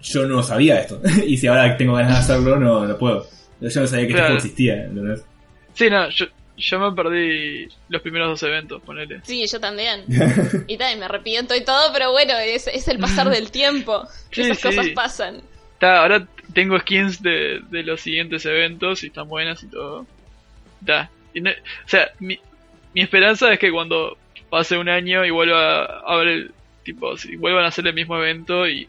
yo 0.02 0.26
no 0.28 0.42
sabía 0.44 0.80
esto. 0.80 1.02
y 1.26 1.38
si 1.38 1.48
ahora 1.48 1.76
tengo 1.78 1.94
ganas 1.94 2.14
de 2.14 2.20
hacerlo, 2.34 2.58
no, 2.58 2.86
no 2.86 2.98
puedo. 2.98 3.28
Yo 3.60 3.82
no 3.82 3.88
sabía 3.88 4.08
que 4.08 4.14
Claro. 4.14 4.28
juego 4.28 4.38
existía. 4.38 4.84
¿entendés? 4.86 5.24
Sí, 5.74 5.90
no, 5.90 6.10
yo, 6.10 6.26
yo 6.58 6.80
me 6.80 6.92
perdí 6.96 7.68
los 7.90 8.02
primeros 8.02 8.30
dos 8.30 8.44
eventos, 8.44 8.82
ponele. 8.84 9.22
Sí, 9.24 9.46
yo 9.48 9.60
también. 9.60 10.04
Y 10.68 10.78
me 10.78 11.06
arrepiento 11.06 11.56
y 11.56 11.64
todo, 11.64 11.92
pero 11.94 12.12
bueno, 12.12 12.34
es, 12.40 12.68
es 12.68 12.88
el 12.88 12.98
pasar 13.00 13.30
del 13.30 13.52
tiempo. 13.52 14.08
Sí, 14.32 14.42
Esas 14.42 14.58
sí. 14.58 14.64
cosas 14.68 14.88
pasan. 14.90 15.42
Ta, 15.80 16.02
ahora 16.02 16.28
tengo 16.54 16.78
skins 16.80 17.22
de, 17.22 17.62
de 17.70 17.84
los 17.84 18.02
siguientes 18.02 18.46
eventos 18.46 19.04
y 19.04 19.08
están 19.08 19.28
buenas 19.28 19.64
y 19.64 19.68
todo. 19.68 20.06
Ta. 20.86 21.10
Y 21.34 21.42
no- 21.42 21.52
o 21.52 21.88
sea, 21.88 22.10
mi, 22.20 22.40
mi 22.94 23.02
esperanza 23.02 23.52
es 23.54 23.60
que 23.60 23.72
cuando 23.72 24.18
pase 24.50 24.78
un 24.78 24.90
año 24.90 25.24
y 25.26 25.30
vuelva 25.32 25.86
a 26.02 26.16
ver 26.18 26.28
el 26.28 26.52
tipo, 26.84 27.18
si 27.18 27.36
vuelvan 27.36 27.66
a 27.66 27.68
hacer 27.68 27.86
el 27.88 27.94
mismo 27.94 28.18
evento 28.18 28.68
y 28.68 28.88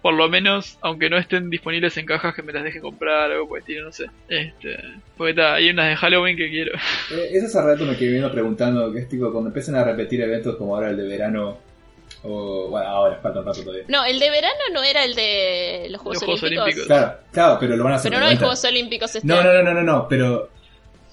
por 0.00 0.14
lo 0.14 0.28
menos, 0.28 0.78
aunque 0.80 1.08
no 1.08 1.16
estén 1.16 1.48
disponibles 1.48 1.96
en 1.96 2.06
cajas, 2.06 2.34
que 2.34 2.42
me 2.42 2.52
las 2.52 2.64
deje 2.64 2.80
comprar 2.80 3.30
o 3.30 3.34
algo 3.34 3.48
por 3.48 3.58
el 3.58 3.62
estilo, 3.62 3.84
no 3.84 3.92
sé. 3.92 4.06
Este, 4.28 4.76
porque 5.16 5.34
ta, 5.34 5.54
hay 5.54 5.70
unas 5.70 5.90
de 5.90 5.96
Halloween 5.96 6.36
que 6.36 6.50
quiero. 6.50 6.72
Eh, 7.12 7.28
eso 7.32 7.46
hace 7.46 7.62
rato 7.62 7.84
me 7.84 7.96
quedé 7.96 8.10
viendo 8.10 8.32
preguntando, 8.32 8.92
que 8.92 8.98
es 9.00 9.08
tipo, 9.08 9.30
cuando 9.30 9.50
empiezan 9.50 9.76
a 9.76 9.84
repetir 9.84 10.20
eventos 10.20 10.56
como 10.56 10.74
ahora 10.74 10.90
el 10.90 10.96
de 10.96 11.04
verano, 11.06 11.56
o 12.24 12.68
bueno, 12.68 12.88
ahora, 12.88 13.16
falta 13.22 13.40
un 13.40 13.46
rato 13.46 13.62
todavía. 13.62 13.84
No, 13.86 14.04
el 14.04 14.18
de 14.18 14.30
verano 14.30 14.60
no 14.72 14.82
era 14.82 15.04
el 15.04 15.14
de 15.14 15.86
los 15.90 16.00
Juegos, 16.00 16.16
Los 16.16 16.24
Juegos 16.24 16.42
Olímpicos. 16.42 16.64
Olímpicos. 16.64 16.86
Claro, 16.88 17.18
claro, 17.30 17.56
pero 17.60 17.76
lo 17.76 17.84
van 17.84 17.92
a 17.92 17.96
hacer 17.96 18.10
Pero 18.10 18.20
no 18.22 18.28
hay. 18.28 18.36
Juegos 18.36 18.64
Olímpicos 18.64 19.14
este 19.14 19.26
No, 19.28 19.38
año. 19.38 19.52
no, 19.52 19.62
no, 19.62 19.62
no, 19.62 19.74
no, 19.74 19.82
no, 19.82 20.08
pero 20.08 20.50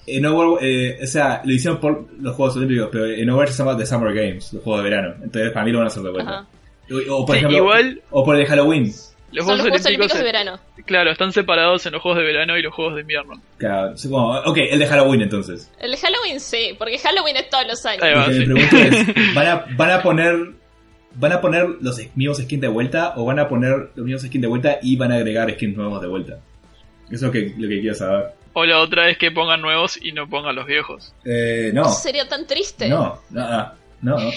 en 0.06 0.26
Overwatch, 0.26 0.62
eh, 0.62 0.98
o 1.02 1.06
sea, 1.06 1.42
lo 1.44 1.52
hicieron 1.52 1.78
por 1.80 2.06
los 2.20 2.34
Juegos 2.36 2.56
Olímpicos, 2.56 2.88
pero 2.90 3.06
en 3.06 3.28
Overwatch 3.30 3.50
se 3.52 3.58
llama 3.64 3.76
The 3.76 3.86
Summer 3.86 4.12
Games, 4.14 4.52
los 4.52 4.62
Juegos 4.62 4.82
de 4.84 4.90
verano. 4.90 5.14
Entonces 5.22 5.52
para 5.52 5.64
mí 5.64 5.72
lo 5.72 5.78
van 5.78 5.86
a 5.86 5.88
hacer 5.88 6.02
de 6.02 6.10
vuelta. 6.10 6.46
O, 6.90 7.14
o 7.16 7.26
por 7.26 7.34
Sí, 7.34 7.38
ejemplo, 7.38 7.56
igual- 7.58 8.02
o 8.10 8.24
por 8.24 8.34
el 8.36 8.42
de 8.42 8.46
Halloween. 8.48 8.92
Los 9.32 9.46
Son 9.46 9.58
los 9.58 9.66
Juegos 9.68 9.86
Olímpicos 9.86 10.18
de 10.18 10.24
verano. 10.24 10.58
claro, 10.86 11.12
están 11.12 11.30
separados 11.32 11.86
en 11.86 11.92
los 11.92 12.02
Juegos 12.02 12.18
de 12.18 12.24
verano 12.26 12.58
y 12.58 12.62
los 12.62 12.74
Juegos 12.74 12.96
de 12.96 13.02
invierno. 13.02 13.34
Claro, 13.58 13.96
supongo- 13.96 14.40
ok, 14.44 14.56
el 14.72 14.78
de 14.80 14.86
Halloween 14.86 15.22
entonces. 15.22 15.70
El 15.80 15.92
de 15.92 15.96
Halloween 15.98 16.40
sí, 16.40 16.74
porque 16.76 16.98
Halloween 16.98 17.36
es 17.36 17.48
todos 17.48 17.64
los 17.68 17.86
años. 17.86 18.02
Va. 18.02 18.26
Sí. 18.32 18.42
es, 18.42 19.34
¿van 19.34 19.46
a, 19.46 19.64
¿van 19.76 19.90
a 19.92 20.02
poner 20.02 20.34
van 21.14 21.32
a 21.32 21.40
poner 21.40 21.66
los 21.80 22.00
mismos 22.16 22.38
skins 22.38 22.60
de 22.60 22.68
vuelta 22.68 23.14
o 23.16 23.24
van 23.24 23.38
a 23.40 23.48
poner 23.48 23.90
los 23.96 24.04
mismos 24.06 24.22
skins 24.22 24.42
de 24.42 24.48
vuelta 24.48 24.78
y 24.82 24.96
van 24.96 25.10
a 25.12 25.16
agregar 25.16 25.48
skins 25.52 25.76
nuevos 25.76 26.00
de 26.00 26.08
vuelta? 26.08 26.34
Eso 27.06 27.14
es 27.14 27.22
lo 27.22 27.30
que, 27.32 27.52
lo 27.56 27.68
que 27.68 27.80
quiero 27.80 27.94
saber. 27.94 28.26
O 28.52 28.64
la 28.64 28.78
otra 28.80 29.08
es 29.10 29.16
que 29.18 29.30
pongan 29.30 29.60
nuevos 29.60 29.96
y 30.00 30.12
no 30.12 30.28
pongan 30.28 30.56
los 30.56 30.66
viejos. 30.66 31.12
Eh, 31.24 31.70
no, 31.72 31.82
Eso 31.82 31.94
sería 32.00 32.28
tan 32.28 32.46
triste. 32.46 32.88
no, 32.88 33.20
no, 33.30 33.48
no, 34.02 34.18
no. 34.18 34.32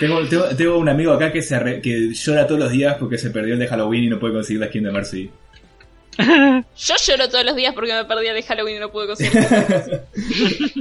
tengo, 0.00 0.20
tengo, 0.26 0.44
tengo 0.56 0.78
un 0.78 0.88
amigo 0.88 1.12
acá 1.12 1.30
que, 1.32 1.40
se 1.42 1.54
arre- 1.56 1.80
que 1.80 2.12
llora 2.12 2.46
todos 2.46 2.60
los 2.60 2.70
días 2.72 2.96
porque 2.98 3.18
se 3.18 3.30
perdió 3.30 3.54
el 3.54 3.60
de 3.60 3.68
Halloween 3.68 4.04
y 4.04 4.08
no 4.08 4.18
puede 4.18 4.34
conseguir 4.34 4.60
la 4.60 4.66
skin 4.68 4.82
de 4.84 4.90
Mercy. 4.90 5.30
Yo 6.18 6.94
lloro 7.06 7.28
todos 7.28 7.44
los 7.44 7.54
días 7.56 7.72
porque 7.72 7.92
me 7.92 8.04
perdí 8.04 8.26
el 8.26 8.34
de 8.34 8.42
Halloween 8.42 8.76
y 8.76 8.80
no 8.80 8.90
pude 8.90 9.06
conseguir. 9.06 9.32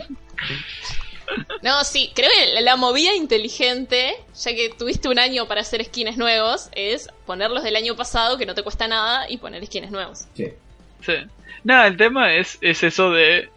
No, 1.62 1.84
sí, 1.84 2.12
creo 2.16 2.30
que 2.36 2.54
la- 2.56 2.62
la 2.62 2.76
movida 2.76 3.14
inteligente, 3.14 4.16
ya 4.36 4.52
que 4.56 4.70
tuviste 4.78 5.10
un 5.10 5.20
año 5.20 5.48
para 5.48 5.62
hacer 5.62 5.84
skins 5.86 6.18
nuevos, 6.18 6.70
es 6.72 7.08
ponerlos 7.28 7.64
del 7.64 7.76
año 7.76 7.96
pasado, 7.96 8.38
que 8.40 8.48
no 8.48 8.56
te 8.56 8.64
cuesta 8.64 8.88
nada, 8.88 9.30
y 9.30 9.38
poner 9.38 9.64
skins 9.66 9.92
nuevos. 9.92 10.26
Sí. 10.34 10.48
Sí. 11.06 11.14
Nada, 11.64 11.88
el 11.88 11.98
tema 11.98 12.34
es, 12.34 12.58
es 12.62 12.84
eso 12.84 13.12
de 13.12 13.50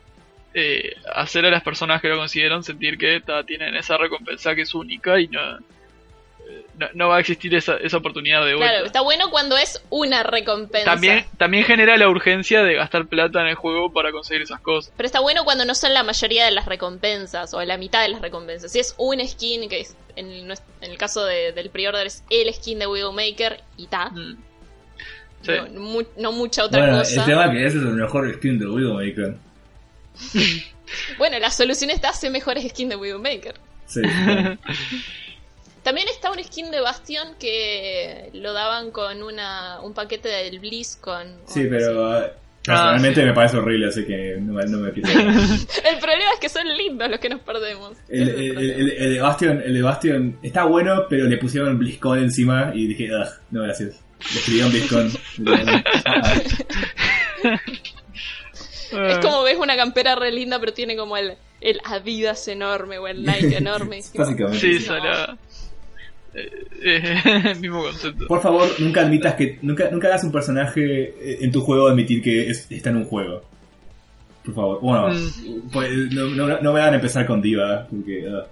eh, 0.55 0.97
hacer 1.15 1.47
a 1.47 1.51
las 1.51 1.63
personas 1.63 2.01
que 2.03 2.09
lo 2.09 2.17
consiguieron 2.19 2.63
sentir 2.65 2.99
que 2.99 3.21
ta, 3.21 3.45
tienen 3.45 3.75
esa 3.77 3.97
recompensa 3.97 4.55
que 4.55 4.63
es 4.63 4.75
única 4.75 5.19
y 5.19 5.29
no, 5.29 5.57
eh, 5.59 6.67
no, 6.79 6.89
no 6.95 7.09
va 7.09 7.17
a 7.17 7.21
existir 7.21 7.55
esa, 7.55 7.77
esa 7.77 7.97
oportunidad 7.97 8.45
de 8.45 8.55
vuelta. 8.55 8.71
Claro, 8.73 8.87
está 8.87 9.01
bueno 9.01 9.31
cuando 9.31 9.57
es 9.57 9.83
una 9.89 10.23
recompensa. 10.23 10.91
también, 10.91 11.25
también 11.39 11.65
genera 11.65 11.97
la 11.97 12.09
urgencia 12.09 12.63
de 12.63 12.75
gastar 12.75 13.07
plata 13.07 13.41
en 13.41 13.47
el 13.47 13.55
juego 13.55 13.93
para 13.93 14.11
conseguir 14.13 14.43
esas 14.43 14.61
cosas. 14.61 14.93
Pero 14.97 15.07
está 15.07 15.21
bueno 15.21 15.45
cuando 15.45 15.65
no 15.65 15.75
son 15.75 15.95
la 15.95 16.03
mayoría 16.03 16.45
de 16.45 16.51
las 16.51 16.67
recompensas 16.67 17.55
o 17.55 17.63
la 17.65 17.79
mitad 17.79 18.03
de 18.03 18.09
las 18.11 18.21
recompensas. 18.21 18.73
Si 18.73 18.79
es 18.81 18.95
un 18.99 19.27
skin, 19.27 19.69
que 19.71 19.81
es, 19.81 19.97
en, 20.17 20.31
el, 20.31 20.47
nues- 20.49 20.63
en 20.83 20.91
el 20.91 20.99
caso 20.99 21.25
de- 21.25 21.53
del 21.53 21.71
pre-order 21.71 22.07
es 22.07 22.25
el 22.29 22.53
skin 22.53 22.79
de 22.81 22.87
Widowmaker 22.89 23.61
y 23.79 23.87
ta. 23.87 24.11
Mm. 24.11 24.37
Sí. 25.43 25.53
No, 25.73 25.81
mu- 25.81 26.03
no 26.17 26.33
mucha 26.33 26.65
otra 26.65 26.81
Bueno, 26.81 26.99
cosa. 26.99 27.21
el 27.21 27.27
tema 27.27 27.51
que 27.51 27.59
ese 27.67 27.79
es 27.79 27.83
el 27.85 27.95
mejor 27.95 28.33
skin 28.35 28.59
de 28.59 28.67
Widowmaker. 28.67 29.35
Bueno, 31.17 31.39
la 31.39 31.51
solución 31.51 31.89
está 31.89 32.11
hacer 32.11 32.31
mejores 32.31 32.69
skins 32.69 32.91
de 32.91 32.97
Widowmaker. 32.97 33.55
Sí. 33.87 34.03
También 35.83 36.07
está 36.09 36.31
un 36.31 36.43
skin 36.45 36.71
de 36.71 36.81
Bastion 36.81 37.35
que 37.41 38.29
lo 38.35 38.53
daban 38.53 38.91
con 38.91 39.23
una, 39.23 39.81
un 39.81 39.95
paquete 39.95 40.29
del 40.29 40.59
BlizzCon. 40.61 41.27
o 41.47 41.51
Sí, 41.51 41.61
así. 41.67 42.27
Eh, 42.63 42.67
Personalmente 42.67 43.25
me 43.25 43.33
parece 43.33 43.57
horrible, 43.57 43.89
así 43.89 44.05
que 44.05 44.37
no, 44.41 44.53
me- 44.53 44.65
no 44.67 44.79
me 44.79 44.91
pierdo. 44.93 45.11
El 45.21 45.99
problema 46.01 46.33
es 46.35 46.41
que 46.41 46.49
son 46.49 46.67
lindos 46.77 47.11
los 47.11 47.19
que 47.19 47.29
nos 47.29 47.41
perdemos. 47.41 47.97
El, 48.09 48.29
el 48.29 48.29
el, 48.29 48.53
problema. 48.55 48.61
el- 48.61 48.91
el 48.91 49.15
de 49.15 49.21
Bastion, 49.21 49.63
el 49.65 49.75
de 49.75 49.83
Bastion 49.83 50.39
está 50.43 50.65
bueno, 50.65 51.07
pero 51.11 51.25
le 51.27 51.37
pusieron 51.39 51.77
BlizzCon 51.79 52.19
encima 52.21 52.71
y 52.75 52.87
dije, 52.87 53.11
"Ugh, 53.15 53.29
no 53.51 53.63
gracias. 53.63 54.01
Le 54.33 54.39
escribieron 54.39 54.71
BlizzCon. 54.71 55.11
Ah, 58.95 59.09
Es 59.09 59.19
como 59.19 59.43
ves 59.43 59.57
una 59.59 59.75
campera 59.77 60.15
re 60.15 60.31
linda, 60.31 60.61
pero 60.61 60.73
tiene 60.75 60.97
como 60.97 61.17
el, 61.17 61.35
el 61.61 61.81
Adidas 61.85 62.47
enorme 62.49 62.99
o 62.99 63.09
el 63.09 63.25
Nike 63.25 63.57
enorme. 63.57 64.01
Básicamente. 64.15 64.59
Sí, 64.61 64.79
salada. 64.81 65.39
Eh, 66.35 67.55
mismo 67.61 67.83
concepto. 67.83 68.27
Por 68.27 68.41
favor, 68.41 68.69
nunca 68.79 69.03
admitas 69.03 69.35
que. 69.35 69.59
Nunca, 69.63 69.91
nunca 69.91 70.09
hagas 70.09 70.25
un 70.25 70.33
personaje 70.33 71.15
eh, 71.21 71.39
en 71.43 71.53
tu 71.53 71.61
juego 71.61 71.89
admitir 71.89 72.23
que 72.23 72.49
es- 72.51 72.71
está 72.71 72.91
en 72.91 72.97
un 72.97 73.05
juego. 73.05 73.43
Por 74.45 74.55
favor. 74.55 74.81
Bueno, 74.81 75.09
pues, 75.73 75.91
no, 76.13 76.27
no, 76.29 76.61
no 76.61 76.73
me 76.73 76.81
van 76.81 76.93
a 76.93 76.97
empezar 76.97 77.27
con 77.27 77.41
Diva, 77.43 77.87
porque. 77.89 78.27
ugh. 78.29 78.45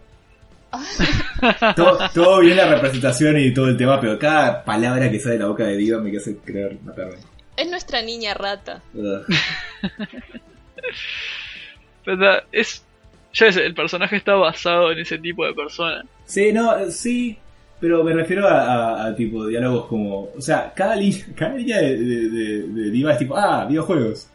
todo, 1.75 1.99
todo 2.15 2.41
bien 2.41 2.57
la 2.57 2.69
representación 2.69 3.37
y 3.39 3.53
todo 3.53 3.67
el 3.69 3.77
tema, 3.77 4.01
pero 4.01 4.17
cada 4.19 4.65
palabra 4.65 5.11
que 5.11 5.19
sale 5.19 5.35
de 5.35 5.41
la 5.41 5.47
boca 5.49 5.65
de 5.65 5.77
Diva 5.77 5.99
me 6.01 6.17
hace 6.17 6.37
creer 6.37 6.79
matarme. 6.85 7.17
Es 7.57 7.69
nuestra 7.69 8.03
niña 8.03 8.35
rata. 8.35 8.81
¿Verdad? 8.93 9.23
Es. 12.53 12.85
Ya 13.33 13.53
sé, 13.53 13.65
el 13.65 13.75
personaje 13.75 14.17
está 14.17 14.35
basado 14.35 14.91
en 14.91 14.99
ese 14.99 15.19
tipo 15.19 15.47
de 15.47 15.55
persona. 15.55 16.03
Sí, 16.25 16.53
no, 16.53 16.91
sí, 16.91 17.39
pero 17.81 18.05
me 18.05 18.13
refiero 18.13 18.47
a, 18.47 18.61
a- 18.61 19.07
a 19.07 19.15
tipo 19.17 19.47
diálogos 19.47 19.87
como, 19.87 20.29
o 20.37 20.41
sea, 20.41 20.73
cada, 20.75 20.95
li- 20.97 21.25
cada 21.37 21.55
línea 21.57 21.79
de, 21.81 21.97
de- 21.97 22.29
de- 22.31 22.63
de 22.69 22.91
Diva 22.91 23.13
es 23.13 23.19
tipo, 23.19 23.37
ah, 23.37 23.65
videojuegos. 23.69 24.29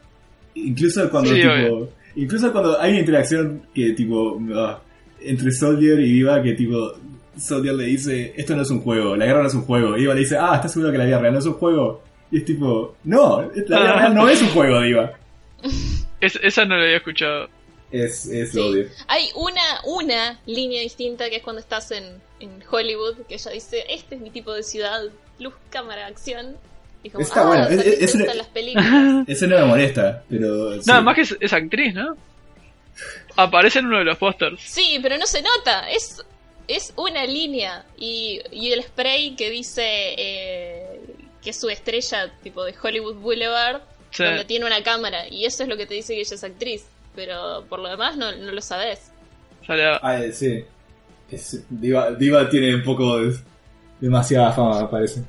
Incluso 0.54 1.08
cuando 1.10 1.30
Sí, 1.30 1.36
tipo, 1.42 1.52
obvio. 1.52 1.88
incluso 2.16 2.50
cuando 2.52 2.80
hay 2.80 2.90
una 2.92 3.00
interacción 3.00 3.62
que 3.74 3.92
tipo 3.92 4.40
ah, 4.54 4.80
entre 5.20 5.50
Soldier 5.52 6.00
y 6.00 6.12
Diva 6.12 6.42
que 6.42 6.52
tipo 6.54 6.92
Soldier 7.38 7.74
le 7.74 7.84
dice, 7.84 8.32
esto 8.36 8.56
no 8.56 8.62
es 8.62 8.70
un 8.70 8.80
juego, 8.80 9.14
la 9.16 9.26
guerra 9.26 9.42
no 9.42 9.48
es 9.48 9.54
un 9.54 9.62
juego. 9.62 9.96
Y 9.96 10.00
Diva 10.00 10.14
le 10.14 10.20
dice, 10.20 10.36
ah, 10.38 10.52
¿estás 10.54 10.72
seguro 10.72 10.90
que 10.90 10.98
la 10.98 11.04
vida 11.04 11.18
real 11.18 11.34
no 11.34 11.38
es 11.40 11.46
un 11.46 11.52
juego? 11.54 12.02
Y 12.30 12.38
es 12.38 12.44
tipo, 12.44 12.96
no, 13.04 13.42
la 13.42 13.78
vida 13.78 13.92
real 13.96 14.14
no 14.16 14.28
es 14.28 14.40
un 14.42 14.48
juego, 14.48 14.80
Diva. 14.80 15.12
Es- 16.20 16.40
esa 16.42 16.64
no 16.64 16.76
la 16.76 16.84
había 16.84 16.96
escuchado. 16.96 17.48
Es, 17.90 18.26
es 18.26 18.52
Sí. 18.52 18.58
odio. 18.58 18.88
Hay 19.08 19.28
una, 19.36 19.80
una 19.84 20.40
línea 20.46 20.80
distinta 20.80 21.30
que 21.30 21.36
es 21.36 21.42
cuando 21.42 21.60
estás 21.60 21.90
en, 21.92 22.20
en 22.40 22.62
Hollywood, 22.70 23.18
que 23.28 23.34
ella 23.34 23.50
dice, 23.52 23.84
este 23.88 24.16
es 24.16 24.20
mi 24.20 24.30
tipo 24.30 24.52
de 24.52 24.62
ciudad, 24.62 25.02
luz, 25.38 25.54
cámara, 25.70 26.06
acción. 26.06 26.56
Y 27.02 27.10
como, 27.10 27.22
Está 27.22 27.42
ah, 27.42 27.46
bueno, 27.46 27.64
o 27.64 27.68
sea, 27.68 27.76
es- 27.80 27.98
que 27.98 28.04
es- 28.04 28.36
las 28.36 28.48
películas. 28.48 28.88
Eso 29.28 29.46
no 29.46 29.56
me 29.58 29.64
molesta, 29.66 30.24
pero... 30.28 30.74
sí. 30.82 30.88
Nada 30.88 31.00
más 31.02 31.14
que 31.14 31.20
es, 31.22 31.36
es 31.40 31.52
actriz, 31.52 31.94
¿no? 31.94 32.16
Aparece 33.36 33.78
en 33.80 33.86
uno 33.86 33.98
de 33.98 34.04
los 34.04 34.18
pósters. 34.18 34.60
Sí, 34.62 34.98
pero 35.02 35.18
no 35.18 35.26
se 35.26 35.42
nota, 35.42 35.90
es, 35.90 36.24
es 36.66 36.92
una 36.96 37.24
línea. 37.26 37.84
Y, 37.98 38.40
y 38.50 38.72
el 38.72 38.82
spray 38.82 39.36
que 39.36 39.50
dice 39.50 39.82
eh, 40.16 41.00
que 41.42 41.50
es 41.50 41.60
su 41.60 41.68
estrella, 41.68 42.32
tipo 42.42 42.64
de 42.64 42.74
Hollywood 42.82 43.16
Boulevard, 43.16 43.82
Sí. 44.10 44.24
donde 44.24 44.46
tiene 44.46 44.64
una 44.64 44.82
cámara. 44.82 45.28
Y 45.28 45.44
eso 45.44 45.62
es 45.64 45.68
lo 45.68 45.76
que 45.76 45.84
te 45.84 45.92
dice 45.94 46.14
que 46.14 46.20
ella 46.20 46.34
es 46.34 46.42
actriz. 46.44 46.86
Pero 47.16 47.64
por 47.68 47.80
lo 47.80 47.88
demás 47.88 48.16
no, 48.16 48.30
no 48.30 48.52
lo 48.52 48.60
sabes. 48.60 49.10
Salada. 49.66 49.98
Ah, 50.02 50.18
eh, 50.22 50.32
sí. 50.32 50.64
Es- 51.30 51.64
Diva, 51.68 52.12
Diva 52.12 52.48
tiene 52.48 52.72
un 52.74 52.84
poco 52.84 53.18
de, 53.18 53.36
demasiada 54.00 54.52
fama, 54.52 54.82
me 54.82 54.88
parece. 54.88 55.24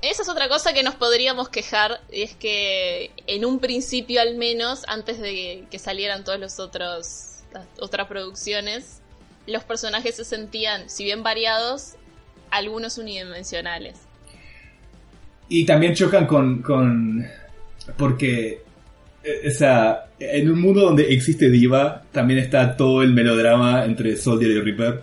Esa 0.00 0.22
es 0.22 0.28
otra 0.28 0.48
cosa 0.48 0.72
que 0.72 0.84
nos 0.84 0.94
podríamos 0.94 1.48
quejar, 1.48 2.00
y 2.12 2.22
es 2.22 2.36
que 2.36 3.10
en 3.26 3.44
un 3.44 3.58
principio 3.58 4.20
al 4.20 4.36
menos, 4.36 4.84
antes 4.86 5.18
de 5.18 5.64
que 5.68 5.78
salieran 5.80 6.22
todos 6.22 6.38
los 6.38 6.60
otros 6.60 7.34
las 7.52 7.66
otras 7.80 8.06
producciones, 8.06 9.00
los 9.46 9.64
personajes 9.64 10.14
se 10.14 10.24
sentían, 10.24 10.88
si 10.88 11.02
bien 11.02 11.22
variados, 11.24 11.94
algunos 12.50 12.98
unidimensionales. 12.98 13.96
Y 15.48 15.64
también 15.64 15.94
chocan 15.94 16.26
con. 16.26 16.62
con 16.62 17.26
porque. 17.96 18.62
Eh, 19.28 19.48
O 19.48 19.50
sea, 19.50 20.06
en 20.18 20.50
un 20.50 20.60
mundo 20.60 20.80
donde 20.82 21.12
existe 21.12 21.50
Diva, 21.50 22.02
también 22.12 22.38
está 22.40 22.76
todo 22.76 23.02
el 23.02 23.12
melodrama 23.12 23.84
entre 23.84 24.16
Soldier 24.16 24.50
y 24.50 24.60
Reaper. 24.60 25.02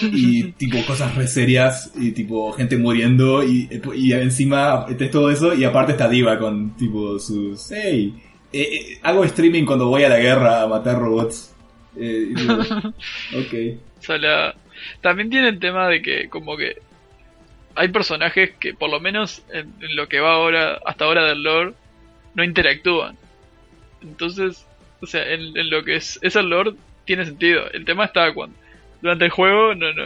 Y 0.00 0.52
tipo 0.52 0.78
cosas 0.86 1.14
re 1.14 1.26
serias, 1.26 1.92
y 1.94 2.12
tipo 2.12 2.52
gente 2.52 2.78
muriendo, 2.78 3.44
y, 3.44 3.68
y 3.94 4.12
encima 4.14 4.86
de 4.88 5.08
todo 5.08 5.30
eso, 5.30 5.54
y 5.54 5.64
aparte 5.64 5.92
está 5.92 6.08
Diva 6.08 6.38
con 6.38 6.74
tipo 6.76 7.18
sus. 7.18 7.70
¡Hey! 7.70 8.14
eh, 8.52 8.62
eh, 8.62 8.98
hago 9.02 9.24
streaming 9.24 9.64
cuando 9.64 9.88
voy 9.88 10.04
a 10.04 10.08
la 10.08 10.18
guerra 10.18 10.62
a 10.62 10.68
matar 10.68 10.98
robots. 10.98 11.54
Eh, 11.96 12.28
digo, 12.34 12.54
ok. 13.36 13.78
También 15.00 15.30
tiene 15.30 15.48
el 15.48 15.58
tema 15.58 15.88
de 15.88 16.02
que, 16.02 16.28
como 16.28 16.56
que. 16.56 16.76
Hay 17.74 17.88
personajes 17.88 18.52
que, 18.58 18.74
por 18.74 18.90
lo 18.90 18.98
menos 19.00 19.44
en, 19.52 19.72
en 19.80 19.96
lo 19.96 20.08
que 20.08 20.20
va 20.20 20.34
ahora, 20.34 20.80
hasta 20.84 21.04
ahora 21.04 21.26
del 21.26 21.42
lore, 21.42 21.74
no 22.34 22.44
interactúan. 22.44 23.16
Entonces, 24.02 24.64
o 25.00 25.06
sea, 25.06 25.22
en, 25.32 25.56
en 25.56 25.70
lo 25.70 25.84
que 25.84 25.96
es, 25.96 26.18
es 26.22 26.36
el 26.36 26.48
lore, 26.48 26.72
tiene 27.04 27.24
sentido. 27.24 27.70
El 27.72 27.84
tema 27.84 28.04
está 28.06 28.32
cuando. 28.32 28.56
Durante 29.00 29.24
el 29.26 29.30
juego 29.30 29.74
no, 29.74 29.92
no, 29.92 30.02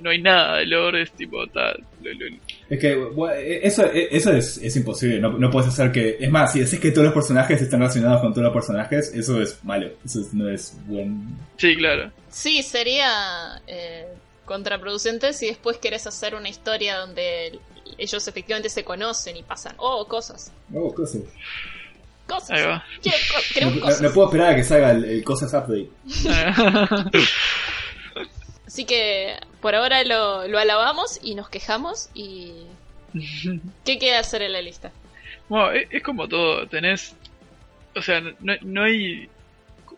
no 0.00 0.10
hay 0.10 0.20
nada 0.22 0.58
de 0.58 0.66
lore, 0.66 1.02
es 1.02 1.12
tipo. 1.12 1.44
Lo- 1.44 2.26
Es 2.70 2.78
que 2.80 2.94
bueno, 2.96 3.34
eso, 3.36 3.84
eso 3.92 4.32
es, 4.32 4.56
es 4.58 4.76
imposible, 4.76 5.20
no, 5.20 5.30
no 5.38 5.50
puedes 5.50 5.68
hacer 5.68 5.92
que... 5.92 6.16
Es 6.18 6.30
más, 6.30 6.52
si 6.52 6.60
decís 6.60 6.80
que 6.80 6.90
todos 6.90 7.04
los 7.06 7.14
personajes 7.14 7.60
están 7.60 7.80
relacionados 7.80 8.20
con 8.20 8.32
todos 8.32 8.44
los 8.44 8.52
personajes, 8.52 9.12
eso 9.14 9.40
es 9.42 9.62
malo, 9.64 9.90
eso 10.04 10.20
es- 10.20 10.32
no 10.34 10.48
es 10.48 10.76
buen... 10.86 11.26
sí, 11.58 11.76
claro. 11.76 12.10
Sí, 12.30 12.62
sería 12.62 13.60
eh, 13.66 14.06
contraproducente 14.46 15.32
si 15.34 15.46
después 15.46 15.76
querés 15.78 16.06
hacer 16.06 16.34
una 16.34 16.48
historia 16.48 16.96
donde 16.98 17.58
ellos 17.98 18.26
efectivamente 18.28 18.68
se 18.68 18.84
conocen 18.84 19.36
y 19.36 19.42
pasan, 19.42 19.74
oh, 19.78 20.06
cosas. 20.08 20.52
Oh, 20.74 20.92
cosas. 20.94 21.22
Cosas. 22.26 22.50
Ahí 22.50 22.64
va. 22.66 22.84
Quiero 23.02 23.18
co- 23.28 23.34
No, 23.36 23.42
queremos 23.54 23.74
no- 23.76 23.80
cosas. 23.82 24.00
no 24.02 24.12
puedo 24.12 24.28
esperar 24.28 24.52
a 24.52 24.56
que 24.56 24.64
salga 24.64 24.90
el, 24.92 25.04
el 25.04 25.24
Cosas 25.24 25.52
Update. 25.52 25.88
Así 28.66 28.84
que 28.86 29.36
por 29.60 29.74
ahora 29.74 30.02
lo, 30.04 30.46
lo 30.48 30.58
alabamos 30.58 31.18
y 31.22 31.34
nos 31.34 31.48
quejamos 31.48 32.08
y... 32.14 32.52
¿Qué 33.84 33.98
queda 33.98 34.20
hacer 34.20 34.42
en 34.42 34.52
la 34.52 34.62
lista? 34.62 34.90
Bueno, 35.48 35.72
es, 35.72 35.88
es 35.90 36.02
como 36.02 36.28
todo, 36.28 36.66
tenés... 36.68 37.14
O 37.94 38.00
sea, 38.00 38.20
no, 38.20 38.54
no 38.62 38.84
hay 38.84 39.28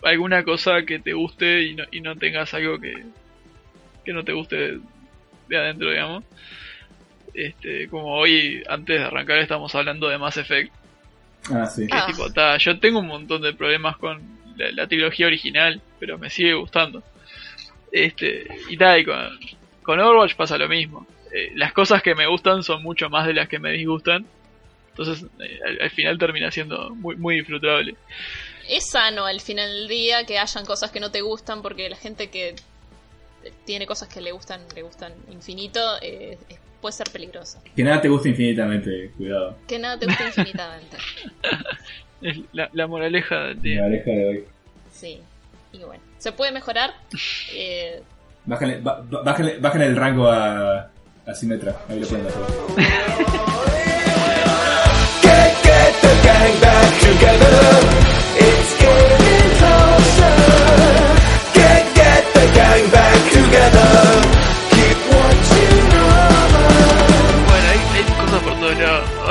alguna 0.02 0.42
cosa 0.42 0.82
que 0.84 0.98
te 0.98 1.12
guste 1.12 1.62
y 1.62 1.74
no, 1.76 1.84
y 1.92 2.00
no 2.00 2.16
tengas 2.16 2.52
algo 2.54 2.80
que, 2.80 2.92
que 4.04 4.12
no 4.12 4.24
te 4.24 4.32
guste 4.32 4.80
de 5.48 5.56
adentro, 5.58 5.90
digamos. 5.90 6.24
Este, 7.34 7.88
como 7.88 8.14
hoy, 8.16 8.62
antes 8.68 8.98
de 9.00 9.04
arrancar, 9.04 9.38
estamos 9.38 9.74
hablando 9.74 10.08
de 10.08 10.18
Mass 10.18 10.36
Effect. 10.36 10.72
Ah, 11.52 11.66
sí. 11.66 11.86
Que 11.86 11.92
Ah. 11.96 12.06
tipo, 12.06 12.32
ta, 12.32 12.56
yo 12.58 12.78
tengo 12.78 13.00
un 13.00 13.08
montón 13.08 13.42
de 13.42 13.52
problemas 13.52 13.96
con 13.96 14.22
la, 14.56 14.70
la 14.72 14.86
trilogía 14.86 15.26
original, 15.26 15.80
pero 15.98 16.16
me 16.16 16.30
sigue 16.30 16.54
gustando. 16.54 17.02
Este, 17.92 18.46
y 18.68 18.76
tal, 18.76 19.00
y 19.00 19.04
con, 19.04 19.38
con 19.82 20.00
Overwatch 20.00 20.34
pasa 20.36 20.56
lo 20.58 20.68
mismo. 20.68 21.06
Eh, 21.32 21.52
las 21.56 21.72
cosas 21.72 22.02
que 22.02 22.14
me 22.14 22.26
gustan 22.26 22.62
son 22.62 22.82
mucho 22.82 23.10
más 23.10 23.26
de 23.26 23.34
las 23.34 23.48
que 23.48 23.58
me 23.58 23.72
disgustan. 23.72 24.24
Entonces, 24.90 25.26
eh, 25.40 25.58
al, 25.66 25.82
al 25.82 25.90
final 25.90 26.18
termina 26.18 26.50
siendo 26.52 26.90
muy, 26.94 27.16
muy 27.16 27.36
disfrutable. 27.36 27.96
Es 28.68 28.88
sano 28.90 29.26
al 29.26 29.40
final 29.40 29.70
del 29.72 29.88
día 29.88 30.24
que 30.24 30.38
hayan 30.38 30.64
cosas 30.64 30.90
que 30.92 31.00
no 31.00 31.10
te 31.10 31.20
gustan 31.20 31.62
porque 31.62 31.88
la 31.90 31.96
gente 31.96 32.30
que 32.30 32.54
tiene 33.66 33.86
cosas 33.86 34.08
que 34.08 34.20
le 34.22 34.32
gustan, 34.32 34.60
le 34.74 34.82
gustan 34.82 35.12
infinito, 35.30 35.80
eh, 36.00 36.38
es- 36.48 36.58
puede 36.84 36.92
ser 36.92 37.08
peligroso. 37.10 37.58
Que 37.74 37.82
nada 37.82 38.02
te 38.02 38.08
gusta 38.10 38.28
infinitamente, 38.28 39.10
cuidado. 39.16 39.56
Que 39.66 39.78
nada 39.78 39.98
te 39.98 40.04
gusta 40.04 40.26
infinitamente. 40.26 40.98
Es 42.20 42.38
la, 42.52 42.68
la 42.74 42.86
moraleja 42.86 43.36
del 43.44 43.56
Mi 43.56 43.70
día. 43.70 43.84
oreja 43.86 44.10
de 44.10 44.28
hoy. 44.28 44.44
Sí. 44.92 45.18
Y 45.72 45.78
bueno, 45.78 46.02
se 46.18 46.30
puede 46.32 46.52
mejorar. 46.52 46.90
Eh, 47.54 48.02
Bájale, 48.44 48.80
bájale- 48.82 49.56
bájale 49.58 49.86
el 49.86 49.96
rango 49.96 50.28
a, 50.28 50.90
a 51.26 51.34
Symmetra, 51.34 51.74
ahí 51.88 52.00
lo 52.00 52.06
pueden 52.06 52.26
hacer. 52.26 52.42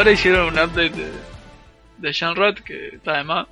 Ahora 0.04 0.12
hicieron 0.12 0.48
un 0.48 0.60
update 0.60 0.90
de, 0.90 1.06
de 2.00 2.12
Shanrat 2.12 2.60
que 2.60 2.88
está 2.90 3.20
de 3.20 3.24
más. 3.24 3.48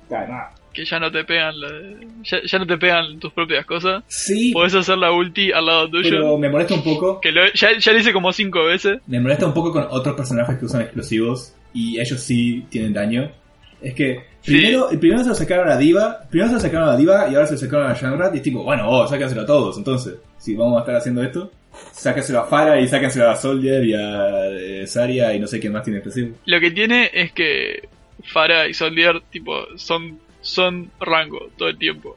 Que 0.74 0.84
ya 0.84 1.00
no 1.00 1.10
te 1.10 1.24
pegan 1.24 1.58
la- 1.58 2.06
ya, 2.24 2.42
ya 2.44 2.58
no 2.58 2.66
te 2.66 2.76
pegan 2.76 3.18
tus 3.18 3.32
propias 3.32 3.64
cosas. 3.64 4.04
Sí, 4.06 4.52
Podés 4.52 4.74
hacer 4.74 4.98
la 4.98 5.10
ulti 5.12 5.50
al 5.50 5.64
lado 5.64 5.88
tuyo. 5.88 6.10
pero 6.10 6.36
me 6.36 6.50
molesta 6.50 6.74
un 6.74 6.84
poco. 6.84 7.22
Que 7.22 7.32
lo- 7.32 7.50
ya, 7.54 7.70
ya 7.78 7.92
lo 7.94 7.98
hice 7.98 8.12
como 8.12 8.34
cinco 8.34 8.64
veces. 8.66 9.00
Me 9.06 9.18
molesta 9.18 9.46
un 9.46 9.54
poco 9.54 9.72
con 9.72 9.86
otros 9.88 10.14
personajes 10.14 10.58
que 10.58 10.66
usan 10.66 10.82
explosivos 10.82 11.54
y 11.72 11.98
ellos 11.98 12.20
sí 12.20 12.66
tienen 12.68 12.92
daño. 12.92 13.30
Es 13.82 13.94
que 13.94 14.24
Sí. 14.42 14.52
primero, 14.52 14.88
primero 15.00 15.22
se 15.22 15.28
lo 15.30 15.34
sacaron 15.34 15.68
a 15.68 15.76
Diva, 15.76 16.20
primero 16.30 16.48
se 16.48 16.54
lo 16.54 16.60
sacaron 16.60 16.88
a 16.88 16.96
Diva 16.96 17.28
y 17.30 17.34
ahora 17.34 17.46
se 17.46 17.52
lo 17.54 17.58
sacaron 17.58 17.90
a 17.90 17.94
Shamrat 17.94 18.34
y 18.34 18.38
es 18.38 18.42
tipo, 18.42 18.62
bueno, 18.64 18.88
oh, 18.88 19.06
sáquenselo 19.06 19.42
a 19.42 19.46
todos, 19.46 19.78
entonces, 19.78 20.14
si 20.38 20.54
vamos 20.56 20.76
a 20.76 20.80
estar 20.80 20.96
haciendo 20.96 21.22
esto, 21.22 21.50
sáquenselo 21.92 22.40
a 22.40 22.44
Farah 22.46 22.80
y 22.80 22.88
sáquenselo 22.88 23.30
a 23.30 23.36
Soldier 23.36 23.84
y 23.84 23.94
a 23.94 24.46
eh, 24.48 24.86
Zarya 24.86 25.32
y 25.34 25.38
no 25.40 25.46
sé 25.46 25.60
quién 25.60 25.72
más 25.72 25.84
tiene 25.84 25.98
expresivo. 26.00 26.36
Lo 26.46 26.58
que 26.60 26.70
tiene 26.72 27.10
es 27.12 27.32
que 27.32 27.88
Farah 28.24 28.66
y 28.68 28.74
Soldier, 28.74 29.20
tipo, 29.30 29.64
son, 29.76 30.18
son 30.40 30.90
rango 31.00 31.48
todo 31.56 31.68
el 31.68 31.78
tiempo. 31.78 32.16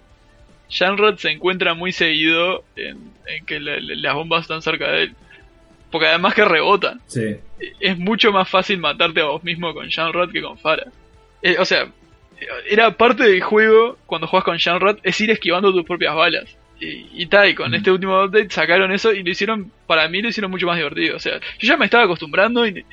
Shanrod 0.68 1.18
se 1.18 1.30
encuentra 1.30 1.74
muy 1.76 1.92
seguido 1.92 2.64
en, 2.76 2.98
en 3.28 3.46
que 3.46 3.60
la- 3.60 3.80
la- 3.80 3.96
las 3.96 4.14
bombas 4.16 4.42
están 4.42 4.62
cerca 4.64 4.90
de 4.92 5.04
él. 5.04 5.14
Porque 5.92 6.08
además 6.08 6.34
que 6.34 6.44
rebotan. 6.44 7.00
Sí. 7.06 7.36
Es 7.80 7.98
mucho 7.98 8.32
más 8.32 8.50
fácil 8.50 8.80
matarte 8.80 9.22
a 9.22 9.26
vos 9.26 9.44
mismo 9.44 9.74
con 9.74 9.88
Shanrod 9.88 10.32
que 10.32 10.42
con 10.42 10.58
Farah. 10.58 10.88
Eh, 11.42 11.58
o 11.60 11.66
sea, 11.66 11.88
era 12.70 12.92
parte 12.98 13.24
del 13.24 13.42
juego 13.42 13.98
cuando 14.06 14.28
juegas 14.28 14.46
con 14.46 14.58
Shanrod 14.58 15.00
es 15.04 15.20
ir 15.22 15.32
esquivando 15.32 15.72
tus 15.72 15.86
propias 15.86 16.16
balas. 16.16 16.58
Y, 16.80 17.08
y 17.14 17.26
tal, 17.28 17.50
y 17.50 17.56
con 17.56 17.74
este 17.74 17.90
último 17.92 18.24
update 18.24 18.50
sacaron 18.50 18.92
eso 18.92 19.14
y 19.14 19.24
lo 19.24 19.30
hicieron, 19.30 19.72
para 19.88 20.10
mí 20.10 20.22
lo 20.22 20.30
hicieron 20.30 20.52
mucho 20.52 20.68
más 20.68 20.78
divertido. 20.78 21.16
O 21.16 21.20
sea, 21.20 21.40
yo 21.40 21.68
ya 21.68 21.78
me 21.78 21.86
estaba 21.86 22.04
acostumbrando 22.04 22.66
y 22.68 22.86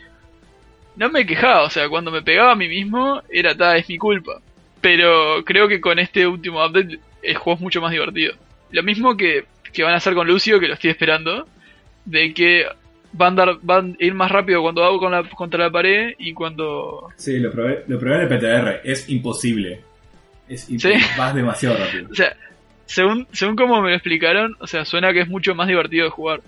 no 0.96 1.08
me 1.10 1.26
quejaba. 1.26 1.64
O 1.64 1.70
sea, 1.70 1.88
cuando 1.88 2.10
me 2.10 2.22
pegaba 2.22 2.52
a 2.52 2.56
mí 2.56 2.68
mismo, 2.68 3.22
era 3.30 3.56
tal, 3.56 3.78
es 3.78 3.88
mi 3.88 3.98
culpa. 3.98 4.40
Pero 4.80 5.44
creo 5.44 5.68
que 5.68 5.80
con 5.80 5.98
este 5.98 6.26
último 6.26 6.64
update 6.64 6.98
el 7.22 7.36
juego 7.36 7.56
es 7.56 7.62
mucho 7.62 7.80
más 7.80 7.92
divertido. 7.92 8.34
Lo 8.70 8.82
mismo 8.82 9.16
que, 9.16 9.44
que 9.72 9.82
van 9.82 9.94
a 9.94 9.98
hacer 9.98 10.14
con 10.14 10.26
Lucio, 10.26 10.60
que 10.60 10.68
lo 10.68 10.74
estoy 10.74 10.90
esperando, 10.90 11.46
de 12.04 12.34
que 12.34 12.66
van 13.12 13.38
a, 13.38 13.46
dar, 13.46 13.58
van 13.62 13.96
a 14.00 14.04
ir 14.04 14.14
más 14.14 14.30
rápido 14.30 14.62
cuando 14.62 14.82
hago 14.84 14.98
con 14.98 15.12
la, 15.12 15.22
contra 15.30 15.64
la 15.64 15.70
pared 15.70 16.14
y 16.18 16.32
cuando... 16.32 17.08
Sí, 17.16 17.38
lo 17.38 17.50
probé, 17.50 17.84
lo 17.88 17.98
probé 17.98 18.16
en 18.16 18.20
el 18.22 18.28
PTR, 18.28 18.80
es 18.84 19.08
imposible. 19.08 19.80
Es 20.48 20.70
imp- 20.70 20.80
¿Sí? 20.80 20.92
Vas 21.18 21.34
demasiado 21.34 21.76
rápido. 21.76 22.08
O 22.10 22.14
sea, 22.14 22.34
según, 22.86 23.26
según 23.32 23.56
como 23.56 23.80
me 23.80 23.90
lo 23.90 23.94
explicaron, 23.94 24.56
o 24.60 24.66
sea, 24.66 24.84
suena 24.84 25.12
que 25.12 25.20
es 25.20 25.28
mucho 25.28 25.54
más 25.54 25.68
divertido 25.68 26.04
de 26.04 26.10
jugar. 26.10 26.40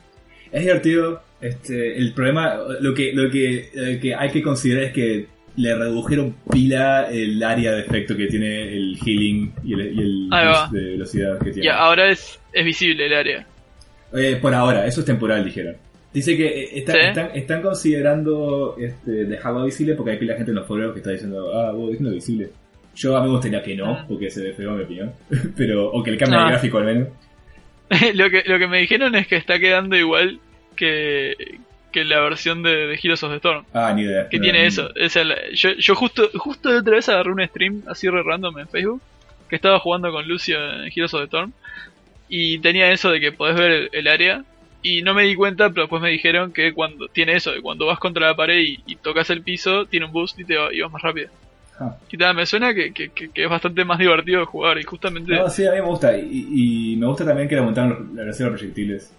Es 0.53 0.61
divertido. 0.63 1.23
Este, 1.41 1.97
el 1.99 2.13
problema, 2.15 2.57
lo 2.81 2.95
que, 2.95 3.13
lo 3.13 3.31
que, 3.31 3.69
lo 3.75 4.01
que 4.01 4.15
hay 4.15 4.31
que 4.31 4.43
considerar 4.43 4.85
es 4.85 4.93
que 4.93 5.27
le 5.57 5.75
redujeron 5.77 6.35
pila 6.51 7.09
el 7.11 7.43
área 7.43 7.73
de 7.73 7.81
efecto 7.83 8.17
que 8.17 8.27
tiene 8.27 8.63
el 8.77 8.99
healing 9.05 9.53
y 9.63 9.73
el, 9.75 9.81
y 9.95 10.01
el 10.01 10.31
va. 10.33 10.69
de 10.73 10.83
velocidad 10.93 11.39
que 11.39 11.51
tiene. 11.53 11.67
Y 11.67 11.69
ahora 11.69 12.11
es, 12.11 12.41
es 12.53 12.65
visible 12.65 13.07
el 13.07 13.15
área. 13.15 13.47
Eh, 14.15 14.37
por 14.41 14.53
ahora, 14.55 14.87
eso 14.87 15.01
es 15.01 15.07
temporal, 15.07 15.45
dijeron. 15.45 15.77
Dice 16.15 16.37
que 16.37 16.47
eh, 16.47 16.69
está- 16.79 16.93
¿Sí? 16.93 16.99
están, 17.01 17.31
están 17.35 17.63
considerando 17.63 18.77
este, 18.79 19.25
dejarlo 19.27 19.65
visible 19.65 19.95
porque 19.95 20.13
hay 20.13 20.17
pila 20.19 20.37
gente 20.37 20.53
en 20.53 20.57
los 20.57 20.67
foros 20.67 20.93
que 20.93 21.01
está 21.01 21.11
diciendo, 21.11 21.53
ah, 21.55 21.73
vos 21.73 21.91
déjenlo 21.91 22.13
visible. 22.13 22.51
Yo 22.95 23.17
a 23.17 23.21
mí 23.21 23.27
me 23.27 23.33
gustaría 23.33 23.63
que 23.63 23.75
no, 23.75 24.05
porque 24.09 24.31
se 24.31 24.43
ve 24.43 24.53
feo 24.53 24.71
en 24.71 24.77
mi 24.79 24.85
opinión. 24.85 25.13
Pero, 25.57 25.91
o 25.91 26.03
que 26.03 26.13
le 26.13 26.17
cambie 26.17 26.39
Ah. 26.39 26.45
el 26.45 26.51
gráfico 26.51 26.79
al 26.79 26.85
menos. 26.85 27.09
lo, 28.15 28.31
que, 28.31 28.43
lo 28.47 28.59
que 28.59 28.67
me 28.69 28.79
dijeron 28.79 29.15
es 29.17 29.27
que 29.27 29.37
está 29.37 29.59
quedando 29.59 29.97
igual 29.97 30.39
que, 30.77 31.35
que 31.93 32.05
la 32.05 32.21
versión 32.21 32.63
de, 32.63 32.71
de 32.87 32.95
Heroes 33.03 33.23
of 33.25 33.31
the 33.33 33.37
Storm. 33.39 33.65
Ah, 33.75 33.93
ni 33.95 34.03
idea. 34.03 34.29
Que 34.29 34.39
No, 34.39 34.43
tiene 34.45 34.61
no. 34.63 34.69
eso. 34.69 34.95
Es 34.95 35.17
el- 35.17 35.35
yo, 35.55 35.73
yo 35.73 35.95
justo, 35.97 36.31
justo 36.37 36.71
la 36.73 36.79
otra 36.79 36.95
vez 36.95 37.09
agarré 37.09 37.33
un 37.33 37.45
stream 37.47 37.83
así 37.89 38.09
re 38.09 38.23
random 38.23 38.59
en 38.61 38.69
Facebook. 38.69 39.03
Que 39.51 39.57
estaba 39.57 39.79
jugando 39.81 40.11
con 40.13 40.27
Lucio 40.29 40.57
en 40.59 40.87
Heroes 40.95 41.13
of 41.15 41.21
the 41.21 41.25
Storm. 41.27 41.53
Y 42.29 42.59
tenía 42.61 42.91
eso 42.93 43.11
de 43.11 43.21
que 43.21 43.33
podés 43.33 43.57
ver 43.57 43.71
el, 43.73 43.89
el 43.93 44.09
área. 44.09 44.45
Y 44.85 45.03
no 45.03 45.15
me 45.15 45.23
di 45.25 45.35
cuenta, 45.35 45.71
pero 45.71 45.83
después 45.83 46.01
me 46.01 46.11
dijeron 46.11 46.53
que 46.53 46.73
cuando 46.73 47.09
tiene 47.09 47.35
eso, 47.35 47.51
de 47.51 47.61
cuando 47.61 47.87
vas 47.87 47.99
contra 47.99 48.29
la 48.29 48.37
pared 48.37 48.61
y, 48.61 48.79
y 48.87 48.97
tocas 48.97 49.29
el 49.31 49.43
piso, 49.43 49.87
tiene 49.87 50.07
un 50.07 50.13
boost 50.13 50.39
y 50.39 50.45
te 50.45 50.57
va- 50.57 50.73
y 50.73 50.81
vas 50.81 50.93
más 50.93 51.03
rápido. 51.03 51.31
Ah. 51.81 51.97
Y 52.09 52.17
tal, 52.19 52.37
me 52.37 52.47
suena 52.47 52.73
que, 52.73 52.93
que, 52.93 53.09
que- 53.09 53.31
que 53.31 53.45
es 53.45 53.51
bastante 53.51 53.85
más 53.85 53.99
divertido 53.99 54.41
de 54.41 54.47
jugar. 54.47 54.79
Y 54.79 54.85
justamente. 54.85 55.33
No, 55.35 55.49
sí, 55.49 55.67
a 55.67 55.71
mí 55.73 55.79
me 55.79 55.87
gusta. 55.87 56.17
Y, 56.17 56.93
y 56.93 56.97
me 56.97 57.07
gusta 57.07 57.25
también 57.25 57.49
que 57.49 57.55
le 57.57 57.61
aumentaron 57.63 58.11
la 58.15 58.23
velocidad 58.23 58.51
de 58.51 58.57
proyectiles. 58.57 59.13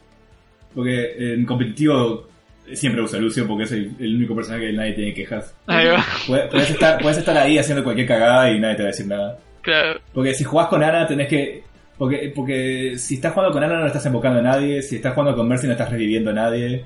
Porque 0.74 1.34
en 1.34 1.46
competitivo 1.46 2.28
siempre 2.74 3.02
usa 3.02 3.20
Lucio 3.20 3.48
porque 3.48 3.64
es 3.64 3.72
el, 3.72 3.92
el 4.00 4.16
único 4.16 4.36
personaje 4.36 4.68
que 4.68 4.74
nadie 4.74 4.94
tiene 4.94 5.14
quejas. 5.14 5.56
Ahí 5.68 5.88
va. 5.88 6.06
Puedes, 6.28 6.50
puedes 6.50 6.70
estar, 6.70 7.02
puedes 7.02 7.18
estar 7.18 7.38
ahí 7.38 7.58
haciendo 7.58 7.84
cualquier 7.84 8.08
cagada 8.08 8.52
y 8.52 8.60
nadie 8.60 8.76
te 8.76 8.82
va 8.84 8.90
a 8.90 8.92
decir 8.92 9.08
nada. 9.08 9.40
Claro. 9.62 10.00
Porque 10.14 10.34
si 10.34 10.44
jugás 10.44 10.68
con 10.68 10.84
Ana 10.84 11.08
tenés 11.08 11.28
que... 11.28 11.64
Porque, 11.98 12.32
porque 12.36 12.98
si 12.98 13.16
estás 13.16 13.34
jugando 13.34 13.54
con 13.54 13.64
Ana 13.64 13.80
no 13.80 13.88
estás 13.88 14.06
invocando 14.06 14.40
a 14.40 14.44
nadie, 14.44 14.82
si 14.82 14.98
estás 14.98 15.14
jugando 15.14 15.36
con 15.36 15.48
Mercy 15.48 15.66
no 15.68 15.74
estás 15.74 15.90
reviviendo 15.90 16.30
a 16.32 16.34
nadie. 16.34 16.84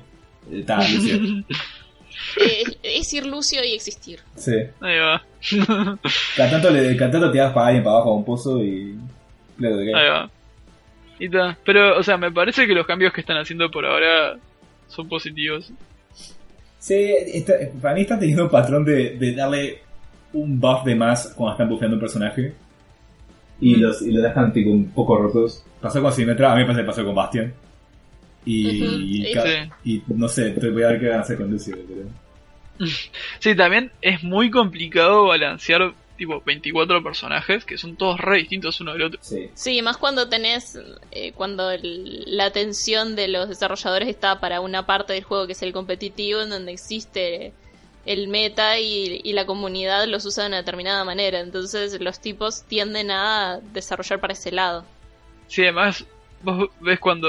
Está, 0.52 0.76
Lucio. 0.88 1.44
Eh, 2.40 2.62
es 2.82 3.12
ir 3.14 3.26
Lucio 3.26 3.64
y 3.64 3.72
existir. 3.74 4.20
Sí. 4.36 4.54
Ahí 4.80 4.98
va. 4.98 5.22
Cada 6.36 6.50
tanto, 6.50 6.70
le, 6.70 6.96
cada 6.96 7.10
tanto 7.10 7.30
te 7.32 7.38
das 7.38 7.52
para 7.52 7.68
alguien 7.68 7.82
para 7.82 7.96
abajo 7.96 8.10
a 8.10 8.16
un 8.16 8.24
pozo 8.24 8.62
y... 8.62 8.94
Claro, 9.58 9.76
Ahí 9.78 10.08
va. 10.08 10.30
Y 11.18 11.28
ta. 11.28 11.58
Pero, 11.64 11.98
o 11.98 12.02
sea, 12.02 12.16
me 12.16 12.30
parece 12.30 12.66
que 12.66 12.72
los 12.74 12.86
cambios 12.86 13.12
que 13.12 13.20
están 13.20 13.36
haciendo 13.38 13.70
por 13.70 13.84
ahora 13.84 14.36
son 14.88 15.08
positivos. 15.08 15.70
Sí, 16.78 16.94
está- 17.34 17.54
para 17.82 17.94
mí 17.94 18.02
están 18.02 18.18
teniendo 18.20 18.44
un 18.44 18.50
patrón 18.50 18.84
de, 18.84 19.16
de 19.16 19.34
darle 19.34 19.80
un 20.32 20.58
buff 20.60 20.84
de 20.84 20.94
más 20.94 21.32
cuando 21.36 21.52
están 21.52 21.68
buffeando 21.68 21.96
un 21.96 22.00
personaje. 22.00 22.54
Y 23.60 23.76
los, 23.76 24.00
y 24.02 24.10
los 24.12 24.22
dejan 24.22 24.52
tipo 24.52 24.70
un 24.70 24.90
poco 24.90 25.18
rotos. 25.18 25.64
Pasó 25.80 26.00
con 26.02 26.12
Symmetra, 26.12 26.52
a 26.52 26.54
mí 26.54 26.60
me 26.60 26.66
parece 26.66 26.82
que 26.82 26.86
pasó 26.86 27.04
con 27.04 27.14
Bastion. 27.14 27.52
Y, 28.44 28.68
y, 28.68 29.24
sí. 29.34 29.70
y 29.84 30.02
no 30.14 30.28
sé, 30.28 30.52
voy 30.72 30.82
a 30.82 30.88
ver 30.88 31.00
qué 31.00 31.08
van 31.08 31.18
a 31.18 31.22
hacer 31.22 31.36
con 31.36 31.50
Lucio. 31.50 31.76
Pero... 31.86 32.88
Sí, 33.38 33.54
también 33.54 33.92
es 34.00 34.22
muy 34.22 34.50
complicado 34.50 35.26
balancear 35.26 35.92
tipo 36.16 36.42
24 36.44 37.02
personajes 37.02 37.64
que 37.64 37.78
son 37.78 37.96
todos 37.96 38.18
re 38.20 38.38
distintos 38.38 38.80
uno 38.80 38.92
del 38.92 39.02
otro. 39.02 39.18
Sí. 39.22 39.48
Sí, 39.54 39.82
más 39.82 39.96
cuando 39.98 40.28
tenés, 40.28 40.78
eh, 41.12 41.32
cuando 41.32 41.70
el- 41.70 42.24
la 42.36 42.46
atención 42.46 43.16
de 43.16 43.28
los 43.28 43.48
desarrolladores 43.48 44.08
está 44.08 44.40
para 44.40 44.60
una 44.60 44.86
parte 44.86 45.12
del 45.14 45.24
juego 45.24 45.46
que 45.46 45.52
es 45.52 45.62
el 45.62 45.72
competitivo, 45.72 46.40
en 46.42 46.50
donde 46.50 46.72
existe 46.72 47.52
el 48.04 48.28
meta 48.28 48.78
y, 48.78 49.20
y 49.24 49.32
la 49.34 49.46
comunidad 49.46 50.06
los 50.06 50.24
usa 50.26 50.44
de 50.44 50.48
una 50.48 50.58
determinada 50.58 51.04
manera. 51.04 51.40
Entonces 51.40 52.00
los 52.00 52.20
tipos 52.20 52.66
tienden 52.66 53.10
a 53.10 53.60
desarrollar 53.62 54.20
para 54.20 54.32
ese 54.34 54.52
lado. 54.52 54.86
Sí, 55.46 55.62
además 55.62 56.06
vos 56.40 56.70
ves 56.80 57.00
cuando 57.00 57.28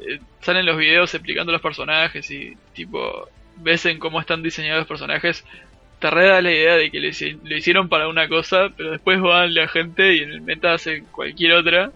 eh, 0.00 0.20
salen 0.40 0.66
los 0.66 0.76
videos 0.78 1.14
explicando 1.14 1.52
los 1.52 1.60
personajes 1.62 2.30
y 2.30 2.56
tipo 2.72 3.28
ves 3.54 3.84
en 3.86 3.98
cómo 3.98 4.20
están 4.20 4.42
diseñados 4.42 4.80
los 4.80 4.88
personajes, 4.88 5.44
te 5.98 6.10
re 6.10 6.26
da 6.28 6.42
la 6.42 6.50
idea 6.52 6.76
de 6.76 6.90
que 6.90 7.00
lo, 7.00 7.08
hici- 7.08 7.40
lo 7.42 7.56
hicieron 7.56 7.88
para 7.88 8.08
una 8.08 8.28
cosa, 8.28 8.70
pero 8.76 8.92
después 8.92 9.20
van 9.20 9.54
la 9.54 9.68
gente 9.68 10.14
y 10.16 10.20
en 10.20 10.30
el 10.32 10.42
meta 10.42 10.74
hacen 10.74 11.08
cualquier 11.10 11.52
otra, 11.54 11.92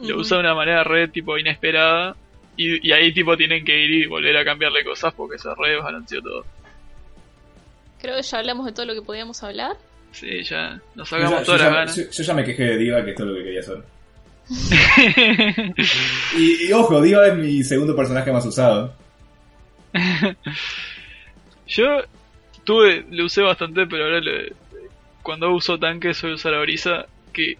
lo 0.00 0.18
usa 0.18 0.38
de 0.38 0.42
una 0.44 0.54
manera 0.54 0.84
re 0.84 1.08
tipo 1.08 1.38
inesperada 1.38 2.18
y, 2.56 2.86
y 2.88 2.92
ahí 2.92 3.14
tipo 3.14 3.36
tienen 3.36 3.64
que 3.64 3.78
ir 3.84 3.90
y 3.92 4.06
volver 4.08 4.36
a 4.38 4.44
cambiarle 4.44 4.84
cosas 4.84 5.14
porque 5.14 5.38
se 5.38 5.50
re 5.56 5.72
desbalanceó 5.72 6.22
todo. 6.22 6.48
Creo 8.06 8.16
que 8.18 8.22
ya 8.22 8.38
hablamos 8.38 8.64
de 8.66 8.70
todo 8.72 8.86
lo 8.86 8.94
que 8.94 9.02
podíamos 9.02 9.42
hablar. 9.42 9.76
Sí, 10.12 10.44
ya 10.44 10.80
nos 10.94 11.10
Yo, 11.10 11.16
sacamos 11.16 11.40
ya- 11.40 11.44
todas 11.44 11.60
yo 11.60 11.64
las 11.66 11.72
ya- 11.72 11.78
ganas. 11.78 11.96
yo- 11.96 12.04
yo 12.10 12.22
ya 12.22 12.34
me 12.34 12.44
quejé 12.44 12.62
de 12.62 12.78
Diva, 12.78 13.04
que 13.04 13.10
esto 13.10 13.22
es 13.24 13.28
lo 13.30 13.34
que 13.36 13.42
quería 13.44 13.60
hacer. 13.60 13.82
Y, 16.38 16.68
y 16.68 16.72
ojo, 16.72 17.02
Diva 17.02 17.26
es 17.26 17.34
mi 17.34 17.64
segundo 17.64 17.96
personaje 17.96 18.30
más 18.30 18.46
usado. 18.46 18.94
Yo 21.66 22.02
tuve, 22.62 23.04
le 23.10 23.24
usé 23.24 23.42
bastante, 23.42 23.86
pero 23.86 24.04
ahora 24.04 24.20
le- 24.20 24.52
cuando 25.22 25.50
uso 25.52 25.78
tanque 25.80 26.14
suelo 26.14 26.36
usar 26.36 26.54
a 26.54 26.60
Brisa, 26.60 27.06
que 27.32 27.58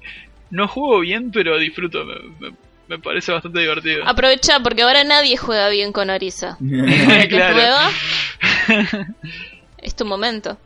no 0.51 0.69
juego 0.69 1.01
bien, 1.01 1.33
pero 1.33 1.59
disfruto, 1.59 2.05
me, 2.05 2.15
me- 2.39 2.55
me 2.89 2.99
parece 3.01 3.33
bastante 3.33 3.59
divertido. 3.59 4.07
Aprovecha 4.07 4.61
porque 4.61 4.83
ahora 4.83 5.03
nadie 5.03 5.37
juega 5.37 5.69
bien 5.71 5.93
con 5.93 6.09
Orisa. 6.09 6.57
Claro. 7.29 7.91
Es 9.87 9.95
tu 9.95 10.05
momento. 10.05 10.59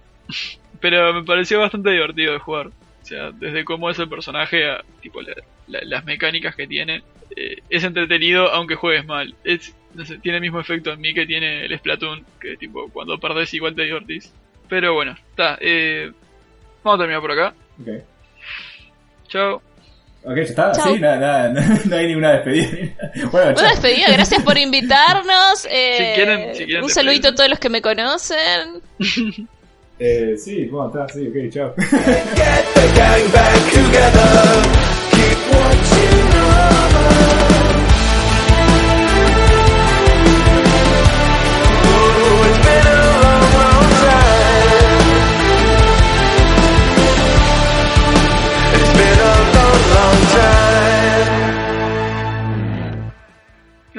Pero 0.81 1.13
me 1.13 1.23
pareció 1.25 1.61
bastante 1.61 1.91
divertido 1.91 2.33
de 2.33 2.39
jugar. 2.39 2.69
O 2.69 3.05
sea, 3.05 3.31
desde 3.33 3.65
cómo 3.65 3.91
es 3.91 3.99
el 3.99 4.09
personaje 4.09 4.69
a 4.71 4.83
tipo 5.03 5.21
la- 5.23 5.35
la- 5.67 5.81
las 5.85 6.05
mecánicas 6.05 6.57
que 6.57 6.67
tiene. 6.67 7.03
eh, 7.37 7.59
es 7.69 7.85
entretenido 7.85 8.51
aunque 8.51 8.75
juegues 8.75 9.07
mal. 9.07 9.37
Es, 9.45 9.73
no 9.95 10.05
sé, 10.05 10.19
tiene 10.19 10.39
el 10.39 10.43
mismo 10.43 10.59
efecto 10.59 10.91
en 10.91 11.01
mí 11.01 11.15
que 11.15 11.27
tiene 11.27 11.65
el 11.65 11.79
Splatoon, 11.79 12.25
que 12.41 12.57
tipo 12.57 12.91
cuando 12.91 13.19
perdés 13.21 13.55
igual 13.55 13.77
te 13.77 13.83
divertís. 13.85 14.33
Pero 14.69 14.95
bueno, 14.95 15.13
está. 15.31 15.57
Eh, 15.61 16.11
vamos 16.83 16.99
a 16.99 17.03
terminar 17.03 17.21
por 17.21 17.31
acá. 17.31 17.55
Ok. 17.81 17.89
Chao. 19.29 19.63
Ok, 20.23 20.37
ya 20.37 20.43
está. 20.43 20.73
Chau. 20.73 20.95
Sí, 20.95 21.01
nada, 21.01 21.17
nada, 21.51 21.79
no 21.87 21.97
hay 21.97 22.07
ninguna 22.09 22.33
despedida. 22.33 22.69
bueno, 23.33 23.51
Una 23.59 23.71
despedida, 23.71 24.07
gracias 24.13 24.43
por 24.43 24.59
invitarnos. 24.59 25.67
eh, 25.71 25.97
Si 25.97 26.21
quieren- 26.21 26.55
si 26.55 26.65
quieren 26.67 26.85
un 26.85 26.91
saludito 26.91 27.29
a 27.29 27.35
todos 27.35 27.49
los 27.51 27.59
que 27.59 27.69
me 27.71 27.81
conocen. 27.81 28.83
Eh, 29.99 30.35
sí, 30.39 30.65
bueno, 30.67 30.89
está, 30.89 31.09
sí, 31.13 31.27
ok, 31.29 31.53
chao. 31.53 31.75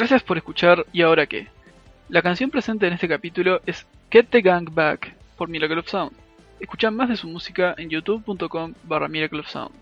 Gracias 0.02 0.24
por 0.24 0.36
escuchar 0.36 0.84
y 0.92 1.04
ahora 1.04 1.28
qué. 1.28 1.48
La 2.10 2.24
canción 2.24 2.50
presente 2.50 2.88
en 2.88 2.94
este 2.94 3.08
capítulo 3.08 3.62
es 3.68 3.86
Get 4.10 4.30
the 4.32 4.42
Gang 4.42 4.68
Back 4.74 5.14
por 5.38 5.48
Miracle 5.48 5.78
of 5.78 5.88
Sound. 5.88 6.12
Escucha 6.60 6.90
más 6.90 7.08
de 7.08 7.16
su 7.16 7.28
música 7.28 7.76
en 7.78 7.92
youtube.com 7.92 8.74
barra 8.82 9.08
Miracle 9.08 9.42
of 9.42 9.48
Sound. 9.48 9.76